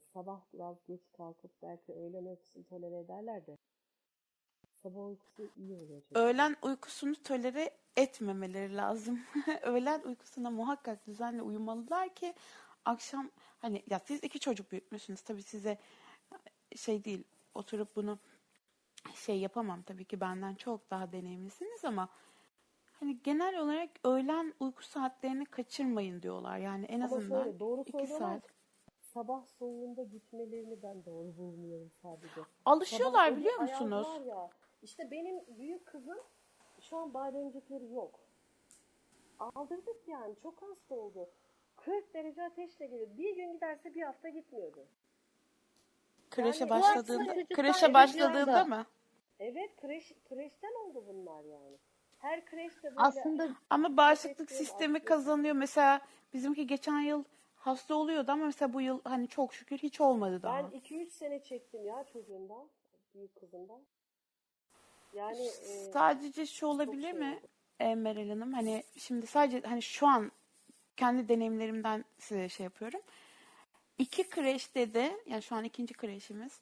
Sabah 0.00 0.40
biraz 0.54 0.76
geç 0.88 1.00
kalkıp 1.12 1.50
belki 1.62 1.92
öğlen 1.92 2.24
uykusunu 2.24 2.64
tolere 2.64 2.98
ederler 2.98 3.46
de 3.46 3.56
sabah 4.72 5.06
uykusu 5.06 5.50
iyi 5.56 5.74
oluyor 5.74 6.02
çünkü. 6.08 6.20
Öğlen 6.20 6.56
uykusunu 6.62 7.14
tolere 7.22 7.70
etmemeleri 7.96 8.76
lazım. 8.76 9.20
Öğlen 9.62 10.00
uykusuna 10.02 10.50
muhakkak 10.50 11.06
düzenli 11.06 11.42
uyumalılar 11.42 12.14
ki 12.14 12.34
akşam 12.84 13.30
hani 13.58 13.82
ya 13.90 13.98
siz 13.98 14.24
iki 14.24 14.38
çocuk 14.40 14.72
büyütmüşsünüz 14.72 15.20
tabii 15.20 15.42
size 15.42 15.78
şey 16.76 17.04
değil 17.04 17.24
oturup 17.54 17.96
bunu 17.96 18.18
şey 19.14 19.40
yapamam 19.40 19.82
tabii 19.82 20.04
ki 20.04 20.20
benden 20.20 20.54
çok 20.54 20.90
daha 20.90 21.12
deneyimlisiniz 21.12 21.84
ama 21.84 22.08
hani 22.92 23.22
genel 23.22 23.58
olarak 23.58 23.90
öğlen 24.04 24.54
uyku 24.60 24.82
saatlerini 24.84 25.44
kaçırmayın 25.44 26.22
diyorlar. 26.22 26.58
Yani 26.58 26.84
en 26.84 27.00
Ama 27.00 27.16
azından 27.16 27.42
şöyle 27.44 27.60
doğru 27.60 27.84
iki 27.86 28.06
saat. 28.06 28.42
Sabah 29.00 29.46
soğuğunda 29.46 30.02
gitmelerini 30.02 30.82
ben 30.82 31.04
doğru 31.04 31.36
bulmuyorum 31.36 31.90
sadece. 32.02 32.40
Alışıyorlar 32.64 33.28
Sabah 33.28 33.36
biliyor 33.40 33.58
musunuz? 33.60 34.08
ya. 34.26 34.50
İşte 34.82 35.10
benim 35.10 35.40
büyük 35.58 35.86
kızım 35.86 36.18
şu 36.80 36.96
an 36.96 37.14
bademcikleri 37.14 37.92
yok. 37.92 38.20
Aldırdık 39.38 40.08
yani 40.08 40.36
çok 40.42 40.62
hasta 40.62 40.94
oldu. 40.94 41.28
40 41.76 42.14
derece 42.14 42.42
ateşle 42.44 42.86
geliyor. 42.86 43.08
Bir 43.16 43.36
gün 43.36 43.52
giderse 43.52 43.94
bir 43.94 44.02
hafta 44.02 44.28
gitmiyordu. 44.28 44.86
Kreşe 46.30 46.58
Yani- 46.60 46.70
başladığında, 46.70 47.30
aslında 47.32 47.44
kreşe 47.54 47.94
başladığında 47.94 48.64
mı? 48.64 48.86
Evet 49.40 49.76
kreş, 49.76 50.12
kreşten 50.28 50.72
oldu 50.84 51.04
bunlar 51.08 51.44
yani. 51.44 51.76
Her 52.18 52.44
kreşte 52.44 52.82
böyle 52.82 53.00
Aslında 53.00 53.48
Ama 53.70 53.96
bağışıklık 53.96 54.50
sistemi 54.50 54.96
artıyor. 54.96 55.06
kazanıyor. 55.08 55.54
Mesela 55.54 56.00
bizimki 56.34 56.66
geçen 56.66 57.00
yıl 57.00 57.24
hasta 57.56 57.94
oluyordu 57.94 58.32
ama 58.32 58.44
mesela 58.44 58.72
bu 58.72 58.80
yıl 58.80 59.00
hani 59.04 59.28
çok 59.28 59.54
şükür 59.54 59.78
hiç 59.78 60.00
olmadı 60.00 60.42
daha. 60.42 60.72
ben 60.72 60.78
2-3 60.78 61.10
sene 61.12 61.42
çektim 61.42 61.86
ya 61.86 62.04
çocuğumdan. 62.12 62.68
Büyük 63.14 63.40
kızımdan. 63.40 63.80
Yani 65.14 65.46
e, 65.46 65.92
Sadece 65.92 66.46
şu 66.46 66.66
olabilir 66.66 67.02
şey 67.02 67.12
mi 67.12 67.40
e, 67.80 67.94
Meral 67.94 68.28
Hanım? 68.28 68.52
Hani 68.52 68.84
şimdi 68.96 69.26
sadece 69.26 69.60
hani 69.60 69.82
şu 69.82 70.06
an 70.06 70.32
kendi 70.96 71.28
deneyimlerimden 71.28 72.04
size 72.18 72.48
şey 72.48 72.64
yapıyorum. 72.64 73.00
İki 73.98 74.28
kreşte 74.28 74.94
de 74.94 75.20
yani 75.26 75.42
şu 75.42 75.56
an 75.56 75.64
ikinci 75.64 75.94
kreşimiz 75.94 76.60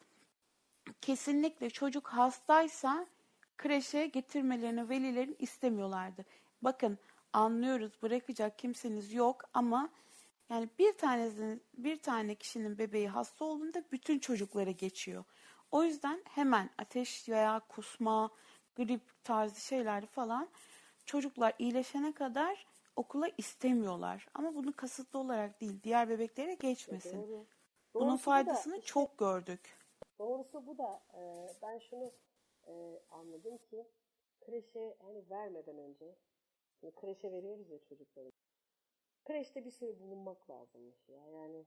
kesinlikle 1.00 1.70
çocuk 1.70 2.08
hastaysa 2.08 3.06
kreşe 3.56 4.06
getirmelerini 4.06 4.88
velilerin 4.88 5.36
istemiyorlardı. 5.38 6.24
Bakın 6.62 6.98
anlıyoruz 7.32 8.02
bırakacak 8.02 8.58
kimseniz 8.58 9.12
yok 9.12 9.42
ama 9.54 9.90
yani 10.50 10.68
bir 10.78 10.92
tanesinin 10.92 11.62
bir 11.74 11.96
tane 11.96 12.34
kişinin 12.34 12.78
bebeği 12.78 13.08
hasta 13.08 13.44
olduğunda 13.44 13.84
bütün 13.92 14.18
çocuklara 14.18 14.70
geçiyor. 14.70 15.24
O 15.70 15.84
yüzden 15.84 16.22
hemen 16.24 16.70
ateş 16.78 17.28
veya 17.28 17.60
kusma, 17.68 18.30
grip 18.76 19.24
tarzı 19.24 19.60
şeyler 19.60 20.06
falan 20.06 20.48
çocuklar 21.06 21.52
iyileşene 21.58 22.12
kadar 22.12 22.66
okula 22.96 23.28
istemiyorlar. 23.38 24.26
Ama 24.34 24.54
bunu 24.54 24.76
kasıtlı 24.76 25.18
olarak 25.18 25.60
değil, 25.60 25.82
diğer 25.82 26.08
bebeklere 26.08 26.54
geçmesin. 26.54 27.22
doğru. 27.22 27.46
Bunun 27.94 28.06
Doğrusu 28.06 28.12
bu 28.12 28.18
da 28.18 28.22
faydasını 28.24 28.74
işte- 28.76 28.86
çok 28.86 29.18
gördük. 29.18 29.78
Doğrusu 30.18 30.66
bu 30.66 30.78
da 30.78 31.02
e, 31.14 31.52
ben 31.62 31.78
şunu 31.78 32.12
e, 32.66 33.00
anladım 33.10 33.58
ki 33.58 33.86
kreşe 34.40 34.96
hani 35.02 35.30
vermeden 35.30 35.78
önce 35.78 36.14
şimdi 36.80 36.94
kreşe 36.94 37.32
veriyoruz 37.32 37.70
ya 37.70 37.78
çocukları. 37.88 38.30
Kreşte 39.24 39.64
bir 39.64 39.70
süre 39.70 40.00
bulunmak 40.00 40.50
lazımmış 40.50 41.08
ya. 41.08 41.26
Yani 41.28 41.64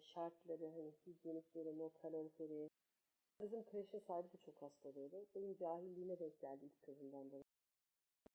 şartları 0.00 0.70
hani 0.70 0.92
hijyenik 1.06 1.54
durumu, 1.54 1.92
kaloriferi. 2.02 2.68
Bizim 3.40 3.64
kreşin 3.64 3.98
sahibi 3.98 4.32
de 4.32 4.36
çok 4.36 4.62
hasta 4.62 4.88
oluyordu. 4.88 5.26
Benim 5.34 5.56
cahilliğime 5.56 6.18
denk 6.18 6.40
geldi 6.40 6.64
ilk 6.64 6.82
kızımdan 6.82 7.30
dolayı. 7.30 7.44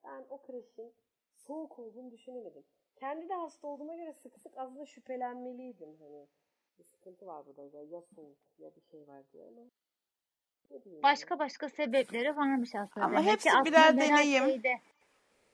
Ben 0.03 0.25
o 0.29 0.41
kreşin 0.41 0.93
soğuk 1.47 1.79
olduğunu 1.79 2.11
düşünemedim. 2.11 2.63
Kendi 2.95 3.29
de 3.29 3.33
hasta 3.33 3.67
olduğuma 3.67 3.95
göre 3.95 4.13
sık 4.13 4.39
sık 4.39 4.53
aslında 4.57 4.85
şüphelenmeliydim 4.85 5.89
hani. 5.99 6.27
Bir 6.79 6.83
sıkıntı 6.83 7.27
var 7.27 7.45
burada 7.45 7.61
ya 7.95 8.01
soğuk 8.01 8.37
ya 8.59 8.69
bir 8.75 8.81
şey 8.81 9.07
var 9.07 9.23
diye 9.33 9.43
ama 9.47 9.61
başka 11.03 11.39
başka 11.39 11.69
sebepleri 11.69 12.37
varmış 12.37 12.75
aslında. 12.75 13.05
Ama 13.05 13.17
Demek 13.17 13.31
hepsi 13.31 13.49
birer 13.65 13.97
deneyim. 13.97 14.43
şeyde, 14.45 14.79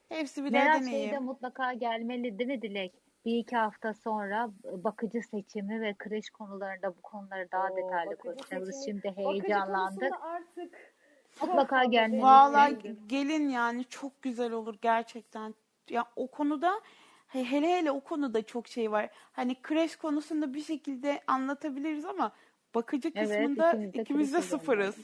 Hepsi 0.10 0.46
birer 0.46 0.66
deneyim. 0.82 0.90
şeyde 1.10 1.20
mutlaka 1.20 1.74
gelmeli 1.74 2.40
değil 2.40 2.48
mi 2.50 2.62
Dilek? 2.62 2.94
bir 3.26 3.38
iki 3.38 3.56
hafta 3.56 3.94
sonra 3.94 4.50
bakıcı 4.64 5.22
seçimi 5.22 5.82
ve 5.82 5.94
kreş 5.94 6.30
konularında 6.30 6.98
bu 6.98 7.02
konuları 7.02 7.52
daha 7.52 7.68
Oo, 7.72 7.76
detaylı 7.78 8.16
konuşacağız. 8.16 8.86
Şimdi 8.86 9.14
heyecanlandık. 9.16 10.14
artık 10.22 10.94
Mutlaka 11.42 11.76
Vallahi 11.76 12.84
beğendim. 12.84 13.08
gelin 13.08 13.50
yani 13.50 13.86
çok 13.86 14.22
güzel 14.22 14.52
olur 14.52 14.76
gerçekten. 14.82 15.56
Ya 15.90 16.06
o 16.16 16.28
konuda 16.32 16.82
he- 17.28 17.44
hele 17.44 17.68
hele 17.68 17.92
o 17.92 18.00
konuda 18.04 18.42
çok 18.46 18.68
şey 18.68 18.92
var. 18.92 19.10
Hani 19.32 19.62
kreş 19.62 19.96
konusunda 19.96 20.54
bir 20.54 20.62
şekilde 20.62 21.22
anlatabiliriz 21.28 22.06
ama 22.06 22.32
bakıcı 22.76 23.12
Evet, 23.16 23.30
kısmında 23.30 23.70
ikimiz 23.72 23.94
de 23.94 24.02
ikimiz 24.02 24.34
de 24.34 24.42
sıfırız. 24.42 24.98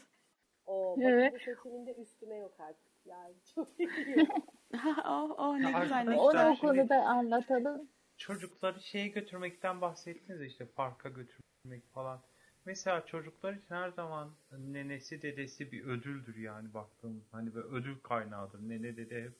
O 0.65 0.95
Evet. 1.01 1.33
bakıcı 1.33 1.45
seçiminde 1.55 1.93
üstüme 1.95 2.35
yok 2.35 2.53
artık. 2.59 2.87
Yani 3.05 3.33
çok 3.55 3.67
iyi. 3.79 3.89
oh, 5.05 5.35
oh 5.37 5.57
ne 5.57 5.71
güzel 5.81 6.03
ne 6.07 6.15
Onu 6.15 6.39
o 6.51 6.55
şimdi- 6.55 6.59
konuda 6.59 6.95
anlatalım. 7.05 7.87
çocukları 8.17 8.81
şeye 8.81 9.07
götürmekten 9.07 9.81
bahsettiniz 9.81 10.41
işte 10.41 10.65
parka 10.65 11.09
götürmek 11.09 11.93
falan. 11.93 12.19
Mesela 12.65 13.05
çocuklar 13.05 13.53
için 13.53 13.75
her 13.75 13.89
zaman 13.89 14.29
nenesi 14.57 15.21
dedesi 15.21 15.71
bir 15.71 15.85
ödüldür 15.85 16.35
yani 16.37 16.73
baktığımız 16.73 17.23
hani 17.31 17.55
böyle 17.55 17.67
ödül 17.67 17.99
kaynağıdır. 18.03 18.59
Nene 18.69 18.97
dede 18.97 19.23
hep 19.23 19.33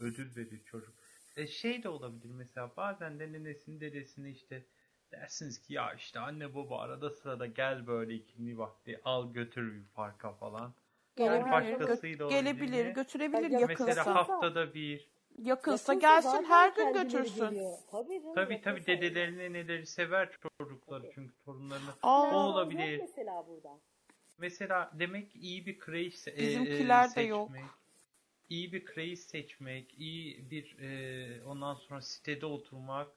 ödül 0.00 0.36
verir 0.36 0.60
çocuk. 0.64 0.94
E 1.36 1.46
şey 1.46 1.82
de 1.82 1.88
olabilir 1.88 2.30
mesela 2.30 2.70
bazen 2.76 3.18
de 3.20 3.32
nenesini 3.32 3.80
dedesini 3.80 4.30
işte 4.30 4.62
dersiniz 5.12 5.58
ki 5.62 5.74
ya 5.74 5.94
işte 5.94 6.20
anne 6.20 6.54
baba 6.54 6.80
arada 6.80 7.10
sırada 7.10 7.46
gel 7.46 7.86
böyle 7.86 8.14
ikindi 8.14 8.58
vakti 8.58 9.00
al 9.04 9.32
götür 9.32 9.74
bir 9.74 9.84
parka 9.94 10.32
falan. 10.32 10.74
Yani 11.16 11.28
Gelebilir, 11.44 11.52
başkasıyla 11.52 12.26
gö- 12.26 12.30
gelebilir, 12.30 12.86
götürebilir 12.86 13.50
Ya 13.50 13.60
yakınsa. 13.60 13.84
Mesela 13.86 14.14
haftada 14.14 14.74
bir 14.74 15.08
Yakınsa 15.38 15.92
Yakınsa 15.92 15.94
gelsin 15.94 16.44
her 16.44 16.72
gün 16.76 16.92
götürsün. 16.92 17.50
geliyor. 17.50 17.78
Tabii 17.90 18.20
canım. 18.22 18.34
tabii 18.34 18.60
tabii 18.60 18.86
dedelerini 18.86 19.52
neleri 19.52 19.86
sever 19.86 20.30
çocukları 20.60 21.10
çünkü 21.14 21.34
torunlarını 21.44 21.90
Aa, 22.02 22.36
o 22.36 22.52
olabilir. 22.52 22.98
mesela 23.00 23.46
burada. 23.48 23.78
Mesela 24.38 24.90
demek 24.94 25.30
ki 25.30 25.38
iyi 25.38 25.66
bir 25.66 25.78
kreş 25.78 26.14
se- 26.14 26.30
e, 26.30 26.38
Bizimkiler 26.38 27.04
e, 27.04 27.04
de 27.04 27.08
seçmek, 27.08 27.28
yok. 27.30 27.50
İyi 28.48 28.72
bir 28.72 28.84
kreş 28.84 29.20
seçmek, 29.20 29.94
iyi 29.98 30.50
bir 30.50 30.78
e, 30.78 31.44
ondan 31.44 31.74
sonra 31.74 32.00
sitede 32.00 32.46
oturmak 32.46 33.08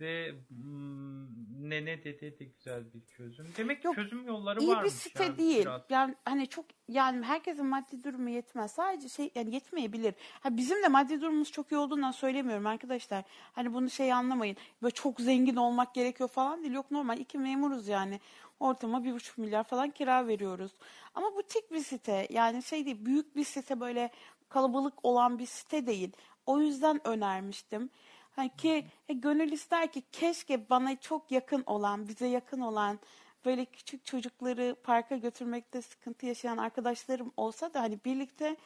ve 0.00 0.34
mm, 0.50 1.70
nene 1.70 2.04
dede 2.04 2.38
de 2.38 2.44
güzel 2.44 2.94
bir 2.94 3.06
çözüm. 3.16 3.46
Demek 3.56 3.80
ki 3.80 3.86
Yok, 3.86 3.94
çözüm 3.94 4.26
yolları 4.26 4.60
İyi 4.60 4.70
bir 4.70 4.76
varmış 4.76 4.92
site 4.92 5.24
yani 5.24 5.38
değil. 5.38 5.60
biraz. 5.60 5.82
Yani 5.90 6.14
hani 6.24 6.46
çok 6.46 6.64
yani 6.88 7.24
herkesin 7.24 7.66
maddi 7.66 8.04
durumu 8.04 8.30
yetmez. 8.30 8.72
Sadece 8.72 9.08
şey 9.08 9.30
yani 9.34 9.54
yetmeyebilir. 9.54 10.14
Ha 10.40 10.56
bizim 10.56 10.82
de 10.82 10.88
maddi 10.88 11.20
durumumuz 11.20 11.52
çok 11.52 11.72
iyi 11.72 11.76
olduğundan 11.76 12.10
söylemiyorum 12.10 12.66
arkadaşlar. 12.66 13.24
Hani 13.52 13.74
bunu 13.74 13.90
şey 13.90 14.12
anlamayın. 14.12 14.56
Böyle 14.82 14.94
çok 14.94 15.20
zengin 15.20 15.56
olmak 15.56 15.94
gerekiyor 15.94 16.28
falan 16.28 16.62
değil. 16.62 16.74
Yok 16.74 16.90
normal 16.90 17.18
iki 17.18 17.38
memuruz 17.38 17.88
yani. 17.88 18.20
Ortama 18.60 19.04
bir 19.04 19.12
buçuk 19.12 19.38
milyar 19.38 19.64
falan 19.64 19.90
kira 19.90 20.26
veriyoruz. 20.26 20.72
Ama 21.14 21.36
butik 21.36 21.72
bir 21.72 21.80
site 21.80 22.26
yani 22.30 22.62
şey 22.62 22.86
değil 22.86 23.06
büyük 23.06 23.36
bir 23.36 23.44
site 23.44 23.80
böyle 23.80 24.10
kalabalık 24.50 25.04
olan 25.04 25.38
bir 25.38 25.46
site 25.46 25.86
değil. 25.86 26.12
O 26.46 26.60
yüzden 26.60 27.06
önermiştim. 27.08 27.90
Hani 28.30 28.56
ki 28.56 28.86
e, 29.08 29.12
gönül 29.12 29.52
ister 29.52 29.92
ki 29.92 30.02
keşke 30.12 30.70
bana 30.70 31.00
çok 31.00 31.30
yakın 31.30 31.62
olan, 31.66 32.08
bize 32.08 32.26
yakın 32.26 32.60
olan 32.60 32.98
böyle 33.44 33.64
küçük 33.64 34.06
çocukları 34.06 34.76
parka 34.82 35.16
götürmekte 35.16 35.82
sıkıntı 35.82 36.26
yaşayan 36.26 36.56
arkadaşlarım 36.56 37.32
olsa 37.36 37.74
da 37.74 37.80
hani 37.80 37.98
birlikte 38.04 38.56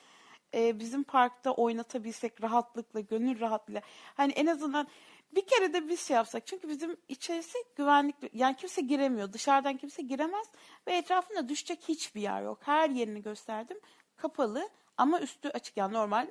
e, 0.54 0.78
bizim 0.78 1.04
parkta 1.04 1.50
oynatabilsek 1.50 2.42
rahatlıkla, 2.42 3.00
gönül 3.00 3.40
rahatlığıyla. 3.40 3.82
Hani 4.14 4.32
en 4.32 4.46
azından 4.46 4.88
bir 5.34 5.46
kere 5.46 5.72
de 5.72 5.88
biz 5.88 6.00
şey 6.00 6.14
yapsak. 6.16 6.46
Çünkü 6.46 6.68
bizim 6.68 6.96
içerisi 7.08 7.58
güvenlikli. 7.76 8.30
Yani 8.32 8.56
kimse 8.56 8.82
giremiyor. 8.82 9.32
Dışarıdan 9.32 9.76
kimse 9.76 10.02
giremez. 10.02 10.46
Ve 10.86 10.96
etrafında 10.96 11.48
düşecek 11.48 11.88
hiçbir 11.88 12.20
yer 12.20 12.42
yok. 12.42 12.58
Her 12.62 12.90
yerini 12.90 13.22
gösterdim. 13.22 13.76
Kapalı 14.16 14.68
ama 14.96 15.20
üstü 15.20 15.48
açık. 15.48 15.76
Yani 15.76 15.94
normal 15.94 16.28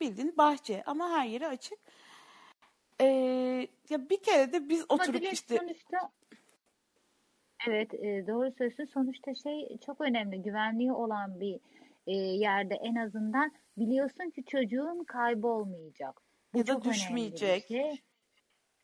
bildiğin 0.00 0.36
bahçe. 0.36 0.82
Ama 0.86 1.10
her 1.10 1.26
yeri 1.26 1.46
açık. 1.46 1.78
Ee, 3.00 3.06
ya 3.90 4.10
bir 4.10 4.22
kere 4.22 4.52
de 4.52 4.68
biz 4.68 4.84
Ama 4.88 5.02
oturup 5.02 5.32
işte 5.32 5.56
sonuçta 5.58 6.10
evet 7.68 7.94
e, 7.94 8.26
doğru 8.26 8.52
söylüyorsun. 8.58 8.84
Sonuçta 8.94 9.34
şey 9.34 9.78
çok 9.86 10.00
önemli. 10.00 10.42
Güvenliği 10.42 10.92
olan 10.92 11.40
bir 11.40 11.60
e, 12.06 12.16
yerde 12.16 12.74
en 12.74 12.94
azından 12.94 13.52
biliyorsun 13.76 14.30
ki 14.30 14.44
çocuğun 14.44 15.04
kaybolmayacak. 15.04 16.22
Bu 16.54 16.58
Ya 16.58 16.66
da 16.66 16.84
düşmeyecek. 16.84 17.66
şey. 17.66 18.02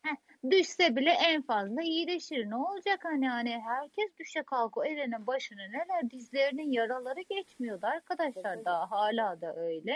Heh, 0.03 0.15
düşse 0.51 0.95
bile 0.95 1.11
en 1.11 1.41
fazla 1.41 1.81
iyileşir. 1.81 2.49
Ne 2.49 2.55
olacak 2.55 2.99
hani 3.03 3.29
hani 3.29 3.61
herkes 3.65 4.17
düşe 4.19 4.43
kalkıyor. 4.43 4.85
Elinin 4.85 5.27
başına 5.27 5.61
neler 5.63 6.09
dizlerinin 6.11 6.71
yaraları 6.71 7.21
geçmiyordu 7.29 7.85
arkadaşlar 7.85 8.53
Tabii. 8.53 8.65
daha 8.65 8.91
hala 8.91 9.41
da 9.41 9.55
öyle. 9.55 9.95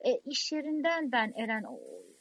E, 0.00 0.18
iş 0.18 0.52
yerinden 0.52 1.12
ben 1.12 1.32
Eren 1.36 1.64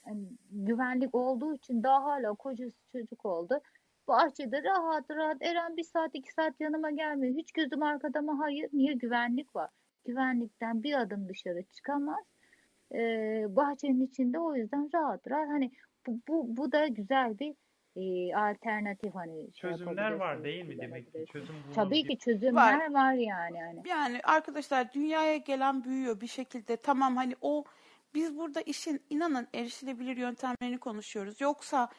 hani 0.06 0.28
güvenlik 0.52 1.16
olduğu 1.16 1.54
için 1.54 1.84
daha 1.84 2.04
hala 2.04 2.34
kocası 2.34 2.78
çocuk 2.92 3.26
oldu. 3.26 3.62
Bahçede 4.08 4.64
rahat 4.64 5.12
rahat 5.12 5.42
Eren 5.42 5.78
bir 5.78 5.84
saat 5.84 6.12
iki 6.14 6.34
saat 6.34 6.60
yanıma 6.60 6.92
gelmiyor. 6.92 7.36
Hiç 7.38 7.52
gözüm 7.52 7.84
arkada 7.84 8.22
mı? 8.22 8.38
Hayır. 8.42 8.70
Niye? 8.74 8.94
Güvenlik 8.94 9.56
var. 9.56 9.70
Güvenlikten 10.06 10.84
bir 10.84 11.02
adım 11.02 11.30
dışarı 11.30 11.64
çıkamaz. 11.64 12.26
E, 12.94 13.00
bahçenin 13.50 14.06
içinde 14.06 14.40
o 14.40 14.56
yüzden 14.56 14.90
rahat 14.94 15.30
rahat. 15.30 15.50
Hani 15.50 15.72
bu, 16.08 16.22
bu, 16.28 16.58
bu 16.58 16.72
da 16.72 16.88
güzel 16.88 17.40
bir 17.40 17.56
e, 17.96 18.36
alternatif 18.36 19.16
hani 19.16 19.54
şey 19.54 19.72
Çözümler 19.72 20.12
var 20.12 20.44
değil 20.44 20.66
mi 20.66 20.78
demek 20.78 21.14
ki? 21.14 21.26
Çözüm 21.32 21.56
Tabii 21.76 21.90
bulunabilir. 21.90 22.10
ki 22.10 22.18
çözümler 22.18 22.94
var, 22.94 23.14
yani 23.14 23.60
hani. 23.60 23.82
Yani 23.86 24.20
arkadaşlar 24.24 24.94
dünyaya 24.94 25.38
gelen 25.38 25.84
büyüyor 25.84 26.22
bir 26.22 26.28
şekilde. 26.28 26.78
Tamam 26.78 27.16
hani 27.16 27.36
o 27.42 27.64
biz 28.14 28.38
burada 28.38 28.62
işin 28.62 29.02
inanın 29.10 29.48
erişilebilir 29.54 30.18
yöntemlerini 30.18 30.78
konuşuyoruz. 30.78 31.42
Yoksa 31.42 31.90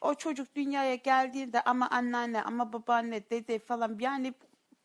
o 0.00 0.14
çocuk 0.14 0.54
dünyaya 0.54 0.94
geldiğinde 0.94 1.60
ama 1.60 1.88
anneanne 1.90 2.42
ama 2.42 2.72
babaanne 2.72 3.30
dede 3.30 3.58
falan 3.58 3.96
yani 4.00 4.34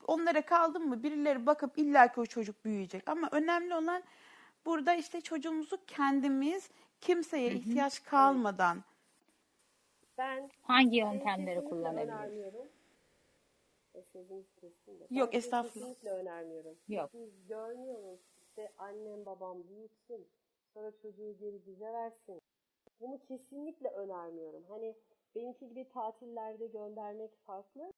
onlara 0.07 0.41
kaldın 0.41 0.88
mı 0.88 1.03
birileri 1.03 1.45
bakıp 1.45 1.77
illaki 1.77 2.19
o 2.19 2.25
çocuk 2.25 2.65
büyüyecek. 2.65 3.09
Ama 3.09 3.29
önemli 3.31 3.75
olan 3.75 4.03
burada 4.65 4.93
işte 4.93 5.21
çocuğumuzu 5.21 5.77
kendimiz 5.88 6.69
kimseye 7.02 7.52
ihtiyaç 7.52 8.03
kalmadan 8.03 8.84
Ben 10.18 10.49
Hangi 10.61 10.98
yöntemleri 10.98 11.64
kullanabiliriz? 11.65 12.72
E. 15.11 15.15
Yok, 15.15 15.34
estağfurullah. 15.34 15.88
Kesinlikle 15.88 16.10
önermiyorum. 16.11 16.78
Yok. 16.88 17.14
Biz 17.14 17.48
görmüyoruz. 17.48 18.19
İşte 18.41 18.74
annem 18.78 19.26
babam 19.26 19.68
büyütsün. 19.68 20.28
Sonra 20.74 20.91
çocuğu 21.02 21.38
geri 21.40 21.65
bize 21.65 21.94
versin. 21.94 22.41
Bunu 22.99 23.19
kesinlikle 23.19 23.90
önermiyorum. 23.90 24.64
Hani 24.69 24.95
benimki 25.36 25.68
gibi 25.69 25.90
tatillerde 25.90 26.68
göndermek 26.68 27.36
farklı. 27.36 27.94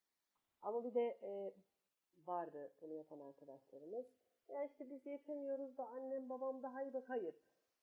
Ama 0.61 0.83
bir 0.83 0.93
de 0.93 1.17
e, 1.23 1.51
vardı 2.27 2.71
bunu 2.81 2.93
yapan 2.93 3.19
arkadaşlarımız. 3.19 4.05
Ya 4.49 4.63
işte 4.63 4.89
biz 4.89 5.05
yetemiyoruz 5.05 5.77
da 5.77 5.87
annem 5.87 6.29
babam 6.29 6.63
daha 6.63 6.83
iyi 6.83 6.93
bak. 6.93 7.03
Hayır. 7.09 7.33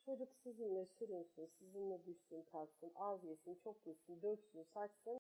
Çocuk 0.07 0.29
sizinle 0.43 0.87
sürünsün, 0.87 1.47
sizinle 1.47 2.05
düşsün, 2.07 2.43
kalksın, 2.53 2.93
az 2.97 3.25
yesin, 3.25 3.55
çok 3.65 3.87
yesin, 3.87 4.23
döksün, 4.23 4.63
saçsın. 4.63 5.19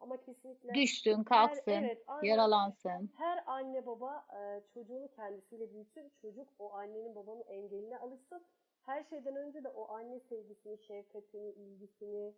Ama 0.00 0.16
kesinlikle 0.20 0.74
Düşsün, 0.74 1.16
her, 1.18 1.24
kalksın, 1.24 1.72
evet, 1.72 2.04
aynen. 2.06 2.28
yaralansın. 2.28 3.10
Her 3.16 3.44
anne 3.46 3.86
baba 3.86 4.26
e, 4.36 4.62
çocuğunu 4.74 5.08
kendisiyle 5.16 5.72
büyütsün. 5.72 6.12
Çocuk 6.22 6.48
o 6.58 6.72
annenin 6.72 7.14
babanın 7.14 7.44
engeline 7.48 7.98
alışsın. 7.98 8.42
Her 8.82 9.04
şeyden 9.04 9.36
önce 9.36 9.64
de 9.64 9.68
o 9.68 9.92
anne 9.92 10.20
sevgisini, 10.20 10.78
şefkatini, 10.78 11.50
ilgisini, 11.50 12.34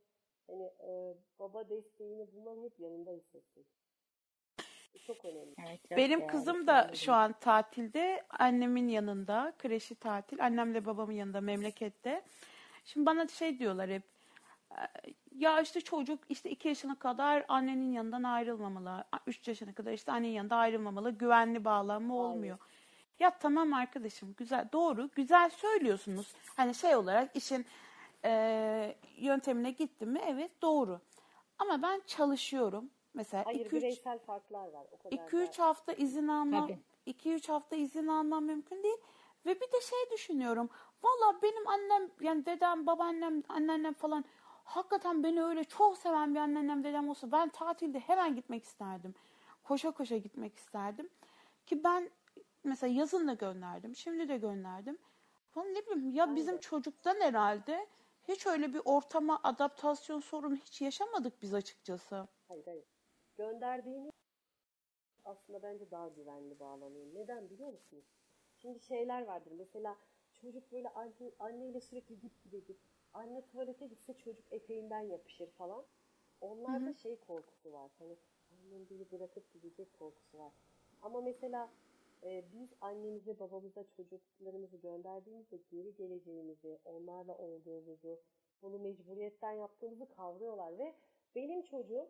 hani 0.47 0.65
e, 0.65 1.15
baba 1.39 1.69
desteğini 1.69 2.27
bunların 2.35 2.63
hep 2.63 2.81
yanında 2.81 3.11
hissetsin. 3.11 3.67
Çok 5.07 5.25
önemli. 5.25 5.55
Evet, 5.59 5.81
Benim 5.91 6.19
değerli 6.21 6.31
kızım 6.33 6.67
da 6.67 6.91
şu 6.95 7.13
an 7.13 7.33
tatilde. 7.33 8.23
Annemin 8.31 8.89
yanında. 8.89 9.53
Kreşi 9.59 9.95
tatil. 9.95 10.45
Annemle 10.45 10.87
babamın 10.87 11.13
yanında 11.13 11.41
memlekette. 11.41 12.23
Şimdi 12.85 13.07
bana 13.07 13.29
şey 13.29 13.59
diyorlar 13.59 13.91
hep. 13.91 14.03
"E, 14.73 14.77
Ya 15.35 15.61
işte 15.61 15.81
çocuk 15.81 16.21
işte 16.29 16.51
2 16.51 16.69
yaşına 16.69 16.95
kadar 16.99 17.45
annenin 17.49 17.93
yanından 17.93 18.23
ayrılmamalı. 18.23 19.05
3 19.27 19.49
yaşına 19.49 19.73
kadar 19.75 19.93
işte 19.93 20.13
annenin 20.13 20.33
yanında 20.33 20.57
ayrılmamalı. 20.57 21.11
Güvenli 21.11 21.65
bağlanma 21.65 22.15
olmuyor. 22.15 22.59
Ya 23.21 23.31
tamam 23.39 23.73
arkadaşım 23.73 24.35
güzel 24.39 24.69
doğru 24.73 25.11
güzel 25.15 25.51
söylüyorsunuz. 25.51 26.35
Hani 26.57 26.75
şey 26.75 26.97
olarak 26.97 27.37
işin 27.37 27.67
e, 28.25 28.97
yöntemine 29.17 29.71
gittim 29.71 30.11
mi 30.11 30.21
evet 30.27 30.63
doğru. 30.63 31.01
Ama 31.59 31.83
ben 31.83 32.03
çalışıyorum. 32.07 32.91
Mesela 33.15 33.47
Hayır 33.47 33.67
2-3 33.67 33.73
bireysel 33.73 34.19
farklar 34.19 34.69
var. 34.69 34.87
O 34.93 34.99
kadar 34.99 35.17
2-3 35.17 35.59
da. 35.59 35.67
hafta 35.67 35.93
izin 35.93 36.29
almam, 36.29 36.69
Tabii. 36.69 36.79
2-3 37.07 37.49
hafta 37.49 37.77
izin 37.77 38.07
almam 38.07 38.45
mümkün 38.45 38.83
değil. 38.83 38.97
Ve 39.47 39.55
bir 39.55 39.73
de 39.73 39.81
şey 39.81 39.99
düşünüyorum. 40.13 40.71
Valla 41.03 41.43
benim 41.43 41.69
annem, 41.69 42.11
yani 42.21 42.47
dedem, 42.47 42.87
babaannem, 42.87 43.43
anneannem 43.49 43.95
falan 43.95 44.25
hakikaten 44.65 45.25
beni 45.25 45.45
öyle 45.45 45.65
çok 45.65 45.99
seven 45.99 46.35
bir 46.35 46.41
anneannem 46.41 46.85
dedem 46.85 47.09
olsa 47.09 47.33
ben 47.33 47.49
tatilde 47.49 48.01
hemen 48.01 48.35
gitmek 48.35 48.65
isterdim. 48.65 49.15
Koşa 49.65 49.91
koşa 49.91 50.17
gitmek 50.17 50.57
isterdim. 50.57 51.09
Ki 51.67 51.85
ben 51.85 52.11
mesela 52.65 52.93
yazın 52.93 53.29
da 53.29 53.35
gönderdim. 53.35 53.97
Şimdi 53.97 54.29
de 54.29 54.37
gönderdim. 54.37 54.99
Falan 55.51 55.75
ne 55.75 55.87
bileyim 55.87 56.15
ya 56.15 56.37
bizim 56.37 56.59
çocuktan 56.59 57.21
herhalde 57.21 57.87
hiç 58.29 58.47
öyle 58.47 58.75
bir 58.75 58.81
ortama 58.85 59.41
adaptasyon 59.43 60.21
sorunu 60.21 60.57
hiç 60.57 60.83
yaşamadık 60.83 61.43
biz 61.43 61.55
açıkçası. 61.55 62.29
Hayır 62.49 62.65
hayır. 62.65 62.94
Gönderdiğini 63.37 64.11
aslında 65.25 65.63
bence 65.63 65.91
daha 65.91 66.09
güvenli 66.09 66.61
bağlanıyor. 66.61 67.07
Neden 67.15 67.51
biliyor 67.51 67.73
musunuz? 67.73 68.05
Şimdi 68.57 68.81
şeyler 68.81 69.23
vardır. 69.23 69.53
Mesela 69.59 69.97
çocuk 70.33 70.73
böyle 70.73 70.89
anne, 70.89 71.33
anneyle 71.39 71.81
sürekli 71.81 72.23
dip 72.23 72.45
dibedir. 72.45 72.77
Anne 73.15 73.43
tuvalete 73.47 73.87
gitse 73.87 74.15
çocuk 74.15 74.53
eteğinden 74.53 75.01
yapışır 75.01 75.51
falan. 75.51 75.85
Onlarda 76.41 76.95
şey 76.95 77.21
korkusu 77.21 77.73
var. 77.73 77.91
Hani 77.99 78.17
annem 78.53 78.91
beni 78.91 79.11
bırakıp 79.13 79.53
gidecek 79.53 79.99
korkusu 79.99 80.39
var. 80.39 80.53
Ama 81.03 81.21
mesela 81.21 81.71
e, 82.23 82.45
biz 82.53 82.75
annemize 82.81 83.39
babamıza 83.39 83.85
çocuklarımızı 83.97 84.77
gönderdiğimizde 84.77 85.57
geri 85.71 85.95
geleceğimizi, 85.95 86.79
onlarla 86.85 87.39
olduğumuzu, 87.39 88.21
bunu 88.63 88.79
mecburiyetten 88.79 89.53
yaptığımızı 89.53 90.09
kavruyorlar 90.09 90.79
ve 90.79 90.95
benim 91.35 91.63
çocuğum 91.63 92.09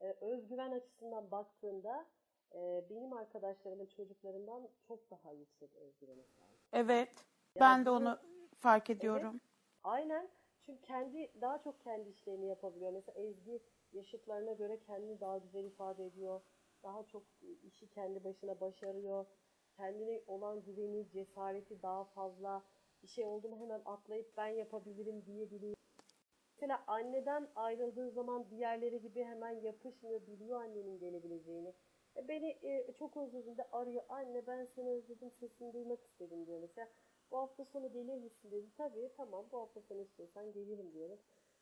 e, 0.00 0.16
özgüven 0.20 0.70
açısından 0.70 1.30
baktığında 1.30 2.06
e, 2.54 2.84
benim 2.90 3.12
arkadaşlarımın 3.12 3.86
çocuklarından 3.86 4.68
çok 4.88 5.10
daha 5.10 5.32
yüksek 5.32 5.74
özgüvene 5.74 6.22
sahip. 6.22 6.58
Evet. 6.72 7.08
Ya 7.54 7.60
Ben 7.60 7.84
de 7.84 7.90
onu 7.90 8.18
fark 8.58 8.90
ediyorum. 8.90 9.40
Aynen. 9.84 10.28
Çünkü 10.66 10.82
kendi 10.82 11.32
daha 11.40 11.62
çok 11.62 11.80
kendi 11.80 12.08
işlerini 12.08 12.46
yapabiliyor. 12.46 12.92
Mesela 12.92 13.20
Ezgi 13.20 13.60
yaşıtlarına 13.92 14.52
göre 14.52 14.80
kendini 14.80 15.20
daha 15.20 15.38
güzel 15.38 15.64
ifade 15.64 16.06
ediyor. 16.06 16.40
Daha 16.82 17.06
çok 17.06 17.22
işi 17.62 17.88
kendi 17.90 18.24
başına 18.24 18.60
başarıyor. 18.60 19.26
Kendine 19.76 20.20
olan 20.26 20.62
güveni, 20.62 21.10
cesareti 21.10 21.82
daha 21.82 22.04
fazla. 22.04 22.62
Bir 23.02 23.08
şey 23.08 23.24
oldu 23.24 23.48
mu 23.48 23.58
hemen 23.58 23.82
atlayıp 23.84 24.36
ben 24.36 24.48
yapabilirim 24.48 25.26
diyebiliyor. 25.26 25.76
Mesela 26.64 26.84
anneden 26.86 27.48
ayrıldığı 27.56 28.10
zaman 28.10 28.50
diğerleri 28.50 29.00
gibi 29.00 29.24
hemen 29.24 29.50
yapışmıyor, 29.50 30.26
biliyor 30.26 30.60
annenin 30.60 30.98
gelebileceğini. 30.98 31.74
E, 32.16 32.28
Beni 32.28 32.58
e, 32.62 32.92
çok 32.92 33.16
özlediğinde 33.16 33.68
arıyor, 33.72 34.02
anne 34.08 34.46
ben 34.46 34.64
seni 34.64 34.90
özledim, 34.90 35.30
sesini 35.30 35.72
duymak 35.72 36.02
istedim 36.04 36.46
diyor 36.46 36.60
mesela. 36.60 36.88
Bu 37.30 37.38
hafta 37.38 37.64
sonu 37.64 37.92
gelir 37.92 38.16
misin 38.18 38.50
dedi. 38.50 38.66
Tabii 38.76 39.10
tamam 39.16 39.46
bu 39.52 39.58
hafta 39.58 39.80
sonu 39.80 40.00
istiyorsan 40.00 40.52
gelirim 40.52 40.92
diyorum. 40.92 41.18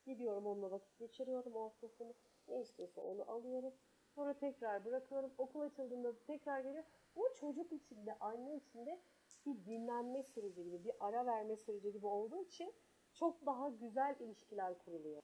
Gidiyorum 0.06 0.46
onunla 0.46 0.70
vakit 0.70 0.98
geçiriyorum 0.98 1.56
o 1.56 1.64
hafta 1.64 1.88
sonu. 1.88 2.14
Ne 2.48 2.60
istiyorsa 2.60 3.00
onu 3.00 3.30
alıyorum. 3.30 3.74
Sonra 4.14 4.34
tekrar 4.34 4.84
bırakıyorum. 4.84 5.32
Okul 5.38 5.60
açıldığında 5.60 6.18
tekrar 6.26 6.60
geliyor. 6.60 6.84
Bu 7.16 7.28
çocuk 7.40 7.72
içinde, 7.72 8.14
anne 8.20 8.56
içinde 8.56 9.00
bir 9.46 9.64
dinlenme 9.64 10.22
süreci 10.22 10.64
gibi, 10.64 10.84
bir 10.84 10.92
ara 11.00 11.26
verme 11.26 11.56
süreci 11.56 11.92
gibi 11.92 12.06
olduğu 12.06 12.42
için 12.42 12.74
çok 13.14 13.46
daha 13.46 13.68
güzel 13.68 14.16
ilişkiler 14.20 14.78
kuruluyor. 14.78 15.22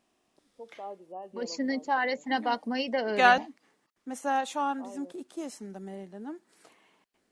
Çok 0.56 0.78
daha 0.78 0.94
güzel 0.94 1.30
Başının 1.34 1.80
çaresine 1.80 2.44
bakmayı 2.44 2.92
da 2.92 3.04
öğren. 3.04 3.16
Gel. 3.16 3.52
Mesela 4.06 4.46
şu 4.46 4.60
an 4.60 4.76
Aynen. 4.76 4.84
bizimki 4.84 5.18
iki 5.18 5.40
yaşında 5.40 5.78
Meral 5.78 6.12
Hanım. 6.12 6.40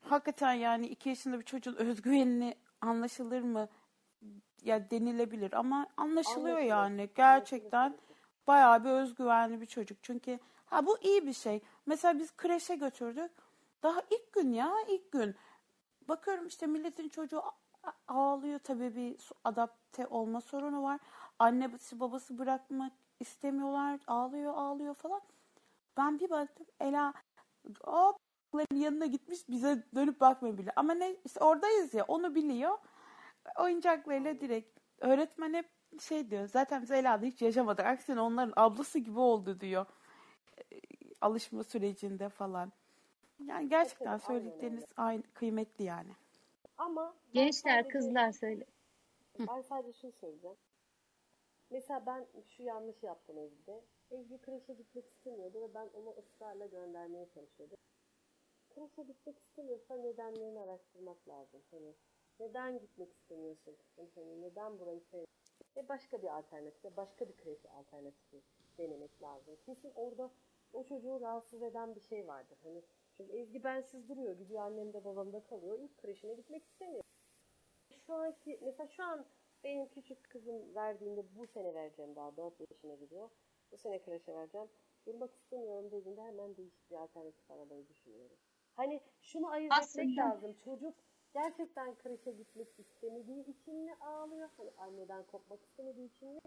Hakikaten 0.01 0.53
yani 0.53 0.87
iki 0.87 1.09
yaşında 1.09 1.39
bir 1.39 1.45
çocuğun 1.45 1.75
özgüvenini 1.75 2.55
anlaşılır 2.81 3.41
mı? 3.41 3.67
Ya 4.63 4.91
denilebilir 4.91 5.53
ama 5.53 5.87
anlaşılıyor 5.97 6.57
Anlaşılır. 6.57 6.69
yani. 6.69 7.09
Gerçekten 7.15 7.79
Anlaşılır. 7.79 8.01
bayağı 8.47 8.83
bir 8.83 8.89
özgüvenli 8.89 9.61
bir 9.61 9.65
çocuk. 9.65 9.97
Çünkü 10.01 10.39
ha 10.65 10.85
bu 10.85 10.97
iyi 11.01 11.27
bir 11.27 11.33
şey. 11.33 11.61
Mesela 11.85 12.19
biz 12.19 12.37
kreşe 12.37 12.75
götürdük. 12.75 13.31
Daha 13.83 14.01
ilk 14.09 14.33
gün 14.33 14.53
ya 14.53 14.73
ilk 14.87 15.11
gün. 15.11 15.35
Bakıyorum 16.07 16.47
işte 16.47 16.67
milletin 16.67 17.09
çocuğu 17.09 17.41
ağlıyor 18.07 18.59
tabii 18.59 18.95
bir 18.95 19.29
adapte 19.43 20.07
olma 20.07 20.41
sorunu 20.41 20.83
var. 20.83 20.99
Annesi 21.39 21.99
babası 21.99 22.37
bırakmak 22.37 22.93
istemiyorlar. 23.19 23.99
Ağlıyor 24.07 24.53
ağlıyor 24.53 24.93
falan. 24.93 25.21
Ben 25.97 26.19
bir 26.19 26.29
baktım 26.29 26.65
Ela 26.79 27.13
hop 27.83 28.17
yanına 28.73 29.05
gitmiş 29.05 29.49
bize 29.49 29.83
dönüp 29.95 30.19
bakmıyor 30.19 30.57
bile. 30.57 30.71
Ama 30.75 30.93
ne 30.93 31.15
işte 31.25 31.39
oradayız 31.39 31.93
ya 31.93 32.05
onu 32.07 32.35
biliyor. 32.35 32.77
Oyuncaklarıyla 33.59 34.41
direkt 34.41 34.79
öğretmen 34.99 35.53
hep 35.53 35.69
şey 36.01 36.29
diyor. 36.29 36.47
Zaten 36.47 36.81
biz 36.81 36.91
Ela'da 36.91 37.25
hiç 37.25 37.41
yaşamadık. 37.41 37.85
Aksine 37.85 38.21
onların 38.21 38.53
ablası 38.55 38.99
gibi 38.99 39.19
oldu 39.19 39.59
diyor. 39.59 39.85
Ee, 40.57 40.79
Alışma 41.21 41.63
sürecinde 41.63 42.29
falan. 42.29 42.71
Yani 43.45 43.69
gerçekten 43.69 44.17
söyledikleriniz 44.17 44.83
öyle. 44.83 44.93
aynı 44.97 45.23
kıymetli 45.33 45.85
yani. 45.85 46.11
Ama 46.77 47.15
ben 47.25 47.33
Gençler, 47.33 47.81
sadece- 47.81 47.89
kızlar 47.89 48.31
söyle. 48.31 48.65
Ben 49.39 49.61
sadece 49.61 49.93
şunu 49.93 50.11
söyleyeceğim. 50.11 50.57
Mesela 51.69 52.05
ben 52.05 52.27
şu 52.43 52.63
yanlış 52.63 53.03
yaptım 53.03 53.37
Ezgi'de. 53.37 53.83
Ezgi 54.11 54.41
kreşe 54.41 54.73
gitmek 54.73 55.05
istemiyordu 55.09 55.61
ve 55.61 55.73
ben 55.73 55.89
onu 55.93 56.15
ısrarla 56.19 56.65
göndermeye 56.65 57.29
çalışıyordum. 57.29 57.77
Kreşe 58.69 59.03
gitmek 59.03 59.39
istemiyorsa 59.39 59.95
nedenlerini 59.95 60.59
araştırmak 60.59 61.27
lazım. 61.27 61.61
Hani 61.71 61.95
neden 62.39 62.79
gitmek 62.79 63.13
istemiyorsun? 63.13 63.77
Hani, 64.15 64.41
neden 64.41 64.79
burayı 64.79 65.01
sev? 65.01 65.25
Ve 65.77 65.89
başka 65.89 66.21
bir 66.21 66.37
alternatif, 66.37 66.97
başka 66.97 67.29
bir 67.29 67.37
kreş 67.37 67.65
alternatifi 67.65 68.41
denemek 68.77 69.21
lazım. 69.21 69.57
Kesin 69.65 69.91
orada 69.95 70.31
o 70.73 70.83
çocuğu 70.83 71.21
rahatsız 71.21 71.61
eden 71.63 71.95
bir 71.95 72.01
şey 72.01 72.27
vardır. 72.27 72.57
Hani 72.63 72.83
çünkü 73.17 73.33
Ezgi 73.33 73.63
bensiz 73.63 74.09
duruyor. 74.09 74.37
Gidiyor 74.37 74.61
annem 74.61 74.93
de 74.93 75.05
babam 75.05 75.33
da 75.33 75.43
kalıyor. 75.43 75.79
İlk 75.79 75.97
kreşine 75.97 76.33
gitmek 76.33 76.65
istemiyor 76.65 77.03
şu 78.07 78.13
anki 78.13 78.59
mesela 78.61 78.87
şu 78.87 79.03
an 79.03 79.25
benim 79.63 79.89
küçük 79.89 80.29
kızım 80.29 80.75
verdiğinde 80.75 81.35
bu 81.35 81.47
sene 81.47 81.73
vereceğim 81.73 82.15
daha 82.15 82.37
4 82.37 82.53
yaşına 82.71 82.95
gidiyor. 82.95 83.29
Bu 83.71 83.77
sene 83.77 84.01
kreşe 84.01 84.33
vereceğim. 84.33 84.67
Durmak 85.05 85.35
istemiyorum 85.35 85.91
dediğinde 85.91 86.21
hemen 86.21 86.57
değişik 86.57 86.91
bir 86.91 86.95
alternatif 86.95 87.51
aramayı 87.51 87.87
düşünüyorum. 87.87 88.37
Hani 88.73 89.01
şunu 89.21 89.49
ayırt 89.49 89.73
etmek 89.89 90.17
lazım. 90.17 90.55
Çocuk 90.65 90.95
gerçekten 91.33 91.95
kreşe 91.95 92.31
gitmek 92.31 92.79
istemediği 92.79 93.45
için 93.45 93.75
mi 93.75 93.95
ağlıyor? 93.95 94.49
Hani 94.57 94.71
anneden 94.77 95.23
kopmak 95.23 95.63
istemediği 95.63 96.07
için 96.07 96.29
mi? 96.29 96.39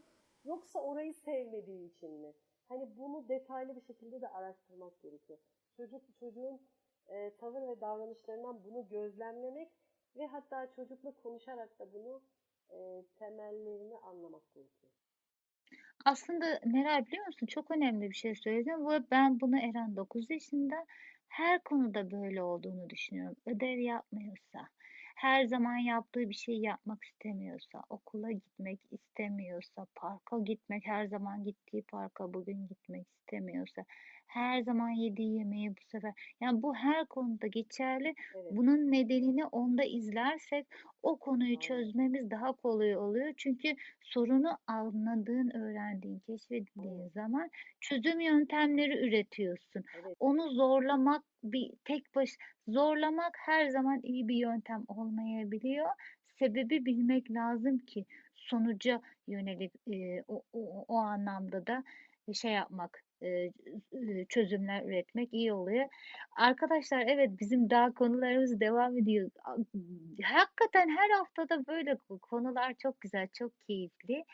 Yoksa 0.45 0.81
orayı 0.81 1.15
sevmediği 1.15 1.97
için 1.97 2.11
mi? 2.11 2.33
Hani 2.69 2.99
bunu 2.99 3.29
detaylı 3.29 3.77
bir 3.77 3.81
şekilde 3.81 4.21
de 4.21 4.29
araştırmak 4.29 5.03
gerekiyor. 5.03 5.39
Çocuk 5.81 6.03
çocuğun 6.21 6.61
e, 7.09 7.31
tavır 7.37 7.69
ve 7.69 7.81
davranışlarından 7.81 8.65
bunu 8.65 8.89
gözlemlemek 8.89 9.69
ve 10.17 10.27
hatta 10.27 10.73
çocukla 10.77 11.11
konuşarak 11.23 11.79
da 11.79 11.93
bunu 11.93 12.23
e, 12.71 13.05
temellerini 13.19 13.99
anlamak 13.99 14.55
gerekiyor. 14.55 14.93
Aslında 16.05 16.61
Meral 16.65 17.07
biliyor 17.07 17.27
musun 17.27 17.47
çok 17.47 17.71
önemli 17.71 18.11
bir 18.11 18.15
şey 18.15 18.35
söyledin 18.35 18.89
ve 18.89 19.11
ben 19.11 19.41
bunu 19.41 19.59
Eren 19.59 19.97
9 19.97 20.31
yaşında 20.31 20.87
her 21.29 21.63
konuda 21.63 22.11
böyle 22.11 22.43
olduğunu 22.43 22.91
düşünüyorum. 22.91 23.37
Ödev 23.47 23.79
yapmıyorsa, 23.79 24.69
her 25.17 25.45
zaman 25.45 25.77
yaptığı 25.77 26.29
bir 26.29 26.35
şey 26.35 26.59
yapmak 26.59 27.05
istemiyorsa, 27.05 27.83
okula 27.91 28.33
gitmek 28.33 28.81
istemiyorsa, 28.91 29.87
parka 29.95 30.39
gitmek, 30.39 30.87
her 30.87 31.07
zaman 31.07 31.45
gittiği 31.45 31.83
parka 31.83 32.35
bugün 32.35 32.69
gitmek 32.69 33.07
istemiyorsa, 33.13 33.85
her 34.31 34.63
zaman 34.63 34.91
yediği 34.91 35.39
yemeği 35.39 35.71
bu 35.71 35.81
sefer, 35.87 36.13
yani 36.41 36.63
bu 36.63 36.75
her 36.75 37.07
konuda 37.07 37.47
geçerli. 37.47 38.15
Evet. 38.35 38.47
Bunun 38.51 38.93
nedenini 38.93 39.45
onda 39.47 39.85
izlersek 39.85 40.67
o 41.03 41.17
konuyu 41.17 41.49
Aynen. 41.51 41.61
çözmemiz 41.61 42.31
daha 42.31 42.53
kolay 42.53 42.97
oluyor. 42.97 43.33
Çünkü 43.37 43.75
sorunu 44.01 44.59
anladığın, 44.67 45.51
öğrendiğin, 45.57 46.19
keşfettiğin 46.19 46.99
Aynen. 46.99 47.09
zaman 47.09 47.51
çözüm 47.81 48.21
yöntemleri 48.21 49.09
üretiyorsun. 49.09 49.85
Evet. 49.95 50.17
Onu 50.21 50.51
zorlamak 50.51 51.23
bir 51.43 51.71
tek 51.85 52.15
baş 52.15 52.31
zorlamak 52.69 53.33
her 53.39 53.69
zaman 53.69 54.01
iyi 54.03 54.29
bir 54.29 54.37
yöntem 54.37 54.85
olmayabiliyor. 54.89 55.89
Sebebi 56.39 56.85
bilmek 56.85 57.31
lazım 57.31 57.79
ki 57.79 58.05
sonuca 58.35 59.03
yönelik 59.29 59.73
e, 59.93 60.23
o, 60.29 60.43
o, 60.53 60.85
o 60.89 60.97
anlamda 60.97 61.67
da 61.67 61.85
şey 62.33 62.53
yapmak, 62.53 63.03
çözümler 64.29 64.85
üretmek 64.85 65.29
iyi 65.33 65.53
oluyor. 65.53 65.89
Arkadaşlar 66.37 67.05
evet 67.07 67.31
bizim 67.41 67.71
daha 67.71 67.95
konularımız 67.95 68.61
devam 68.61 68.99
ediyor. 68.99 69.31
Hakikaten 70.23 70.89
her 70.89 71.11
haftada 71.11 71.67
böyle 71.67 71.97
konular 72.23 72.75
çok 72.75 73.01
güzel, 73.01 73.29
çok 73.33 73.61
keyifli. 73.61 74.25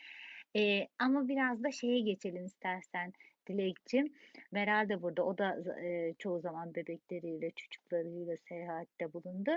E, 0.57 0.89
ama 0.99 1.29
biraz 1.29 1.65
da 1.65 1.71
şeye 1.71 2.01
geçelim 2.01 2.47
istersen. 2.47 3.13
Dilekçim. 3.49 4.13
Meral 4.53 4.89
de 4.89 5.03
burada. 5.03 5.25
O 5.25 5.39
da 5.39 5.81
e, 5.83 6.15
çoğu 6.19 6.41
zaman 6.41 6.75
bebekleriyle, 6.75 7.51
çocuklarıyla 7.51 8.37
seyahatte 8.37 9.13
bulundu. 9.13 9.51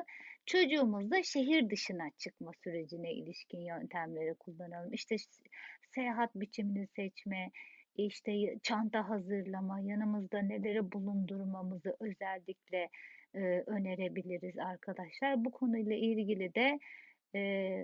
Çocuğumuz 0.46 1.12
da 1.12 1.24
şehir 1.24 1.70
dışına 1.70 2.10
çıkma 2.18 2.52
sürecine 2.64 3.14
ilişkin 3.14 3.62
yöntemleri 3.62 4.34
kullanalım. 4.34 4.94
İşte 4.94 5.16
seyahat 5.96 6.36
biçimini 6.36 6.88
seçme, 6.88 7.52
işte 7.96 8.58
çanta 8.64 9.10
hazırlama, 9.10 9.80
yanımızda 9.80 10.40
neleri 10.40 10.92
bulundurmamızı 10.92 11.96
özellikle 12.00 12.90
e, 13.34 13.40
önerebiliriz 13.68 14.58
arkadaşlar. 14.58 15.46
Bu 15.46 15.52
konuyla 15.52 15.96
ilgili 15.96 16.56
de 16.56 16.80
e, 17.36 17.40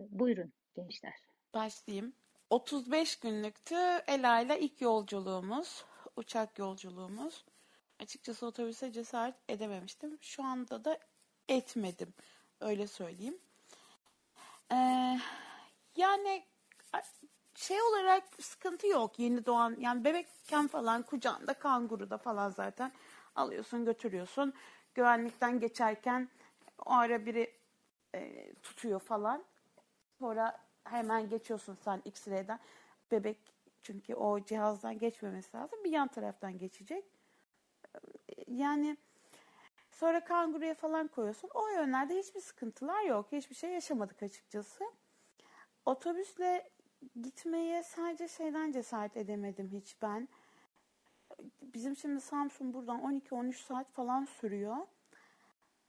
buyurun 0.10 0.53
gençler. 0.76 1.14
Başlayayım. 1.53 2.14
35 2.49 3.19
günlüktü 3.19 3.76
Ela 4.07 4.41
ile 4.41 4.60
ilk 4.60 4.82
yolculuğumuz, 4.82 5.86
uçak 6.15 6.60
yolculuğumuz. 6.60 7.45
Açıkçası 7.99 8.45
otobüse 8.45 8.91
cesaret 8.91 9.36
edememiştim. 9.49 10.18
Şu 10.22 10.44
anda 10.44 10.86
da 10.86 10.99
etmedim. 11.49 12.14
Öyle 12.61 12.88
söyleyeyim. 12.88 13.38
Ee, 14.72 15.19
yani 15.98 16.44
şey 17.56 17.82
olarak 17.82 18.23
sıkıntı 18.40 18.88
yok 18.88 19.19
yeni 19.19 19.45
doğan 19.45 19.76
yani 19.80 20.03
bebekken 20.03 20.68
falan 20.68 21.02
kucağında 21.02 21.53
kanguruda 21.53 22.18
falan 22.18 22.49
zaten 22.49 22.91
alıyorsun 23.36 23.86
götürüyorsun. 23.86 24.53
Güvenlikten 24.95 25.60
geçerken 25.60 26.30
o 26.86 26.91
ara 26.91 27.26
biri 27.26 27.53
e, 28.15 28.53
tutuyor 28.53 28.99
falan. 28.99 29.44
Sonra 30.19 30.57
hemen 30.84 31.30
geçiyorsun 31.30 31.77
sen 31.84 32.02
X-ray'den. 32.06 32.60
Bebek 33.11 33.38
çünkü 33.84 34.15
o 34.15 34.40
cihazdan 34.40 34.99
geçmemesi 34.99 35.57
lazım. 35.57 35.84
Bir 35.84 35.91
yan 35.91 36.07
taraftan 36.07 36.57
geçecek. 36.57 37.06
Yani 38.48 38.98
sonra 39.91 40.23
kanguruya 40.23 40.73
falan 40.73 41.07
koyuyorsun. 41.07 41.49
O 41.53 41.68
yönlerde 41.68 42.19
hiçbir 42.19 42.41
sıkıntılar 42.41 43.03
yok. 43.03 43.27
Hiçbir 43.32 43.56
şey 43.56 43.72
yaşamadık 43.72 44.23
açıkçası. 44.23 44.84
Otobüsle 45.86 46.69
gitmeye 47.22 47.84
sadece 47.84 48.27
şeyden 48.27 48.72
cesaret 48.72 49.18
edemedim 49.18 49.69
hiç 49.73 50.02
ben. 50.02 50.27
Bizim 51.61 51.95
şimdi 51.95 52.22
Samsun 52.22 52.73
buradan 52.73 52.99
12-13 52.99 53.53
saat 53.53 53.91
falan 53.91 54.26
sürüyor. 54.26 54.77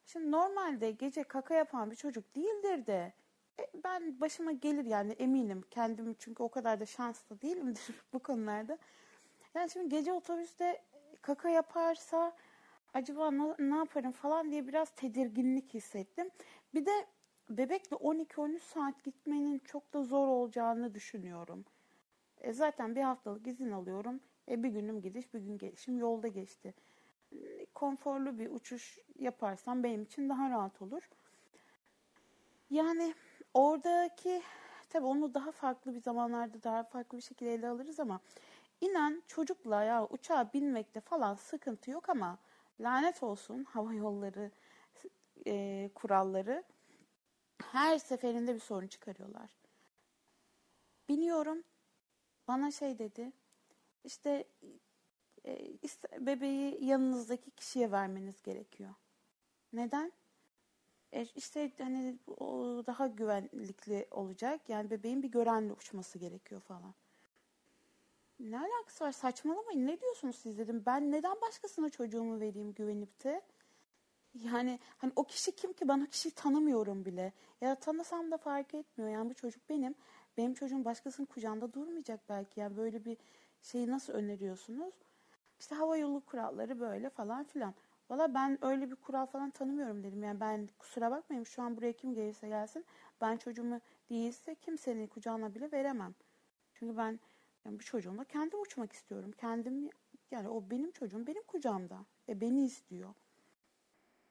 Şimdi 0.05 0.31
normalde 0.31 0.91
gece 0.91 1.23
kaka 1.23 1.53
yapan 1.53 1.91
bir 1.91 1.95
çocuk 1.95 2.35
değildir 2.35 2.85
de 2.85 3.13
e, 3.59 3.63
ben 3.83 4.21
başıma 4.21 4.51
gelir 4.51 4.85
yani 4.85 5.11
eminim 5.11 5.63
kendim 5.71 6.15
çünkü 6.19 6.43
o 6.43 6.49
kadar 6.49 6.79
da 6.79 6.85
şanslı 6.85 7.41
değilimdir 7.41 7.87
bu 8.13 8.19
konularda. 8.19 8.77
Yani 9.55 9.69
şimdi 9.69 9.89
gece 9.89 10.13
otobüste 10.13 10.83
kaka 11.21 11.49
yaparsa 11.49 12.35
acaba 12.93 13.31
ne, 13.31 13.55
ne 13.59 13.75
yaparım 13.75 14.11
falan 14.11 14.51
diye 14.51 14.67
biraz 14.67 14.89
tedirginlik 14.89 15.73
hissettim. 15.73 16.29
Bir 16.73 16.85
de 16.85 17.05
bebekle 17.49 17.95
12-13 17.95 18.59
saat 18.59 19.03
gitmenin 19.03 19.59
çok 19.59 19.93
da 19.93 20.03
zor 20.03 20.27
olacağını 20.27 20.93
düşünüyorum. 20.93 21.65
E 22.41 22.53
zaten 22.53 22.95
bir 22.95 23.01
haftalık 23.01 23.47
izin 23.47 23.71
alıyorum. 23.71 24.19
E 24.49 24.63
bir 24.63 24.69
günüm 24.69 25.01
gidiş, 25.01 25.33
bir 25.33 25.39
gün 25.39 25.57
gelişim 25.57 25.97
yolda 25.97 26.27
geçti. 26.27 26.73
Konforlu 27.75 28.39
bir 28.39 28.49
uçuş 28.51 28.99
yaparsam 29.19 29.83
benim 29.83 30.03
için 30.03 30.29
daha 30.29 30.49
rahat 30.49 30.81
olur. 30.81 31.09
Yani 32.69 33.13
oradaki 33.53 34.41
tabii 34.89 35.05
onu 35.05 35.33
daha 35.33 35.51
farklı 35.51 35.95
bir 35.95 36.01
zamanlarda 36.01 36.63
daha 36.63 36.83
farklı 36.83 37.17
bir 37.17 37.23
şekilde 37.23 37.53
ele 37.53 37.67
alırız 37.67 37.99
ama 37.99 38.19
inan 38.81 39.23
çocukla 39.27 39.83
ya 39.83 40.07
uçağa 40.09 40.49
binmekte 40.53 40.99
falan 40.99 41.35
sıkıntı 41.35 41.91
yok 41.91 42.09
ama 42.09 42.37
lanet 42.79 43.23
olsun 43.23 43.63
hava 43.63 43.93
yolları 43.93 44.51
e, 45.47 45.89
kuralları 45.95 46.63
her 47.63 47.97
seferinde 47.97 48.55
bir 48.55 48.59
sorun 48.59 48.87
çıkarıyorlar. 48.87 49.49
Biniyorum. 51.09 51.63
Bana 52.47 52.71
şey 52.71 52.99
dedi. 52.99 53.31
İşte 54.03 54.47
e, 55.45 55.77
bebeği 56.19 56.85
yanınızdaki 56.85 57.51
kişiye 57.51 57.91
vermeniz 57.91 58.41
gerekiyor. 58.41 58.93
Neden? 59.73 60.11
E, 61.11 61.25
işte 61.35 61.71
hani 61.77 62.17
o 62.27 62.83
daha 62.87 63.07
güvenlikli 63.07 64.07
olacak. 64.11 64.69
Yani 64.69 64.89
bebeğin 64.89 65.23
bir 65.23 65.31
görenle 65.31 65.73
uçması 65.73 66.19
gerekiyor 66.19 66.61
falan. 66.61 66.93
Ne 68.39 68.59
alakası 68.59 69.03
var? 69.03 69.11
Saçmalamayın. 69.11 69.87
Ne 69.87 70.01
diyorsunuz 70.01 70.35
siz 70.35 70.57
dedim. 70.57 70.83
Ben 70.85 71.11
neden 71.11 71.41
başkasına 71.41 71.89
çocuğumu 71.89 72.39
vereyim 72.39 72.73
güvenip 72.73 73.23
de? 73.23 73.41
Yani 74.43 74.79
hani 74.97 75.11
o 75.15 75.23
kişi 75.23 75.55
kim 75.55 75.73
ki 75.73 75.87
ben 75.87 76.01
o 76.01 76.05
kişiyi 76.05 76.31
tanımıyorum 76.31 77.05
bile. 77.05 77.33
Ya 77.61 77.75
tanısam 77.75 78.31
da 78.31 78.37
fark 78.37 78.73
etmiyor. 78.73 79.11
Yani 79.11 79.29
bu 79.29 79.33
çocuk 79.33 79.69
benim. 79.69 79.95
Benim 80.37 80.53
çocuğum 80.53 80.85
başkasının 80.85 81.25
kucağında 81.25 81.73
durmayacak 81.73 82.19
belki. 82.29 82.59
Yani 82.59 82.77
böyle 82.77 83.05
bir 83.05 83.17
şeyi 83.61 83.91
nasıl 83.91 84.13
öneriyorsunuz? 84.13 84.93
İşte 85.59 85.75
hava 85.75 85.97
yolu 85.97 86.21
kuralları 86.25 86.79
böyle 86.79 87.09
falan 87.09 87.43
filan. 87.43 87.73
Valla 88.09 88.33
ben 88.33 88.65
öyle 88.65 88.91
bir 88.91 88.95
kural 88.95 89.25
falan 89.25 89.49
tanımıyorum 89.49 90.03
dedim. 90.03 90.23
Yani 90.23 90.39
ben 90.39 90.69
kusura 90.79 91.11
bakmayın 91.11 91.43
şu 91.43 91.61
an 91.61 91.77
buraya 91.77 91.93
kim 91.93 92.13
gelirse 92.13 92.47
gelsin. 92.47 92.85
Ben 93.21 93.37
çocuğumu 93.37 93.81
değilse 94.09 94.55
kimsenin 94.55 95.07
kucağına 95.07 95.55
bile 95.55 95.71
veremem. 95.71 96.15
Çünkü 96.73 96.97
ben 96.97 97.19
yani 97.65 97.79
bu 97.79 97.83
çocuğumla 97.83 98.23
kendim 98.23 98.61
uçmak 98.61 98.93
istiyorum. 98.93 99.31
Kendim 99.37 99.89
yani 100.31 100.49
o 100.49 100.63
benim 100.69 100.91
çocuğum 100.91 101.27
benim 101.27 101.43
kucağımda. 101.43 102.05
E 102.29 102.41
beni 102.41 102.65
istiyor. 102.65 103.13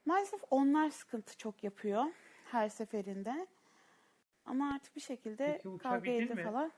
Maalesef 0.06 0.40
onlar 0.50 0.90
sıkıntı 0.90 1.36
çok 1.36 1.64
yapıyor 1.64 2.04
her 2.52 2.68
seferinde. 2.68 3.46
Ama 4.44 4.74
artık 4.74 4.96
bir 4.96 5.00
şekilde 5.00 5.60
Peki, 5.62 5.78
kavga 5.78 6.10
ede 6.10 6.44
falan. 6.44 6.72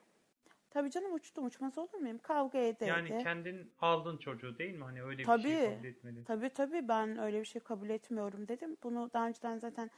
Tabii 0.71 0.91
canım 0.91 1.15
uçtum 1.15 1.47
uçmaz 1.47 1.79
olur 1.79 1.95
muyum? 1.95 2.19
Kavga 2.19 2.59
ede 2.59 2.87
Yani 2.87 3.09
ede. 3.09 3.23
kendin 3.23 3.73
aldın 3.81 4.17
çocuğu 4.17 4.59
değil 4.59 4.75
mi? 4.75 4.85
Hani 4.85 5.03
öyle 5.03 5.23
Tabii. 5.23 5.45
bir 5.45 5.49
şey 5.57 5.75
kabul 5.75 5.85
etmedin. 5.85 6.25
Tabii 6.25 6.51
tabii 6.51 6.89
ben 6.89 7.19
öyle 7.19 7.41
bir 7.41 7.45
şey 7.45 7.63
kabul 7.63 7.91
etmiyorum 7.91 8.49
dedim. 8.49 8.77
Bunu 8.83 9.11
daha 9.13 9.27
önceden 9.29 9.59
zaten 9.59 9.91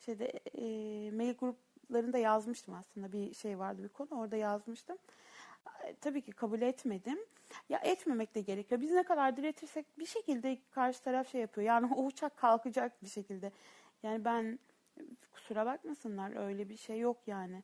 şeyde 0.00 0.26
e, 0.54 0.62
mail 1.10 1.34
gruplarında 1.34 2.18
yazmıştım 2.18 2.74
aslında. 2.74 3.12
Bir 3.12 3.34
şey 3.34 3.58
vardı 3.58 3.82
bir 3.82 3.88
konu 3.88 4.08
orada 4.10 4.36
yazmıştım. 4.36 4.98
Tabii 6.00 6.22
ki 6.22 6.32
kabul 6.32 6.62
etmedim. 6.62 7.18
Ya 7.68 7.78
etmemek 7.78 8.34
de 8.34 8.40
gerekiyor. 8.40 8.80
Biz 8.80 8.90
ne 8.90 9.02
kadar 9.02 9.36
diretirsek 9.36 9.98
bir 9.98 10.06
şekilde 10.06 10.58
karşı 10.70 11.02
taraf 11.02 11.28
şey 11.28 11.40
yapıyor. 11.40 11.66
Yani 11.66 11.94
o 11.94 12.04
uçak 12.04 12.36
kalkacak 12.36 13.02
bir 13.02 13.08
şekilde. 13.08 13.52
Yani 14.02 14.24
ben 14.24 14.58
kusura 15.32 15.66
bakmasınlar 15.66 16.46
öyle 16.46 16.68
bir 16.68 16.76
şey 16.76 16.98
yok 16.98 17.16
yani. 17.26 17.62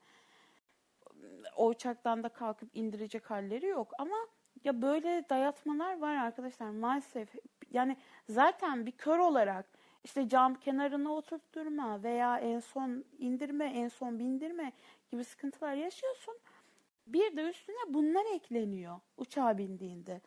O 1.57 1.69
uçaktan 1.69 2.23
da 2.23 2.29
kalkıp 2.29 2.71
indirecek 2.75 3.31
halleri 3.31 3.67
yok 3.67 3.93
ama 3.99 4.17
ya 4.65 4.83
böyle 4.83 5.25
dayatmalar 5.31 5.99
var 5.99 6.15
arkadaşlar 6.15 6.71
maalesef. 6.71 7.29
Yani 7.71 7.97
zaten 8.29 8.87
bir 8.87 8.93
kör 8.93 9.19
olarak 9.19 9.67
işte 10.05 10.29
cam 10.29 10.55
kenarına 10.55 11.13
oturtturma 11.13 12.03
veya 12.03 12.39
en 12.39 12.61
son 12.61 13.05
indirme, 13.19 13.65
en 13.65 13.89
son 13.89 14.19
bindirme 14.19 14.73
gibi 15.11 15.25
sıkıntılar 15.25 15.75
yaşıyorsun. 15.75 16.35
Bir 17.07 17.37
de 17.37 17.43
üstüne 17.49 17.95
bunlar 17.95 18.35
ekleniyor 18.35 19.01
uçağa 19.17 19.59
bindiğinde. 19.59 20.21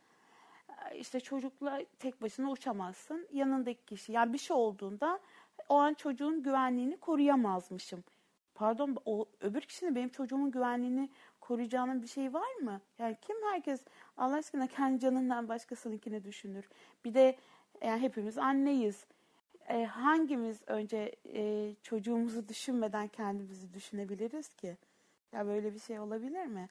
İşte 0.95 1.20
çocukla 1.20 1.82
tek 1.99 2.22
başına 2.22 2.52
uçamazsın. 2.52 3.28
Yanındaki 3.32 3.86
kişi 3.86 4.12
yani 4.12 4.34
bir 4.34 4.38
şey 4.38 4.58
olduğunda 4.58 5.20
o 5.70 5.76
an 5.76 5.94
çocuğun 5.94 6.44
güvenliğini 6.44 6.98
koruyamazmışım. 6.98 8.04
Pardon 8.56 8.98
o 9.06 9.26
öbür 9.41 9.62
kişinin 9.62 9.95
benim 9.95 10.10
çocuğumun 10.10 10.52
güvenliğini 10.52 11.10
koruyacağının 11.41 12.02
bir 12.02 12.08
şeyi 12.08 12.34
var 12.34 12.56
mı? 12.56 12.82
Yani 12.99 13.18
kim 13.22 13.36
herkes 13.52 13.84
Allah 14.18 14.36
aşkına 14.36 14.68
kendi 14.68 14.99
canından 14.99 15.49
başkasınınkini 15.49 16.24
düşünür. 16.24 16.70
Bir 17.06 17.14
de 17.14 17.36
yani 17.82 18.02
hepimiz 18.02 18.38
anneyiz. 18.38 19.06
E, 19.70 19.86
hangimiz 19.86 20.62
önce 20.68 21.16
e, 21.34 21.74
çocuğumuzu 21.84 22.48
düşünmeden 22.48 23.08
kendimizi 23.08 23.74
düşünebiliriz 23.74 24.49
ki? 24.49 24.78
Ya 25.34 25.48
böyle 25.48 25.74
bir 25.74 25.80
şey 25.80 25.99
olabilir 25.99 26.45
mi? 26.45 26.70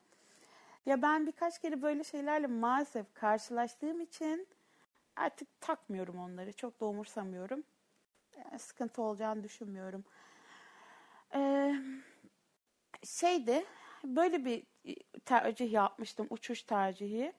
Ya 0.86 1.02
ben 1.02 1.26
birkaç 1.26 1.60
kere 1.60 1.82
böyle 1.82 2.04
şeylerle 2.04 2.46
maalesef 2.46 3.14
karşılaştığım 3.14 4.00
için 4.00 4.48
artık 5.16 5.60
takmıyorum 5.60 6.18
onları. 6.18 6.52
Çok 6.52 6.80
da 6.80 6.86
umursamıyorum. 6.86 7.64
Yani 8.38 8.58
sıkıntı 8.58 9.02
olacağını 9.02 9.44
düşünmüyorum. 9.44 10.04
Ee, 11.34 11.76
şeydi 13.04 13.64
böyle 14.04 14.44
bir 14.44 14.64
tercih 15.24 15.72
yapmıştım. 15.72 16.26
Uçuş 16.30 16.62
tercihi. 16.62 17.32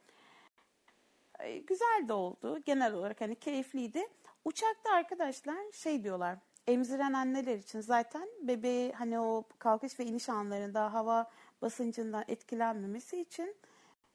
Ee, 1.40 1.58
güzel 1.58 2.06
de 2.08 2.14
oldu. 2.14 2.60
Genel 2.66 2.94
olarak 2.94 3.22
hani 3.22 3.36
keyifliydi. 3.36 4.08
Uçakta 4.46 4.92
arkadaşlar 4.94 5.72
şey 5.74 6.04
diyorlar 6.04 6.38
emziren 6.68 7.14
anneler 7.14 7.58
için 7.58 7.82
zaten 7.82 8.30
bebeği 8.42 8.92
hani 8.94 9.20
o 9.20 9.44
kalkış 9.60 10.00
ve 10.00 10.06
iniş 10.06 10.30
anlarında 10.30 10.94
hava 10.94 11.32
basıncından 11.62 12.24
etkilenmemesi 12.28 13.22
için 13.22 13.56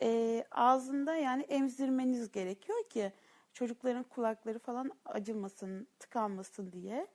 e, 0.02 0.44
ağzında 0.50 1.16
yani 1.16 1.42
emzirmeniz 1.42 2.32
gerekiyor 2.32 2.88
ki 2.88 3.12
çocukların 3.52 4.02
kulakları 4.02 4.58
falan 4.58 4.90
acımasın, 5.04 5.86
tıkanmasın 5.98 6.72
diye. 6.72 7.06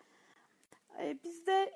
E, 1.00 1.24
bizde 1.24 1.72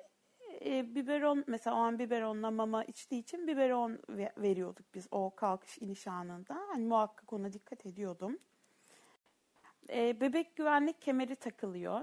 e, 0.66 0.96
biberon 0.96 1.44
mesela 1.48 1.76
o 1.76 1.80
an 1.80 2.00
biberonla 2.00 2.52
mama 2.52 2.84
içtiği 2.84 3.20
için 3.20 3.48
biberon 3.48 4.00
veriyorduk 4.38 4.86
biz 4.94 5.08
o 5.12 5.36
kalkış 5.36 5.78
iniş 5.78 6.08
anında. 6.08 6.56
Hani 6.68 6.86
muhakkak 6.86 7.34
ona 7.34 7.54
dikkat 7.54 7.86
ediyordum. 7.86 8.40
E, 9.90 10.22
bebek 10.22 10.56
güvenlik 10.56 11.02
kemeri 11.02 11.36
takılıyor. 11.36 12.02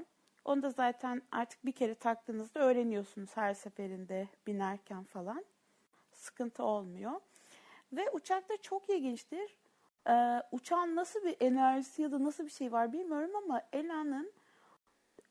Onu 0.49 0.62
da 0.62 0.70
zaten 0.70 1.23
artık 1.33 1.66
bir 1.66 1.73
kere 1.73 1.95
taktığınızda 1.95 2.61
öğreniyorsunuz 2.61 3.37
her 3.37 3.55
seferinde 3.55 4.29
binerken 4.47 5.05
falan. 5.05 5.45
Sıkıntı 6.12 6.65
olmuyor. 6.65 7.20
Ve 7.93 8.11
uçakta 8.11 8.57
çok 8.57 8.91
ilginçtir. 8.91 9.57
Ee, 10.09 10.43
uçağın 10.53 10.97
nasıl 10.97 11.25
bir 11.25 11.37
enerjisi 11.41 12.03
ya 12.03 12.12
da 12.12 12.25
nasıl 12.25 12.45
bir 12.45 12.51
şey 12.51 12.73
var 12.73 12.93
bilmiyorum 12.93 13.37
ama 13.37 13.62
Ela'nın 13.73 14.33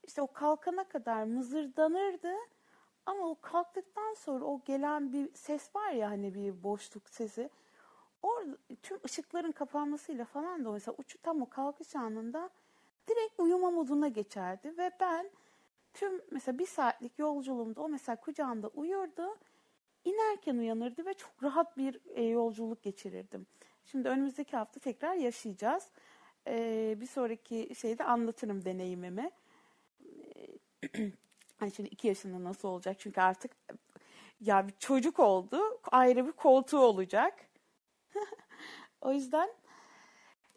işte 0.03 0.21
o 0.21 0.33
kalkana 0.33 0.83
kadar 0.83 1.23
mızırdanırdı. 1.23 2.33
Ama 3.05 3.29
o 3.29 3.41
kalktıktan 3.41 4.13
sonra 4.13 4.45
o 4.45 4.61
gelen 4.65 5.13
bir 5.13 5.33
ses 5.33 5.75
var 5.75 5.91
ya 5.91 6.09
hani 6.09 6.35
bir 6.35 6.63
boşluk 6.63 7.09
sesi. 7.09 7.49
Orada 8.21 8.57
tüm 8.81 8.99
ışıkların 9.05 9.51
kapanmasıyla 9.51 10.25
falan 10.25 10.65
da 10.65 10.71
mesela 10.71 10.95
uçu 10.97 11.21
tam 11.21 11.41
o 11.41 11.49
kalkış 11.49 11.95
anında 11.95 12.49
direkt 13.07 13.39
uyuma 13.39 13.71
moduna 13.71 14.07
geçerdi 14.07 14.77
ve 14.77 14.91
ben 14.99 15.29
tüm 15.93 16.21
mesela 16.31 16.59
bir 16.59 16.65
saatlik 16.65 17.19
yolculuğumda 17.19 17.81
o 17.81 17.89
mesela 17.89 18.15
kucağımda 18.15 18.67
uyurdu. 18.67 19.37
inerken 20.05 20.57
uyanırdı 20.57 21.05
ve 21.05 21.13
çok 21.13 21.43
rahat 21.43 21.77
bir 21.77 21.99
e, 22.15 22.23
yolculuk 22.23 22.83
geçirirdim. 22.83 23.47
Şimdi 23.85 24.09
önümüzdeki 24.09 24.57
hafta 24.57 24.79
tekrar 24.79 25.15
yaşayacağız. 25.15 25.89
E, 26.47 26.95
bir 27.01 27.07
sonraki 27.07 27.75
şeyde 27.75 28.03
anlatırım 28.03 28.65
deneyimimi. 28.65 29.31
E, 30.03 30.47
hani 31.57 31.71
şimdi 31.71 31.89
iki 31.89 32.07
yaşında 32.07 32.43
nasıl 32.43 32.67
olacak? 32.67 32.95
Çünkü 32.99 33.21
artık 33.21 33.51
ya 34.41 34.67
bir 34.67 34.73
çocuk 34.79 35.19
oldu. 35.19 35.59
Ayrı 35.91 36.27
bir 36.27 36.31
koltuğu 36.31 36.79
olacak. 36.79 37.33
o 39.01 39.13
yüzden 39.13 39.49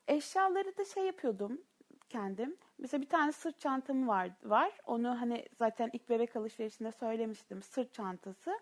eşyaları 0.08 0.76
da 0.76 0.84
şey 0.84 1.06
yapıyordum 1.06 1.60
kendim. 2.10 2.56
Mesela 2.78 3.00
bir 3.00 3.08
tane 3.08 3.32
sırt 3.32 3.60
çantam 3.60 4.08
var. 4.08 4.30
var. 4.44 4.72
Onu 4.86 5.20
hani 5.20 5.46
zaten 5.58 5.90
ilk 5.92 6.08
bebek 6.08 6.36
alışverişinde 6.36 6.92
söylemiştim. 6.92 7.62
Sırt 7.62 7.94
çantası. 7.94 8.60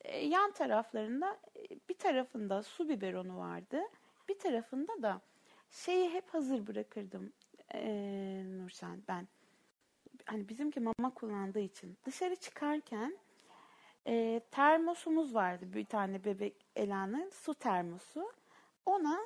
E, 0.00 0.26
yan 0.26 0.52
taraflarında 0.52 1.38
e, 1.56 1.62
bir 1.88 1.94
tarafında 1.94 2.62
su 2.62 2.88
biberonu 2.88 3.38
vardı. 3.38 3.80
Bir 4.28 4.38
tarafında 4.38 5.02
da 5.02 5.20
şeyi 5.70 6.10
hep 6.10 6.34
hazır 6.34 6.66
bırakırdım. 6.66 7.32
E, 7.74 8.42
Nursen 8.46 9.02
ben. 9.08 9.28
Hani 10.26 10.48
bizimki 10.48 10.80
mama 10.80 11.14
kullandığı 11.14 11.60
için. 11.60 11.96
Dışarı 12.04 12.36
çıkarken 12.36 13.18
e, 14.06 14.40
termosumuz 14.50 15.34
vardı. 15.34 15.64
Bir 15.74 15.84
tane 15.84 16.24
bebek 16.24 16.54
Ela'nın 16.76 17.30
su 17.30 17.54
termosu. 17.54 18.32
Ona 18.86 19.20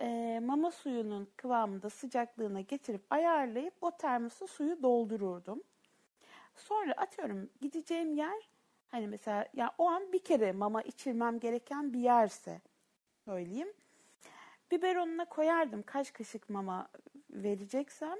e, 0.00 0.40
mama 0.42 0.70
suyunun 0.70 1.28
kıvamında 1.36 1.90
sıcaklığına 1.90 2.60
getirip 2.60 3.02
ayarlayıp 3.10 3.74
o 3.80 3.90
termosu 3.90 4.48
suyu 4.48 4.82
doldururdum. 4.82 5.62
Sonra 6.56 6.92
atıyorum 6.92 7.50
gideceğim 7.60 8.12
yer 8.12 8.48
hani 8.88 9.08
mesela 9.08 9.46
ya 9.54 9.74
o 9.78 9.88
an 9.88 10.12
bir 10.12 10.18
kere 10.18 10.52
mama 10.52 10.82
içirmem 10.82 11.40
gereken 11.40 11.92
bir 11.92 12.00
yerse 12.00 12.60
söyleyeyim. 13.24 13.72
Biberonuna 14.70 15.24
koyardım 15.24 15.82
kaç 15.82 16.12
kaşık 16.12 16.50
mama 16.50 16.88
vereceksem. 17.30 18.18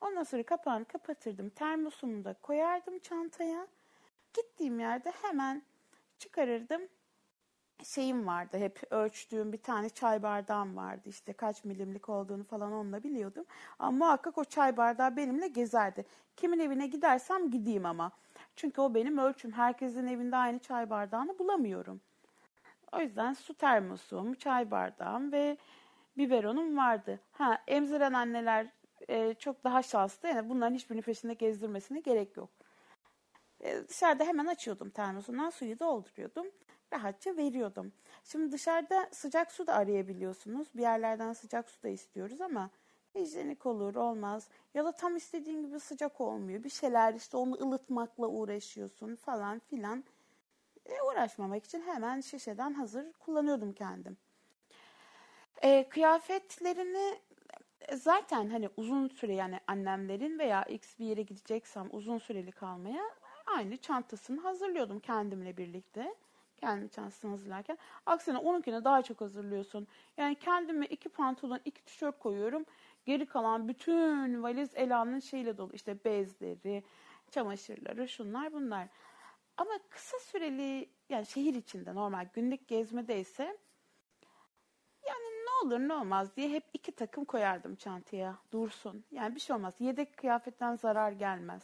Ondan 0.00 0.22
sonra 0.22 0.42
kapağını 0.42 0.84
kapatırdım. 0.84 1.48
Termosumu 1.50 2.24
da 2.24 2.34
koyardım 2.42 2.98
çantaya. 2.98 3.66
Gittiğim 4.34 4.80
yerde 4.80 5.10
hemen 5.22 5.62
çıkarırdım 6.18 6.82
şeyim 7.82 8.26
vardı. 8.26 8.58
Hep 8.58 8.92
ölçtüğüm 8.92 9.52
bir 9.52 9.62
tane 9.62 9.88
çay 9.88 10.22
bardağım 10.22 10.76
vardı. 10.76 11.08
İşte 11.08 11.32
kaç 11.32 11.64
milimlik 11.64 12.08
olduğunu 12.08 12.44
falan 12.44 12.72
onunla 12.72 13.02
biliyordum. 13.02 13.44
Ama 13.78 13.90
muhakkak 13.90 14.38
o 14.38 14.44
çay 14.44 14.76
bardağı 14.76 15.16
benimle 15.16 15.48
gezerdi. 15.48 16.04
Kimin 16.36 16.58
evine 16.58 16.86
gidersem 16.86 17.50
gideyim 17.50 17.86
ama. 17.86 18.10
Çünkü 18.56 18.80
o 18.80 18.94
benim 18.94 19.18
ölçüm. 19.18 19.52
Herkesin 19.52 20.06
evinde 20.06 20.36
aynı 20.36 20.58
çay 20.58 20.90
bardağını 20.90 21.38
bulamıyorum. 21.38 22.00
O 22.92 23.00
yüzden 23.00 23.32
su 23.32 23.54
termosum, 23.54 24.34
çay 24.34 24.70
bardağım 24.70 25.32
ve 25.32 25.56
biberonum 26.16 26.76
vardı. 26.76 27.20
Ha 27.32 27.58
emziren 27.66 28.12
anneler 28.12 28.66
e, 29.08 29.34
çok 29.34 29.64
daha 29.64 29.82
şanslı. 29.82 30.28
Yani 30.28 30.48
bunların 30.48 30.74
hiçbirini 30.74 31.02
peşinde 31.02 31.34
gezdirmesine 31.34 32.00
gerek 32.00 32.36
yok. 32.36 32.50
E, 33.60 33.88
dışarıda 33.88 34.24
hemen 34.24 34.46
açıyordum 34.46 34.90
termosundan 34.90 35.50
suyu 35.50 35.78
dolduruyordum 35.78 36.46
rahatça 36.94 37.36
veriyordum. 37.36 37.92
Şimdi 38.24 38.52
dışarıda 38.52 39.08
sıcak 39.12 39.52
su 39.52 39.66
da 39.66 39.74
arayabiliyorsunuz. 39.74 40.68
Bir 40.74 40.82
yerlerden 40.82 41.32
sıcak 41.32 41.70
su 41.70 41.82
da 41.82 41.88
istiyoruz 41.88 42.40
ama 42.40 42.70
hijyenik 43.14 43.66
olur 43.66 43.94
olmaz. 43.94 44.48
Ya 44.74 44.84
da 44.84 44.92
tam 44.92 45.16
istediğin 45.16 45.62
gibi 45.62 45.80
sıcak 45.80 46.20
olmuyor. 46.20 46.64
Bir 46.64 46.70
şeyler 46.70 47.14
işte 47.14 47.36
onu 47.36 47.54
ılıtmakla 47.54 48.26
uğraşıyorsun 48.26 49.16
falan 49.16 49.58
filan. 49.58 50.04
E, 50.86 51.02
uğraşmamak 51.02 51.64
için 51.64 51.82
hemen 51.82 52.20
şişeden 52.20 52.74
hazır 52.74 53.12
kullanıyordum 53.12 53.72
kendim. 53.72 54.16
E, 55.62 55.88
kıyafetlerini 55.88 57.18
zaten 57.92 58.50
hani 58.50 58.68
uzun 58.76 59.08
süre 59.08 59.34
yani 59.34 59.60
annemlerin 59.66 60.38
veya 60.38 60.62
x 60.62 60.98
bir 60.98 61.04
yere 61.04 61.22
gideceksem 61.22 61.88
uzun 61.90 62.18
süreli 62.18 62.52
kalmaya 62.52 63.04
aynı 63.46 63.76
çantasını 63.76 64.40
hazırlıyordum 64.40 65.00
kendimle 65.00 65.56
birlikte 65.56 66.14
kendi 66.64 66.90
çantasını 66.90 67.30
hazırlarken. 67.30 67.78
Aksine 68.06 68.38
onunkine 68.38 68.84
daha 68.84 69.02
çok 69.02 69.20
hazırlıyorsun. 69.20 69.86
Yani 70.16 70.34
kendime 70.34 70.86
iki 70.86 71.08
pantolon, 71.08 71.60
iki 71.64 71.84
tişört 71.84 72.18
koyuyorum. 72.18 72.66
Geri 73.04 73.26
kalan 73.26 73.68
bütün 73.68 74.42
valiz 74.42 74.70
Ela'nın 74.74 75.20
şeyle 75.20 75.58
dolu. 75.58 75.72
İşte 75.72 76.04
bezleri, 76.04 76.84
çamaşırları, 77.30 78.08
şunlar 78.08 78.52
bunlar. 78.52 78.88
Ama 79.56 79.70
kısa 79.90 80.18
süreli 80.18 80.88
yani 81.08 81.26
şehir 81.26 81.54
içinde 81.54 81.94
normal 81.94 82.26
günlük 82.32 82.68
gezmede 82.68 83.20
ise 83.20 83.56
yani 85.08 85.24
ne 85.24 85.66
olur 85.66 85.78
ne 85.78 85.94
olmaz 85.94 86.36
diye 86.36 86.50
hep 86.50 86.64
iki 86.72 86.92
takım 86.92 87.24
koyardım 87.24 87.74
çantaya 87.76 88.36
dursun. 88.52 89.04
Yani 89.10 89.34
bir 89.34 89.40
şey 89.40 89.56
olmaz. 89.56 89.74
Yedek 89.78 90.16
kıyafetten 90.16 90.74
zarar 90.74 91.12
gelmez. 91.12 91.62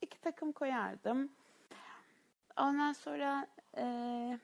İki 0.00 0.20
takım 0.20 0.52
koyardım. 0.52 1.32
Ondan 2.56 2.92
sonra 2.92 3.46
e, 3.76 4.38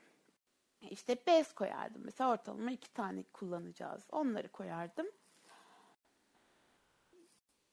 işte 0.91 1.17
bez 1.27 1.53
koyardım. 1.53 2.03
Mesela 2.05 2.33
ortalama 2.33 2.71
iki 2.71 2.93
tane 2.93 3.23
kullanacağız. 3.23 4.03
Onları 4.13 4.49
koyardım. 4.49 5.07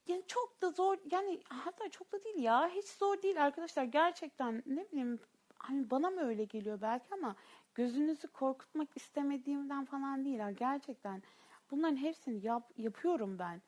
Yani 0.08 0.24
çok 0.28 0.62
da 0.62 0.70
zor 0.72 0.98
yani 1.12 1.42
hatta 1.50 1.90
çok 1.90 2.12
da 2.12 2.24
değil 2.24 2.40
ya 2.40 2.70
hiç 2.70 2.88
zor 2.88 3.22
değil 3.22 3.44
arkadaşlar 3.44 3.84
gerçekten 3.84 4.64
ne 4.66 4.92
bileyim 4.92 5.20
hani 5.58 5.90
bana 5.90 6.10
mı 6.10 6.22
öyle 6.22 6.44
geliyor 6.44 6.82
belki 6.82 7.14
ama 7.14 7.36
gözünüzü 7.76 8.28
korkutmak 8.28 8.90
istemediğimden 8.96 9.86
falan 9.86 10.26
değil 10.26 10.40
gerçekten 10.58 11.24
bunların 11.72 11.98
hepsini 11.98 12.46
yap, 12.46 12.72
yapıyorum 12.78 13.40
ben 13.40 13.62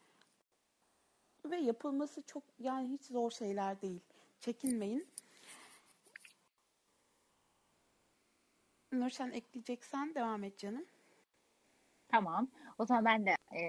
ve 1.46 1.58
yapılması 1.58 2.22
çok 2.22 2.44
yani 2.60 2.90
hiç 2.90 3.04
zor 3.04 3.32
şeyler 3.32 3.82
değil 3.82 4.02
çekinmeyin 4.40 5.08
Nurşen 8.92 9.32
ekleyeceksen 9.32 10.16
devam 10.16 10.44
et 10.44 10.58
canım. 10.58 10.86
Tamam. 12.08 12.48
O 12.78 12.86
zaman 12.86 13.06
ben 13.06 13.26
de 13.26 13.36
e, 13.56 13.64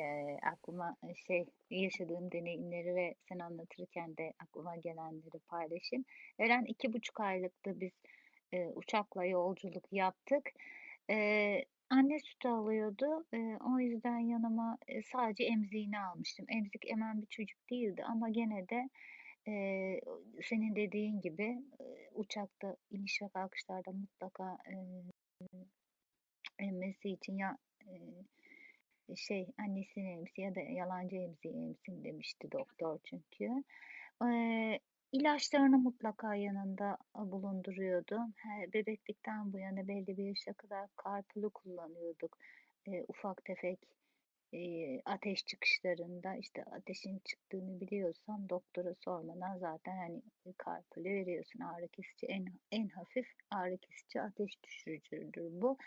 aklıma 0.46 0.96
şey 1.26 1.46
yaşadığım 1.70 2.32
deneyimleri 2.32 2.94
ve 2.94 3.14
sen 3.28 3.38
anlatırken 3.38 4.16
de 4.16 4.32
aklıma 4.38 4.76
gelenleri 4.76 5.38
paylaşayım. 5.48 6.04
Eren 6.38 6.64
iki 6.64 6.92
buçuk 6.92 7.20
aylıktı 7.20 7.80
biz 7.80 7.92
e, 8.52 8.66
uçakla 8.66 9.24
yolculuk 9.24 9.92
yaptık. 9.92 10.50
E, 11.10 11.16
anne 11.90 12.18
sütü 12.18 12.48
alıyordu. 12.48 13.24
E, 13.34 13.58
o 13.74 13.78
yüzden 13.78 14.18
yanıma 14.18 14.78
e, 14.88 15.02
sadece 15.02 15.44
emziğini 15.44 15.98
almıştım. 16.00 16.46
Emzik 16.48 16.90
emen 16.90 17.22
bir 17.22 17.26
çocuk 17.26 17.70
değildi 17.70 18.04
ama 18.04 18.28
gene 18.28 18.68
de 18.68 18.88
e, 19.48 20.00
senin 20.42 20.76
dediğin 20.76 21.20
gibi 21.20 21.62
e, 21.80 22.10
uçakta 22.14 22.76
iniş 22.90 23.22
ve 23.22 23.28
kalkışlarda 23.28 23.92
mutlaka 23.92 24.58
e, 24.66 24.74
emmesi 26.58 27.08
için 27.08 27.36
ya 27.36 27.58
e, 27.86 27.90
şey 29.16 29.46
annesini 29.58 30.10
emsi 30.12 30.40
ya 30.40 30.54
da 30.54 30.60
yalancı 30.60 31.16
emziği 31.16 31.54
emsin 31.54 32.04
demişti 32.04 32.52
doktor 32.52 32.98
çünkü. 33.04 33.64
E, 34.24 34.28
ilaçlarını 35.12 35.78
mutlaka 35.78 36.34
yanında 36.34 36.98
bulunduruyordu. 37.14 38.20
bebeklikten 38.74 39.52
bu 39.52 39.58
yana 39.58 39.88
belli 39.88 40.16
bir 40.16 40.24
yaşa 40.24 40.52
kadar 40.52 40.88
karpulu 40.96 41.50
kullanıyorduk. 41.50 42.38
E, 42.86 43.04
ufak 43.08 43.44
tefek 43.44 43.78
e, 44.52 45.00
ateş 45.04 45.46
çıkışlarında 45.46 46.34
işte 46.36 46.64
ateşin 46.64 47.18
çıktığını 47.24 47.80
biliyorsan 47.80 48.48
doktora 48.48 48.94
sormadan 48.94 49.58
zaten 49.58 49.96
hani 49.96 50.22
karpülü 50.58 51.10
veriyorsun. 51.10 51.60
Ağrı 51.60 51.88
kesici 51.88 52.26
en, 52.26 52.46
en 52.70 52.88
hafif 52.88 53.26
ağrı 53.50 53.78
kesici 53.78 54.20
ateş 54.20 54.62
düşürücüdür 54.62 55.50
bu. 55.62 55.78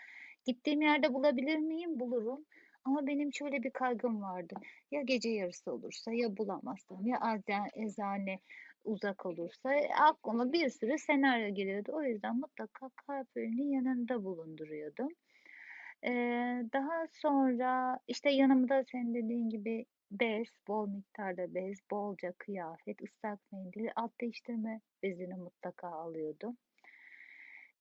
Gittiğim 0.44 0.82
yerde 0.82 1.14
bulabilir 1.14 1.58
miyim? 1.58 2.00
Bulurum. 2.00 2.44
Ama 2.84 3.06
benim 3.06 3.32
şöyle 3.32 3.62
bir 3.62 3.70
kaygım 3.70 4.22
vardı. 4.22 4.54
Ya 4.90 5.02
gece 5.02 5.28
yarısı 5.28 5.72
olursa 5.72 6.12
ya 6.12 6.36
bulamazsam 6.36 7.06
ya 7.06 7.38
eczane 7.74 8.38
uzak 8.84 9.26
olursa 9.26 9.70
aklıma 10.00 10.52
bir 10.52 10.68
sürü 10.68 10.98
senaryo 10.98 11.54
geliyordu. 11.54 11.92
O 11.94 12.02
yüzden 12.02 12.36
mutlaka 12.36 12.88
karpülünün 13.06 13.70
yanında 13.70 14.24
bulunduruyordum. 14.24 15.08
Ee, 16.04 16.64
daha 16.72 17.06
sonra 17.12 17.98
işte 18.08 18.30
yanımda 18.30 18.84
senin 18.84 19.14
dediğin 19.14 19.50
gibi 19.50 19.86
bez, 20.10 20.48
bol 20.68 20.88
miktarda 20.88 21.54
bez, 21.54 21.78
bolca 21.90 22.32
kıyafet, 22.32 23.02
ıslak 23.02 23.52
mendil, 23.52 23.88
alt 23.96 24.20
değiştirme 24.20 24.80
bezini 25.02 25.34
mutlaka 25.34 25.88
alıyordum. 25.88 26.56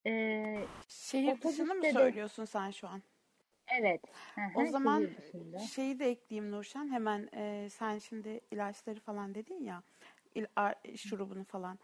Ee, 0.05 0.65
Şehir 0.87 1.41
dışını 1.41 1.75
mı 1.75 1.85
söylüyorsun 1.93 2.45
sen 2.45 2.71
şu 2.71 2.87
an? 2.87 3.01
Evet. 3.79 4.01
o 4.55 4.65
zaman 4.65 5.09
şeyi 5.73 5.99
de 5.99 6.09
ekleyeyim 6.09 6.51
Nurşan. 6.51 6.91
Hemen 6.91 7.29
e, 7.33 7.69
sen 7.69 7.99
şimdi 7.99 8.41
ilaçları 8.51 8.99
falan 8.99 9.35
dedin 9.35 9.63
ya. 9.63 9.83
Il, 10.35 10.45
a, 10.55 10.73
şurubunu 10.95 11.43
falan. 11.43 11.79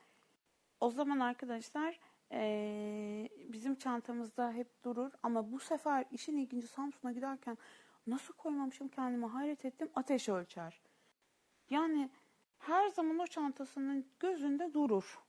O 0.79 0.89
zaman 0.89 1.19
arkadaşlar 1.19 1.99
e, 2.31 3.29
bizim 3.49 3.75
çantamızda 3.75 4.51
hep 4.51 4.83
durur. 4.83 5.11
Ama 5.23 5.51
bu 5.51 5.59
sefer 5.59 6.05
işin 6.11 6.37
ilginci 6.37 6.67
Samsun'a 6.67 7.11
giderken 7.11 7.57
nasıl 8.07 8.33
koymamışım 8.33 8.87
kendime 8.87 9.27
hayret 9.27 9.65
ettim. 9.65 9.89
Ateş 9.95 10.29
ölçer. 10.29 10.81
Yani 11.69 12.09
her 12.59 12.89
zaman 12.89 13.19
o 13.19 13.27
çantasının 13.27 14.07
gözünde 14.19 14.73
durur. 14.73 15.19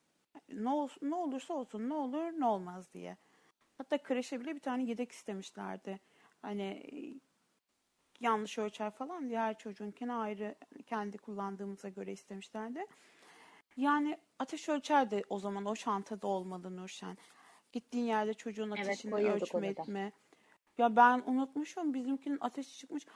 Ne, 0.48 0.68
ol, 0.68 0.88
ne 1.02 1.14
olursa 1.14 1.54
olsun 1.54 1.88
ne 1.88 1.94
olur 1.94 2.32
ne 2.40 2.46
olmaz 2.46 2.92
diye. 2.92 3.16
Hatta 3.78 3.98
kreşe 3.98 4.40
bile 4.40 4.54
bir 4.54 4.60
tane 4.60 4.82
yedek 4.84 5.12
istemişlerdi 5.12 6.00
Hani 6.42 6.82
yanlış 8.20 8.58
ölçer 8.58 8.90
falan 8.90 9.28
diğer 9.28 9.58
çocuğunkine 9.58 10.12
ayrı 10.12 10.54
kendi 10.86 11.18
kullandığımıza 11.18 11.88
göre 11.88 12.12
istemişlerdi. 12.12 12.86
Yani 13.76 14.18
ateş 14.38 14.68
ölçer 14.68 15.10
de 15.10 15.22
o 15.28 15.38
zaman 15.38 15.64
o 15.64 15.74
çantada 15.74 16.26
olmalı 16.26 16.76
Nurşen. 16.76 17.18
Gittiğin 17.72 18.04
yerde 18.04 18.34
çocuğun 18.34 18.70
ateşini 18.70 19.20
evet, 19.20 19.42
ölçme 19.42 19.66
etme. 19.66 20.12
Ya 20.78 20.96
ben 20.96 21.22
unutmuşum 21.26 21.94
bizimkinin 21.94 22.38
ateşi 22.40 22.78
çıkmış. 22.78 23.06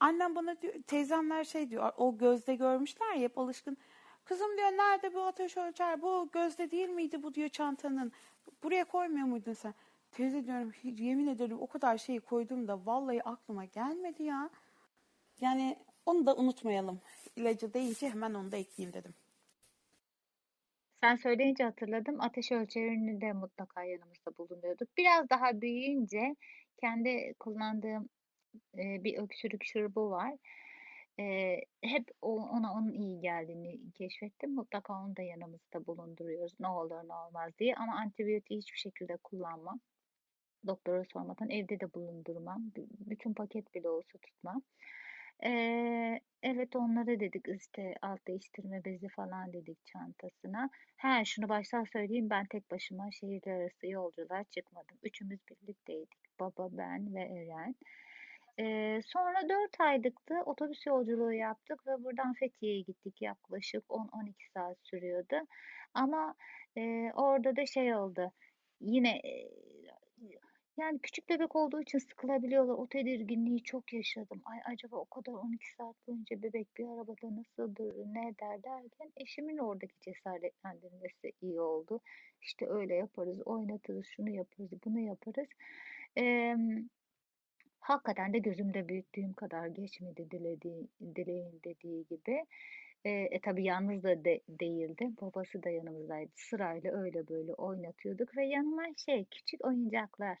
Annem 0.00 0.34
bana 0.34 0.60
diyor, 0.60 0.74
teyzemler 0.86 1.44
şey 1.44 1.70
diyor, 1.70 1.92
o 1.96 2.18
gözde 2.18 2.54
görmüşler 2.54 3.14
ya 3.14 3.20
hep 3.20 3.38
alışkın. 3.38 3.76
Kızım 4.24 4.56
diyor 4.56 4.68
nerede 4.68 5.14
bu 5.14 5.22
ateş 5.22 5.56
ölçer? 5.56 6.02
Bu 6.02 6.28
gözde 6.32 6.70
değil 6.70 6.88
miydi 6.88 7.22
bu 7.22 7.34
diyor 7.34 7.48
çantanın. 7.48 8.12
Buraya 8.62 8.84
koymuyor 8.84 9.26
muydun 9.26 9.52
sen? 9.52 9.74
Teyze 10.12 10.46
diyorum 10.46 10.72
yemin 10.84 11.26
ederim 11.26 11.56
o 11.60 11.66
kadar 11.66 11.98
şeyi 11.98 12.20
koydum 12.20 12.68
da 12.68 12.86
vallahi 12.86 13.22
aklıma 13.22 13.64
gelmedi 13.64 14.22
ya. 14.22 14.50
Yani 15.40 15.78
onu 16.06 16.26
da 16.26 16.36
unutmayalım. 16.36 17.00
İlacı 17.36 17.74
deyince 17.74 18.10
hemen 18.10 18.34
onu 18.34 18.52
da 18.52 18.56
ekleyeyim 18.56 18.94
dedim. 18.94 19.14
Sen 21.06 21.16
söyleyince 21.16 21.64
hatırladım. 21.64 22.20
Ateş 22.20 22.52
ölçerini 22.52 23.20
de 23.20 23.32
mutlaka 23.32 23.84
yanımızda 23.84 24.36
bulunuyorduk. 24.38 24.88
Biraz 24.96 25.30
daha 25.30 25.60
büyüyünce 25.60 26.36
kendi 26.80 27.34
kullandığım 27.38 28.08
e, 28.78 29.04
bir 29.04 29.18
öksürük 29.18 29.64
şurubu 29.64 30.10
var. 30.10 30.34
E, 31.20 31.56
hep 31.82 32.10
ona 32.22 32.72
onun 32.72 32.92
iyi 32.92 33.20
geldiğini 33.20 33.92
keşfettim. 33.92 34.54
Mutlaka 34.54 35.04
onu 35.04 35.16
da 35.16 35.22
yanımızda 35.22 35.86
bulunduruyoruz. 35.86 36.60
Ne 36.60 36.68
olur 36.68 37.08
ne 37.08 37.14
olmaz 37.14 37.52
diye. 37.58 37.76
Ama 37.76 37.96
antibiyotik 37.96 38.50
hiçbir 38.50 38.78
şekilde 38.78 39.16
kullanmam 39.16 39.80
doktora 40.66 41.04
sormadan 41.12 41.50
evde 41.50 41.80
de 41.80 41.94
bulundurmam. 41.94 42.62
Bütün 43.00 43.34
paket 43.34 43.74
bile 43.74 43.88
olsa 43.88 44.18
tutmam. 44.18 44.62
Ee, 45.44 46.20
evet 46.42 46.76
onlara 46.76 47.20
dedik 47.20 47.48
işte 47.48 47.94
alt 48.02 48.26
değiştirme 48.26 48.84
bezi 48.84 49.08
falan 49.08 49.52
dedik 49.52 49.86
çantasına. 49.86 50.70
He 50.96 51.24
şunu 51.24 51.48
baştan 51.48 51.84
söyleyeyim 51.84 52.30
ben 52.30 52.46
tek 52.46 52.70
başıma 52.70 53.10
şehirler 53.10 53.60
arası 53.60 53.86
yolculuğa 53.86 54.44
çıkmadım. 54.44 54.98
Üçümüz 55.02 55.40
birlikteydik. 55.50 56.40
Baba, 56.40 56.68
ben 56.72 57.14
ve 57.14 57.20
Eren. 57.20 57.74
Ee, 58.60 59.00
sonra 59.06 59.48
4 59.48 59.80
aylıktı. 59.80 60.34
Otobüs 60.46 60.86
yolculuğu 60.86 61.32
yaptık 61.32 61.86
ve 61.86 62.04
buradan 62.04 62.32
Fethiye'ye 62.32 62.80
gittik. 62.80 63.22
Yaklaşık 63.22 63.84
10-12 63.88 64.34
saat 64.54 64.76
sürüyordu. 64.82 65.36
Ama 65.94 66.34
e, 66.76 67.12
orada 67.14 67.56
da 67.56 67.66
şey 67.66 67.94
oldu. 67.94 68.32
Yine 68.80 69.10
e, 69.10 69.50
yani 70.76 70.98
küçük 70.98 71.28
bebek 71.28 71.56
olduğu 71.56 71.80
için 71.80 71.98
sıkılabiliyorlar. 71.98 72.74
O 72.74 72.86
tedirginliği 72.86 73.62
çok 73.62 73.92
yaşadım. 73.92 74.42
Ay 74.44 74.58
acaba 74.64 74.96
o 74.96 75.04
kadar 75.04 75.32
12 75.32 75.72
saat 75.78 75.96
boyunca 76.06 76.42
bebek 76.42 76.76
bir 76.76 76.84
arabada 76.88 77.36
nasıl 77.36 77.76
durur, 77.76 78.06
ne 78.06 78.34
der 78.40 78.62
derken 78.62 79.12
eşimin 79.16 79.58
oradaki 79.58 80.00
cesaretlendirmesi 80.00 81.32
iyi 81.42 81.60
oldu. 81.60 82.00
İşte 82.42 82.66
öyle 82.68 82.94
yaparız, 82.94 83.42
oynatırız, 83.46 84.06
şunu 84.06 84.30
yaparız, 84.30 84.70
bunu 84.84 85.00
yaparız. 85.00 85.48
Ee, 86.18 86.56
hakikaten 87.80 88.32
de 88.32 88.38
gözümde 88.38 88.88
büyüttüğüm 88.88 89.32
kadar 89.32 89.66
geçmedi 89.66 90.30
dilediği, 90.30 90.88
dileğin 91.16 91.60
dediği 91.64 92.06
gibi. 92.06 92.44
E, 93.04 93.10
e 93.10 93.40
tabi 93.40 93.64
yalnız 93.64 94.02
da 94.02 94.24
de, 94.24 94.40
değildi. 94.48 95.10
Babası 95.20 95.62
da 95.62 95.70
yanımızdaydı. 95.70 96.30
Sırayla 96.34 96.92
öyle 97.02 97.28
böyle 97.28 97.54
oynatıyorduk 97.54 98.36
ve 98.36 98.46
yanıma 98.46 98.82
şey 99.06 99.24
küçük 99.24 99.64
oyuncaklar 99.64 100.38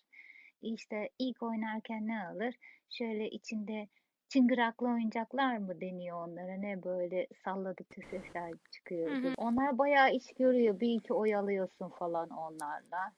işte 0.62 1.10
ilk 1.18 1.42
oynarken 1.42 2.06
ne 2.06 2.26
alır? 2.26 2.54
Şöyle 2.90 3.30
içinde 3.30 3.88
çıngıraklı 4.28 4.88
oyuncaklar 4.88 5.56
mı 5.56 5.80
deniyor 5.80 6.28
onlara? 6.28 6.56
Ne 6.56 6.82
böyle 6.82 7.26
salladıkça 7.44 8.02
sesler 8.10 8.52
çıkıyor. 8.70 9.10
Hı 9.10 9.28
hı. 9.28 9.34
Onlar 9.36 9.78
bayağı 9.78 10.12
iş 10.12 10.32
görüyor. 10.38 10.80
Bir 10.80 10.94
iki 10.94 11.12
oyalıyorsun 11.12 11.88
falan 11.88 12.30
onlarla. 12.30 13.12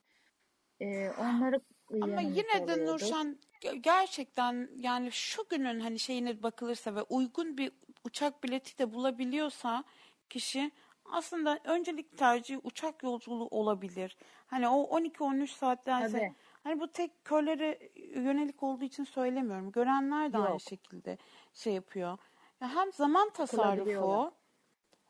Ee, 0.81 1.10
onları 1.10 1.60
ama 2.02 2.20
yine 2.20 2.69
de 2.69 2.86
Nurşan 2.86 3.39
gerçekten 3.81 4.69
yani 4.77 5.12
şu 5.12 5.43
günün 5.51 5.81
hani 5.81 5.98
şeyine 5.98 6.43
bakılırsa 6.43 6.94
ve 6.94 7.02
uygun 7.02 7.59
bir 7.59 7.73
uçak 8.05 8.44
bileti 8.44 8.78
de 8.78 8.93
bulabiliyorsa 8.93 9.85
kişi 10.28 10.70
aslında 11.05 11.59
öncelik 11.65 12.19
tercihi 12.19 12.59
uçak 12.59 13.02
yolculuğu 13.02 13.48
olabilir. 13.51 14.16
Hani 14.47 14.69
o 14.69 14.98
12-13 14.98 15.47
saattense 15.47 16.19
Tabii. 16.19 16.35
Hani 16.64 16.80
bu 16.80 16.93
tek 16.93 17.24
körlere 17.24 17.78
yönelik 17.97 18.62
olduğu 18.62 18.85
için 18.85 19.05
söylemiyorum. 19.05 19.72
Görenler 19.72 20.32
de 20.32 20.36
Yok. 20.36 20.47
aynı 20.47 20.60
şekilde 20.60 21.18
şey 21.55 21.72
yapıyor. 21.72 22.18
Ya 22.60 22.74
hem 22.74 22.93
zaman 22.93 23.30
tasarrufu 23.30 24.32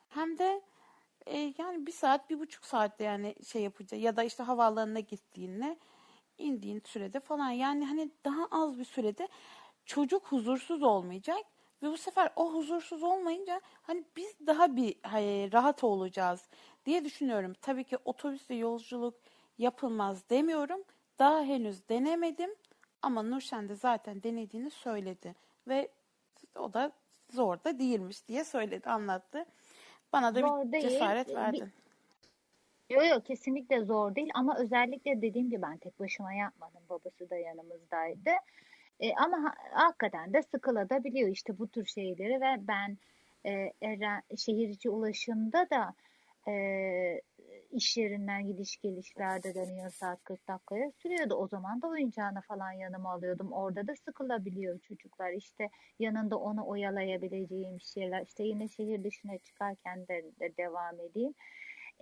hem 0.09 0.37
de 0.37 0.61
e, 1.25 1.53
yani 1.57 1.87
bir 1.87 1.91
saat, 1.91 2.29
bir 2.29 2.39
buçuk 2.39 2.65
saatte 2.65 3.03
yani 3.03 3.35
şey 3.47 3.61
yapacak 3.61 3.99
ya 4.01 4.15
da 4.15 4.23
işte 4.23 4.43
havaalanına 4.43 4.99
gittiğinde 4.99 5.77
indiğin 6.37 6.81
sürede 6.85 7.19
falan 7.19 7.49
yani 7.49 7.85
hani 7.85 8.11
daha 8.25 8.47
az 8.51 8.79
bir 8.79 8.85
sürede 8.85 9.27
çocuk 9.85 10.25
huzursuz 10.25 10.83
olmayacak 10.83 11.45
ve 11.83 11.87
bu 11.91 11.97
sefer 11.97 12.29
o 12.35 12.53
huzursuz 12.53 13.03
olmayınca 13.03 13.61
hani 13.81 14.03
biz 14.17 14.35
daha 14.47 14.75
bir 14.75 14.95
hani, 15.03 15.49
rahat 15.53 15.83
olacağız 15.83 16.49
diye 16.85 17.05
düşünüyorum. 17.05 17.53
Tabii 17.61 17.83
ki 17.83 17.97
otobüsle 18.05 18.55
yolculuk 18.55 19.15
yapılmaz 19.57 20.29
demiyorum 20.29 20.83
daha 21.19 21.43
henüz 21.43 21.89
denemedim 21.89 22.49
ama 23.01 23.23
Nurşen 23.23 23.69
de 23.69 23.75
zaten 23.75 24.23
denediğini 24.23 24.69
söyledi 24.69 25.35
ve 25.67 25.89
o 26.55 26.73
da 26.73 26.91
zor 27.29 27.63
da 27.63 27.79
değilmiş 27.79 28.27
diye 28.27 28.43
söyledi, 28.43 28.89
anlattı. 28.89 29.45
Bana 30.13 30.35
da 30.35 30.39
zor 30.39 30.65
bir 30.65 30.71
değil. 30.71 30.89
cesaret 30.89 31.35
verdin. 31.35 31.71
Yok 32.89 33.09
yok 33.09 33.25
kesinlikle 33.25 33.81
zor 33.85 34.15
değil 34.15 34.29
ama 34.33 34.57
özellikle 34.57 35.21
dediğim 35.21 35.49
gibi 35.49 35.61
ben 35.61 35.77
tek 35.77 35.99
başıma 35.99 36.33
yapmadım. 36.33 36.81
Babası 36.89 37.29
da 37.29 37.35
yanımızdaydı. 37.35 38.29
E, 38.99 39.13
ama 39.15 39.43
ha, 39.43 39.53
hakikaten 39.71 40.33
de 40.33 40.41
sıkılabiliyor 40.43 41.29
işte 41.29 41.59
bu 41.59 41.67
tür 41.67 41.85
şeyleri 41.85 42.41
ve 42.41 42.67
ben 42.67 42.97
e, 43.45 43.73
Eren, 43.81 44.23
şehir 44.37 44.69
içi 44.69 44.89
ulaşımda 44.89 45.69
da 45.69 45.93
e, 46.51 46.53
iş 47.71 47.97
yerinden 47.97 48.47
gidiş 48.47 48.77
gelişlerde 48.77 49.55
dönüyor 49.55 49.91
saat 49.91 50.23
40 50.23 50.47
dakikaya 50.47 50.91
sürüyordu. 50.91 51.35
O 51.35 51.47
zaman 51.47 51.81
da 51.81 51.87
oyuncağını 51.87 52.41
falan 52.41 52.71
yanıma 52.71 53.13
alıyordum. 53.13 53.51
Orada 53.51 53.87
da 53.87 53.95
sıkılabiliyor 53.95 54.79
çocuklar. 54.79 55.31
İşte 55.33 55.69
yanında 55.99 56.37
onu 56.37 56.67
oyalayabileceğim 56.67 57.81
şeyler. 57.81 58.23
İşte 58.23 58.43
yine 58.43 58.67
şehir 58.67 59.03
dışına 59.03 59.37
çıkarken 59.37 60.07
de, 60.07 60.25
de 60.39 60.57
devam 60.57 60.99
edeyim. 60.99 61.33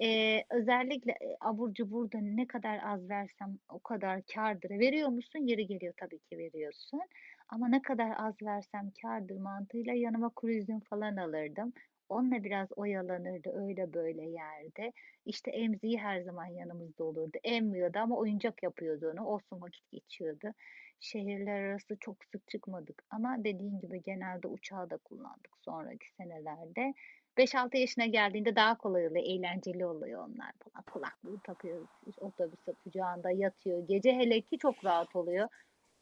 e, 0.03 0.43
özellikle 0.49 1.11
e, 1.11 1.37
abur 1.41 1.73
cuburda 1.73 2.19
ne 2.21 2.47
kadar 2.47 2.79
az 2.83 3.09
versem 3.09 3.59
o 3.69 3.79
kadar 3.79 4.21
kârdır. 4.35 4.69
Veriyor 4.69 5.09
musun? 5.09 5.39
Yeri 5.39 5.67
geliyor 5.67 5.93
tabii 5.97 6.19
ki 6.19 6.37
veriyorsun. 6.37 7.01
Ama 7.49 7.67
ne 7.67 7.81
kadar 7.81 8.11
az 8.17 8.35
versem 8.41 8.91
kârdır 9.01 9.37
mantığıyla 9.37 9.93
yanıma 9.93 10.29
kuru 10.29 10.81
falan 10.89 11.15
alırdım. 11.17 11.73
Onunla 12.09 12.43
biraz 12.43 12.67
oyalanırdı, 12.75 13.49
öyle 13.53 13.93
böyle 13.93 14.21
yerde. 14.21 14.91
İşte 15.25 15.51
emziği 15.51 15.97
her 15.97 16.21
zaman 16.21 16.45
yanımızda 16.45 17.03
olurdu. 17.03 17.37
Emmiyordu 17.43 17.99
ama 17.99 18.17
oyuncak 18.17 18.63
yapıyordu 18.63 19.11
onu. 19.13 19.25
Olsun 19.27 19.61
vakit 19.61 19.91
geçiyordu. 19.91 20.53
Şehirler 20.99 21.61
arası 21.61 21.97
çok 21.99 22.17
sık 22.31 22.47
çıkmadık 22.47 23.03
ama 23.09 23.35
dediğin 23.43 23.79
gibi 23.79 24.01
genelde 24.03 24.47
uçağı 24.47 24.89
da 24.89 24.97
kullandık 24.97 25.57
sonraki 25.65 26.11
senelerde. 26.11 26.93
5-6 27.37 27.77
yaşına 27.77 28.05
geldiğinde 28.05 28.55
daha 28.55 28.77
kolay 28.77 29.07
oluyor, 29.07 29.25
eğlenceli 29.25 29.85
oluyor 29.85 30.27
onlar 30.27 30.51
falan. 30.59 30.83
Kulaklığı 30.83 31.39
takıyoruz, 31.39 31.89
otobüse 32.17 32.73
kucağında 32.83 33.31
yatıyor. 33.31 33.87
Gece 33.87 34.13
hele 34.13 34.41
ki 34.41 34.57
çok 34.57 34.85
rahat 34.85 35.15
oluyor. 35.15 35.47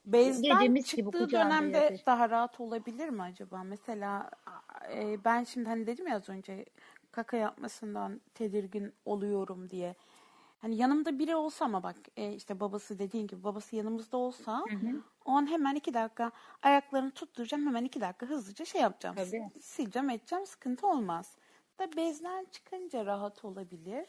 Bezden 0.05 0.59
Gecemiz 0.59 0.95
gibi 0.95 1.11
çıktığı 1.11 1.17
kucağında 1.19 1.55
dönemde 1.55 1.77
yatır. 1.77 2.05
daha 2.05 2.29
rahat 2.29 2.59
olabilir 2.59 3.09
mi 3.09 3.21
acaba? 3.21 3.63
Mesela 3.63 4.31
e, 4.93 5.23
ben 5.25 5.43
şimdi 5.43 5.69
hani 5.69 5.87
dedim 5.87 6.07
ya 6.07 6.15
az 6.15 6.29
önce 6.29 6.65
kaka 7.11 7.37
yapmasından 7.37 8.21
tedirgin 8.33 8.93
oluyorum 9.05 9.69
diye. 9.69 9.95
Hani 10.61 10.75
yanımda 10.75 11.19
biri 11.19 11.35
olsa 11.35 11.65
ama 11.65 11.83
bak 11.83 11.95
e, 12.17 12.33
işte 12.33 12.59
babası 12.59 12.99
dediğin 12.99 13.27
gibi 13.27 13.43
babası 13.43 13.75
yanımızda 13.75 14.17
olsa 14.17 14.63
Hı 14.69 14.75
hı. 14.75 15.01
o 15.25 15.31
an 15.31 15.49
hemen 15.51 15.75
iki 15.75 15.93
dakika 15.93 16.31
ayaklarını 16.61 17.11
tutturacağım 17.11 17.65
hemen 17.67 17.85
iki 17.85 18.01
dakika 18.01 18.25
hızlıca 18.25 18.65
şey 18.65 18.81
yapacağım. 18.81 19.15
Tabii. 19.15 19.49
Sileceğim 19.61 20.09
edeceğim 20.09 20.45
sıkıntı 20.45 20.87
olmaz. 20.87 21.35
Da 21.79 21.97
bezden 21.97 22.45
çıkınca 22.51 23.05
rahat 23.05 23.45
olabilir. 23.45 24.07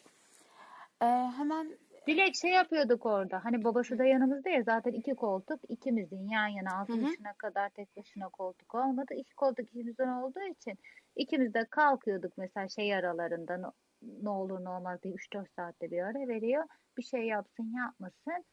E, 1.02 1.06
hemen 1.36 1.78
Dilek 2.07 2.37
şey 2.37 2.51
yapıyorduk 2.51 3.07
orada. 3.07 3.45
Hani 3.45 3.65
babası 3.65 3.99
da 3.99 4.05
yanımızda 4.05 4.51
ya 4.51 4.62
zaten 4.62 4.93
iki 4.93 5.15
koltuk 5.15 5.61
ikimizin 5.69 6.28
yan 6.28 6.47
yana 6.47 6.78
altı 6.81 6.93
Hı 6.93 6.97
hı. 6.97 7.03
yaşına 7.03 7.33
kadar 7.33 7.69
tek 7.69 7.97
başına 7.97 8.28
koltuk 8.28 8.74
olmadı. 8.74 9.15
İki 9.15 9.35
koltuk 9.35 9.69
ikimizden 9.69 10.09
olduğu 10.09 10.43
için 10.43 10.78
ikimiz 11.16 11.55
de 11.55 11.65
kalkıyorduk 11.70 12.33
mesela 12.37 12.69
şey 12.69 12.95
aralarında 12.95 13.73
ne, 14.23 14.28
olur 14.28 14.65
ne 14.65 14.69
olmaz 14.69 15.03
diye 15.03 15.15
3-4 15.15 15.47
saatte 15.57 15.91
bir 15.91 16.03
ara 16.03 16.28
veriyor. 16.28 16.65
Bir 16.99 17.03
şey 17.03 17.23
yapsın 17.23 17.73
yapmasın. 17.77 18.45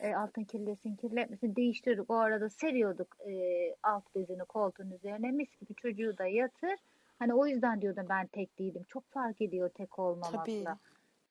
E, 0.00 0.14
altın 0.14 0.44
kirlesin 0.44 0.96
kirletmesin 0.96 1.56
değiştirdik. 1.56 2.10
O 2.10 2.14
arada 2.14 2.50
seriyorduk 2.50 3.16
e, 3.28 3.34
alt 3.82 4.14
bezini 4.14 4.44
koltuğun 4.44 4.90
üzerine 4.90 5.30
mis 5.30 5.56
gibi 5.60 5.74
çocuğu 5.74 6.18
da 6.18 6.26
yatır. 6.26 6.74
Hani 7.18 7.34
o 7.34 7.46
yüzden 7.46 7.82
diyordum 7.82 8.06
ben 8.08 8.26
tek 8.26 8.58
değilim. 8.58 8.82
Çok 8.88 9.10
fark 9.10 9.40
ediyor 9.40 9.68
tek 9.68 9.90
tabii 9.90 10.00
olmamakla 10.00 10.78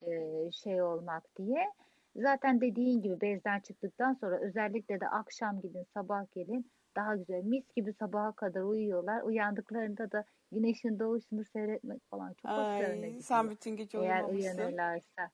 e, 0.07 0.51
şey 0.51 0.81
olmak 0.81 1.23
diye. 1.37 1.71
Zaten 2.15 2.61
dediğin 2.61 3.01
gibi 3.01 3.21
bezden 3.21 3.59
çıktıktan 3.59 4.13
sonra 4.13 4.39
özellikle 4.39 4.99
de 4.99 5.07
akşam 5.07 5.61
gidin 5.61 5.85
sabah 5.93 6.25
gelin 6.35 6.71
daha 6.95 7.15
güzel 7.15 7.43
mis 7.43 7.73
gibi 7.75 7.93
sabaha 7.93 8.31
kadar 8.31 8.61
uyuyorlar. 8.61 9.21
Uyandıklarında 9.21 10.11
da 10.11 10.23
güneşin 10.51 10.99
doğuşunu 10.99 11.45
seyretmek 11.45 12.01
falan 12.09 12.33
çok 12.33 12.51
hoşlarına 12.51 13.05
Ay, 13.05 13.19
sen 13.21 13.39
gidiyor. 13.43 13.51
bütün 13.51 13.75
gece 13.75 13.97
Eğer 13.97 14.23
uyumamışsın. 14.23 14.57
uyanırlarsa. 14.57 15.29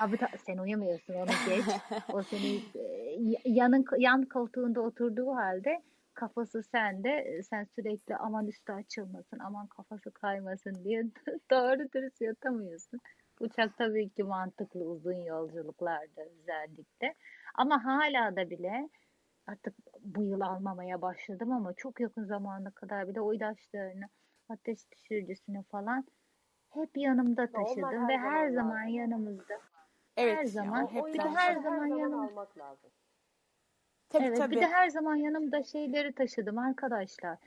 Abi 0.00 0.16
ta- 0.16 0.30
sen 0.46 0.58
uyumuyorsun 0.58 1.14
onu 1.14 1.26
geç. 1.46 1.64
O 2.14 2.22
seni 2.22 2.62
yanın 3.44 3.84
yan 3.98 4.22
koltuğunda 4.24 4.80
oturduğu 4.80 5.30
halde 5.34 5.82
kafası 6.14 6.62
sende. 6.62 7.42
Sen 7.50 7.64
sürekli 7.64 8.16
aman 8.16 8.46
üstü 8.46 8.72
açılmasın, 8.72 9.38
aman 9.38 9.66
kafası 9.66 10.10
kaymasın 10.10 10.74
diye 10.84 11.02
doğru 11.50 11.92
dürüst 11.92 12.20
yatamıyorsun. 12.20 13.00
Uçak 13.40 13.78
tabii 13.78 14.08
ki 14.08 14.22
mantıklı 14.22 14.80
uzun 14.84 15.12
yolculuklarda 15.24 16.22
özellikle. 16.22 17.14
Ama 17.54 17.84
hala 17.84 18.36
da 18.36 18.50
bile 18.50 18.88
artık 19.46 19.74
bu 20.00 20.24
yıl 20.24 20.40
almamaya 20.40 21.02
başladım 21.02 21.52
ama 21.52 21.74
çok 21.74 22.00
yakın 22.00 22.24
zamana 22.24 22.70
kadar 22.70 23.08
bile 23.08 23.20
o 23.20 23.34
ilaçlarını, 23.34 24.04
ateş 24.48 24.78
düşürücüsünü 24.92 25.62
falan 25.62 26.04
hep 26.70 26.96
yanımda 26.96 27.42
onlar 27.54 27.66
taşıdım 27.66 28.02
her 28.02 28.08
ve 28.08 28.18
her 28.18 28.50
zaman 28.50 28.70
zaman 28.70 28.80
lazım. 28.80 28.94
yanımızda. 28.94 29.54
Evet 30.16 30.38
Her 30.38 30.44
ya, 30.44 30.50
zaman 30.52 30.86
hep 30.86 31.06
bir 31.06 31.18
de 31.18 31.22
her 31.22 31.34
her 31.34 31.54
zaman 31.54 31.86
zaman 31.86 31.98
yanımda. 31.98 32.22
almak 32.22 32.58
lazım. 32.58 32.90
Tabii 34.08 34.24
Evet, 34.24 34.38
bir 34.38 34.44
tabii. 34.44 34.60
de 34.60 34.66
her 34.66 34.88
zaman 34.88 35.16
yanımda 35.16 35.62
şeyleri 35.62 36.12
taşıdım 36.12 36.58
arkadaşlar. 36.58 37.38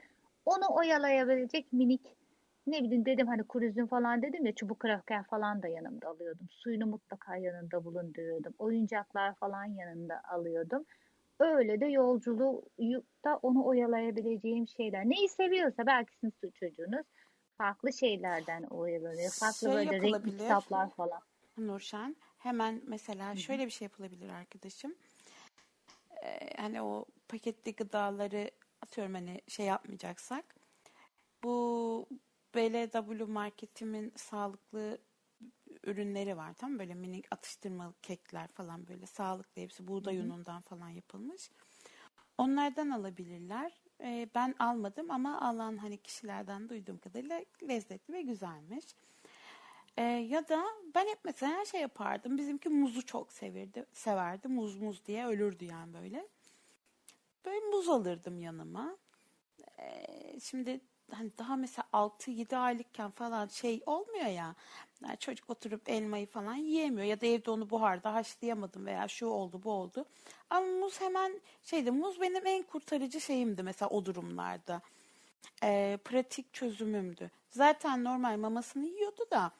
Onu 0.44 0.64
oyalayabilecek 0.70 1.72
minik 1.72 2.17
ne 2.72 2.82
bileyim 2.84 3.04
dedim 3.06 3.26
hani 3.26 3.44
kuru 3.44 3.64
üzüm 3.64 3.86
falan 3.86 4.22
dedim 4.22 4.46
ya 4.46 4.54
çubuk 4.54 4.80
kraker 4.80 5.24
falan 5.24 5.62
da 5.62 5.68
yanımda 5.68 6.08
alıyordum. 6.08 6.46
Suyunu 6.50 6.86
mutlaka 6.86 7.36
yanında 7.36 7.84
bulunduruyordum. 7.84 8.54
Oyuncaklar 8.58 9.34
falan 9.34 9.64
yanında 9.64 10.22
alıyordum. 10.24 10.84
Öyle 11.40 11.80
de 11.80 11.86
yolculukta 11.86 13.36
onu 13.36 13.64
oyalayabileceğim 13.66 14.68
şeyler. 14.68 15.04
Neyi 15.04 15.28
seviyorsa 15.28 15.86
belki 15.86 16.14
sizin 16.14 16.34
su- 16.40 16.52
çocuğunuz 16.52 17.06
farklı 17.58 17.92
şeylerden 17.92 18.62
oyalanıyor. 18.62 19.30
Farklı 19.40 19.66
Şey 19.66 19.76
böyle 19.76 19.90
renkli 19.90 20.38
kitaplar 20.38 20.90
falan. 20.90 21.20
Nurşen 21.58 22.16
hemen 22.38 22.82
mesela 22.86 23.36
şöyle 23.36 23.66
bir 23.66 23.70
şey 23.70 23.86
yapılabilir 23.86 24.28
arkadaşım. 24.28 24.94
Ee, 26.22 26.56
hani 26.56 26.82
o 26.82 27.04
paketli 27.28 27.74
gıdaları 27.74 28.50
atıyorum 28.82 29.14
hani 29.14 29.40
şey 29.48 29.66
yapmayacaksak 29.66 30.44
bu 31.42 32.06
BLW 32.58 33.24
marketimin 33.24 34.12
sağlıklı 34.16 34.98
ürünleri 35.84 36.36
var 36.36 36.54
mı? 36.62 36.78
böyle 36.78 36.94
minik 36.94 37.26
atıştırmalık 37.30 38.02
kekler 38.02 38.48
falan 38.48 38.88
böyle 38.88 39.06
sağlıklı 39.06 39.62
hepsi 39.62 39.88
buğday 39.88 40.18
hı. 40.18 40.22
unundan 40.22 40.62
falan 40.62 40.88
yapılmış. 40.88 41.50
Onlardan 42.38 42.90
alabilirler. 42.90 43.72
Ee, 44.00 44.28
ben 44.34 44.54
almadım 44.58 45.10
ama 45.10 45.40
alan 45.40 45.76
hani 45.76 45.96
kişilerden 45.96 46.68
duyduğum 46.68 46.98
kadarıyla 46.98 47.44
lezzetli 47.68 48.14
ve 48.14 48.22
güzelmiş. 48.22 48.84
Ee, 49.96 50.02
ya 50.02 50.48
da 50.48 50.64
ben 50.94 51.06
hep 51.06 51.18
mesela 51.24 51.64
şey 51.64 51.80
yapardım. 51.80 52.38
Bizimki 52.38 52.68
muzu 52.68 53.06
çok 53.06 53.32
severdi, 53.32 53.86
severdi. 53.92 54.48
Muz 54.48 54.76
muz 54.76 55.06
diye 55.06 55.26
ölürdü 55.26 55.64
yani 55.64 55.94
böyle. 55.94 56.28
Böyle 57.44 57.66
muz 57.66 57.88
alırdım 57.88 58.40
yanıma. 58.40 58.96
Ee, 59.78 60.40
şimdi 60.40 60.80
hani 61.10 61.30
daha 61.38 61.56
mesela 61.56 61.88
6-7 61.92 62.56
aylıkken 62.56 63.10
falan 63.10 63.46
şey 63.46 63.82
olmuyor 63.86 64.26
ya. 64.26 64.54
Yani 65.04 65.18
çocuk 65.18 65.50
oturup 65.50 65.88
elmayı 65.88 66.26
falan 66.26 66.54
yiyemiyor 66.54 67.06
ya 67.06 67.20
da 67.20 67.26
evde 67.26 67.50
onu 67.50 67.70
buharda 67.70 68.14
haşlayamadım 68.14 68.86
veya 68.86 69.08
şu 69.08 69.26
oldu 69.26 69.60
bu 69.64 69.70
oldu. 69.70 70.04
Ama 70.50 70.66
muz 70.66 71.00
hemen 71.00 71.40
şeydi 71.62 71.90
muz 71.90 72.20
benim 72.20 72.46
en 72.46 72.62
kurtarıcı 72.62 73.20
şeyimdi 73.20 73.62
mesela 73.62 73.88
o 73.88 74.04
durumlarda. 74.04 74.82
Ee, 75.62 75.98
pratik 76.04 76.54
çözümümdü. 76.54 77.30
Zaten 77.50 78.04
normal 78.04 78.36
mamasını 78.36 78.84
yiyordu 78.84 79.30
da 79.30 79.52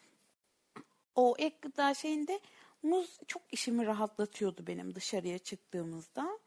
o 1.14 1.34
ek 1.38 1.56
gıda 1.62 1.94
şeyinde 1.94 2.40
muz 2.82 3.18
çok 3.26 3.42
işimi 3.50 3.86
rahatlatıyordu 3.86 4.66
benim 4.66 4.94
dışarıya 4.94 5.38
çıktığımızda. 5.38 6.38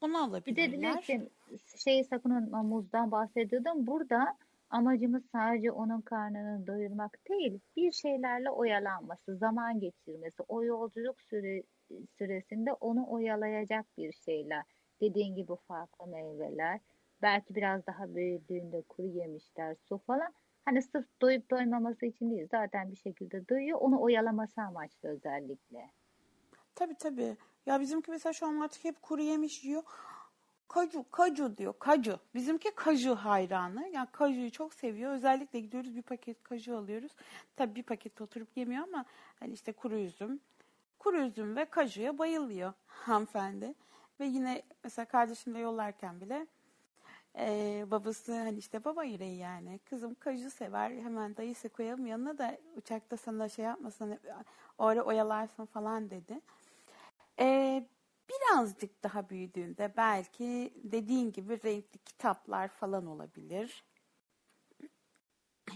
Onu 0.00 0.16
Bir 0.46 0.56
de 0.56 0.62
alabilirler. 0.62 1.04
Dilek'ciğim 1.48 1.78
şeyi 1.78 2.04
sakın 2.04 2.30
unutma 2.30 2.62
muzdan 2.62 3.10
bahsediyordum. 3.10 3.86
Burada 3.86 4.36
amacımız 4.70 5.22
sadece 5.32 5.72
onun 5.72 6.00
karnını 6.00 6.66
doyurmak 6.66 7.18
değil, 7.28 7.60
bir 7.76 7.92
şeylerle 7.92 8.50
oyalanması, 8.50 9.36
zaman 9.36 9.80
geçirmesi, 9.80 10.42
o 10.48 10.64
yolculuk 10.64 11.22
süre, 11.22 11.62
süresinde 12.18 12.72
onu 12.72 13.10
oyalayacak 13.10 13.86
bir 13.98 14.12
şeyler. 14.12 14.62
Dediğin 15.00 15.34
gibi 15.34 15.52
farklı 15.68 16.06
meyveler, 16.06 16.80
belki 17.22 17.54
biraz 17.54 17.86
daha 17.86 18.14
büyüdüğünde 18.14 18.82
kuru 18.82 19.06
yemişler, 19.06 19.76
su 19.88 19.98
falan. 19.98 20.32
Hani 20.64 20.82
sırf 20.82 21.06
doyup 21.22 21.50
doymaması 21.50 22.06
için 22.06 22.30
değil, 22.30 22.48
zaten 22.50 22.90
bir 22.90 22.96
şekilde 22.96 23.48
doyuyor, 23.48 23.78
onu 23.80 24.00
oyalaması 24.00 24.60
amaçlı 24.60 25.08
özellikle. 25.08 25.90
Tabii 26.74 26.94
tabii. 26.94 27.36
Ya 27.66 27.80
bizimki 27.80 28.10
mesela 28.10 28.32
şu 28.32 28.46
an 28.46 28.60
artık 28.60 28.84
hep 28.84 29.02
kuru 29.02 29.22
yemiş 29.22 29.64
yiyor. 29.64 29.82
Kaju, 30.68 31.04
kaju 31.10 31.58
diyor. 31.58 31.74
Kaju. 31.78 32.18
Bizimki 32.34 32.70
kaju 32.74 33.14
hayranı. 33.14 33.88
Yani 33.88 34.08
kajuyu 34.12 34.50
çok 34.50 34.74
seviyor. 34.74 35.12
Özellikle 35.12 35.60
gidiyoruz 35.60 35.96
bir 35.96 36.02
paket 36.02 36.42
kaju 36.42 36.76
alıyoruz. 36.76 37.12
Tabii 37.56 37.74
bir 37.74 37.82
paket 37.82 38.20
oturup 38.20 38.56
yemiyor 38.56 38.82
ama 38.82 39.04
hani 39.40 39.52
işte 39.52 39.72
kuru 39.72 39.96
üzüm. 39.98 40.40
Kuru 40.98 41.20
üzüm 41.20 41.56
ve 41.56 41.64
kajuya 41.64 42.18
bayılıyor 42.18 42.72
hanımefendi. 42.86 43.74
Ve 44.20 44.26
yine 44.26 44.62
mesela 44.84 45.06
kardeşimle 45.06 45.58
yollarken 45.58 46.20
bile 46.20 46.46
ee, 47.38 47.84
babası 47.90 48.32
hani 48.38 48.58
işte 48.58 48.84
baba 48.84 49.04
yüreği 49.04 49.38
yani. 49.38 49.78
Kızım 49.78 50.14
kaju 50.14 50.50
sever. 50.50 50.90
Hemen 50.90 51.36
dayısı 51.36 51.68
koyalım 51.68 52.06
yanına 52.06 52.38
da 52.38 52.58
uçakta 52.76 53.16
sana 53.16 53.48
şey 53.48 53.64
yapmasın. 53.64 54.04
Hani, 54.08 54.44
o 54.78 54.84
ara 54.84 55.02
oyalarsın 55.02 55.66
falan 55.66 56.10
dedi. 56.10 56.40
Ee, 57.40 57.86
birazcık 58.28 59.02
daha 59.02 59.28
büyüdüğünde 59.28 59.92
belki 59.96 60.72
dediğin 60.84 61.32
gibi 61.32 61.62
renkli 61.64 61.98
kitaplar 61.98 62.68
falan 62.68 63.06
olabilir. 63.06 63.84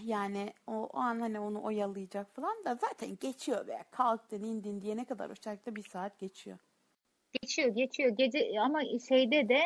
Yani 0.03 0.53
o, 0.67 0.73
o 0.73 0.97
an 0.97 1.19
hani 1.19 1.39
onu 1.39 1.63
oyalayacak 1.63 2.35
falan 2.35 2.65
da 2.65 2.75
zaten 2.75 3.17
geçiyor 3.19 3.67
be. 3.67 3.83
Kalktın 3.91 4.43
indin 4.43 4.81
diye 4.81 4.97
ne 4.97 5.05
kadar 5.05 5.29
uçakta 5.29 5.75
bir 5.75 5.83
saat 5.83 6.19
geçiyor. 6.19 6.57
Geçiyor 7.41 7.69
geçiyor 7.69 8.09
gece 8.09 8.61
ama 8.61 8.81
şeyde 9.07 9.49
de 9.49 9.61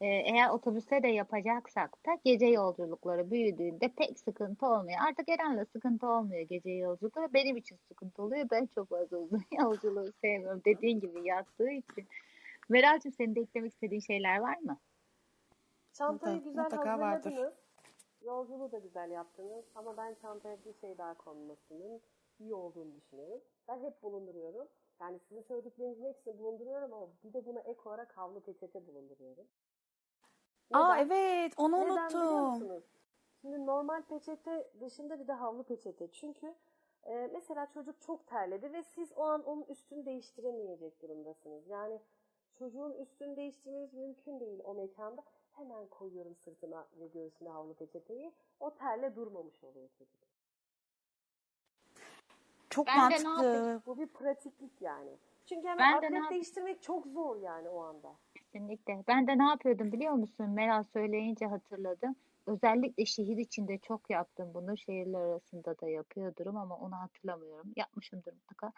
e, 0.00 0.06
eğer 0.06 0.50
otobüste 0.50 1.02
de 1.02 1.08
yapacaksak 1.08 2.06
da 2.06 2.18
gece 2.24 2.46
yolculukları 2.46 3.30
büyüdüğünde 3.30 3.88
pek 3.88 4.18
sıkıntı 4.18 4.66
olmuyor. 4.66 4.98
Artık 5.08 5.28
Eren'le 5.28 5.64
sıkıntı 5.72 6.06
olmuyor 6.06 6.40
gece 6.40 6.70
yolculukları. 6.70 7.34
Benim 7.34 7.56
için 7.56 7.78
sıkıntı 7.88 8.22
oluyor. 8.22 8.46
Ben 8.50 8.68
çok 8.74 8.88
fazla 8.88 9.16
uzun 9.16 9.42
yolculuğu 9.60 10.12
sevmiyorum. 10.20 10.62
Dediğin 10.64 11.00
gibi 11.00 11.28
yattığı 11.28 11.70
için. 11.70 12.08
Meral'cığım 12.68 13.12
senin 13.12 13.34
de 13.34 13.40
eklemek 13.40 13.72
istediğin 13.72 14.00
şeyler 14.00 14.38
var 14.38 14.58
mı? 14.58 14.78
Çantayı 15.92 16.44
güzel 16.44 16.62
mutlaka 16.62 16.98
vardır. 16.98 17.30
hazırladınız. 17.30 17.66
Yolculuğu 18.22 18.72
da 18.72 18.78
güzel 18.78 19.10
yaptınız. 19.10 19.64
Ama 19.74 19.96
ben 19.96 20.14
çantaya 20.14 20.64
bir 20.64 20.74
şey 20.74 20.98
daha 20.98 21.14
konmasının 21.14 22.00
iyi 22.40 22.54
olduğunu 22.54 22.94
düşünüyorum. 22.96 23.40
Ben 23.68 23.82
hep 23.82 24.02
bulunduruyorum. 24.02 24.68
Yani 25.00 25.18
sizin 25.28 25.42
söylediklerinizin 25.42 26.04
hepsini 26.04 26.38
bulunduruyorum 26.38 26.92
ama 26.92 27.06
bir 27.24 27.32
de 27.32 27.46
buna 27.46 27.60
ek 27.60 27.80
olarak 27.84 28.16
havlu 28.16 28.40
peçete 28.40 28.86
bulunduruyorum. 28.86 29.44
Aa 30.72 30.94
Neden? 30.94 31.06
evet 31.06 31.52
onu 31.56 31.80
Neden 31.80 32.14
unuttum. 32.14 32.82
Şimdi 33.40 33.66
normal 33.66 34.02
peçete 34.02 34.70
dışında 34.80 35.20
bir 35.20 35.28
de 35.28 35.32
havlu 35.32 35.62
peçete. 35.62 36.10
Çünkü 36.12 36.54
e, 37.04 37.30
mesela 37.32 37.66
çocuk 37.66 38.00
çok 38.00 38.26
terledi 38.26 38.72
ve 38.72 38.82
siz 38.82 39.12
o 39.16 39.22
an 39.22 39.44
onun 39.44 39.62
üstünü 39.62 40.06
değiştiremeyecek 40.06 41.02
durumdasınız. 41.02 41.68
Yani 41.68 42.00
çocuğun 42.58 42.92
üstünü 42.92 43.36
değiştirmeniz 43.36 43.94
mümkün 43.94 44.40
değil 44.40 44.60
o 44.64 44.74
mekanda. 44.74 45.22
Hemen 45.52 45.86
koyuyorum 45.86 46.34
sırtına 46.36 46.86
ve 47.00 47.06
göğsüne 47.06 47.48
havlu 47.48 47.74
peçeteyi. 47.74 48.32
O 48.60 48.74
terle 48.74 49.16
durmamış 49.16 49.64
oluyor 49.64 49.88
çocuk. 49.98 50.26
Çok 52.70 52.86
Ben 52.86 53.10
de 53.10 53.18
ne 53.18 53.22
mantıklı. 53.22 53.82
Bu 53.86 53.98
bir 53.98 54.06
pratiklik 54.06 54.82
yani. 54.82 55.10
Çünkü 55.46 55.68
hemen 55.68 55.78
Ben 55.78 55.92
de 55.92 55.96
atlet 55.96 56.10
yapayım? 56.10 56.30
değiştirmek 56.30 56.82
çok 56.82 57.06
zor 57.06 57.36
yani 57.36 57.68
o 57.68 57.82
anda. 57.82 58.16
Kesinlikle. 58.34 59.04
Ben 59.08 59.26
de 59.26 59.38
ne 59.38 59.44
yapıyordum 59.48 59.92
biliyor 59.92 60.12
musun? 60.12 60.50
Meral 60.50 60.82
söyleyince 60.82 61.46
hatırladım. 61.46 62.16
Özellikle 62.46 63.06
şehir 63.06 63.36
içinde 63.36 63.78
çok 63.78 64.10
yaptım 64.10 64.50
bunu. 64.54 64.76
Şehirler 64.76 65.20
arasında 65.20 65.80
da 65.80 65.88
yapıyordurum 65.88 66.56
ama 66.56 66.76
onu 66.76 66.96
hatırlamıyorum. 66.96 67.72
Yapmışımdır 67.76 68.32
mutlaka. 68.32 68.72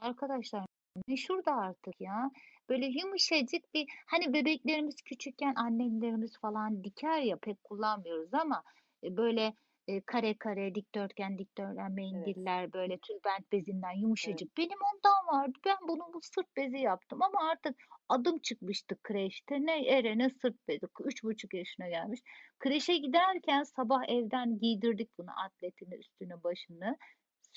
Arkadaşlar 0.00 0.66
meşhur 1.08 1.44
da 1.44 1.56
artık 1.56 2.00
ya. 2.00 2.30
Böyle 2.68 2.86
yumuşacık 2.86 3.74
bir 3.74 3.86
hani 4.06 4.32
bebeklerimiz 4.32 5.02
küçükken 5.04 5.54
annelerimiz 5.54 6.38
falan 6.40 6.84
diker 6.84 7.18
ya 7.18 7.36
pek 7.36 7.64
kullanmıyoruz 7.64 8.34
ama 8.34 8.62
e, 9.04 9.16
böyle 9.16 9.54
e, 9.88 10.00
kare 10.00 10.34
kare 10.38 10.74
dikdörtgen 10.74 11.38
dikdörtgen 11.38 11.92
mendiller 11.92 12.72
böyle 12.72 12.98
tülbent 12.98 13.52
bezinden 13.52 13.92
yumuşacık. 13.92 14.56
Benim 14.56 14.78
ondan 14.94 15.40
vardı. 15.40 15.58
Ben 15.66 15.76
bunu 15.88 16.12
bu 16.14 16.20
sırt 16.22 16.56
bezi 16.56 16.78
yaptım 16.78 17.22
ama 17.22 17.50
artık 17.50 17.76
adım 18.08 18.38
çıkmıştı 18.38 18.96
kreşte. 19.02 19.54
Ne 19.60 19.86
Eren'e 19.86 20.30
sırt 20.30 20.68
bezi. 20.68 20.86
Üç 21.04 21.24
buçuk 21.24 21.54
yaşına 21.54 21.88
gelmiş. 21.88 22.20
Kreşe 22.58 22.96
giderken 22.96 23.62
sabah 23.62 24.08
evden 24.08 24.58
giydirdik 24.58 25.18
bunu 25.18 25.30
atletini 25.44 25.94
üstünü 25.94 26.42
başını. 26.44 26.96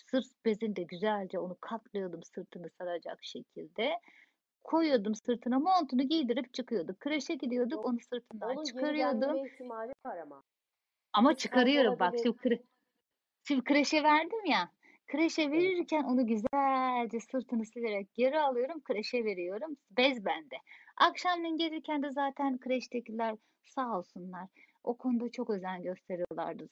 Sırt 0.10 0.46
bezini 0.46 0.76
de 0.76 0.84
güzelce 0.84 1.40
onu 1.40 1.58
katlıyordum 1.62 2.24
sırtını 2.24 2.70
saracak 2.70 3.24
şekilde. 3.24 4.00
Koyuyordum 4.64 5.16
sırtına 5.16 5.60
montunu 5.60 6.04
giydirip 6.04 6.54
çıkıyorduk. 6.54 7.00
Kreşe 7.00 7.34
gidiyorduk 7.36 7.86
onu 7.86 8.00
sırtından 8.00 8.50
Onun 8.50 8.64
çıkarıyordum. 8.64 9.46
ihtimali 9.46 9.92
var 10.06 10.18
ama. 10.18 10.44
Ama 11.14 11.36
çıkarıyorum 11.36 12.00
bak 12.00 12.14
şimdi, 12.24 12.38
kre- 12.38 12.64
şimdi 13.48 13.64
kreşe 13.64 14.04
verdim 14.04 14.46
ya. 14.46 14.72
Kreşe 15.08 15.52
verirken 15.52 16.04
onu 16.04 16.28
güzelce 16.28 17.20
sırtını 17.20 17.66
silerek 17.66 18.14
geri 18.14 18.40
alıyorum. 18.40 18.82
Kreşe 18.84 19.26
veriyorum. 19.26 19.78
Bez 19.98 20.26
bende. 20.26 20.56
Akşamleyin 20.98 21.58
gelirken 21.58 22.04
de 22.04 22.12
zaten 22.12 22.58
kreştekiler 22.60 23.36
sağ 23.66 23.98
olsunlar. 23.98 24.48
O 24.84 24.98
konuda 24.98 25.32
çok 25.32 25.50
özen 25.50 25.84
gösteriyorlardı. 25.84 26.68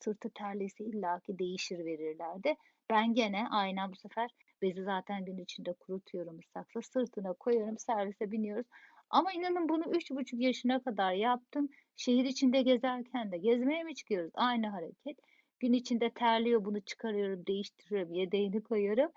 Sırtı 0.00 0.30
terliyse 0.34 0.84
illaki 0.84 1.38
değişir 1.38 1.78
verirlerdi. 1.78 2.54
Ben 2.90 3.14
gene 3.14 3.48
aynen 3.50 3.92
bu 3.92 3.96
sefer 3.96 4.30
bezi 4.62 4.82
zaten 4.82 5.24
gün 5.24 5.38
içinde 5.38 5.72
kurutuyorum 5.72 6.38
ıslaksa. 6.38 6.82
Sırtına 6.82 7.32
koyuyorum 7.32 7.78
servise 7.78 8.30
biniyoruz. 8.32 8.66
Ama 9.10 9.32
inanın 9.32 9.68
bunu 9.68 9.96
üç 9.96 10.10
buçuk 10.10 10.40
yaşına 10.40 10.82
kadar 10.82 11.12
yaptım. 11.12 11.68
Şehir 11.96 12.24
içinde 12.24 12.62
gezerken 12.62 13.32
de 13.32 13.38
gezmeye 13.38 13.82
mi 13.84 13.94
çıkıyoruz? 13.94 14.32
Aynı 14.34 14.66
hareket. 14.68 15.18
Gün 15.60 15.72
içinde 15.72 16.10
terliyor 16.10 16.64
bunu 16.64 16.80
çıkarıyorum, 16.80 17.46
değiştiriyorum, 17.46 18.14
yedeğini 18.14 18.62
koyuyorum. 18.62 19.10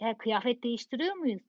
Ya 0.00 0.18
kıyafet 0.18 0.62
değiştiriyor 0.62 1.14
muyuz? 1.14 1.42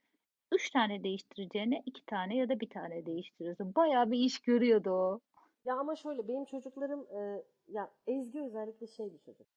Üç 0.52 0.70
tane 0.70 1.04
değiştireceğine 1.04 1.84
iki 1.86 2.06
tane 2.06 2.36
ya 2.38 2.50
da 2.50 2.60
bir 2.60 2.70
tane 2.70 3.06
değiştiriyorsun. 3.06 3.76
Bayağı 3.76 4.12
bir 4.12 4.20
iş 4.20 4.40
görüyordu 4.40 4.90
o. 4.90 5.20
Ya 5.66 5.76
ama 5.76 5.96
şöyle 5.96 6.28
benim 6.28 6.46
çocuklarım 6.46 7.08
e, 7.12 7.44
ya 7.68 7.92
Ezgi 8.08 8.42
özellikle 8.42 8.88
şey 8.88 9.14
bir 9.14 9.20
çocuk. 9.20 9.48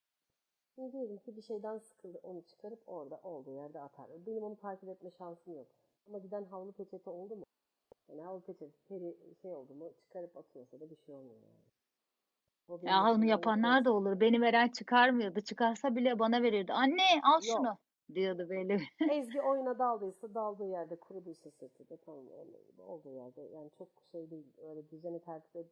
Şimdi 0.75 0.93
diyelim 0.93 1.19
ki 1.19 1.37
bir 1.37 1.43
şeyden 1.43 1.79
sıkıldı 1.79 2.21
onu 2.23 2.43
çıkarıp 2.43 2.83
orada 2.87 3.21
olduğu 3.23 3.51
yerde 3.51 3.81
atar. 3.81 4.07
Benim 4.27 4.43
onu 4.43 4.57
takip 4.57 4.89
etme 4.89 5.11
şansım 5.11 5.55
yok. 5.55 5.67
Ama 6.09 6.19
giden 6.19 6.45
havlu 6.45 6.73
peçete 6.73 7.11
oldu 7.11 7.37
mu? 7.37 7.45
Yani 8.09 8.23
havlu 8.23 8.41
peçete 8.41 8.73
teri 8.89 9.17
şey 9.43 9.55
oldu 9.55 9.75
mu 9.75 9.93
çıkarıp 10.01 10.37
atıyorsa 10.37 10.81
da 10.81 10.91
bir 10.91 10.97
şey 10.97 11.15
olmuyor 11.15 11.41
yani. 11.43 11.65
O 12.69 12.79
Ya 12.83 13.13
onu 13.13 13.25
yapanlar 13.25 13.85
da 13.85 13.93
olur. 13.93 14.21
Beni 14.21 14.41
veren 14.41 14.69
çıkarmıyordu. 14.69 15.41
Çıkarsa 15.41 15.97
bile 15.97 16.19
bana 16.19 16.43
verirdi. 16.43 16.73
Anne 16.73 17.03
al 17.23 17.41
Yok. 17.43 17.57
şunu 17.57 17.79
diyordu 18.15 18.49
böyle. 18.49 18.81
Ezgi 19.11 19.43
oyuna 19.43 19.79
daldıysa 19.79 20.35
daldığı 20.35 20.67
yerde 20.67 20.97
kuruduysa 20.97 21.51
sırtı 21.51 21.89
da 21.89 21.97
tamam 21.97 22.25
olduğu 22.79 23.11
yerde 23.11 23.43
yani 23.43 23.71
çok 23.79 23.89
şey 24.13 24.31
değil 24.31 24.47
öyle 24.69 24.91
düzeni 24.91 25.21
tertip 25.21 25.57
et. 25.57 25.67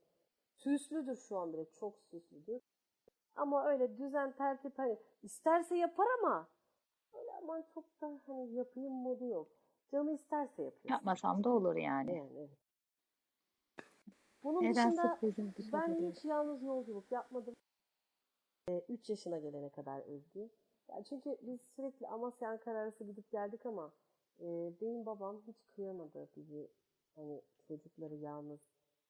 Süslüdür 0.62 1.16
şu 1.16 1.38
an 1.38 1.52
bile 1.52 1.70
çok 1.70 2.00
süslüdür. 2.00 2.62
Ama 3.36 3.66
öyle 3.66 3.98
düzen 3.98 4.32
tertip 4.36 4.78
hani 4.78 4.98
isterse 5.22 5.76
yapar 5.76 6.06
ama 6.18 6.48
öyle 7.12 7.32
aman 7.32 7.64
çok 7.74 8.00
da 8.00 8.20
hani 8.26 8.54
yapayım 8.54 8.92
modu 8.92 9.26
yok. 9.26 9.48
Canı 9.92 10.12
isterse 10.12 10.62
yapıyor. 10.62 10.90
Yapmasam 10.90 11.44
da 11.44 11.50
olur 11.50 11.76
yani. 11.76 12.16
Yani 12.16 12.32
evet. 12.36 12.50
Bunun 14.42 14.62
Neden 14.62 14.90
dışında 14.90 15.18
ben 15.72 16.10
hiç 16.10 16.24
yalnız 16.24 16.62
yolculuk 16.62 17.12
yapmadım. 17.12 17.54
3 18.88 19.10
yaşına 19.10 19.38
gelene 19.38 19.68
kadar 19.68 20.00
Özgü. 20.00 20.50
Yani 20.88 21.04
çünkü 21.04 21.38
biz 21.42 21.60
sürekli 21.60 22.08
Amasya 22.08 22.50
Ankara 22.50 22.78
arası 22.78 23.04
gidip 23.04 23.30
geldik 23.30 23.66
ama 23.66 23.92
e, 24.40 24.72
benim 24.80 25.06
babam 25.06 25.42
hiç 25.46 25.56
kıyamadı 25.74 26.28
bizi 26.36 26.70
hani 27.16 27.42
çocukları 27.68 28.14
yalnız 28.14 28.60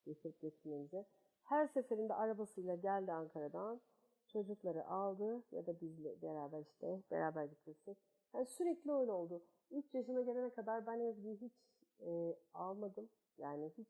getirip 0.06 0.40
götürmemize. 0.40 1.06
Her 1.52 1.66
seferinde 1.66 2.14
arabasıyla 2.14 2.74
geldi 2.74 3.12
Ankara'dan. 3.12 3.80
Çocukları 4.26 4.86
aldı 4.86 5.42
ya 5.52 5.66
da 5.66 5.80
bizle 5.80 6.22
beraber 6.22 6.60
işte 6.60 7.02
beraber 7.10 7.44
gitmiştik. 7.44 7.98
Yani 8.34 8.46
sürekli 8.46 8.92
öyle 8.92 9.12
oldu. 9.12 9.42
3 9.70 9.94
yaşına 9.94 10.20
gelene 10.20 10.50
kadar 10.50 10.86
ben 10.86 11.00
Ezgi'yi 11.00 11.36
hiç 11.36 11.52
e, 12.00 12.36
almadım. 12.54 13.08
Yani 13.38 13.70
hiç 13.78 13.88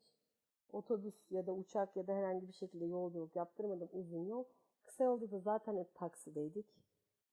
otobüs 0.71 1.31
ya 1.31 1.47
da 1.47 1.53
uçak 1.53 1.95
ya 1.95 2.07
da 2.07 2.13
herhangi 2.13 2.47
bir 2.47 2.53
şekilde 2.53 2.85
yolculuk 2.85 3.35
yaptırmadım 3.35 3.89
uzun 3.91 4.25
yol. 4.25 4.43
Kısa 4.83 5.03
yolda 5.03 5.31
da 5.31 5.39
zaten 5.39 5.77
hep 5.77 5.95
taksideydik. 5.95 6.65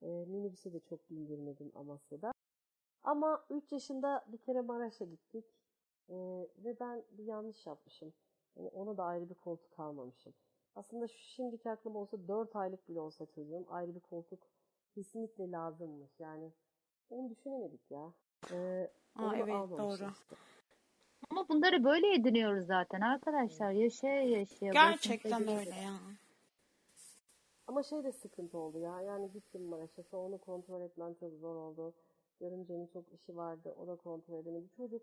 E, 0.03 0.07
minibüse 0.07 0.73
de 0.73 0.81
çok 0.81 1.11
bindirmedim 1.11 1.73
Amasya'da. 1.75 2.33
Ama 3.03 3.47
3 3.51 3.73
yaşında 3.73 4.25
bir 4.33 4.39
kere 4.39 4.61
Maraş'a 4.61 5.05
gittik. 5.05 5.45
E, 6.09 6.17
ve 6.65 6.81
ben 6.81 7.05
bir 7.11 7.25
yanlış 7.25 7.67
yapmışım. 7.67 8.13
Yani 8.57 8.69
ona 8.69 8.97
da 8.97 9.05
ayrı 9.05 9.31
bir 9.31 9.35
koltuk 9.35 9.81
almamışım. 9.81 10.35
Aslında 10.77 11.09
şu 11.09 11.19
şimdiki 11.19 11.71
aklım 11.71 11.97
olsa 11.97 12.29
4 12.29 12.57
aylık 12.57 12.89
bile 12.89 13.01
olsa 13.01 13.27
çocuğum 13.27 13.65
ayrı 13.69 13.95
bir 13.95 14.01
koltuk 14.01 14.41
kesinlikle 14.95 15.51
lazımmış. 15.51 16.11
Yani 16.19 16.51
onu 17.11 17.31
düşünemedik 17.31 17.91
ya. 17.91 18.13
E, 18.53 18.91
Aa, 19.17 19.37
evet, 19.37 19.49
doğru. 19.49 20.11
işte. 20.13 20.37
Ama 21.31 21.49
bunları 21.49 21.85
böyle 21.85 22.15
ediniyoruz 22.15 22.67
zaten 22.67 23.01
arkadaşlar. 23.01 23.71
Yaşaya 23.73 24.23
yaşaya. 24.23 24.73
Gerçekten 24.73 25.43
öyle 25.43 25.65
geliyor. 25.65 25.77
ya. 25.77 25.93
Ama 27.67 27.83
şey 27.83 28.05
de 28.05 28.13
sıkıntı 28.13 28.59
oldu 28.59 28.79
ya. 28.79 29.01
Yani 29.01 29.33
gittim 29.33 29.63
Maraş'a. 29.63 30.03
Sonra 30.03 30.23
onu 30.23 30.39
kontrol 30.39 30.81
etmem 30.83 31.15
çok 31.15 31.33
zor 31.33 31.57
oldu. 31.57 31.95
Görümcenin 32.41 32.87
çok 32.87 33.13
işi 33.13 33.37
vardı. 33.37 33.75
O 33.79 33.87
da 33.87 33.97
kontrol 33.97 34.39
edemedi. 34.39 34.67
Çocuk 34.77 35.03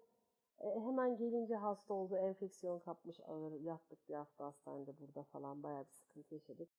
e, 0.61 0.79
hemen 0.79 1.17
gelince 1.17 1.55
hasta 1.55 1.93
oldu. 1.93 2.15
Enfeksiyon 2.15 2.79
kapmış 2.79 3.19
ağır. 3.27 3.51
Yattık 3.51 4.09
bir 4.09 4.13
hafta 4.13 4.45
hastanede 4.45 4.99
burada 4.99 5.23
falan. 5.23 5.63
Bayağı 5.63 5.85
bir 5.85 5.93
sıkıntı 5.93 6.35
yaşadık. 6.35 6.69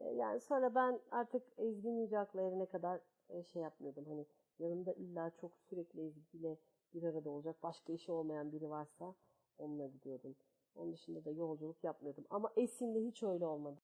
E, 0.00 0.08
yani 0.08 0.40
sonra 0.40 0.74
ben 0.74 1.00
artık 1.10 1.42
Ezgi'nin 1.58 1.98
iyice 1.98 2.18
aklı 2.18 2.40
erene 2.40 2.66
kadar 2.66 3.00
e, 3.28 3.42
şey 3.42 3.62
yapmıyordum. 3.62 4.04
Hani 4.04 4.26
yanımda 4.58 4.92
illa 4.92 5.30
çok 5.30 5.58
sürekli 5.58 6.06
Ezgi'yle 6.06 6.58
bir 6.94 7.02
arada 7.02 7.30
olacak. 7.30 7.56
Başka 7.62 7.92
işi 7.92 8.12
olmayan 8.12 8.52
biri 8.52 8.70
varsa 8.70 9.14
onunla 9.58 9.86
gidiyordum. 9.86 10.36
Onun 10.76 10.92
dışında 10.92 11.24
da 11.24 11.30
yolculuk 11.30 11.84
yapmıyordum. 11.84 12.24
Ama 12.30 12.52
Esin'le 12.56 13.06
hiç 13.06 13.22
öyle 13.22 13.46
olmadı. 13.46 13.80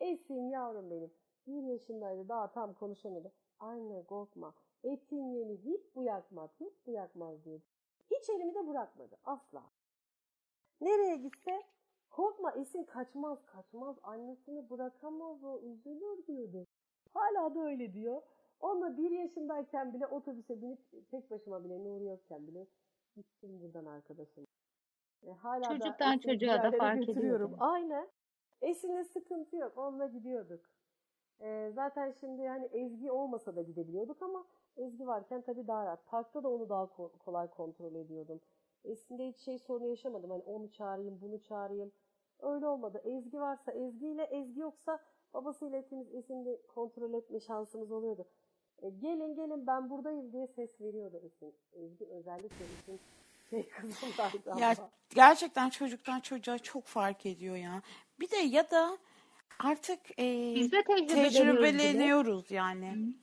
Esin 0.00 0.48
yavrum 0.48 0.90
benim. 0.90 1.10
Bir 1.46 1.62
yaşındaydı 1.62 2.28
daha 2.28 2.52
tam 2.52 2.74
konuşamıyordu. 2.74 3.32
Anne 3.58 4.02
korkma. 4.02 4.54
Etin 4.84 5.32
yeni 5.32 5.56
hiç 5.56 5.96
bu 5.96 6.02
yakmaz, 6.02 6.50
hiç 6.60 6.86
bu 6.86 6.90
yakmaz 6.90 7.44
diyordu. 7.44 7.64
Hiç 8.10 8.30
elimi 8.30 8.54
de 8.54 8.66
bırakmadı 8.68 9.16
asla. 9.24 9.62
Nereye 10.80 11.16
gitse 11.16 11.62
korkma 12.10 12.52
Esin 12.52 12.84
kaçmaz 12.84 13.46
kaçmaz 13.46 13.96
annesini 14.02 14.70
bırakamaz 14.70 15.44
o 15.44 15.60
üzülür 15.60 16.26
diyordu. 16.26 16.66
Hala 17.14 17.54
da 17.54 17.60
öyle 17.60 17.92
diyor. 17.92 18.22
Onunla 18.60 18.96
bir 18.96 19.10
yaşındayken 19.10 19.94
bile 19.94 20.06
otobüse 20.06 20.62
binip 20.62 21.10
tek 21.10 21.30
başıma 21.30 21.64
bile 21.64 21.84
Nuri 21.84 22.04
yokken 22.04 22.46
bile 22.46 22.66
gittim 23.16 23.60
buradan 23.62 23.84
arkadaşım. 23.86 24.44
E, 25.26 25.32
hala 25.32 25.62
Çocuktan 25.62 26.16
bir 26.18 26.22
çocuğa 26.22 26.62
da 26.62 26.70
fark 26.70 26.96
ediyor 26.96 27.06
götürüyorum. 27.06 27.48
demek. 27.48 27.62
Aynen. 27.62 28.08
Esin'le 28.62 29.04
sıkıntı 29.04 29.56
yok. 29.56 29.78
Onunla 29.78 30.06
gidiyorduk. 30.06 30.60
E, 31.40 31.70
zaten 31.74 32.14
şimdi 32.20 32.46
hani 32.48 32.66
Ezgi 32.66 33.10
olmasa 33.10 33.56
da 33.56 33.62
gidebiliyorduk 33.62 34.22
ama 34.22 34.46
Ezgi 34.76 35.06
varken 35.06 35.42
tabii 35.42 35.66
daha 35.66 35.86
rahat. 35.86 36.06
Parkta 36.06 36.42
da 36.42 36.48
onu 36.48 36.68
daha 36.68 36.82
ko- 36.84 37.18
kolay 37.18 37.48
kontrol 37.50 37.94
ediyordum. 37.94 38.40
Esin'de 38.84 39.28
hiç 39.28 39.38
şey 39.38 39.58
sorunu 39.58 39.86
yaşamadım. 39.88 40.30
Hani 40.30 40.42
onu 40.42 40.70
çağırayım, 40.70 41.20
bunu 41.20 41.40
çağırayım. 41.42 41.92
Öyle 42.40 42.66
olmadı. 42.66 43.02
Ezgi 43.04 43.40
varsa 43.40 43.72
Ezgi 43.72 44.06
ile, 44.06 44.22
Ezgi 44.22 44.60
yoksa 44.60 44.98
babasıyla 45.34 45.78
ikimiz 45.78 46.14
Esin'i 46.14 46.58
kontrol 46.74 47.14
etme 47.14 47.40
şansımız 47.40 47.92
oluyordu. 47.92 48.26
E, 48.82 48.88
gelin 48.90 49.34
gelin 49.34 49.66
ben 49.66 49.90
buradayım 49.90 50.32
diye 50.32 50.46
ses 50.46 50.80
veriyordu 50.80 51.20
Esin. 51.24 51.54
Ezgi 51.72 52.06
özellikle 52.06 52.64
Esin 52.64 53.00
şey 53.50 53.68
kızımdaydı 53.80 54.60
Ya 54.60 54.68
ama. 54.78 54.90
gerçekten 55.14 55.70
çocuktan 55.70 56.20
çocuğa 56.20 56.58
çok 56.58 56.84
fark 56.84 57.26
ediyor 57.26 57.56
ya. 57.56 57.82
Bir 58.20 58.30
de 58.30 58.36
ya 58.36 58.70
da 58.70 58.98
artık 59.58 60.00
e, 60.18 60.54
Biz 60.54 60.72
de 60.72 60.82
tecrübeleniyoruz 60.82 62.50
yani. 62.50 63.14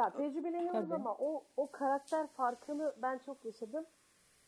Ya 0.00 0.12
tecrübeleniyoruz 0.12 0.88
Tabii. 0.88 0.94
ama 0.94 1.16
o 1.18 1.44
o 1.56 1.70
karakter 1.70 2.26
farkını 2.26 2.94
ben 3.02 3.18
çok 3.18 3.44
yaşadım. 3.44 3.86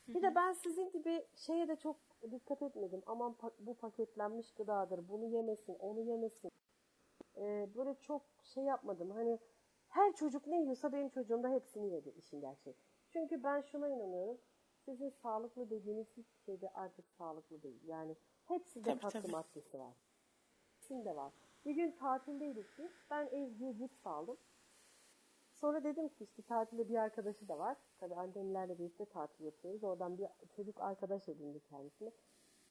Bir 0.09 0.23
de 0.23 0.35
ben 0.35 0.53
sizin 0.53 0.91
gibi 0.91 1.27
şeye 1.35 1.69
de 1.69 1.77
çok 1.77 1.97
dikkat 2.31 2.63
etmedim. 2.63 3.03
Aman 3.07 3.37
bu 3.59 3.75
paketlenmiş 3.75 4.55
gıdadır, 4.55 5.09
bunu 5.09 5.25
yemesin, 5.25 5.75
onu 5.75 6.01
yemesin. 6.01 6.51
Ee, 7.37 7.69
böyle 7.75 7.95
çok 7.95 8.23
şey 8.43 8.65
yapmadım. 8.65 9.11
Hani 9.11 9.39
her 9.89 10.13
çocuk 10.13 10.47
ne 10.47 10.61
yiyorsa 10.61 10.93
benim 10.93 11.09
çocuğum 11.09 11.43
da 11.43 11.49
hepsini 11.49 11.91
yedi 11.91 12.09
işin 12.09 12.41
gerçeği. 12.41 12.77
Çünkü 13.11 13.45
ben 13.45 13.61
şuna 13.61 13.89
inanıyorum. 13.89 14.39
Sizin 14.85 15.09
sağlıklı 15.09 15.71
dediğiniz 15.71 16.17
hiçbir 16.17 16.41
şey 16.41 16.61
de 16.61 16.69
artık 16.69 17.11
sağlıklı 17.11 17.63
değil. 17.63 17.81
Yani 17.85 18.17
hepsinde 18.45 18.89
Tabii, 18.89 19.01
katkı 19.01 19.29
maddesi 19.29 19.79
var. 19.79 19.95
Hepsinde 20.75 21.17
var. 21.17 21.33
Bir 21.65 21.75
gün 21.75 21.91
tatildeydik 21.91 22.67
biz. 22.79 22.91
Ben 23.11 23.29
Ezgi'ye 23.33 23.77
cips 23.77 24.07
aldım. 24.07 24.37
Sonra 25.63 25.85
dedim 25.85 26.09
ki 26.09 26.25
işte 26.25 26.43
tatilde 26.43 26.89
bir 26.89 26.97
arkadaşı 26.97 27.49
da 27.49 27.59
var. 27.59 27.77
Tabii 28.01 28.15
annemlerle 28.15 28.79
birlikte 28.79 29.05
tatil 29.05 29.45
yapıyoruz. 29.45 29.85
Oradan 29.85 30.19
bir 30.19 30.27
çocuk 30.57 30.81
arkadaş 30.81 31.29
edindi 31.29 31.61
kendisine. 31.61 32.11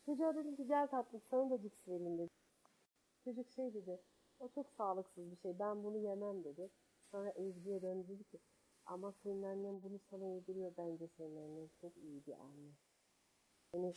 Çocuğa 0.05 0.35
dedim 0.35 0.55
ki 0.55 0.68
gel 0.68 0.88
tatlım 0.88 1.22
sana 1.22 1.49
da 1.49 1.61
cips 1.61 1.88
vereyim 1.88 2.18
dedi. 2.18 2.30
Çocuk 3.23 3.49
şey 3.49 3.73
dedi. 3.73 4.01
O 4.39 4.49
çok 4.49 4.69
sağlıksız 4.69 5.31
bir 5.31 5.35
şey. 5.35 5.59
Ben 5.59 5.84
bunu 5.84 5.97
yemem 5.97 6.43
dedi. 6.43 6.69
Sonra 7.11 7.30
Ezgi'ye 7.30 7.81
döndü 7.81 8.07
dedi 8.07 8.23
ki 8.23 8.39
ama 8.85 9.11
senin 9.11 9.43
annen 9.43 9.84
bunu 9.84 9.99
sana 9.99 10.26
yediriyor. 10.26 10.72
Bence 10.77 11.07
senin 11.07 11.35
annen 11.35 11.69
çok 11.81 11.97
iyi 11.97 12.26
bir 12.26 12.34
anne. 12.34 12.72
Yani 13.73 13.93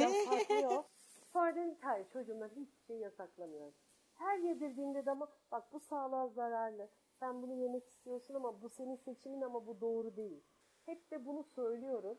biraz 0.00 0.40
saklıyor. 0.40 0.84
Sonra 1.32 1.54
dedim 1.54 1.74
ki 1.74 1.80
hayır 1.82 2.06
çocuğumdan 2.12 2.48
hiçbir 2.48 2.84
şey 2.86 2.96
yasaklamıyorum. 2.96 3.74
Her 4.14 4.38
yedirdiğinde 4.38 5.06
de 5.06 5.10
ama 5.10 5.28
bak 5.52 5.72
bu 5.72 5.80
sağlığa 5.80 6.28
zararlı. 6.28 6.88
Sen 7.20 7.42
bunu 7.42 7.54
yemek 7.54 7.88
istiyorsun 7.88 8.34
ama 8.34 8.62
bu 8.62 8.68
senin 8.68 8.96
seçimin 8.96 9.42
ama 9.42 9.66
bu 9.66 9.80
doğru 9.80 10.16
değil. 10.16 10.42
Hep 10.86 11.10
de 11.10 11.26
bunu 11.26 11.44
söylüyorum. 11.44 12.18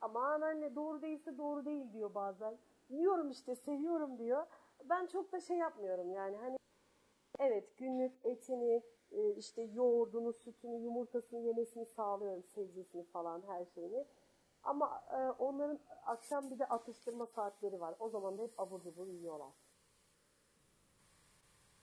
Aman 0.00 0.40
anne 0.40 0.74
doğru 0.74 1.02
değilse 1.02 1.38
doğru 1.38 1.64
değil 1.64 1.92
diyor 1.92 2.14
bazen. 2.14 2.58
Yiyorum 2.88 3.30
işte 3.30 3.56
seviyorum 3.56 4.18
diyor. 4.18 4.46
Ben 4.84 5.06
çok 5.06 5.32
da 5.32 5.40
şey 5.40 5.56
yapmıyorum 5.56 6.12
yani 6.12 6.36
hani 6.36 6.56
evet 7.38 7.76
günlük 7.76 8.12
etini 8.24 8.82
e, 9.12 9.34
işte 9.34 9.62
yoğurdunu, 9.62 10.32
sütünü, 10.32 10.76
yumurtasını 10.76 11.40
yemesini 11.40 11.86
sağlıyorum. 11.86 12.42
Sebzesini 12.42 13.04
falan 13.04 13.42
her 13.46 13.64
şeyini. 13.64 14.04
Ama 14.62 15.04
e, 15.10 15.30
onların 15.42 15.78
akşam 16.06 16.50
bir 16.50 16.58
de 16.58 16.66
atıştırma 16.66 17.26
saatleri 17.26 17.80
var. 17.80 17.94
O 17.98 18.08
zaman 18.08 18.38
da 18.38 18.42
hep 18.42 18.60
abur 18.60 18.82
cubur 18.82 19.06
yiyorlar. 19.06 19.52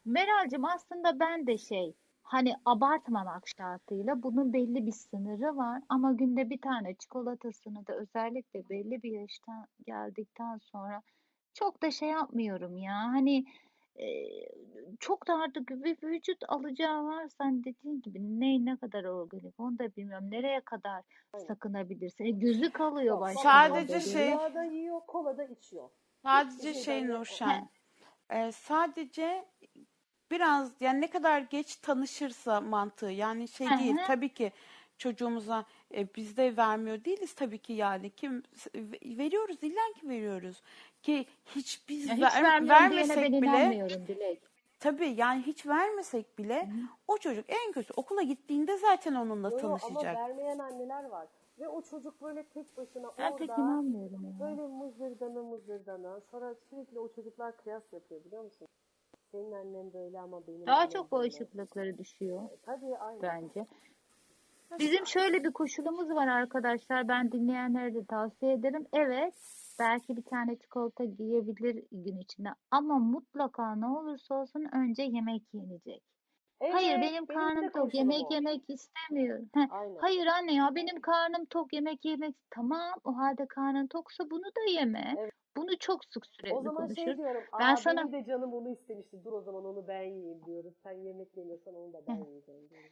Meral'cim 0.05 0.65
aslında 0.65 1.19
ben 1.19 1.47
de 1.47 1.57
şey 1.57 1.93
hani 2.31 2.53
abartmamak 2.65 3.47
şartıyla 3.57 4.23
bunun 4.23 4.53
belli 4.53 4.85
bir 4.85 4.91
sınırı 4.91 5.57
var 5.57 5.81
ama 5.89 6.13
günde 6.13 6.49
bir 6.49 6.61
tane 6.61 6.93
çikolatasını 6.95 7.87
da 7.87 7.93
özellikle 7.95 8.69
belli 8.69 9.03
bir 9.03 9.11
yaştan 9.11 9.67
geldikten 9.85 10.57
sonra 10.57 11.01
çok 11.53 11.81
da 11.83 11.91
şey 11.91 12.09
yapmıyorum 12.09 12.77
ya 12.77 12.93
hani 12.93 13.45
e, 13.95 14.07
çok 14.99 15.27
da 15.27 15.33
artık 15.41 15.69
bir 15.69 15.97
vücut 16.03 16.37
alacağı 16.47 17.05
varsa 17.05 17.45
hani 17.45 17.63
dediğin 17.63 18.01
gibi 18.01 18.39
ne 18.39 18.65
ne 18.65 18.77
kadar 18.77 19.03
organik 19.03 19.59
onu 19.59 19.79
da 19.79 19.95
bilmiyorum 19.95 20.31
nereye 20.31 20.61
kadar 20.61 21.03
Aynen. 21.33 21.45
sakınabilirsin 21.47 22.25
E, 22.25 22.29
gözü 22.31 22.71
kalıyor 22.71 23.05
Yok, 23.15 23.21
başka 23.21 23.41
Sadece 23.41 23.99
şey- 23.99 24.31
da 24.55 24.63
yiyor, 24.63 25.01
kola 25.07 25.37
da 25.37 25.43
içiyor. 25.43 25.89
Sadece 26.23 26.69
Hiçbir 26.69 26.81
şey. 26.83 27.07
Nurşen. 27.07 27.69
e, 28.29 28.51
sadece 28.51 29.45
biraz 30.31 30.71
yani 30.79 31.01
ne 31.01 31.09
kadar 31.09 31.39
geç 31.39 31.75
tanışırsa 31.75 32.61
mantığı 32.61 33.05
yani 33.11 33.47
şey 33.47 33.67
Hı 33.69 33.73
değil 33.73 33.95
hı. 33.95 34.07
tabii 34.07 34.29
ki 34.33 34.51
çocuğumuza 34.97 35.65
e, 35.95 36.15
biz 36.15 36.37
de 36.37 36.57
vermiyor 36.57 37.05
değiliz 37.05 37.33
tabii 37.33 37.57
ki 37.57 37.73
yani 37.73 38.09
kim 38.09 38.43
veriyoruz 39.03 39.63
illa 39.63 39.81
ki 39.99 40.09
veriyoruz 40.09 40.61
ki 41.01 41.25
hiç 41.45 41.89
biz 41.89 42.07
Ya 42.09 42.15
hiç 42.15 42.21
ver- 42.21 42.43
vermiyorum 42.43 42.91
diyene 42.91 42.91
ben 42.91 42.91
vermesek 42.91 43.31
bile 43.31 43.37
inanmıyorum 43.37 44.07
Dilek. 44.07 44.41
tabii 44.79 45.09
yani 45.17 45.41
hiç 45.41 45.65
vermesek 45.65 46.37
bile 46.37 46.69
o 47.07 47.17
çocuk 47.17 47.45
en 47.47 47.71
kötü 47.71 47.93
okula 47.97 48.21
gittiğinde 48.21 48.77
zaten 48.77 49.15
onunla 49.15 49.49
Yo, 49.49 49.57
ama 49.57 49.79
tanışacak. 49.79 50.15
vermeyen 50.17 50.57
anneler 50.59 51.03
var. 51.03 51.27
Ve 51.59 51.67
o 51.67 51.81
çocuk 51.81 52.21
böyle 52.21 52.43
tek 52.43 52.77
başına 52.77 53.11
Ben 53.17 53.37
pek 53.37 53.49
orada 53.49 53.61
inanmıyorum 53.61 54.23
ya. 54.23 54.39
böyle 54.39 54.61
mızırdana 54.67 55.43
mızırdana. 55.43 56.19
Sonra 56.31 56.55
sürekli 56.55 56.99
o 56.99 57.07
çocuklar 57.11 57.57
kıyas 57.57 57.93
yapıyor 57.93 58.25
biliyor 58.25 58.43
musun? 58.43 58.67
Senin 59.31 59.51
annen 59.51 59.93
böyle 59.93 60.19
ama 60.19 60.47
benim 60.47 60.65
Daha 60.67 60.77
annem 60.77 60.89
çok 60.89 61.11
böyle. 61.11 61.23
bağışıklıkları 61.23 61.97
düşüyor 61.97 62.43
E, 62.43 62.57
Tabii 62.65 62.97
aynen. 62.97 63.21
bence. 63.21 63.65
Bizim 64.79 65.07
şöyle 65.07 65.43
bir 65.43 65.51
koşulumuz 65.51 66.09
var 66.09 66.27
arkadaşlar. 66.27 67.07
Ben 67.07 67.31
dinleyenlere 67.31 67.93
de 67.93 68.05
tavsiye 68.05 68.53
ederim. 68.53 68.85
Evet, 68.93 69.33
belki 69.79 70.17
bir 70.17 70.23
tane 70.23 70.55
çikolata 70.55 71.03
yiyebilir 71.03 71.83
gün 71.91 72.17
içinde 72.19 72.49
ama 72.71 72.99
mutlaka 72.99 73.75
ne 73.75 73.85
olursa 73.87 74.35
olsun 74.35 74.65
önce 74.73 75.03
yemek 75.03 75.43
yenecek. 75.53 76.03
Hayır 76.71 76.91
Evet, 76.91 77.01
benim 77.01 77.27
de 77.27 77.33
karnım 77.33 77.61
tok 77.69 77.73
koşulum 77.73 77.91
yemek 77.93 78.31
o. 78.31 78.33
yemek 78.33 78.61
istemiyorum. 78.69 79.49
Heh, 79.53 79.67
Aynen. 79.71 79.95
Hayır 79.97 80.27
anne 80.27 80.53
ya 80.53 80.75
benim 80.75 81.01
karnım 81.01 81.45
tok 81.45 81.73
yemek 81.73 82.05
yemek 82.05 82.35
tamam 82.49 82.93
o 83.03 83.17
halde 83.17 83.45
karnın 83.45 83.87
toksa 83.87 84.29
bunu 84.29 84.43
da 84.45 84.71
yeme. 84.71 85.15
Evet. 85.17 85.33
Bunu 85.57 85.77
çok 85.79 86.05
sık 86.05 86.23
O 86.23 86.29
sürekli 86.29 86.63
zaman 86.63 86.87
şey 86.87 86.95
konuşuruz. 86.95 87.17
diyorum. 87.17 87.43
Ben 87.59 87.75
sana- 87.75 88.11
benim 88.11 88.23
de 88.23 88.27
canım 88.27 88.53
onu 88.53 88.69
istemişti. 88.71 89.23
Dur 89.23 89.31
o 89.31 89.41
zaman 89.41 89.65
onu 89.65 89.87
ben 89.87 90.03
yiyeyim 90.03 90.45
diyorum. 90.45 90.73
Sen 90.83 90.91
yemek 90.91 91.37
yemiyorsan 91.37 91.75
onu 91.75 91.93
da 91.93 92.07
ben 92.07 92.15
yiyeceğim 92.25 92.69
diyorum. 92.69 92.89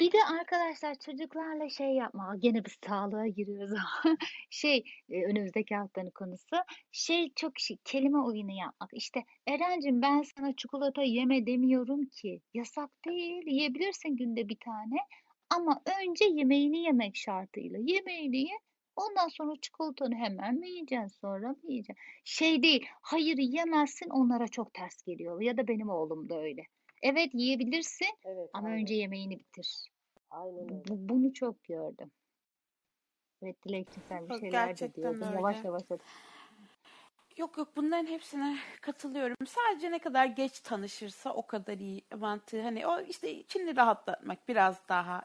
Bir 0.00 0.12
de 0.12 0.16
arkadaşlar 0.40 0.94
çocuklarla 0.94 1.68
şey 1.68 1.90
yapma. 1.94 2.36
Gene 2.38 2.64
biz 2.64 2.76
sağlığa 2.86 3.26
giriyoruz 3.26 3.78
şey 4.50 4.84
e, 5.10 5.24
önümüzdeki 5.24 5.74
haftanın 5.76 6.10
konusu 6.10 6.56
şey 6.92 7.32
çok 7.34 7.58
şey, 7.58 7.76
kelime 7.84 8.18
oyunu 8.22 8.52
yapmak. 8.52 8.90
İşte 8.92 9.24
Erencim 9.46 10.02
ben 10.02 10.22
sana 10.22 10.56
çikolata 10.56 11.02
yeme 11.02 11.46
demiyorum 11.46 12.06
ki. 12.06 12.40
Yasak 12.54 12.90
değil. 13.06 13.42
Yiyebilirsin 13.46 14.16
günde 14.16 14.48
bir 14.48 14.58
tane. 14.64 14.96
Ama 15.50 15.82
önce 16.02 16.24
yemeğini 16.24 16.78
yemek 16.82 17.16
şartıyla. 17.16 17.78
Yemeğini 17.82 18.38
ye. 18.38 18.58
Ondan 18.98 19.28
sonra 19.28 19.52
çikolatanı 19.62 20.14
hemen 20.14 20.54
mi 20.54 20.68
yiyeceksin 20.68 21.18
sonra 21.20 21.48
mı 21.48 21.58
yiyeceksin? 21.62 22.02
Şey 22.24 22.62
değil. 22.62 22.86
Hayır 23.02 23.38
yemezsin 23.38 24.10
onlara 24.10 24.48
çok 24.48 24.74
ters 24.74 25.02
geliyor. 25.02 25.40
Ya 25.40 25.56
da 25.56 25.68
benim 25.68 25.88
oğlum 25.88 26.28
da 26.28 26.40
öyle. 26.40 26.62
Evet 27.02 27.30
yiyebilirsin. 27.32 28.08
Evet. 28.24 28.50
Ama 28.52 28.68
aynen. 28.68 28.80
önce 28.80 28.94
yemeğini 28.94 29.38
bitir. 29.38 29.88
Aynen 30.30 30.62
öyle. 30.62 30.84
Bu, 30.88 31.08
bunu 31.08 31.32
çok 31.32 31.64
gördüm. 31.64 32.10
Evet 33.42 33.64
Dilekçim 33.64 34.02
sen 34.08 34.28
bir 34.28 34.34
şeyler 34.34 34.62
de 34.62 34.66
gerçekten 34.66 35.02
diyordun. 35.02 35.32
Yavaş 35.36 35.64
yavaş 35.64 35.82
hadi. 35.88 36.02
Yok 37.36 37.58
yok 37.58 37.68
bunların 37.76 38.06
hepsine 38.06 38.58
katılıyorum. 38.80 39.36
Sadece 39.46 39.90
ne 39.90 39.98
kadar 39.98 40.26
geç 40.26 40.60
tanışırsa 40.60 41.32
o 41.32 41.46
kadar 41.46 41.78
iyi 41.78 42.02
mantığı. 42.18 42.62
Hani 42.62 42.86
o 42.86 43.00
işte 43.00 43.34
içini 43.34 43.76
rahatlatmak 43.76 44.48
biraz 44.48 44.88
daha 44.88 45.22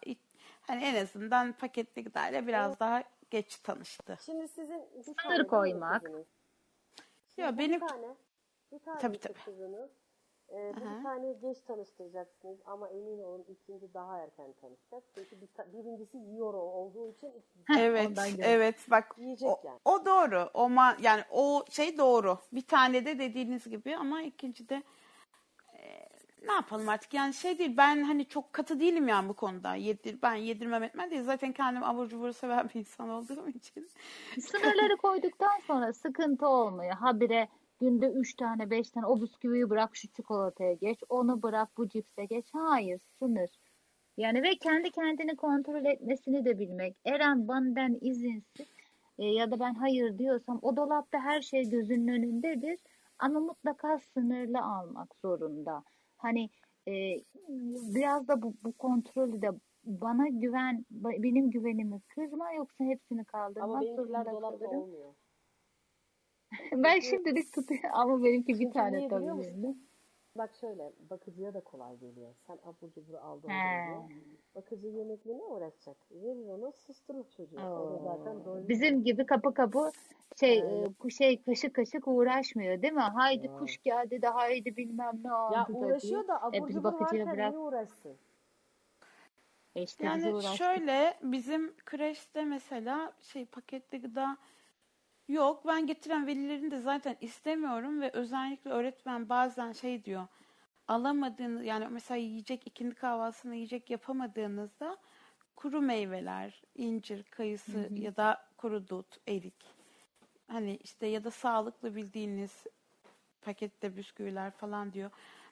hani 0.61 0.83
en 0.83 1.03
azından 1.03 1.53
paketli 1.53 2.03
gıdayla 2.03 2.47
biraz 2.47 2.79
daha 2.79 3.03
geç 3.33 3.59
tanıştı. 3.59 4.17
Şimdi 4.25 4.47
sizin 4.47 4.81
bir 4.95 5.03
Sınır 5.03 5.47
koymak. 5.47 6.11
Ya 7.37 7.57
benim- 7.57 7.81
bir 7.81 7.87
tane, 7.87 8.15
bir 8.71 8.79
tane 8.79 8.99
Tabii, 8.99 9.19
tabii. 9.19 9.33
kızınız. 9.45 9.89
Ee, 10.49 10.73
bir 10.75 11.03
tane 11.03 11.33
geç 11.33 11.57
tanıştıracaksınız 11.61 12.57
ama 12.65 12.89
emin 12.89 13.23
olun 13.23 13.45
ikinci 13.49 13.93
daha 13.93 14.19
erken 14.19 14.53
tanışacak. 14.61 15.03
Çünkü 15.15 15.41
bir 15.41 15.47
ta- 15.47 15.73
birincisi 15.73 16.17
yiyor 16.17 16.53
o 16.53 16.57
olduğu 16.57 17.07
için 17.09 17.33
Evet, 17.79 18.17
evet 18.39 18.85
bak 18.91 19.15
yiyecek 19.17 19.49
o, 19.49 19.61
yani. 19.63 19.79
o 19.85 20.05
doğru. 20.05 20.49
O 20.53 20.69
ma 20.69 20.97
yani 21.01 21.23
o 21.31 21.65
şey 21.69 21.97
doğru. 21.97 22.37
Bir 22.51 22.67
tane 22.67 23.05
de 23.05 23.19
dediğiniz 23.19 23.65
gibi 23.69 23.95
ama 23.97 24.21
ikinci 24.21 24.69
de 24.69 24.83
ne 26.47 26.53
yapalım 26.53 26.89
artık 26.89 27.13
yani 27.13 27.33
şey 27.33 27.59
değil 27.59 27.77
ben 27.77 28.03
hani 28.03 28.25
çok 28.25 28.53
katı 28.53 28.79
değilim 28.79 29.07
yani 29.07 29.29
bu 29.29 29.33
konuda. 29.33 29.75
Yedir, 29.75 30.21
ben 30.21 30.35
yedirmem 30.35 30.83
etmem 30.83 31.11
değil. 31.11 31.23
Zaten 31.23 31.51
kendim 31.53 31.83
abur 31.83 32.09
cubur 32.09 32.31
seven 32.31 32.69
bir 32.69 32.79
insan 32.79 33.09
olduğum 33.09 33.49
için. 33.49 33.89
Sınırları 34.39 34.97
koyduktan 34.97 35.59
sonra 35.67 35.93
sıkıntı 35.93 36.47
olmuyor. 36.47 36.93
Habire 36.93 37.47
günde 37.81 38.07
3 38.07 38.35
tane 38.35 38.69
5 38.69 38.91
tane 38.91 39.05
o 39.05 39.21
bisküviyi 39.21 39.69
bırak 39.69 39.95
şu 39.95 40.07
çikolataya 40.07 40.73
geç. 40.73 40.99
Onu 41.09 41.43
bırak 41.43 41.77
bu 41.77 41.89
cipse 41.89 42.25
geç. 42.25 42.45
Hayır 42.53 43.01
sınır. 43.19 43.49
Yani 44.17 44.43
ve 44.43 44.55
kendi 44.55 44.91
kendini 44.91 45.35
kontrol 45.35 45.85
etmesini 45.85 46.45
de 46.45 46.59
bilmek. 46.59 46.95
Eren 47.05 47.47
benden 47.47 47.97
izinsiz 48.01 48.67
e, 49.19 49.25
ya 49.25 49.51
da 49.51 49.59
ben 49.59 49.73
hayır 49.73 50.17
diyorsam 50.17 50.59
o 50.61 50.77
dolapta 50.77 51.19
her 51.19 51.41
şey 51.41 51.69
gözünün 51.69 52.07
önündedir. 52.07 52.79
Ama 53.19 53.39
mutlaka 53.39 53.99
sınırlı 53.99 54.61
almak 54.61 55.15
zorunda. 55.21 55.83
Hani 56.23 56.49
e, 56.87 56.93
biraz 57.95 58.27
da 58.27 58.41
bu, 58.41 58.53
bu 58.63 58.73
kontrolü 58.73 59.41
de 59.41 59.49
bana 59.83 60.27
güven, 60.27 60.85
benim 60.91 61.51
güvenimi 61.51 62.01
kırma 62.07 62.53
yoksa 62.53 62.83
hepsini 62.83 63.19
Ama 63.19 63.25
kaldırmak 63.25 63.81
benimkiler 63.81 64.23
zorunda 64.23 64.31
dolapta 64.31 64.69
olmuyor. 64.69 65.13
Ben 66.71 66.99
şimdilik 66.99 67.53
tutuyorum 67.53 67.89
ama 67.93 68.23
benimki 68.23 68.59
bir 68.59 68.71
tane 68.71 69.07
tabii. 69.07 69.75
Bak 70.37 70.55
şöyle 70.61 70.91
bakıcıya 71.09 71.53
da 71.53 71.59
kolay 71.59 71.97
geliyor. 71.97 72.33
Sen 72.47 72.59
abur 72.63 72.91
cubur 72.91 73.13
aldın 73.13 73.49
diyor. 73.49 74.03
Bakıcı 74.55 74.87
yemekle 74.87 75.37
ne 75.37 75.43
uğraşacak? 75.43 75.97
Verir 76.11 76.47
onu 76.47 76.71
susturur 76.71 77.25
çocuğu. 77.37 77.59
O 77.61 77.89
da 77.89 77.99
zaten 77.99 78.35
Oo. 78.35 78.45
doymuş. 78.45 78.69
Bizim 78.69 79.03
gibi 79.03 79.25
kapı 79.25 79.53
kapı 79.53 79.91
şey 80.39 80.59
Evet. 80.59 80.91
e, 81.05 81.09
şey 81.09 81.41
kaşık 81.41 81.73
kaşık 81.75 82.07
uğraşmıyor 82.07 82.81
değil 82.81 82.93
mi? 82.93 83.01
Haydi 83.01 83.47
Ya. 83.47 83.57
kuş 83.57 83.77
geldi 83.83 84.21
de 84.21 84.27
haydi 84.27 84.77
bilmem 84.77 85.23
ne 85.23 85.27
Ya 85.31 85.35
oldu 85.37 85.73
da 85.73 85.79
diye. 85.79 85.85
uğraşıyor 85.85 86.27
da 86.27 86.43
abur 86.43 86.57
E, 86.57 86.67
biz 86.67 86.75
cubur 86.75 86.83
bakıcıya 86.83 87.25
varken 87.25 87.37
bırak. 87.37 87.49
niye 87.53 87.59
uğraşsın? 87.59 88.17
E 89.75 89.83
işte 89.83 90.05
Yani 90.05 90.33
uğraştık. 90.33 90.57
şöyle 90.57 91.13
bizim 91.23 91.75
kreşte 91.77 92.45
mesela 92.45 93.13
şey 93.21 93.45
paketli 93.45 94.01
gıda 94.01 94.37
yok. 95.33 95.67
Ben 95.67 95.87
getiren 95.87 96.27
velilerin 96.27 96.71
de 96.71 96.79
zaten 96.79 97.17
istemiyorum 97.21 98.01
ve 98.01 98.11
özellikle 98.13 98.71
öğretmen 98.71 99.29
bazen 99.29 99.71
şey 99.71 100.05
diyor. 100.05 100.27
Alamadığınız 100.87 101.65
yani 101.65 101.87
mesela 101.87 102.17
yiyecek 102.17 102.67
ikindi 102.67 102.95
kahvaltısını 102.95 103.55
yiyecek 103.55 103.89
yapamadığınızda 103.89 104.97
kuru 105.55 105.81
meyveler, 105.81 106.61
incir, 106.75 107.23
kayısı 107.23 107.89
ya 107.95 108.15
da 108.15 108.45
kuru 108.57 108.87
dut, 108.87 109.17
erik. 109.27 109.73
Hani 110.47 110.75
işte 110.83 111.07
ya 111.07 111.23
da 111.23 111.31
sağlıklı 111.31 111.95
bildiğiniz 111.95 112.63
pakette 113.41 113.97
bisküviler 113.97 114.51
falan 114.51 114.93
diyor. 114.93 115.11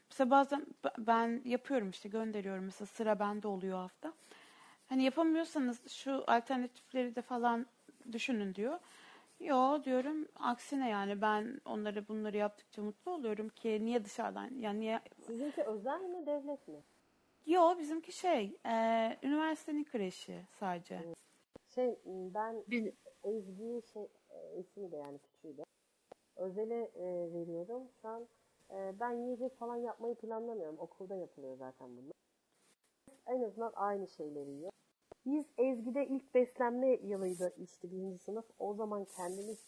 Mesela 0.10 0.30
bazen 0.30 0.66
ben 0.98 1.42
yapıyorum 1.46 1.90
işte 1.90 2.10
gönderiyorum 2.10 2.66
mesela 2.66 2.86
sıra 2.86 3.20
bende 3.20 3.48
oluyor 3.48 3.78
hafta. 3.78 4.14
Hani 4.90 5.04
yapamıyorsanız 5.04 5.88
şu 5.88 6.24
alternatifleri 6.28 7.16
de 7.16 7.22
falan 7.22 7.66
düşünün 8.12 8.56
diyor. 8.56 8.80
Yo 9.42 9.84
diyorum 9.84 10.28
aksine 10.36 10.90
yani 10.90 11.22
ben 11.22 11.62
onları 11.66 12.08
bunları 12.08 12.38
yaptıkça 12.38 12.82
mutlu 12.82 13.12
oluyorum 13.12 13.50
ki 13.50 13.86
niye 13.86 14.06
dışarıdan 14.06 14.50
yani 14.60 14.80
niye 14.80 15.02
Sizinki 15.22 15.64
özel 15.64 16.02
mi 16.02 16.26
devlet 16.26 16.68
mi? 16.68 16.84
Yo 17.46 17.78
bizimki 17.80 18.12
şey 18.12 18.58
e, 18.66 18.74
üniversitenin 19.24 19.84
kreşi 19.84 20.46
sadece. 20.52 21.00
Şey 21.76 22.00
ben 22.06 22.64
Biz, 22.68 22.94
Ezgi'yi 23.24 23.82
şey 23.94 24.08
e, 24.30 24.60
ismi 24.60 24.92
de 24.92 24.98
yani 24.98 25.20
küçüğü 25.20 25.58
de 25.58 25.64
özele 26.36 26.92
e, 26.96 27.34
veriyorum. 27.34 27.88
Şu 28.02 28.08
an 28.08 28.28
e, 28.72 28.94
ben 29.00 29.12
yiyecek 29.12 29.58
falan 29.58 29.76
yapmayı 29.76 30.16
planlamıyorum. 30.16 30.80
Okulda 30.80 31.16
yapılıyor 31.16 31.58
zaten 31.58 31.90
bunlar. 31.98 32.14
En 33.28 33.42
azından 33.42 33.72
aynı 33.76 34.08
şeyleri 34.08 34.50
yiyor. 34.50 34.71
Biz 35.26 35.46
Ezgi'de 35.58 36.08
ilk 36.08 36.36
beslenme 36.36 36.88
yılıydı 36.88 37.54
işte 37.58 37.92
birinci 37.92 38.20
sınıf. 38.20 38.46
O 38.60 38.74
zaman 38.74 39.06
kendimiz 39.06 39.60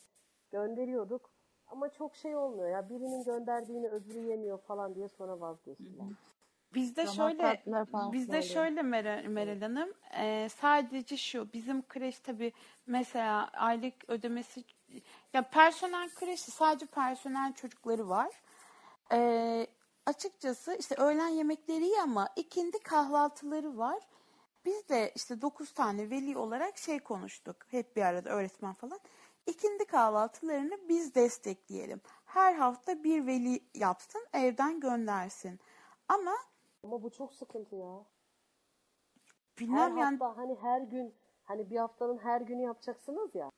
gönderiyorduk. 0.51 1.30
Ama 1.67 1.89
çok 1.89 2.15
şey 2.15 2.35
olmuyor 2.35 2.69
ya. 2.69 2.89
Birinin 2.89 3.23
gönderdiğini 3.23 3.89
öbürü 3.89 4.19
yemiyor 4.19 4.57
falan 4.57 4.95
diye 4.95 5.09
sonra 5.09 5.39
vazgeçtiler. 5.39 6.07
Bizde 6.73 7.07
şöyle 7.07 7.63
bizde 8.13 8.41
şöyle 8.41 8.81
Meral, 8.81 9.25
Meral 9.25 9.61
Hanım 9.61 9.93
e, 10.17 10.49
sadece 10.49 11.17
şu 11.17 11.53
bizim 11.53 11.88
kreş 11.88 12.19
tabi 12.19 12.53
mesela 12.85 13.47
aylık 13.47 14.09
ödemesi 14.09 14.63
ya 15.34 15.49
personel 15.49 16.09
kreşi 16.09 16.51
sadece 16.51 16.85
personel 16.85 17.53
çocukları 17.53 18.09
var. 18.09 18.30
E, 19.11 19.67
açıkçası 20.05 20.75
işte 20.80 20.95
öğlen 20.95 21.27
yemekleri 21.27 21.84
iyi 21.85 22.01
ama 22.01 22.30
ikindi 22.35 22.80
kahvaltıları 22.80 23.77
var. 23.77 23.99
Biz 24.65 24.90
de 24.90 25.11
işte 25.15 25.41
9 25.41 25.73
tane 25.73 26.10
veli 26.10 26.38
olarak 26.38 26.77
şey 26.77 26.99
konuştuk. 26.99 27.56
Hep 27.68 27.95
bir 27.95 28.02
arada 28.02 28.30
öğretmen 28.30 28.73
falan. 28.73 28.99
İkindi 29.45 29.85
kahvaltılarını 29.85 30.90
biz 30.90 31.15
destekleyelim. 31.15 32.02
Her 32.26 32.53
hafta 32.53 33.03
bir 33.03 33.27
veli 33.27 33.60
yapsın, 33.73 34.26
evden 34.34 34.80
göndersin. 34.80 35.60
Ama 36.07 36.35
Ama 36.84 37.03
bu 37.03 37.10
çok 37.11 37.34
sıkıntı 37.34 37.76
ya. 37.76 38.06
Her 39.56 39.60
bilmem 39.68 39.98
yani 39.98 40.18
hafta 40.18 40.38
hani 40.38 40.56
her 40.61 40.81
gün 40.81 41.15
hani 41.44 41.69
bir 41.69 41.77
haftanın 41.77 42.18
her 42.18 42.41
günü 42.41 42.61
yapacaksınız 42.61 43.35
ya. 43.35 43.49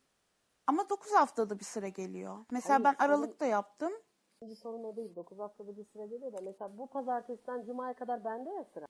ama 0.68 0.90
9 0.90 1.12
haftada 1.12 1.60
bir 1.60 1.66
sıra 1.66 1.88
geliyor. 1.88 2.46
Mesela 2.52 2.74
Hayır, 2.74 2.84
ben 2.84 2.94
sorun- 2.94 3.06
Aralık'ta 3.10 3.46
yaptım. 3.46 3.94
İkinci 4.36 4.56
sorun 4.56 4.84
o 4.84 4.96
değil. 4.96 5.16
9 5.16 5.40
haftada 5.40 5.78
bir 5.78 5.84
sıra 5.86 6.06
geliyor 6.06 6.34
da 6.34 6.42
mesela 6.42 6.78
bu 6.78 6.88
pazartesiden 6.88 7.64
cumaya 7.64 7.94
kadar 7.94 8.26
bende 8.26 8.50
ya 8.50 8.64
sıra. 8.64 8.86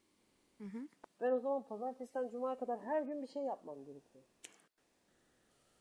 Hı 0.58 0.64
hı. 0.64 0.88
Ben 1.22 1.32
o 1.32 1.40
zaman 1.40 1.64
pazartesiden 1.64 2.30
cumaya 2.30 2.56
kadar 2.56 2.80
her 2.82 3.02
gün 3.02 3.24
bir 3.24 3.28
şey 3.28 3.42
yapmam 3.44 3.86
gerekiyor. 3.86 4.24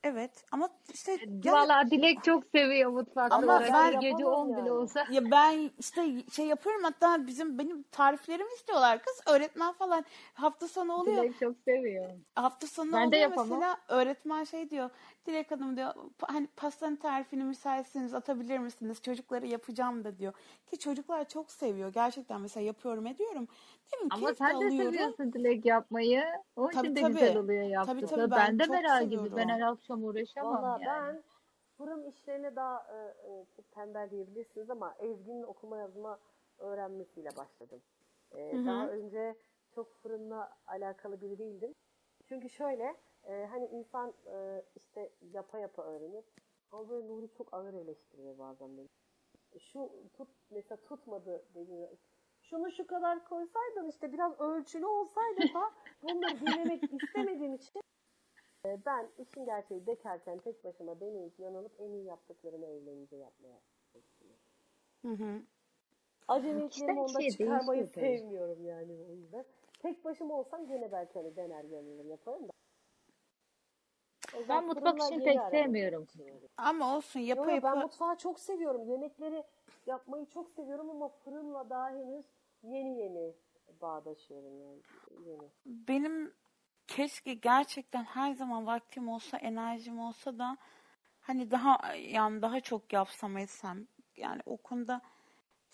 Evet 0.05 0.45
ama 0.53 0.69
işte 0.93 1.13
yani- 1.13 1.53
Valla 1.53 1.91
Dilek 1.91 2.25
çok 2.25 2.45
seviyor 2.47 2.91
mutfakta. 2.91 3.37
Ama 3.37 3.61
ben 3.73 4.01
gece 4.01 4.07
yapamam 4.09 4.41
10 4.41 4.49
bile 4.49 4.59
yani. 4.59 4.73
olsa. 4.73 5.07
Ya 5.11 5.31
ben 5.31 5.71
işte 5.79 6.23
şey 6.33 6.47
yapıyorum 6.47 6.83
hatta 6.85 7.27
bizim 7.27 7.59
benim 7.59 7.83
tariflerimi 7.83 8.53
istiyorlar 8.57 9.03
kız 9.03 9.21
öğretmen 9.35 9.73
falan 9.73 10.05
hafta 10.35 10.69
sonu 10.69 10.93
oluyor. 10.93 11.23
Dilek 11.23 11.39
çok 11.41 11.57
seviyor. 11.65 12.11
Hafta 12.35 12.67
sonu 12.67 12.93
Ben 12.93 13.03
de 13.03 13.07
oluyor 13.07 13.21
yapamam. 13.23 13.49
mesela 13.51 13.77
öğretmen 13.89 14.45
şey 14.45 14.71
diyor 14.71 14.91
Dilek 15.27 15.51
Hanım 15.51 15.77
diyor 15.77 15.95
"pa- 15.95 16.33
hani 16.33 16.47
pastanın 16.57 16.97
tarifini 16.97 17.45
müsaitseniz 17.45 18.15
atabilir 18.15 18.59
misiniz 18.59 19.03
çocuklara 19.03 19.47
yapacağım 19.47 20.05
da 20.05 20.19
diyor. 20.19 20.33
Ki 20.67 20.79
çocuklar 20.79 21.29
çok 21.29 21.51
seviyor 21.51 21.93
gerçekten 21.93 22.41
mesela 22.41 22.67
yapıyorum 22.67 23.07
ediyorum. 23.07 23.49
Değil 23.93 24.03
mi? 24.05 24.09
Ama 24.13 24.21
Keyif 24.27 24.39
sen 24.39 24.51
de 24.51 24.55
alıyorum. 24.57 24.93
seviyorsun 24.93 25.33
Dilek 25.33 25.65
yapmayı. 25.65 26.25
Onun 26.57 26.71
Tabii, 26.71 26.87
için 26.87 26.97
de 26.97 27.01
tabii. 27.01 27.13
güzel 27.13 27.37
oluyor 27.37 27.63
Tabii, 27.63 27.71
yaptıkları. 27.73 28.21
tabii, 28.21 28.31
ben 28.31 28.49
ben 28.49 28.59
de 28.59 28.65
çok 28.65 28.75
Meral 28.75 29.05
gibi. 29.09 29.37
Ben 29.37 29.49
her 29.49 29.61
akşam 29.61 30.05
uğraşamam 30.05 30.63
Valla 30.63 30.79
yani. 30.83 31.07
ben 31.07 31.23
fırın 31.77 32.07
işlerine 32.07 32.57
daha 32.57 32.87
e, 32.93 32.97
e, 33.31 33.45
tembel 33.75 34.11
diyebilirsiniz 34.11 34.71
ama 34.71 34.95
Ezgi'nin 34.99 35.43
okuma 35.43 35.77
yazma 35.79 36.19
öğrenmesiyle 36.59 37.37
başladım. 37.37 37.83
E. 38.35 38.67
Daha 38.67 38.89
önce 38.89 39.35
çok 39.75 39.95
fırınla 40.03 40.53
alakalı 40.67 41.21
biri 41.21 41.39
değildim. 41.39 41.75
Çünkü 42.29 42.51
şöyle 42.51 42.97
e, 43.27 43.47
hani 43.47 43.67
insan 43.67 44.15
e, 44.27 44.63
işte 44.77 45.11
yapa 45.33 45.59
yapa 45.59 45.83
öğrenir. 45.83 46.25
Ama 46.73 46.89
böyle 46.89 47.09
Nuri 47.09 47.29
çok 47.39 47.55
ağır 47.55 47.75
eleştiriyor 47.75 48.39
bazen 48.39 48.77
beni. 48.79 48.89
Şu 49.59 49.91
tut 50.13 50.29
mesela 50.51 50.81
tutmadı 50.81 51.45
deniyor. 51.55 51.89
Şunu 52.43 52.71
şu 52.73 52.87
kadar 52.87 53.25
koysaydın 53.25 53.89
işte 53.89 54.13
biraz 54.13 54.41
ölçülü 54.41 54.87
olsaydı 54.87 55.41
da 55.55 55.73
bunları 56.03 56.41
dinlemek 56.41 56.83
istemediğim 57.03 57.55
için 57.55 57.81
e, 58.67 58.85
ben 58.87 59.09
işin 59.19 59.45
gerçeği 59.45 59.87
dekerken 59.87 60.39
tek 60.39 60.65
başıma 60.65 61.01
deneyip 61.01 61.39
yanılıp 61.39 61.73
en 61.79 61.93
iyi 61.93 62.05
yaptıklarımı 62.05 62.67
evlenince 62.67 63.17
yapmaya 63.17 63.61
çalışıyorum. 63.93 64.41
Hı 65.03 65.09
hı. 65.09 65.43
Acemiliklerimi 66.29 67.01
onda 67.01 67.21
şey 67.21 67.31
çıkarmayı 67.31 67.87
sevmiyorum 67.87 68.65
yani 68.65 68.93
o 69.11 69.13
yüzden. 69.15 69.45
Tek 69.79 70.05
başıma 70.05 70.35
olsam 70.35 70.67
gene 70.67 70.93
belki 70.93 71.15
hani 71.15 71.37
dener 71.37 71.65
yanılır 71.65 72.05
yaparım 72.05 72.49
da. 72.49 72.53
Ben 74.49 74.67
mutfak 74.67 75.01
işini 75.01 75.25
pek 75.25 75.41
sevmiyorum. 75.51 76.07
Ama 76.57 76.97
olsun 76.97 77.21
Yo, 77.21 77.27
yapa 77.27 77.53
yo, 77.53 77.63
ben 77.63 77.79
mutfağı 77.79 78.17
çok 78.17 78.41
seviyorum. 78.41 78.91
Yemekleri 78.91 79.45
yapmayı 79.87 80.27
çok 80.27 80.51
seviyorum 80.51 80.91
ama 80.91 81.09
fırınla 81.09 81.71
daha 81.71 81.91
henüz 81.91 82.25
yeni 82.63 82.99
yeni 82.99 83.35
bağdaşıyorum 83.81 84.61
yani. 84.61 84.81
Yeni. 85.27 85.51
benim 85.65 86.35
keşke 86.87 87.35
gerçekten 87.35 88.05
her 88.05 88.33
zaman 88.33 88.67
vaktim 88.67 89.09
olsa, 89.09 89.39
enerjim 89.39 89.99
olsa 90.01 90.39
da 90.39 90.57
hani 91.21 91.51
daha 91.51 91.95
yani 91.95 92.43
daha 92.43 92.61
çok 92.61 92.93
yapsam 92.93 93.37
etsem. 93.37 93.87
Yani 94.17 94.41
o 94.47 94.57
konuda 94.57 95.01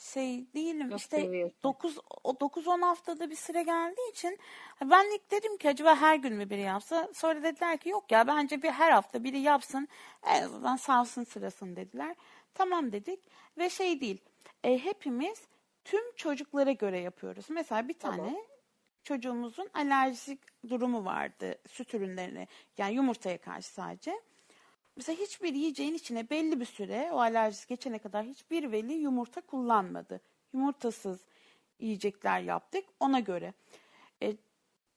şey 0.01 0.55
değilim. 0.55 0.91
Çok 0.91 1.01
işte 1.01 1.21
seviyorsun. 1.21 1.59
9 1.63 1.99
o 2.25 2.31
9-10 2.31 2.81
haftada 2.81 3.31
bir 3.31 3.37
süre 3.37 3.63
geldiği 3.63 4.11
için 4.11 4.39
ben 4.85 5.15
ilk 5.15 5.31
dedim 5.31 5.57
ki 5.57 5.69
acaba 5.69 5.97
her 5.97 6.17
gün 6.17 6.35
mü 6.35 6.51
biri 6.51 6.61
yapsa? 6.61 7.09
Sonra 7.15 7.43
dediler 7.43 7.79
ki 7.79 7.89
yok 7.89 8.13
ya 8.13 8.27
bence 8.27 8.63
bir 8.63 8.71
her 8.71 8.91
hafta 8.91 9.25
biri 9.25 9.39
yapsın. 9.41 9.89
En 10.27 10.43
azından 10.43 10.77
savsın 10.77 11.25
sırasını 11.25 11.77
dediler. 11.77 12.17
Tamam 12.55 12.93
dedik 12.93 13.21
ve 13.59 13.71
şey 13.71 14.01
değil. 14.01 14.19
E, 14.65 14.79
hepimiz 14.79 15.43
tüm 15.85 16.15
çocuklara 16.17 16.73
göre 16.73 16.99
yapıyoruz. 16.99 17.47
Mesela 17.51 17.89
bir 17.89 17.99
tane 17.99 18.17
Tamam. 18.17 18.35
çocuğumuzun 19.03 19.71
alerjik 19.75 20.41
durumu 20.69 21.05
vardı 21.05 21.59
süt 21.69 21.95
ürünlerine 21.95 22.47
yani 22.79 22.95
yumurtaya 22.95 23.39
karşı 23.39 23.69
sadece. 23.69 24.21
Mesela 25.01 25.19
hiçbir 25.19 25.55
yiyeceğin 25.55 25.95
içine 25.95 26.31
belli 26.31 26.61
bir 26.61 26.65
süre 26.65 27.11
o 27.13 27.19
alerjisi 27.19 27.69
geçene 27.69 27.99
kadar 27.99 28.25
hiçbir 28.25 28.73
veli 28.73 28.93
yumurta 28.93 29.41
kullanmadı. 29.41 30.21
Yumurtasız 30.53 31.21
yiyecekler 31.79 32.41
yaptık 32.41 32.85
ona 33.01 33.21
göre. 33.21 33.55
E, 34.23 34.37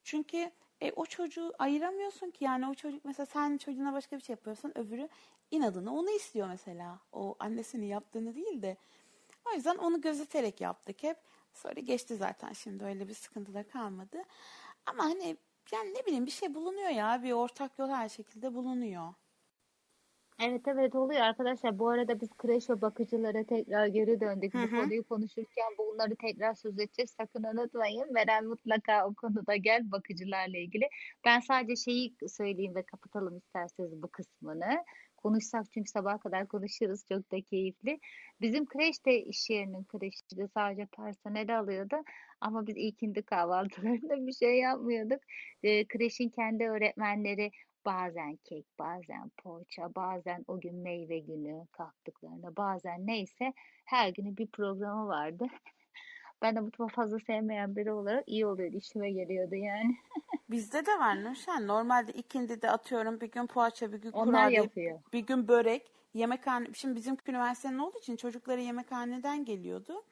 çünkü 0.03 0.51
e, 0.81 0.91
o 0.91 1.05
çocuğu 1.05 1.53
ayıramıyorsun 1.59 2.31
ki 2.31 2.43
yani 2.43 2.67
o 2.67 2.73
çocuk 2.73 3.05
mesela 3.05 3.25
sen 3.25 3.57
çocuğuna 3.57 3.93
başka 3.93 4.17
bir 4.17 4.21
şey 4.21 4.33
yapıyorsun 4.33 4.71
öbürü 4.75 5.09
inadına 5.51 5.93
onu 5.93 6.09
istiyor 6.09 6.47
mesela. 6.47 6.99
O 7.11 7.35
annesinin 7.39 7.85
yaptığını 7.85 8.35
değil 8.35 8.61
de. 8.61 8.77
O 9.51 9.55
yüzden 9.55 9.77
onu 9.77 10.01
gözeterek 10.01 10.61
yaptık 10.61 11.03
hep. 11.03 11.17
Sonra 11.53 11.79
geçti 11.79 12.15
zaten 12.15 12.53
şimdi 12.53 12.83
öyle 12.83 13.07
bir 13.07 13.13
sıkıntı 13.13 13.53
da 13.53 13.67
kalmadı. 13.67 14.23
Ama 14.85 15.03
hani 15.03 15.37
yani 15.71 15.93
ne 15.93 16.05
bileyim 16.05 16.25
bir 16.25 16.31
şey 16.31 16.53
bulunuyor 16.53 16.89
ya 16.89 17.23
bir 17.23 17.31
ortak 17.31 17.79
yol 17.79 17.89
her 17.89 18.09
şekilde 18.09 18.53
bulunuyor. 18.53 19.13
Evet 20.41 20.61
evet 20.67 20.95
oluyor 20.95 21.21
arkadaşlar. 21.21 21.79
Bu 21.79 21.89
arada 21.89 22.21
biz 22.21 22.29
kreş 22.37 22.69
ve 22.69 22.81
bakıcılara 22.81 23.43
tekrar 23.43 23.87
geri 23.87 24.19
döndük. 24.19 24.53
Hı 24.53 24.57
Bu 24.57 24.71
hı. 24.71 24.75
konuyu 24.75 25.03
konuşurken 25.03 25.67
bunları 25.77 26.15
tekrar 26.15 26.53
söz 26.53 26.79
edeceğiz. 26.79 27.11
Sakın 27.17 27.43
unutmayın. 27.43 28.13
Meral 28.13 28.43
mutlaka 28.43 29.07
o 29.07 29.13
konuda 29.15 29.55
gel 29.55 29.91
bakıcılarla 29.91 30.57
ilgili. 30.57 30.89
Ben 31.25 31.39
sadece 31.39 31.75
şeyi 31.75 32.15
söyleyeyim 32.27 32.75
ve 32.75 32.83
kapatalım 32.85 33.37
isterseniz 33.37 34.01
bu 34.03 34.07
kısmını. 34.11 34.83
Konuşsak 35.17 35.71
çünkü 35.73 35.89
sabaha 35.91 36.19
kadar 36.19 36.47
konuşuruz. 36.47 37.05
Çok 37.09 37.31
da 37.31 37.41
keyifli. 37.41 37.99
Bizim 38.41 38.65
kreş 38.65 39.05
de 39.05 39.21
iş 39.21 39.49
yerinin 39.49 39.83
kreşiydi. 39.83 40.47
Sadece 40.53 40.85
personel 40.85 41.59
alıyordu. 41.59 41.95
Ama 42.41 42.67
biz 42.67 42.77
ilkindi 42.77 43.23
kahvaltılarında 43.23 44.27
bir 44.27 44.33
şey 44.33 44.59
yapmıyorduk. 44.59 45.19
Ee, 45.63 45.87
kreşin 45.87 46.29
kendi 46.29 46.63
öğretmenleri 46.63 47.51
Bazen 47.85 48.35
kek, 48.43 48.65
bazen 48.79 49.31
poğaça, 49.37 49.95
bazen 49.95 50.45
o 50.47 50.59
gün 50.59 50.75
meyve 50.75 51.19
günü 51.19 51.67
kalktıklarında, 51.71 52.55
bazen 52.57 53.07
neyse 53.07 53.53
her 53.85 54.09
günü 54.09 54.37
bir 54.37 54.47
programı 54.47 55.07
vardı. 55.07 55.45
Ben 56.41 56.55
de 56.55 56.59
mutfağı 56.59 56.87
fazla 56.87 57.19
sevmeyen 57.19 57.75
biri 57.75 57.91
olarak 57.91 58.23
iyi 58.27 58.45
oluyordu, 58.45 58.77
işime 58.77 59.11
geliyordu 59.11 59.55
yani. 59.55 59.97
Bizde 60.49 60.85
de 60.85 60.91
var 60.99 61.23
Nurşen. 61.23 61.67
Normalde 61.67 62.11
ikindi 62.11 62.61
de 62.61 62.69
atıyorum 62.71 63.21
bir 63.21 63.31
gün 63.31 63.47
poğaça, 63.47 63.91
bir 63.91 63.97
gün 63.97 64.11
kurabiye, 64.11 64.69
bir 65.13 65.19
gün 65.19 65.47
börek. 65.47 65.91
Yemekhane, 66.13 66.67
şimdi 66.73 66.95
bizim 66.95 67.17
üniversitenin 67.27 67.77
olduğu 67.77 67.97
için 67.97 68.15
çocukları 68.15 68.61
yemekhaneden 68.61 69.45
geliyordu. 69.45 70.03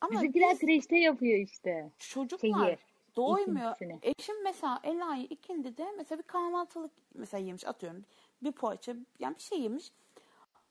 Ama 0.00 0.12
Bizimkiler 0.12 0.52
biz 0.52 0.60
kreşte 0.60 0.96
yapıyor 0.98 1.38
işte. 1.38 1.90
çocuklar 1.98 2.66
Şeyi, 2.66 2.78
doymuyor. 3.16 3.74
ikincisini. 3.74 3.98
Eşim 4.18 4.42
mesela 4.42 4.80
Ela'yı 4.82 5.24
ikindi 5.24 5.76
de 5.76 5.92
mesela 5.96 6.18
bir 6.18 6.26
kahvaltılık 6.26 6.92
mesela 7.14 7.44
yemiş 7.46 7.66
atıyorum. 7.66 8.04
Bir 8.42 8.52
poğaça 8.52 8.94
yani 9.18 9.36
bir 9.36 9.40
şey 9.42 9.60
yemiş. 9.60 9.92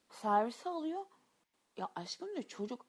Servise 0.09 0.69
alıyor. 0.69 1.05
Ya 1.77 1.87
aşkım 1.95 2.27
diyor 2.27 2.43
çocuk 2.43 2.85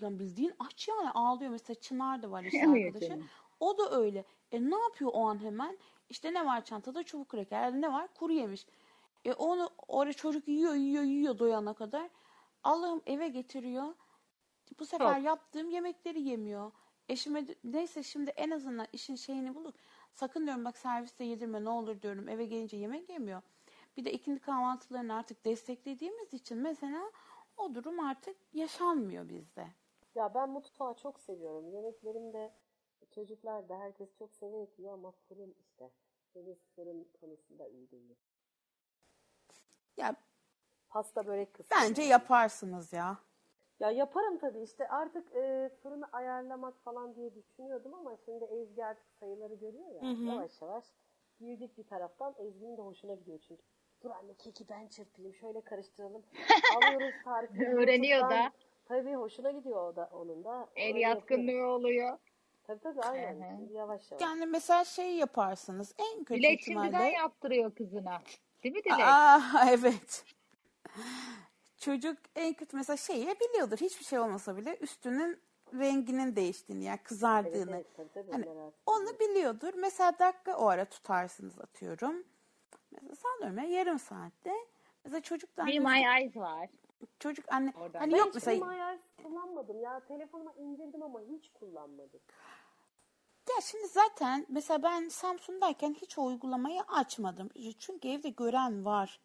yani 0.00 0.18
bildiğin 0.18 0.54
aç 0.58 0.88
yani 0.88 1.10
ağlıyor. 1.10 1.50
Mesela 1.50 1.80
Çınar 1.80 2.22
da 2.22 2.30
var 2.30 2.42
işte 2.44 2.66
arkadaşı. 2.86 3.22
O 3.60 3.78
da 3.78 3.90
öyle. 3.90 4.24
E 4.52 4.70
ne 4.70 4.78
yapıyor 4.78 5.10
o 5.14 5.26
an 5.28 5.42
hemen? 5.44 5.78
İşte 6.10 6.34
ne 6.34 6.46
var 6.46 6.64
çantada? 6.64 7.02
Çubuk 7.02 7.28
kraker. 7.28 7.72
Ne 7.72 7.92
var? 7.92 8.08
Kuru 8.14 8.32
yemiş. 8.32 8.66
E 9.24 9.32
onu 9.32 9.70
orada 9.88 10.12
çocuk 10.12 10.48
yiyor 10.48 10.74
yiyor 10.74 11.02
yiyor 11.02 11.38
doyana 11.38 11.74
kadar. 11.74 12.10
Allah'ım 12.64 13.02
eve 13.06 13.28
getiriyor. 13.28 13.94
Bu 14.78 14.86
sefer 14.86 15.14
Çok. 15.14 15.24
yaptığım 15.24 15.70
yemekleri 15.70 16.20
yemiyor. 16.20 16.72
Eşime 17.08 17.46
neyse 17.64 18.02
şimdi 18.02 18.30
en 18.30 18.50
azından 18.50 18.86
işin 18.92 19.14
şeyini 19.14 19.54
bulduk. 19.54 19.74
Sakın 20.12 20.46
diyorum 20.46 20.64
bak 20.64 20.78
serviste 20.78 21.24
yedirme 21.24 21.64
ne 21.64 21.68
olur 21.70 22.02
diyorum. 22.02 22.28
Eve 22.28 22.44
gelince 22.44 22.76
yemek 22.76 23.08
yemiyor. 23.08 23.42
Bir 23.96 24.04
de 24.04 24.12
ikindi 24.12 24.40
kahvaltılarını 24.40 25.14
artık 25.14 25.44
desteklediğimiz 25.44 26.34
için 26.34 26.58
mesela 26.58 27.12
o 27.56 27.74
durum 27.74 28.00
artık 28.00 28.36
yaşanmıyor 28.52 29.28
bizde. 29.28 29.66
Ya 30.14 30.34
ben 30.34 30.50
mutfağı 30.50 30.94
çok 30.94 31.20
seviyorum. 31.20 31.70
Yemeklerimde 31.70 32.52
çocuklar 33.14 33.68
da 33.68 33.78
herkes 33.78 34.08
çok 34.18 34.34
severek 34.34 34.78
yiyor 34.78 34.92
ama 34.92 35.10
fırın 35.10 35.54
işte. 35.60 35.90
Henüz 36.34 36.58
fırın 36.76 37.08
konusunda 37.20 37.68
iyi 37.68 37.90
değilim. 37.90 38.16
Ya 39.96 40.16
Pasta 40.88 41.26
börek 41.26 41.54
kısmı. 41.54 41.76
bence 41.76 42.02
yaparsınız 42.02 42.92
ya. 42.92 43.18
Ya 43.80 43.90
yaparım 43.90 44.38
tabii 44.38 44.62
işte 44.62 44.88
artık 44.88 45.36
e, 45.36 45.70
fırını 45.82 46.06
ayarlamak 46.12 46.84
falan 46.84 47.14
diye 47.14 47.34
düşünüyordum 47.34 47.94
ama 47.94 48.16
şimdi 48.24 48.44
Ezgi 48.44 48.84
artık 48.84 49.06
sayıları 49.20 49.54
görüyor 49.54 49.90
ya 49.90 50.02
Hı 50.02 50.14
hı. 50.14 50.24
yavaş 50.24 50.62
yavaş 50.62 50.84
büyüdük 51.40 51.78
bir 51.78 51.84
taraftan 51.84 52.34
Ezgi'nin 52.38 52.76
de 52.76 52.82
hoşuna 52.82 53.14
gidiyor 53.14 53.38
çünkü. 53.48 53.62
Dur 54.02 54.10
anne 54.10 54.34
keki 54.34 54.68
ben 54.68 54.88
çırpayım 54.88 55.34
şöyle 55.34 55.60
karıştıralım. 55.60 56.22
Alıyoruz 56.76 57.14
tarifi. 57.24 57.66
Öğreniyor 57.76 58.30
da. 58.30 58.52
Tabii 58.84 59.14
hoşuna 59.14 59.50
gidiyor 59.50 59.92
o 59.92 59.96
da 59.96 60.10
onun 60.12 60.44
da. 60.44 60.68
El 60.76 60.88
Öyle 60.88 61.00
yatkınlığı 61.00 61.66
oluyor. 61.66 62.18
Tabii 62.64 62.80
tabii 62.80 63.00
aynen. 63.00 63.40
Hı 63.40 63.54
hı. 63.54 63.56
Şimdi 63.56 63.72
yavaş 63.72 64.10
yavaş. 64.12 64.22
Yani 64.22 64.46
mesela 64.46 64.84
şey 64.84 65.16
yaparsınız 65.16 65.94
en 65.98 66.24
kötü 66.24 66.40
Dilek 66.40 66.60
şimdiden 66.60 66.86
ihtimalle. 66.86 67.10
yaptırıyor 67.10 67.74
kızına. 67.74 68.18
Değil 68.64 68.74
mi 68.74 68.84
Dilek? 68.84 69.00
Aa 69.00 69.40
evet. 69.70 70.24
Çocuk 71.78 72.18
en 72.36 72.54
kötü 72.54 72.76
mesela 72.76 72.96
şeyi 72.96 73.26
biliyordur. 73.40 73.76
Hiçbir 73.78 74.04
şey 74.04 74.18
olmasa 74.18 74.56
bile 74.56 74.76
üstünün 74.76 75.40
renginin 75.74 76.36
değiştiğini 76.36 76.84
yani 76.84 76.94
Evet 76.94 77.04
kızardığını. 77.04 77.70
evet 77.76 77.86
tabii 77.96 78.08
tabii. 78.14 78.32
Hani 78.32 78.46
onu 78.86 79.04
biliyor. 79.04 79.20
biliyordur. 79.20 79.74
Mesela 79.76 80.18
dakika 80.18 80.56
o 80.56 80.66
ara 80.66 80.84
tutarsınız 80.84 81.58
atıyorum. 81.58 82.24
Mesela 82.90 83.14
sallıyorum 83.14 83.58
ya 83.58 83.64
yarım 83.78 83.98
saatte. 83.98 84.54
Mesela 85.04 85.20
çocuktan 85.20 85.66
Bir 85.66 85.78
My 85.78 86.20
Eyes 86.20 86.36
var. 86.36 86.68
çocuk 87.18 87.52
anne 87.52 87.72
Oradan. 87.80 88.00
hani 88.00 88.12
Ben 88.12 88.16
yok 88.18 88.30
mesela 88.34 88.56
Himayas 88.56 89.00
kullanmadım 89.22 89.80
ya. 89.80 90.00
Telefonuma 90.00 90.52
indirdim 90.52 91.02
ama 91.02 91.20
hiç 91.20 91.52
kullanmadım. 91.52 92.20
Ya 93.48 93.60
şimdi 93.62 93.86
zaten 93.86 94.46
mesela 94.48 94.82
ben 94.82 95.08
Samsun'dayken 95.08 95.94
hiç 95.94 96.18
o 96.18 96.24
uygulamayı 96.24 96.82
açmadım. 96.82 97.48
Çünkü 97.78 98.08
evde 98.08 98.28
gören 98.28 98.84
var. 98.84 99.20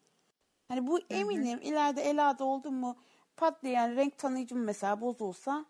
Hani 0.74 0.86
bu 0.86 0.98
eminim 1.10 1.60
ileride 1.62 2.02
Ela'da 2.02 2.44
oldu 2.44 2.70
mu 2.70 2.96
patlayan 3.36 3.96
renk 3.96 4.18
tanıyıcım 4.18 4.64
mesela 4.64 5.00
bozulsa 5.00 5.64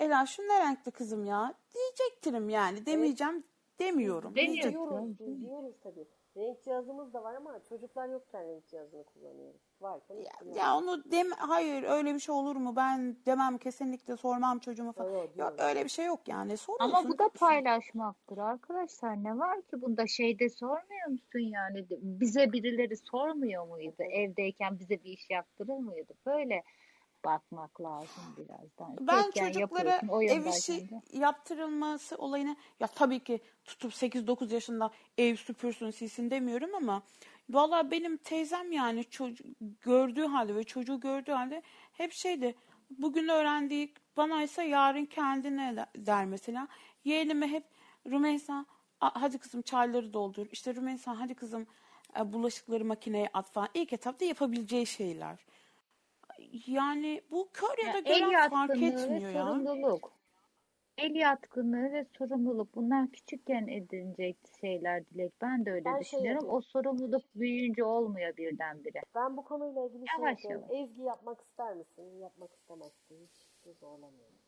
Ela 0.00 0.26
şu 0.26 0.42
ne 0.42 0.60
renkli 0.60 0.90
kızım 0.90 1.24
ya 1.24 1.54
diyecektirim 1.74 2.48
yani 2.48 2.86
demeyeceğim 2.86 3.44
demiyorum. 3.78 4.34
Demiyorsun. 4.34 4.72
Diyoruz, 4.72 5.18
biz 5.18 5.40
diyoruz 5.42 5.74
tabii. 5.82 6.08
Renk 6.40 6.62
cihazımız 6.62 7.12
da 7.12 7.22
var 7.22 7.34
ama 7.34 7.64
çocuklar 7.68 8.08
yokken 8.08 8.48
renk 8.48 8.66
cihazını 8.66 9.04
kullanıyoruz. 9.04 9.60
Varken 9.80 10.14
Ya, 10.14 10.54
ya 10.54 10.76
onu 10.76 11.10
dem 11.10 11.30
hayır 11.30 11.82
öyle 11.82 12.14
bir 12.14 12.18
şey 12.18 12.34
olur 12.34 12.56
mu 12.56 12.76
ben 12.76 13.16
demem 13.26 13.58
kesinlikle 13.58 14.16
sormam 14.16 14.58
çocuğuma 14.58 14.92
falan. 14.92 15.12
Yok 15.12 15.34
diyoruz. 15.34 15.56
öyle 15.58 15.84
bir 15.84 15.90
şey 15.90 16.06
yok 16.06 16.28
yani 16.28 16.56
sorulsun. 16.56 16.84
Ama 16.94 17.08
bu 17.08 17.18
da 17.18 17.28
paylaşmaktır 17.28 18.38
arkadaşlar. 18.38 19.24
Ne 19.24 19.38
var 19.38 19.62
ki 19.62 19.82
bunda 19.82 20.06
şeyde 20.06 20.48
sormuyor 20.48 21.08
musun 21.08 21.38
yani? 21.38 21.86
Bize 21.90 22.52
birileri 22.52 22.96
sormuyor 22.96 23.66
muydu? 23.66 24.02
Evdeyken 24.10 24.78
bize 24.78 25.04
bir 25.04 25.10
iş 25.10 25.30
yaptırır 25.30 25.78
mıydı? 25.78 26.14
Böyle 26.26 26.62
bakmak 27.24 27.80
lazım 27.80 28.22
birazdan. 28.36 28.96
Ben 29.06 29.30
Tekken 29.30 29.52
çocuklara 29.52 30.00
ev 30.22 30.46
işi 30.46 30.90
de. 30.90 31.00
yaptırılması 31.12 32.16
olayına 32.16 32.56
ya 32.80 32.86
tabii 32.86 33.20
ki 33.20 33.40
tutup 33.64 33.92
8-9 33.92 34.54
yaşında 34.54 34.90
ev 35.18 35.36
süpürsün 35.36 35.90
silsin 35.90 36.30
demiyorum 36.30 36.74
ama 36.74 37.02
valla 37.50 37.90
benim 37.90 38.16
teyzem 38.16 38.72
yani 38.72 39.04
çocuk 39.04 39.46
gördüğü 39.80 40.26
halde 40.26 40.54
ve 40.54 40.64
çocuğu 40.64 41.00
gördüğü 41.00 41.32
halde 41.32 41.62
hep 41.92 42.12
şeydi 42.12 42.54
bugün 42.90 43.28
öğrendiği 43.28 43.94
bana 44.16 44.42
ise 44.42 44.62
yarın 44.64 45.04
kendine 45.06 45.76
de- 45.76 45.86
der 46.06 46.24
mesela. 46.26 46.68
Yeğenime 47.04 47.48
hep 47.48 47.64
Rümeysa 48.06 48.66
"A- 49.00 49.22
hadi 49.22 49.38
kızım 49.38 49.62
çayları 49.62 50.12
doldur. 50.12 50.46
İşte 50.52 50.74
Rümeysa 50.74 51.18
hadi 51.20 51.34
kızım 51.34 51.66
e, 52.18 52.32
bulaşıkları 52.32 52.84
makineye 52.84 53.28
at 53.34 53.50
falan. 53.50 53.68
İlk 53.74 53.92
etapta 53.92 54.24
yapabileceği 54.24 54.86
şeyler. 54.86 55.38
Yani 56.66 57.22
bu 57.30 57.48
kör 57.52 57.86
ya 57.86 57.94
da 57.94 58.00
gören 58.00 58.50
fark 58.50 58.70
yatkınlığı 58.70 59.10
ve 59.10 59.14
etmiyor 59.14 59.32
ya. 59.32 59.46
sorumluluk. 59.46 60.12
El 60.98 61.14
yatkınlığı 61.14 61.92
ve 61.92 62.06
sorumluluk. 62.18 62.74
Bunlar 62.74 63.10
küçükken 63.10 63.66
edinecek 63.68 64.36
şeyler 64.60 65.06
Dilek. 65.06 65.32
Ben 65.42 65.66
de 65.66 65.72
öyle 65.72 65.84
Ben 65.84 65.92
şey 65.92 66.00
düşünüyorum. 66.00 66.32
yapıyorum. 66.32 66.56
O 66.56 66.60
sorumluluk 66.60 67.22
büyüyünce 67.34 67.84
olmuyor 67.84 68.36
birdenbire. 68.36 69.02
Ben 69.14 69.36
bu 69.36 69.44
konuyla 69.44 69.86
ilgili 69.86 70.04
şey 70.08 70.18
Yavaş 70.18 70.44
yapıyorum. 70.44 70.76
Ezgi 70.76 71.02
yapmak 71.02 71.40
ister 71.40 71.74
misin? 71.74 72.18
Yapmak 72.18 72.50
istemezsin. 72.54 73.28
Hiç 73.64 73.76
zorlamıyorum. 73.80 74.39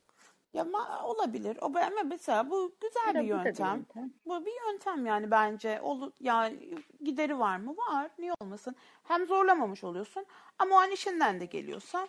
Ya 0.53 0.63
ma- 0.63 1.03
olabilir. 1.03 1.59
O 1.61 1.75
ben 1.75 2.07
mesela 2.07 2.51
bu 2.51 2.73
güzel 2.81 3.15
bir 3.15 3.15
bu 3.15 3.15
da 3.15 3.23
bir 3.23 3.45
yöntem. 3.47 3.77
yöntem. 3.77 4.13
Bu 4.27 4.47
bir 4.47 4.53
yöntem 4.69 5.07
yani 5.07 5.31
bence. 5.31 5.81
Olu, 5.81 6.13
yani 6.21 6.59
gideri 7.01 7.39
var 7.39 7.57
mı? 7.57 7.77
Var. 7.77 8.11
Niye 8.19 8.33
olmasın? 8.41 8.77
Hem 9.03 9.27
zorlamamış 9.27 9.85
oluyorsun 9.85 10.27
ama 10.59 10.77
o 10.77 10.79
an 10.79 10.91
işinden 10.91 11.41
de 11.41 11.45
geliyorsa. 11.45 12.09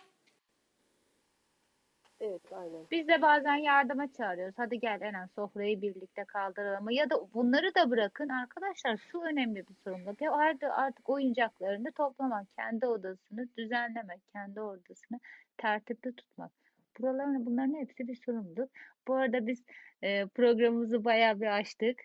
Evet 2.20 2.52
aynen. 2.52 2.86
Biz 2.90 3.08
de 3.08 3.22
bazen 3.22 3.56
yardıma 3.56 4.12
çağırıyoruz. 4.12 4.54
Hadi 4.58 4.80
gel 4.80 5.00
Eren 5.00 5.28
sofrayı 5.34 5.82
birlikte 5.82 6.24
kaldıralım. 6.24 6.90
Ya 6.90 7.10
da 7.10 7.34
bunları 7.34 7.74
da 7.74 7.90
bırakın 7.90 8.28
arkadaşlar. 8.28 8.96
Şu 8.96 9.20
önemli 9.20 9.68
bir 9.68 9.74
sorumluluk. 9.84 10.22
Ya 10.22 10.32
artık, 10.32 10.70
artık 10.72 11.08
oyuncaklarını 11.08 11.92
toplamak, 11.92 12.46
kendi 12.56 12.86
odasını 12.86 13.48
düzenlemek, 13.56 14.20
kendi 14.32 14.60
odasını 14.60 15.20
tertipli 15.58 16.16
tutmak. 16.16 16.63
Buraların 17.00 17.46
bunların 17.46 17.74
hepsi 17.74 18.08
bir 18.08 18.14
sorumluluk. 18.26 18.70
Bu 19.08 19.14
arada 19.14 19.46
biz 19.46 19.64
e, 20.02 20.26
programımızı 20.26 21.04
bayağı 21.04 21.40
bir 21.40 21.58
açtık. 21.58 22.00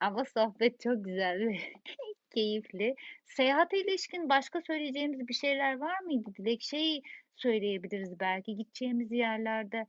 Ama 0.00 0.24
sohbet 0.24 0.80
çok 0.80 1.04
güzel 1.04 1.40
ve 1.46 1.56
keyifli. 2.34 2.94
Seyahate 3.24 3.80
ilişkin 3.80 4.28
başka 4.28 4.60
söyleyeceğimiz 4.60 5.28
bir 5.28 5.34
şeyler 5.34 5.78
var 5.78 6.00
mıydı 6.00 6.30
Dilek? 6.38 6.62
Şey 6.62 7.02
söyleyebiliriz 7.36 8.20
belki 8.20 8.56
gideceğimiz 8.56 9.12
yerlerde 9.12 9.86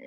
e, 0.00 0.06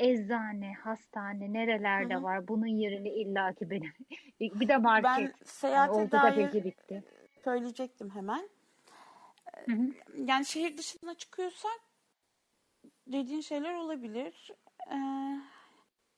eczane, 0.00 0.72
hastane 0.72 1.52
nerelerde 1.52 2.14
Hı 2.14 2.18
hı. 2.18 2.22
var? 2.22 2.48
Bunun 2.48 2.66
yerini 2.66 3.08
illaki 3.08 3.70
benim. 3.70 3.92
Bir 4.40 4.68
de 4.68 4.76
market. 4.76 5.04
Ben 5.04 5.18
Yani 5.20 5.32
seyahate 5.44 6.10
da 6.10 6.22
dair 6.22 6.34
peki 6.36 6.64
bitti. 6.64 7.04
söyleyecektim 7.44 8.10
hemen. 8.10 8.48
Hı 9.66 9.72
hı. 9.72 9.90
Yani 10.14 10.44
şehir 10.44 10.78
dışına 10.78 11.14
çıkıyorsak 11.14 11.80
dediğin 13.06 13.40
şeyler 13.40 13.74
olabilir. 13.74 14.50
Ee, 14.92 15.40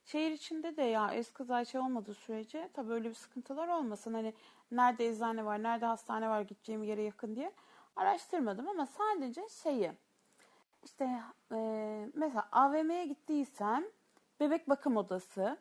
şehir 0.05 0.31
içinde 0.31 0.77
de 0.77 0.83
ya 0.83 1.15
eskaza 1.15 1.65
şey 1.65 1.81
olmadığı 1.81 2.15
sürece 2.15 2.71
tabii 2.75 2.93
öyle 2.93 3.09
bir 3.09 3.15
sıkıntılar 3.15 3.69
olmasın. 3.69 4.15
Hani 4.15 4.35
nerede 4.71 5.09
eczane 5.09 5.45
var, 5.45 5.63
nerede 5.63 5.87
hastane 5.87 6.29
var 6.29 6.41
gideceğim 6.41 6.83
yere 6.83 7.03
yakın 7.03 7.37
diye 7.37 7.53
araştırmadım 7.97 8.69
ama 8.69 8.87
sadece 8.87 9.49
şeyi 9.63 9.93
işte 10.85 11.21
e, 11.53 11.59
mesela 12.15 12.49
AVM'ye 12.53 13.07
gittiysem 13.07 13.85
bebek 14.41 14.69
bakım 14.69 14.97
odası 14.97 15.59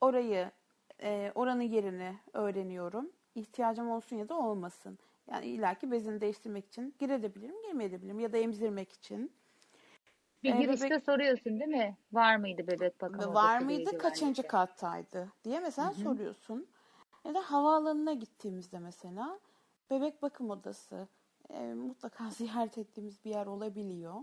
orayı 0.00 0.50
e, 1.02 1.32
oranın 1.34 1.62
yerini 1.62 2.18
öğreniyorum. 2.32 3.12
İhtiyacım 3.34 3.90
olsun 3.90 4.16
ya 4.16 4.28
da 4.28 4.34
olmasın. 4.34 4.98
Yani 5.30 5.46
illaki 5.46 5.90
bezini 5.90 6.20
değiştirmek 6.20 6.66
için 6.66 6.94
girebilirim, 6.98 7.62
girmeyebilirim 7.62 8.20
ya 8.20 8.32
da 8.32 8.38
emzirmek 8.38 8.92
için. 8.92 9.32
Bir 10.42 10.54
Ee, 10.54 10.62
girişte 10.62 10.86
bebek- 10.86 11.04
soruyorsun 11.04 11.60
değil 11.60 11.70
mi? 11.70 11.96
Var 12.12 12.36
mıydı 12.36 12.66
bebek 12.66 13.00
bakım 13.00 13.34
var 13.34 13.58
mıydı, 13.58 13.98
kaçıncı 13.98 14.42
kattaydı 14.42 15.32
diye 15.44 15.60
mesela 15.60 15.88
Hı 15.88 15.92
hı. 15.92 15.94
soruyorsun. 16.04 16.66
Ya 17.24 17.34
da 17.34 17.40
havaalanına 17.40 18.12
gittiğimizde 18.12 18.78
mesela 18.78 19.40
bebek 19.90 20.22
bakım 20.22 20.50
odası 20.50 21.08
e, 21.50 21.74
mutlaka 21.74 22.30
ziyaret 22.30 22.78
ettiğimiz 22.78 23.24
bir 23.24 23.30
yer 23.30 23.46
olabiliyor. 23.46 24.14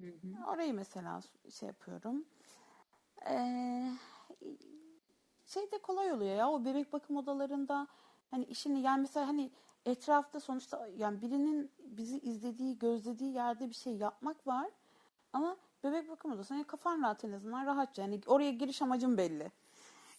Hı 0.00 0.06
hı. 0.06 0.50
Orayı 0.50 0.74
mesela 0.74 1.20
şey 1.50 1.66
yapıyorum. 1.66 2.24
Ee, 3.28 3.90
şey 5.46 5.72
de 5.72 5.78
kolay 5.78 6.12
oluyor 6.12 6.36
ya 6.36 6.50
o 6.50 6.64
bebek 6.64 6.92
bakım 6.92 7.16
odalarında 7.16 7.86
hani 8.30 8.44
işini 8.44 8.80
yani 8.80 9.00
mesela 9.00 9.28
hani 9.28 9.50
etrafta 9.86 10.40
sonuçta 10.40 10.88
yani 10.96 11.20
birinin 11.22 11.70
bizi 11.78 12.18
izlediği, 12.18 12.78
gözlediği 12.78 13.34
yerde 13.34 13.68
bir 13.68 13.74
şey 13.74 13.96
yapmak 13.96 14.46
var. 14.46 14.70
Ama 15.32 15.56
bebek 15.84 16.08
bakım 16.08 16.32
odası 16.32 16.54
hani 16.54 16.64
kafan 16.64 17.02
rahat 17.02 17.24
en 17.24 17.32
azından 17.32 17.66
rahatça. 17.66 18.02
Yani 18.02 18.20
oraya 18.26 18.50
giriş 18.50 18.82
amacın 18.82 19.18
belli. 19.18 19.50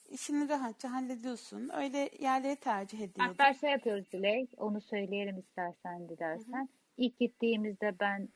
İşini 0.10 0.49
rahatça 0.49 0.91
hallediyorsun. 0.91 1.69
Öyle 1.73 2.10
yerleri 2.19 2.56
tercih 2.56 2.98
ediyordum. 2.99 3.35
Hatta 3.38 3.53
şey 3.53 3.72
yapıyoruz 3.72 4.11
Dilek, 4.11 4.49
onu 4.57 4.81
söyleyelim 4.81 5.40
istersen 5.40 6.10
dilersen. 6.10 6.69
İlk 6.98 7.19
gittiğimizde 7.19 7.99
ben 7.99 8.30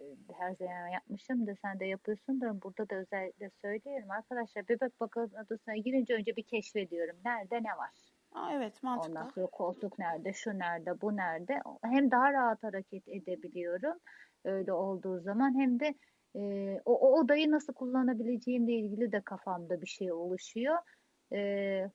e, 0.00 0.34
her 0.38 0.54
zaman 0.54 0.88
yapmışım 0.88 1.46
da 1.46 1.54
sen 1.62 1.80
de 1.80 1.84
yapıyorsundur. 1.84 2.62
Burada 2.62 2.90
da 2.90 2.94
özellikle 2.94 3.50
söyleyelim. 3.62 4.10
Arkadaşlar 4.10 4.68
bebek 4.68 5.00
bakım 5.00 5.30
odasına 5.44 5.76
girince 5.76 6.14
önce 6.14 6.36
bir 6.36 6.42
keşfediyorum. 6.42 7.16
Nerede 7.24 7.62
ne 7.62 7.76
var? 7.76 7.90
Aa, 8.32 8.52
evet 8.52 8.82
mantıklı. 8.82 9.10
Ondan 9.10 9.28
sonra 9.28 9.46
koltuk 9.46 9.98
nerede, 9.98 10.32
şu 10.32 10.58
nerede, 10.58 11.00
bu 11.00 11.16
nerede. 11.16 11.62
Hem 11.82 12.10
daha 12.10 12.32
rahat 12.32 12.62
hareket 12.62 13.08
edebiliyorum 13.08 13.98
öyle 14.44 14.72
olduğu 14.72 15.20
zaman 15.20 15.60
hem 15.60 15.80
de 15.80 15.94
e, 16.36 16.40
o, 16.84 16.98
o 16.98 17.20
odayı 17.20 17.50
nasıl 17.50 17.72
kullanabileceğimle 17.72 18.72
ilgili 18.72 19.12
de 19.12 19.20
kafamda 19.20 19.80
bir 19.82 19.86
şey 19.86 20.12
oluşuyor. 20.12 20.76
E, 21.32 21.90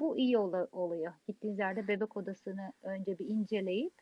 bu, 0.00 0.18
iyi 0.18 0.38
ola- 0.38 0.68
oluyor. 0.72 1.12
Gittiğiniz 1.28 1.58
yerde 1.58 1.88
bebek 1.88 2.16
odasını 2.16 2.72
önce 2.82 3.18
bir 3.18 3.26
inceleyip 3.28 3.94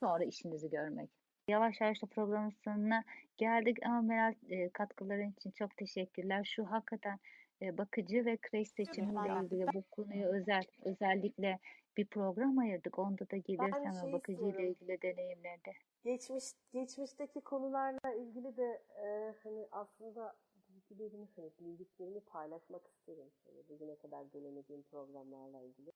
sonra 0.00 0.24
işinizi 0.24 0.70
görmek. 0.70 1.10
Yavaş 1.48 1.80
yavaş 1.80 2.02
da 2.02 2.06
programın 2.06 2.52
sonuna 2.64 3.04
geldik 3.36 3.78
ama 3.86 4.00
Meral 4.00 4.34
e, 4.48 4.68
katkıların 4.68 5.30
için 5.30 5.50
çok 5.50 5.76
teşekkürler. 5.76 6.44
Şu 6.44 6.64
hakikaten 6.64 7.18
bakıcı 7.62 8.24
ve 8.24 8.36
kreş 8.36 8.68
seçimiyle 8.68 9.44
ilgili 9.44 9.66
bu 9.74 9.82
konuyu 9.82 10.26
özel 10.26 10.62
özellikle 10.84 11.58
bir 11.96 12.06
program 12.06 12.58
ayırdık. 12.58 12.98
Onda 12.98 13.30
da 13.30 13.36
gelirsen 13.36 13.92
şey 13.92 14.10
o 14.10 14.12
bakıcıyla 14.12 14.60
ilgili 14.60 15.02
deneyimlerde. 15.02 15.72
Geçmiş 16.04 16.44
geçmişteki 16.72 17.40
konularla 17.40 18.14
ilgili 18.14 18.56
de 18.56 18.82
e, 19.04 19.34
hani 19.42 19.68
aslında 19.72 20.34
bilgilerimi 20.68 21.28
hani 21.36 21.50
bildiklerimi 21.60 22.20
paylaşmak 22.20 22.86
isterim. 22.86 23.30
Hani 23.44 23.68
bugüne 23.68 23.96
kadar 23.96 24.22
gelemediğim 24.22 24.82
programlarla 24.82 25.60
ilgili. 25.60 25.92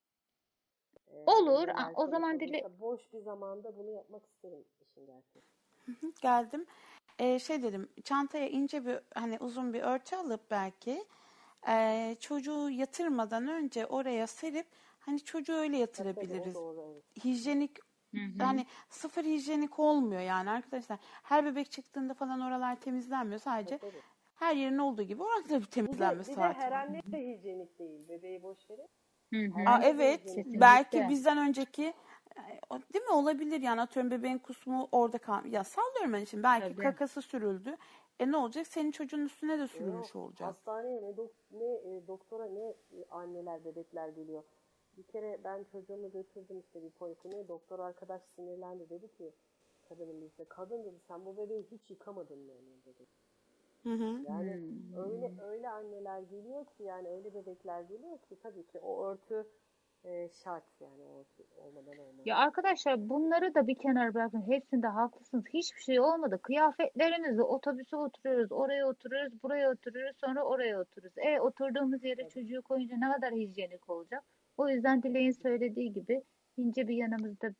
E, 1.08 1.16
Olur. 1.26 1.68
Ah, 1.74 1.90
o 1.94 2.06
zaman 2.06 2.40
dile- 2.40 2.80
boş 2.80 3.12
bir 3.12 3.20
zamanda 3.20 3.76
bunu 3.76 3.90
yapmak 3.90 4.26
isterim 4.26 4.64
işin 4.80 5.06
gerçeği. 5.06 5.44
Geldim. 6.22 6.66
Ee, 7.18 7.38
şey 7.38 7.62
dedim 7.62 7.88
çantaya 8.04 8.48
ince 8.48 8.86
bir 8.86 9.00
hani 9.14 9.38
uzun 9.40 9.72
bir 9.74 9.82
örtü 9.82 10.16
alıp 10.16 10.50
belki 10.50 11.04
ee, 11.68 12.16
çocuğu 12.20 12.70
yatırmadan 12.70 13.48
önce 13.48 13.86
oraya 13.86 14.26
serip 14.26 14.66
hani 15.00 15.20
çocuğu 15.20 15.52
öyle 15.52 15.76
yatırabiliriz. 15.76 16.54
doğru, 16.54 16.82
evet. 16.92 17.24
Hijyenik 17.24 17.78
Hı 18.14 18.20
hı. 18.20 18.42
hani 18.44 18.66
sıfır 18.88 19.24
hijyenik 19.24 19.78
olmuyor 19.78 20.20
yani 20.20 20.50
arkadaşlar. 20.50 20.98
Her 21.22 21.44
bebek 21.44 21.70
çıktığında 21.70 22.14
falan 22.14 22.40
oralar 22.40 22.80
temizlenmiyor. 22.80 23.40
Sadece 23.40 23.78
Tabii, 23.78 23.90
tabii. 23.90 24.02
her 24.34 24.56
yerin 24.56 24.78
olduğu 24.78 25.02
gibi 25.02 25.22
oranın 25.22 25.44
da 25.44 25.48
bir 25.48 25.54
Bir 25.54 25.60
de, 25.64 25.70
temizlenmesi 25.70 26.30
bir 26.30 26.36
de 26.36 26.40
her 26.40 26.72
anne 26.72 27.00
de 27.12 27.18
hijyenik 27.28 27.78
değil. 27.78 28.08
Bebeği 28.08 28.42
boş 28.42 28.70
verin. 28.70 28.88
Hı 29.32 29.60
hı. 29.60 29.70
Aa, 29.70 29.80
evet 29.84 30.20
hijyenik 30.20 30.60
belki 30.60 30.90
Kesinlikle. 30.90 31.08
bizden 31.08 31.38
önceki 31.38 31.84
e, 32.36 32.60
o- 32.70 32.78
değil 32.94 33.04
mi 33.04 33.12
olabilir 33.12 33.60
yani 33.60 33.80
atıyorum 33.80 34.10
bebeğin 34.10 34.38
kusmu 34.38 34.88
orada 34.92 35.18
kal 35.18 35.44
ya 35.44 35.64
sallıyorum 35.64 36.12
ben 36.12 36.24
şimdi 36.24 36.42
belki 36.42 36.74
Tabii. 36.74 36.82
kakası 36.82 37.22
sürüldü 37.22 37.76
e 38.20 38.30
ne 38.32 38.36
olacak 38.36 38.66
senin 38.66 38.90
çocuğun 38.90 39.24
üstüne 39.24 39.58
de 39.58 39.68
sürülmüş 39.68 40.14
Yok, 40.14 40.16
olacak. 40.16 40.48
Hastaneye 40.48 41.02
ne, 41.02 41.10
dok- 41.10 41.30
ne 41.50 41.64
e, 41.96 42.06
doktora 42.06 42.46
ne 42.46 42.60
e, 43.00 43.04
anneler 43.10 43.64
bebekler 43.64 44.08
geliyor. 44.08 44.42
Bir 45.00 45.12
kere 45.12 45.38
ben 45.44 45.64
çocuğumu 45.72 46.12
götürdüm 46.12 46.60
işte 46.60 46.82
bir 46.82 46.90
polikliniğe. 46.90 47.48
Doktor 47.48 47.78
arkadaş 47.78 48.22
sinirlendi 48.22 48.90
dedi 48.90 49.08
ki 49.18 49.32
kadının 49.88 50.20
birisi 50.20 50.44
kadın 50.48 50.84
dedi 50.84 50.96
sen 51.08 51.26
bu 51.26 51.36
bebeği 51.36 51.66
hiç 51.70 51.90
yıkamadın 51.90 52.38
mı 52.38 52.52
yani 52.52 52.84
dedi. 52.86 53.06
Hı 53.82 53.94
hı. 53.94 54.22
Yani 54.28 54.52
Hmm. 54.54 55.04
öyle 55.04 55.32
öyle 55.38 55.68
anneler 55.68 56.20
geliyor 56.20 56.66
ki 56.66 56.82
yani 56.82 57.08
öyle 57.08 57.34
bebekler 57.34 57.80
geliyor 57.80 58.18
ki 58.18 58.36
tabii 58.42 58.66
ki 58.66 58.78
o 58.78 59.06
örtü 59.06 59.46
e, 60.04 60.28
şart 60.44 60.64
yani 60.80 61.02
o 61.04 61.18
örtü 61.20 61.44
olmadan 61.56 61.98
olmaz. 61.98 62.26
Ya 62.26 62.36
arkadaşlar 62.36 63.08
bunları 63.08 63.54
da 63.54 63.66
bir 63.66 63.78
kenara 63.78 64.14
bırakın. 64.14 64.42
Hepsinde 64.46 64.86
haklısınız. 64.86 65.44
Hiçbir 65.54 65.80
şey 65.80 66.00
olmadı. 66.00 66.38
Kıyafetlerimizi 66.42 67.42
otobüse 67.42 67.96
oturuyoruz, 67.96 68.52
oraya 68.52 68.86
oturuyoruz, 68.88 69.42
buraya 69.42 69.70
oturuyoruz, 69.70 70.16
sonra 70.20 70.44
oraya 70.44 70.80
oturuyoruz. 70.80 71.18
E 71.18 71.40
oturduğumuz 71.40 72.04
yere 72.04 72.24
çocuğu 72.28 72.62
koyunca 72.62 72.96
ne 72.96 73.12
kadar 73.12 73.32
hijyenik 73.32 73.90
olacak? 73.90 74.24
O 74.60 74.68
yüzden 74.68 75.02
Dilek'in 75.02 75.42
söylediği 75.42 75.92
gibi 75.92 76.22
ince 76.56 76.88
bir 76.88 76.94
yanımızda 76.94 77.54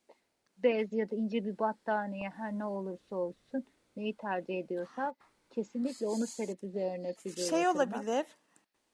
bez 0.62 0.93
ya 0.93 1.10
da 1.10 1.16
ince 1.16 1.44
bir 1.44 1.59
battaniye 1.59 2.28
her 2.28 2.52
ne 2.52 2.64
olursa 2.64 3.16
olsun 3.16 3.64
neyi 3.97 4.16
tercih 4.16 4.59
ediyorsak 4.59 5.16
kesinlikle 5.51 6.09
onu 6.09 6.27
serip 6.27 6.64
üzerine 6.64 7.14
çocuğu 7.14 7.43
Şey 7.43 7.62
yatırmak. 7.62 7.77
olabilir 7.77 8.27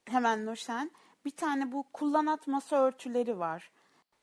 hemen 0.09 0.47
Nurşen 0.47 0.91
bir 1.25 1.31
tane 1.31 1.73
bu 1.73 1.85
kullanat 1.93 2.47
masa 2.47 2.77
örtüleri 2.77 3.39
var 3.39 3.71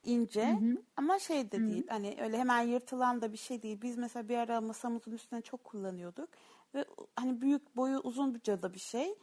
ince 0.03 0.47
Hı 0.47 0.65
hı. 0.65 0.77
ama 0.97 1.19
şey 1.19 1.51
de 1.51 1.57
Hı 1.57 1.61
hı. 1.61 1.67
değil 1.67 1.87
hani 1.89 2.17
öyle 2.21 2.37
hemen 2.37 2.61
yırtılan 2.61 3.21
da 3.21 3.31
bir 3.33 3.37
şey 3.37 3.61
değil. 3.61 3.81
Biz 3.81 3.97
mesela 3.97 4.29
bir 4.29 4.37
ara 4.37 4.61
masamızın 4.61 5.11
üstüne 5.11 5.41
çok 5.41 5.63
kullanıyorduk 5.63 6.29
ve 6.75 6.85
hani 7.15 7.41
büyük 7.41 7.75
boyu 7.75 7.97
uzunca 7.97 8.61
da 8.61 8.73
bir 8.73 8.79
şey. 8.79 9.15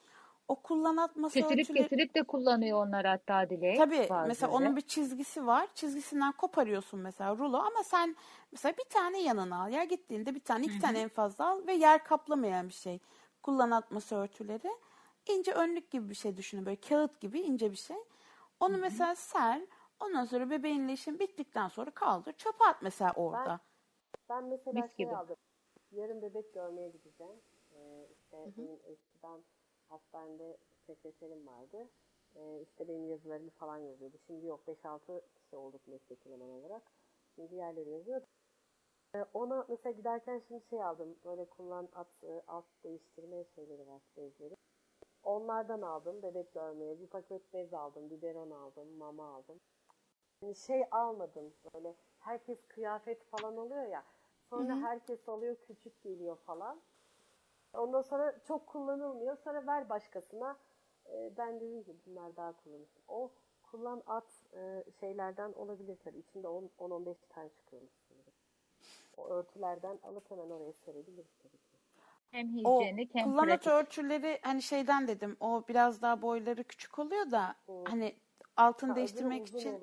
O 0.50 0.54
kullanat 0.56 1.16
masa 1.16 1.40
Kesilip 1.40 1.60
örtüleri 1.60 1.88
kesilip 1.88 2.14
de 2.14 2.22
kullanıyor 2.22 2.86
onlar 2.86 3.06
hatta 3.06 3.50
Dilek 3.50 3.76
Tabii 3.76 3.96
mesela 3.96 4.28
bazıları. 4.28 4.50
onun 4.50 4.76
bir 4.76 4.80
çizgisi 4.80 5.46
var. 5.46 5.68
Çizgisinden 5.74 6.32
koparıyorsun 6.32 7.00
mesela 7.00 7.36
rulo 7.36 7.56
ama 7.58 7.82
sen 7.84 8.16
mesela 8.52 8.74
bir 8.78 8.88
tane 8.90 9.22
yanına 9.22 9.62
al. 9.62 9.70
Ya 9.72 9.84
gittiğinde 9.84 10.34
bir 10.34 10.40
tane 10.40 10.64
iki 10.64 10.80
tane 10.80 11.00
en 11.00 11.08
fazla 11.08 11.48
al 11.48 11.66
ve 11.66 11.72
yer 11.72 12.04
kaplamayan 12.04 12.68
bir 12.68 12.72
şey. 12.72 12.98
kullanat 13.42 13.90
masa 13.90 14.16
örtüleri. 14.16 14.70
ince 15.26 15.52
önlük 15.52 15.90
gibi 15.90 16.10
bir 16.10 16.14
şey 16.14 16.36
düşünün. 16.36 16.66
Böyle 16.66 16.80
kağıt 16.80 17.20
gibi 17.20 17.40
ince 17.40 17.70
bir 17.70 17.76
şey. 17.76 17.96
Onu 18.60 18.78
mesela 18.78 19.14
ser. 19.14 19.62
Ondan 20.00 20.24
sonra 20.24 20.50
bebeğinle 20.50 20.92
işin 20.92 21.18
bittikten 21.18 21.68
sonra 21.68 21.90
kaldır. 21.90 22.32
Çöpe 22.32 22.64
at 22.64 22.82
mesela 22.82 23.12
orada. 23.16 23.60
Ben 24.28 24.44
mesela 24.44 24.80
Mis 24.82 24.96
şey 24.96 25.06
gibi. 25.06 25.16
aldım. 25.16 25.36
Yarın 25.92 26.22
bebek 26.22 26.54
görmeye 26.54 26.88
gideceğim. 26.88 27.40
Ee, 27.74 28.06
işte 28.12 28.36
benim 28.58 28.78
eskiden 28.84 29.40
hastanede 29.90 30.56
sekreterim 30.86 31.46
vardı. 31.46 31.88
Ee, 32.36 32.60
işte 32.62 32.88
benim 32.88 33.06
yazılarımı 33.06 33.50
falan 33.50 33.78
yazıyordu. 33.78 34.16
Şimdi 34.26 34.46
yok 34.46 34.66
5-6 34.68 35.22
kişi 35.34 35.56
olduk 35.56 35.86
meslek 35.86 36.26
eleman 36.26 36.50
olarak. 36.50 36.82
Şimdi 37.34 37.50
diğerleri 37.50 37.90
yazıyor. 37.90 38.22
Ee, 39.14 39.24
ona 39.34 39.66
mesela 39.68 39.92
giderken 39.92 40.38
şimdi 40.48 40.64
şey 40.70 40.82
aldım. 40.82 41.16
Böyle 41.24 41.44
kullan 41.44 41.88
at, 41.94 42.24
e, 42.24 42.42
alt 42.46 42.64
değiştirme 42.84 43.44
şeyleri 43.44 43.86
var. 43.86 44.02
Bezleri. 44.16 44.56
Onlardan 45.22 45.82
aldım 45.82 46.22
bebek 46.22 46.54
görmeye. 46.54 47.00
Bir 47.00 47.06
paket 47.06 47.52
bez 47.52 47.74
aldım. 47.74 48.10
Biberon 48.10 48.50
aldım. 48.50 48.88
Mama 48.98 49.34
aldım. 49.34 49.60
Yani 50.42 50.54
şey 50.54 50.84
almadım. 50.90 51.54
Böyle 51.74 51.96
herkes 52.18 52.66
kıyafet 52.68 53.24
falan 53.24 53.56
alıyor 53.56 53.86
ya. 53.86 54.04
Sonra 54.50 54.76
herkes 54.76 55.28
alıyor 55.28 55.56
küçük 55.66 56.02
geliyor 56.02 56.36
falan. 56.36 56.82
Ondan 57.74 58.02
sonra 58.02 58.38
çok 58.44 58.66
kullanılmıyor. 58.66 59.36
Sonra 59.36 59.66
ver 59.66 59.88
başkasına. 59.88 60.56
Ee, 61.06 61.32
ben 61.38 61.60
dedim 61.60 61.82
ki 61.84 61.96
bunlar 62.06 62.36
daha 62.36 62.52
kullanışlı. 62.52 63.00
O 63.08 63.30
kullan 63.62 64.02
at 64.06 64.44
e, 64.54 64.84
şeylerden 65.00 65.52
olabilir 65.52 65.96
tabii. 66.04 66.18
İçinde 66.18 66.48
10 66.48 66.70
10-15 66.78 67.16
tane 67.28 67.48
çıkıyormuş. 67.48 67.92
O 69.16 69.28
örtülerden 69.28 69.98
alıp 70.02 70.30
hemen 70.30 70.50
oraya 70.50 70.72
serebiliriz 70.72 71.34
tabii 71.42 71.58
ki. 71.58 71.78
Hem 72.30 72.48
O 72.64 72.80
hijyenik 72.80 73.14
hem 73.14 73.24
kullanat 73.24 73.60
pratik. 73.60 73.66
örtüleri 73.66 74.38
hani 74.42 74.62
şeyden 74.62 75.08
dedim. 75.08 75.36
O 75.40 75.64
biraz 75.68 76.02
daha 76.02 76.22
boyları 76.22 76.64
küçük 76.64 76.98
oluyor 76.98 77.30
da 77.30 77.56
hani 77.84 78.16
altını 78.56 78.90
Ha, 78.90 78.96
değiştirmek 78.96 79.46
için 79.46 79.82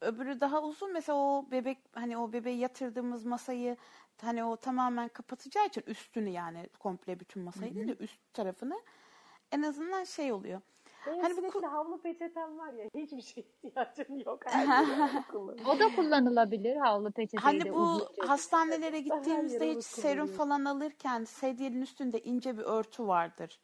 öbürü 0.00 0.40
daha 0.40 0.62
uzun. 0.62 0.92
Mesela 0.92 1.18
o 1.18 1.50
bebek 1.50 1.78
hani 1.92 2.18
o 2.18 2.32
bebeği 2.32 2.58
yatırdığımız 2.58 3.24
masayı 3.24 3.76
hani 4.20 4.44
o 4.44 4.56
tamamen 4.56 5.08
kapatacağı 5.08 5.66
için 5.66 5.82
üstünü 5.86 6.30
yani 6.30 6.68
komple 6.78 7.20
bütün 7.20 7.42
masayı 7.42 7.74
değil 7.74 7.88
de 7.88 7.96
üst 8.04 8.34
tarafını 8.34 8.80
en 9.52 9.62
azından 9.62 10.04
şey 10.04 10.32
oluyor. 10.32 10.60
Benim 11.06 11.22
Hani 11.22 11.32
bu 11.36 11.40
sürekli 11.40 11.58
ku- 11.58 11.66
havlu 11.66 12.02
peçetem 12.02 12.58
var 12.58 12.72
ya 12.72 12.88
hiçbir 12.94 13.22
şey 13.22 13.44
ihtiyacım 13.62 14.20
yok. 14.26 14.42
O 15.66 15.78
da 15.78 15.94
kullanılabilir 15.96 16.76
havlu 16.76 17.10
peçeteyi 17.12 17.40
Hani 17.40 17.64
de 17.64 17.72
bu 17.74 17.76
uzunca. 17.78 18.28
hastanelere 18.28 19.00
gittiğimizde 19.00 19.70
hiç 19.74 19.84
serum 19.84 20.26
falan 20.26 20.64
alırken 20.64 21.24
sedyenin 21.24 21.82
üstünde 21.82 22.20
ince 22.22 22.58
bir 22.58 22.62
örtü 22.62 23.06
vardır. 23.06 23.60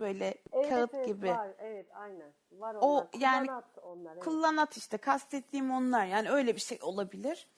Böyle 0.00 0.34
Evet, 0.52 0.68
kağıt 0.68 0.94
evet, 0.94 1.06
gibi. 1.06 1.28
Var, 1.28 1.50
evet 1.58 1.86
aynen. 1.94 2.32
Var 2.52 2.74
O 2.74 2.78
onlar. 2.80 3.08
yani 3.18 3.46
Kullanat 3.46 3.78
onlar. 3.82 4.12
Evet. 4.12 4.24
Kullanat 4.24 4.76
işte 4.76 4.96
kastettiğim 4.96 5.70
onlar 5.70 6.06
yani 6.06 6.30
öyle 6.30 6.54
bir 6.54 6.60
şey 6.60 6.78
olabilir. 6.82 7.48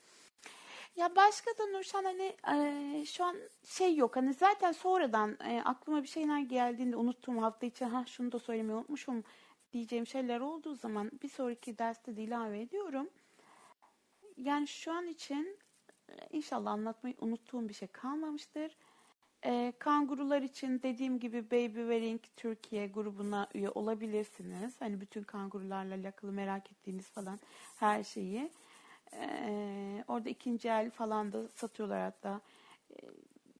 Ya 1.00 1.16
başka 1.16 1.50
da 1.58 1.66
Nurşan 1.66 2.04
hani 2.04 2.36
eee, 2.48 3.04
şu 3.06 3.24
an 3.24 3.36
şey 3.64 3.96
yok 3.96 4.16
hani 4.16 4.34
zaten 4.34 4.72
sonradan 4.72 5.36
eee, 5.44 5.62
aklıma 5.64 6.02
bir 6.02 6.08
şeyler 6.08 6.38
geldiğinde 6.40 6.96
unuttuğum 6.96 7.42
hafta 7.42 7.66
içi 7.66 7.84
ha 7.84 8.04
şunu 8.06 8.32
da 8.32 8.38
söylemeyi 8.38 8.78
unutmuşum 8.78 9.24
diyeceğim 9.72 10.06
şeyler 10.06 10.40
olduğu 10.40 10.74
zaman 10.74 11.10
bir 11.22 11.28
sonraki 11.28 11.78
derste 11.78 12.16
de 12.16 12.22
ilave 12.22 12.60
ediyorum. 12.60 13.08
Yani 14.36 14.68
şu 14.68 14.92
an 14.92 15.06
için 15.06 15.58
e, 16.08 16.12
inşallah 16.32 16.72
anlatmayı 16.72 17.14
unuttuğum 17.20 17.68
bir 17.68 17.74
şey 17.74 17.88
kalmamıştır. 17.88 18.76
Ee, 19.44 19.72
kangurular 19.78 20.42
için 20.42 20.82
dediğim 20.82 21.18
gibi 21.20 21.50
Baby 21.50 21.80
Wearing 21.80 22.20
Türkiye 22.36 22.86
grubuna 22.88 23.48
üye 23.54 23.70
olabilirsiniz. 23.70 24.74
Hani 24.80 25.00
bütün 25.00 25.22
kangurularla 25.22 25.94
alakalı 25.94 26.32
merak 26.32 26.72
ettiğiniz 26.72 27.08
falan 27.10 27.38
her 27.76 28.04
şeyi. 28.04 28.50
Ee, 29.12 30.04
orada 30.08 30.28
ikinci 30.28 30.68
el 30.68 30.90
falan 30.90 31.32
da 31.32 31.48
satıyorlar 31.48 32.00
hatta. 32.00 32.40
Ee, 32.90 32.94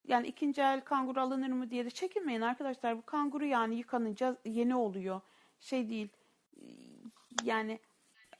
yani 0.04 0.26
ikinci 0.26 0.60
el 0.60 0.80
kanguru 0.80 1.20
alınır 1.20 1.48
mı 1.48 1.70
diye 1.70 1.84
de 1.84 1.90
çekinmeyin 1.90 2.40
arkadaşlar. 2.40 2.98
Bu 2.98 3.02
kanguru 3.02 3.44
yani 3.44 3.76
yıkanınca 3.76 4.36
yeni 4.44 4.74
oluyor. 4.74 5.20
Şey 5.60 5.88
değil. 5.88 6.08
Yani 7.44 7.80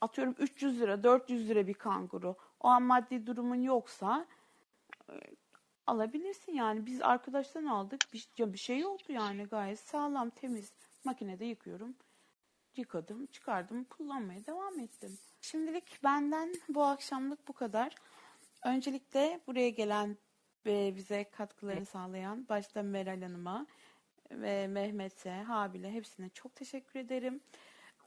atıyorum 0.01 0.35
300 0.39 0.79
lira, 0.79 1.03
400 1.03 1.49
lira 1.49 1.67
bir 1.67 1.73
kanguru. 1.73 2.35
O 2.59 2.67
an 2.67 2.83
maddi 2.83 3.27
durumun 3.27 3.61
yoksa 3.61 4.25
e, 5.09 5.13
alabilirsin 5.87 6.53
yani. 6.53 6.85
Biz 6.85 7.01
arkadaştan 7.01 7.65
aldık. 7.65 8.01
Bir, 8.13 8.27
bir 8.53 8.57
şey 8.57 8.79
yoktu 8.79 9.13
yani 9.13 9.43
gayet 9.43 9.79
sağlam, 9.79 10.29
temiz. 10.29 10.73
Makinede 11.03 11.45
yıkıyorum. 11.45 11.95
Yıkadım, 12.75 13.25
çıkardım, 13.25 13.83
kullanmaya 13.83 14.45
devam 14.45 14.79
ettim. 14.79 15.17
Şimdilik 15.41 16.03
benden 16.03 16.53
bu 16.69 16.83
akşamlık 16.83 17.47
bu 17.47 17.53
kadar. 17.53 17.95
Öncelikle 18.63 19.39
buraya 19.47 19.69
gelen 19.69 20.17
ve 20.65 20.95
bize 20.95 21.23
katkılarını 21.23 21.85
sağlayan 21.85 22.45
başta 22.49 22.83
Meral 22.83 23.21
Hanım'a 23.21 23.67
ve 24.31 24.67
Mehmet'e, 24.67 25.31
Habil'e 25.31 25.91
hepsine 25.91 26.29
çok 26.29 26.55
teşekkür 26.55 26.99
ederim. 26.99 27.41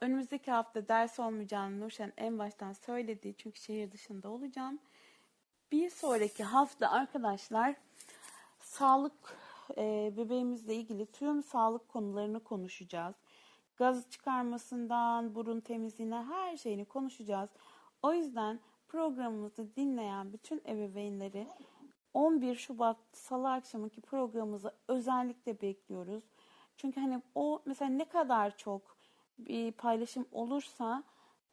Önümüzdeki 0.01 0.51
hafta 0.51 0.87
ders 0.87 1.19
olmayacağını 1.19 1.79
Nurşen 1.79 2.13
en 2.17 2.39
baştan 2.39 2.73
söyledi 2.73 3.35
çünkü 3.37 3.59
şehir 3.59 3.91
dışında 3.91 4.29
olacağım. 4.29 4.79
Bir 5.71 5.89
sonraki 5.89 6.43
hafta 6.43 6.91
arkadaşlar 6.91 7.75
sağlık 8.59 9.37
e, 9.77 10.13
bebeğimizle 10.17 10.75
ilgili 10.75 11.11
tüm 11.11 11.43
sağlık 11.43 11.89
konularını 11.89 12.43
konuşacağız. 12.43 13.15
Gaz 13.77 14.09
çıkarmasından 14.09 15.35
burun 15.35 15.59
temizliğine 15.59 16.23
her 16.23 16.57
şeyini 16.57 16.85
konuşacağız. 16.85 17.49
O 18.01 18.13
yüzden 18.13 18.59
programımızı 18.87 19.75
dinleyen 19.75 20.33
bütün 20.33 20.61
ebeveynleri 20.65 21.47
11 22.13 22.55
Şubat 22.55 22.97
Salı 23.11 23.51
akşamki 23.51 24.01
programımızı 24.01 24.71
özellikle 24.87 25.61
bekliyoruz. 25.61 26.23
Çünkü 26.77 26.99
hani 26.99 27.21
o 27.35 27.61
mesela 27.65 27.91
ne 27.91 28.05
kadar 28.05 28.57
çok 28.57 28.97
bir 29.37 29.71
paylaşım 29.71 30.25
olursa 30.31 31.03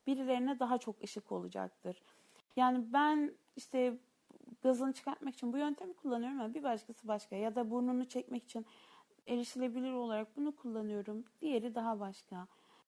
birilerine 0.07 0.59
daha 0.59 0.78
çok 0.78 1.02
ışık 1.05 1.33
olacaktır. 1.33 2.02
Yani 2.57 2.92
ben 2.92 3.34
işte 3.57 3.99
gazını 4.62 4.92
çıkartmak 4.92 5.34
için 5.34 5.52
bu 5.52 5.59
yöntemi 5.59 5.94
kullanıyorum 5.94 6.41
ama 6.41 6.55
bir 6.55 6.62
başkası 6.62 7.09
başka 7.09 7.36
ya 7.36 7.55
da 7.55 7.70
burnunu 7.70 8.09
çekmek 8.09 8.44
için 8.44 8.67
erişilebilir 9.26 9.92
olarak 9.92 10.36
bunu 10.36 10.57
kullanıyorum. 10.57 11.25
Diğeri 11.41 11.75
daha 11.75 12.01
başka. 12.01 12.47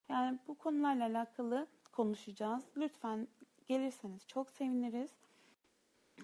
Yani 0.09 0.39
bu 0.49 0.55
konularla 0.55 1.05
alakalı 1.05 1.67
konuşacağız. 1.93 2.65
Lütfen 2.77 3.29
gelirseniz 3.67 4.27
çok 4.27 4.51
seviniriz. 4.51 5.11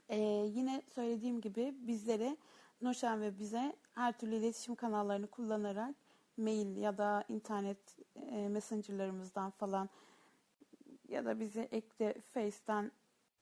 Ee, 0.08 0.18
yine 0.54 0.82
söylediğim 0.94 1.40
gibi 1.40 1.74
bizlere 1.80 2.36
Nurşen 2.82 3.20
ve 3.20 3.38
bize 3.38 3.76
her 3.92 4.18
türlü 4.18 4.34
iletişim 4.34 4.74
kanallarını 4.74 5.26
kullanarak 5.26 5.94
mail 6.36 6.76
ya 6.76 6.98
da 6.98 7.24
internet 7.28 7.98
e, 8.30 8.48
messengerlarımızdan 8.48 9.50
falan 9.50 9.88
ya 11.08 11.24
da 11.24 11.40
bizi 11.40 11.60
ekle 11.60 12.14
Face'ten 12.20 12.92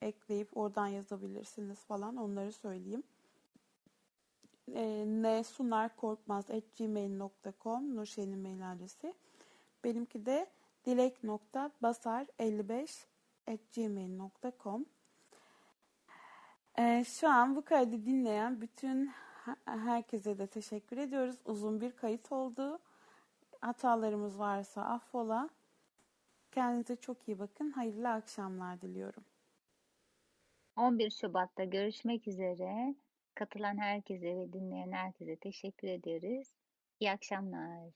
ekleyip 0.03 0.57
oradan 0.57 0.87
yazabilirsiniz 0.87 1.79
falan 1.79 2.17
onları 2.17 2.53
söyleyeyim. 2.53 3.03
E, 4.75 5.05
nsunarkorkmaz.gmail.com 5.07 7.97
Nurşen'in 7.97 8.39
mail 8.39 8.73
adresi. 8.73 9.15
Benimki 9.85 10.27
de 10.27 10.47
dilek.basar55 10.87 13.07
ee, 16.79 17.05
şu 17.05 17.29
an 17.29 17.57
bu 17.57 17.65
kaydı 17.65 18.07
dinleyen 18.07 18.61
bütün 18.61 19.11
herkese 19.65 20.39
de 20.39 20.47
teşekkür 20.47 20.97
ediyoruz. 20.97 21.37
Uzun 21.45 21.81
bir 21.81 21.97
kayıt 21.97 22.33
oldu. 22.33 22.79
Hatalarımız 23.61 24.39
varsa 24.39 24.83
affola. 24.83 25.49
Kendinize 26.53 26.97
çok 26.97 27.29
iyi 27.29 27.39
bakın. 27.39 27.71
Hayırlı 27.71 28.09
akşamlar 28.09 28.81
diliyorum. 28.81 29.25
11 30.77 31.11
Şubat'ta 31.11 31.65
görüşmek 31.65 32.29
üzere. 32.29 32.95
Katılan 33.39 33.79
herkese 33.79 34.37
ve 34.37 34.53
dinleyen 34.53 34.93
herkese 34.93 35.37
teşekkür 35.37 35.89
ederiz. 35.89 36.53
İyi 37.01 37.11
akşamlar. 37.11 37.91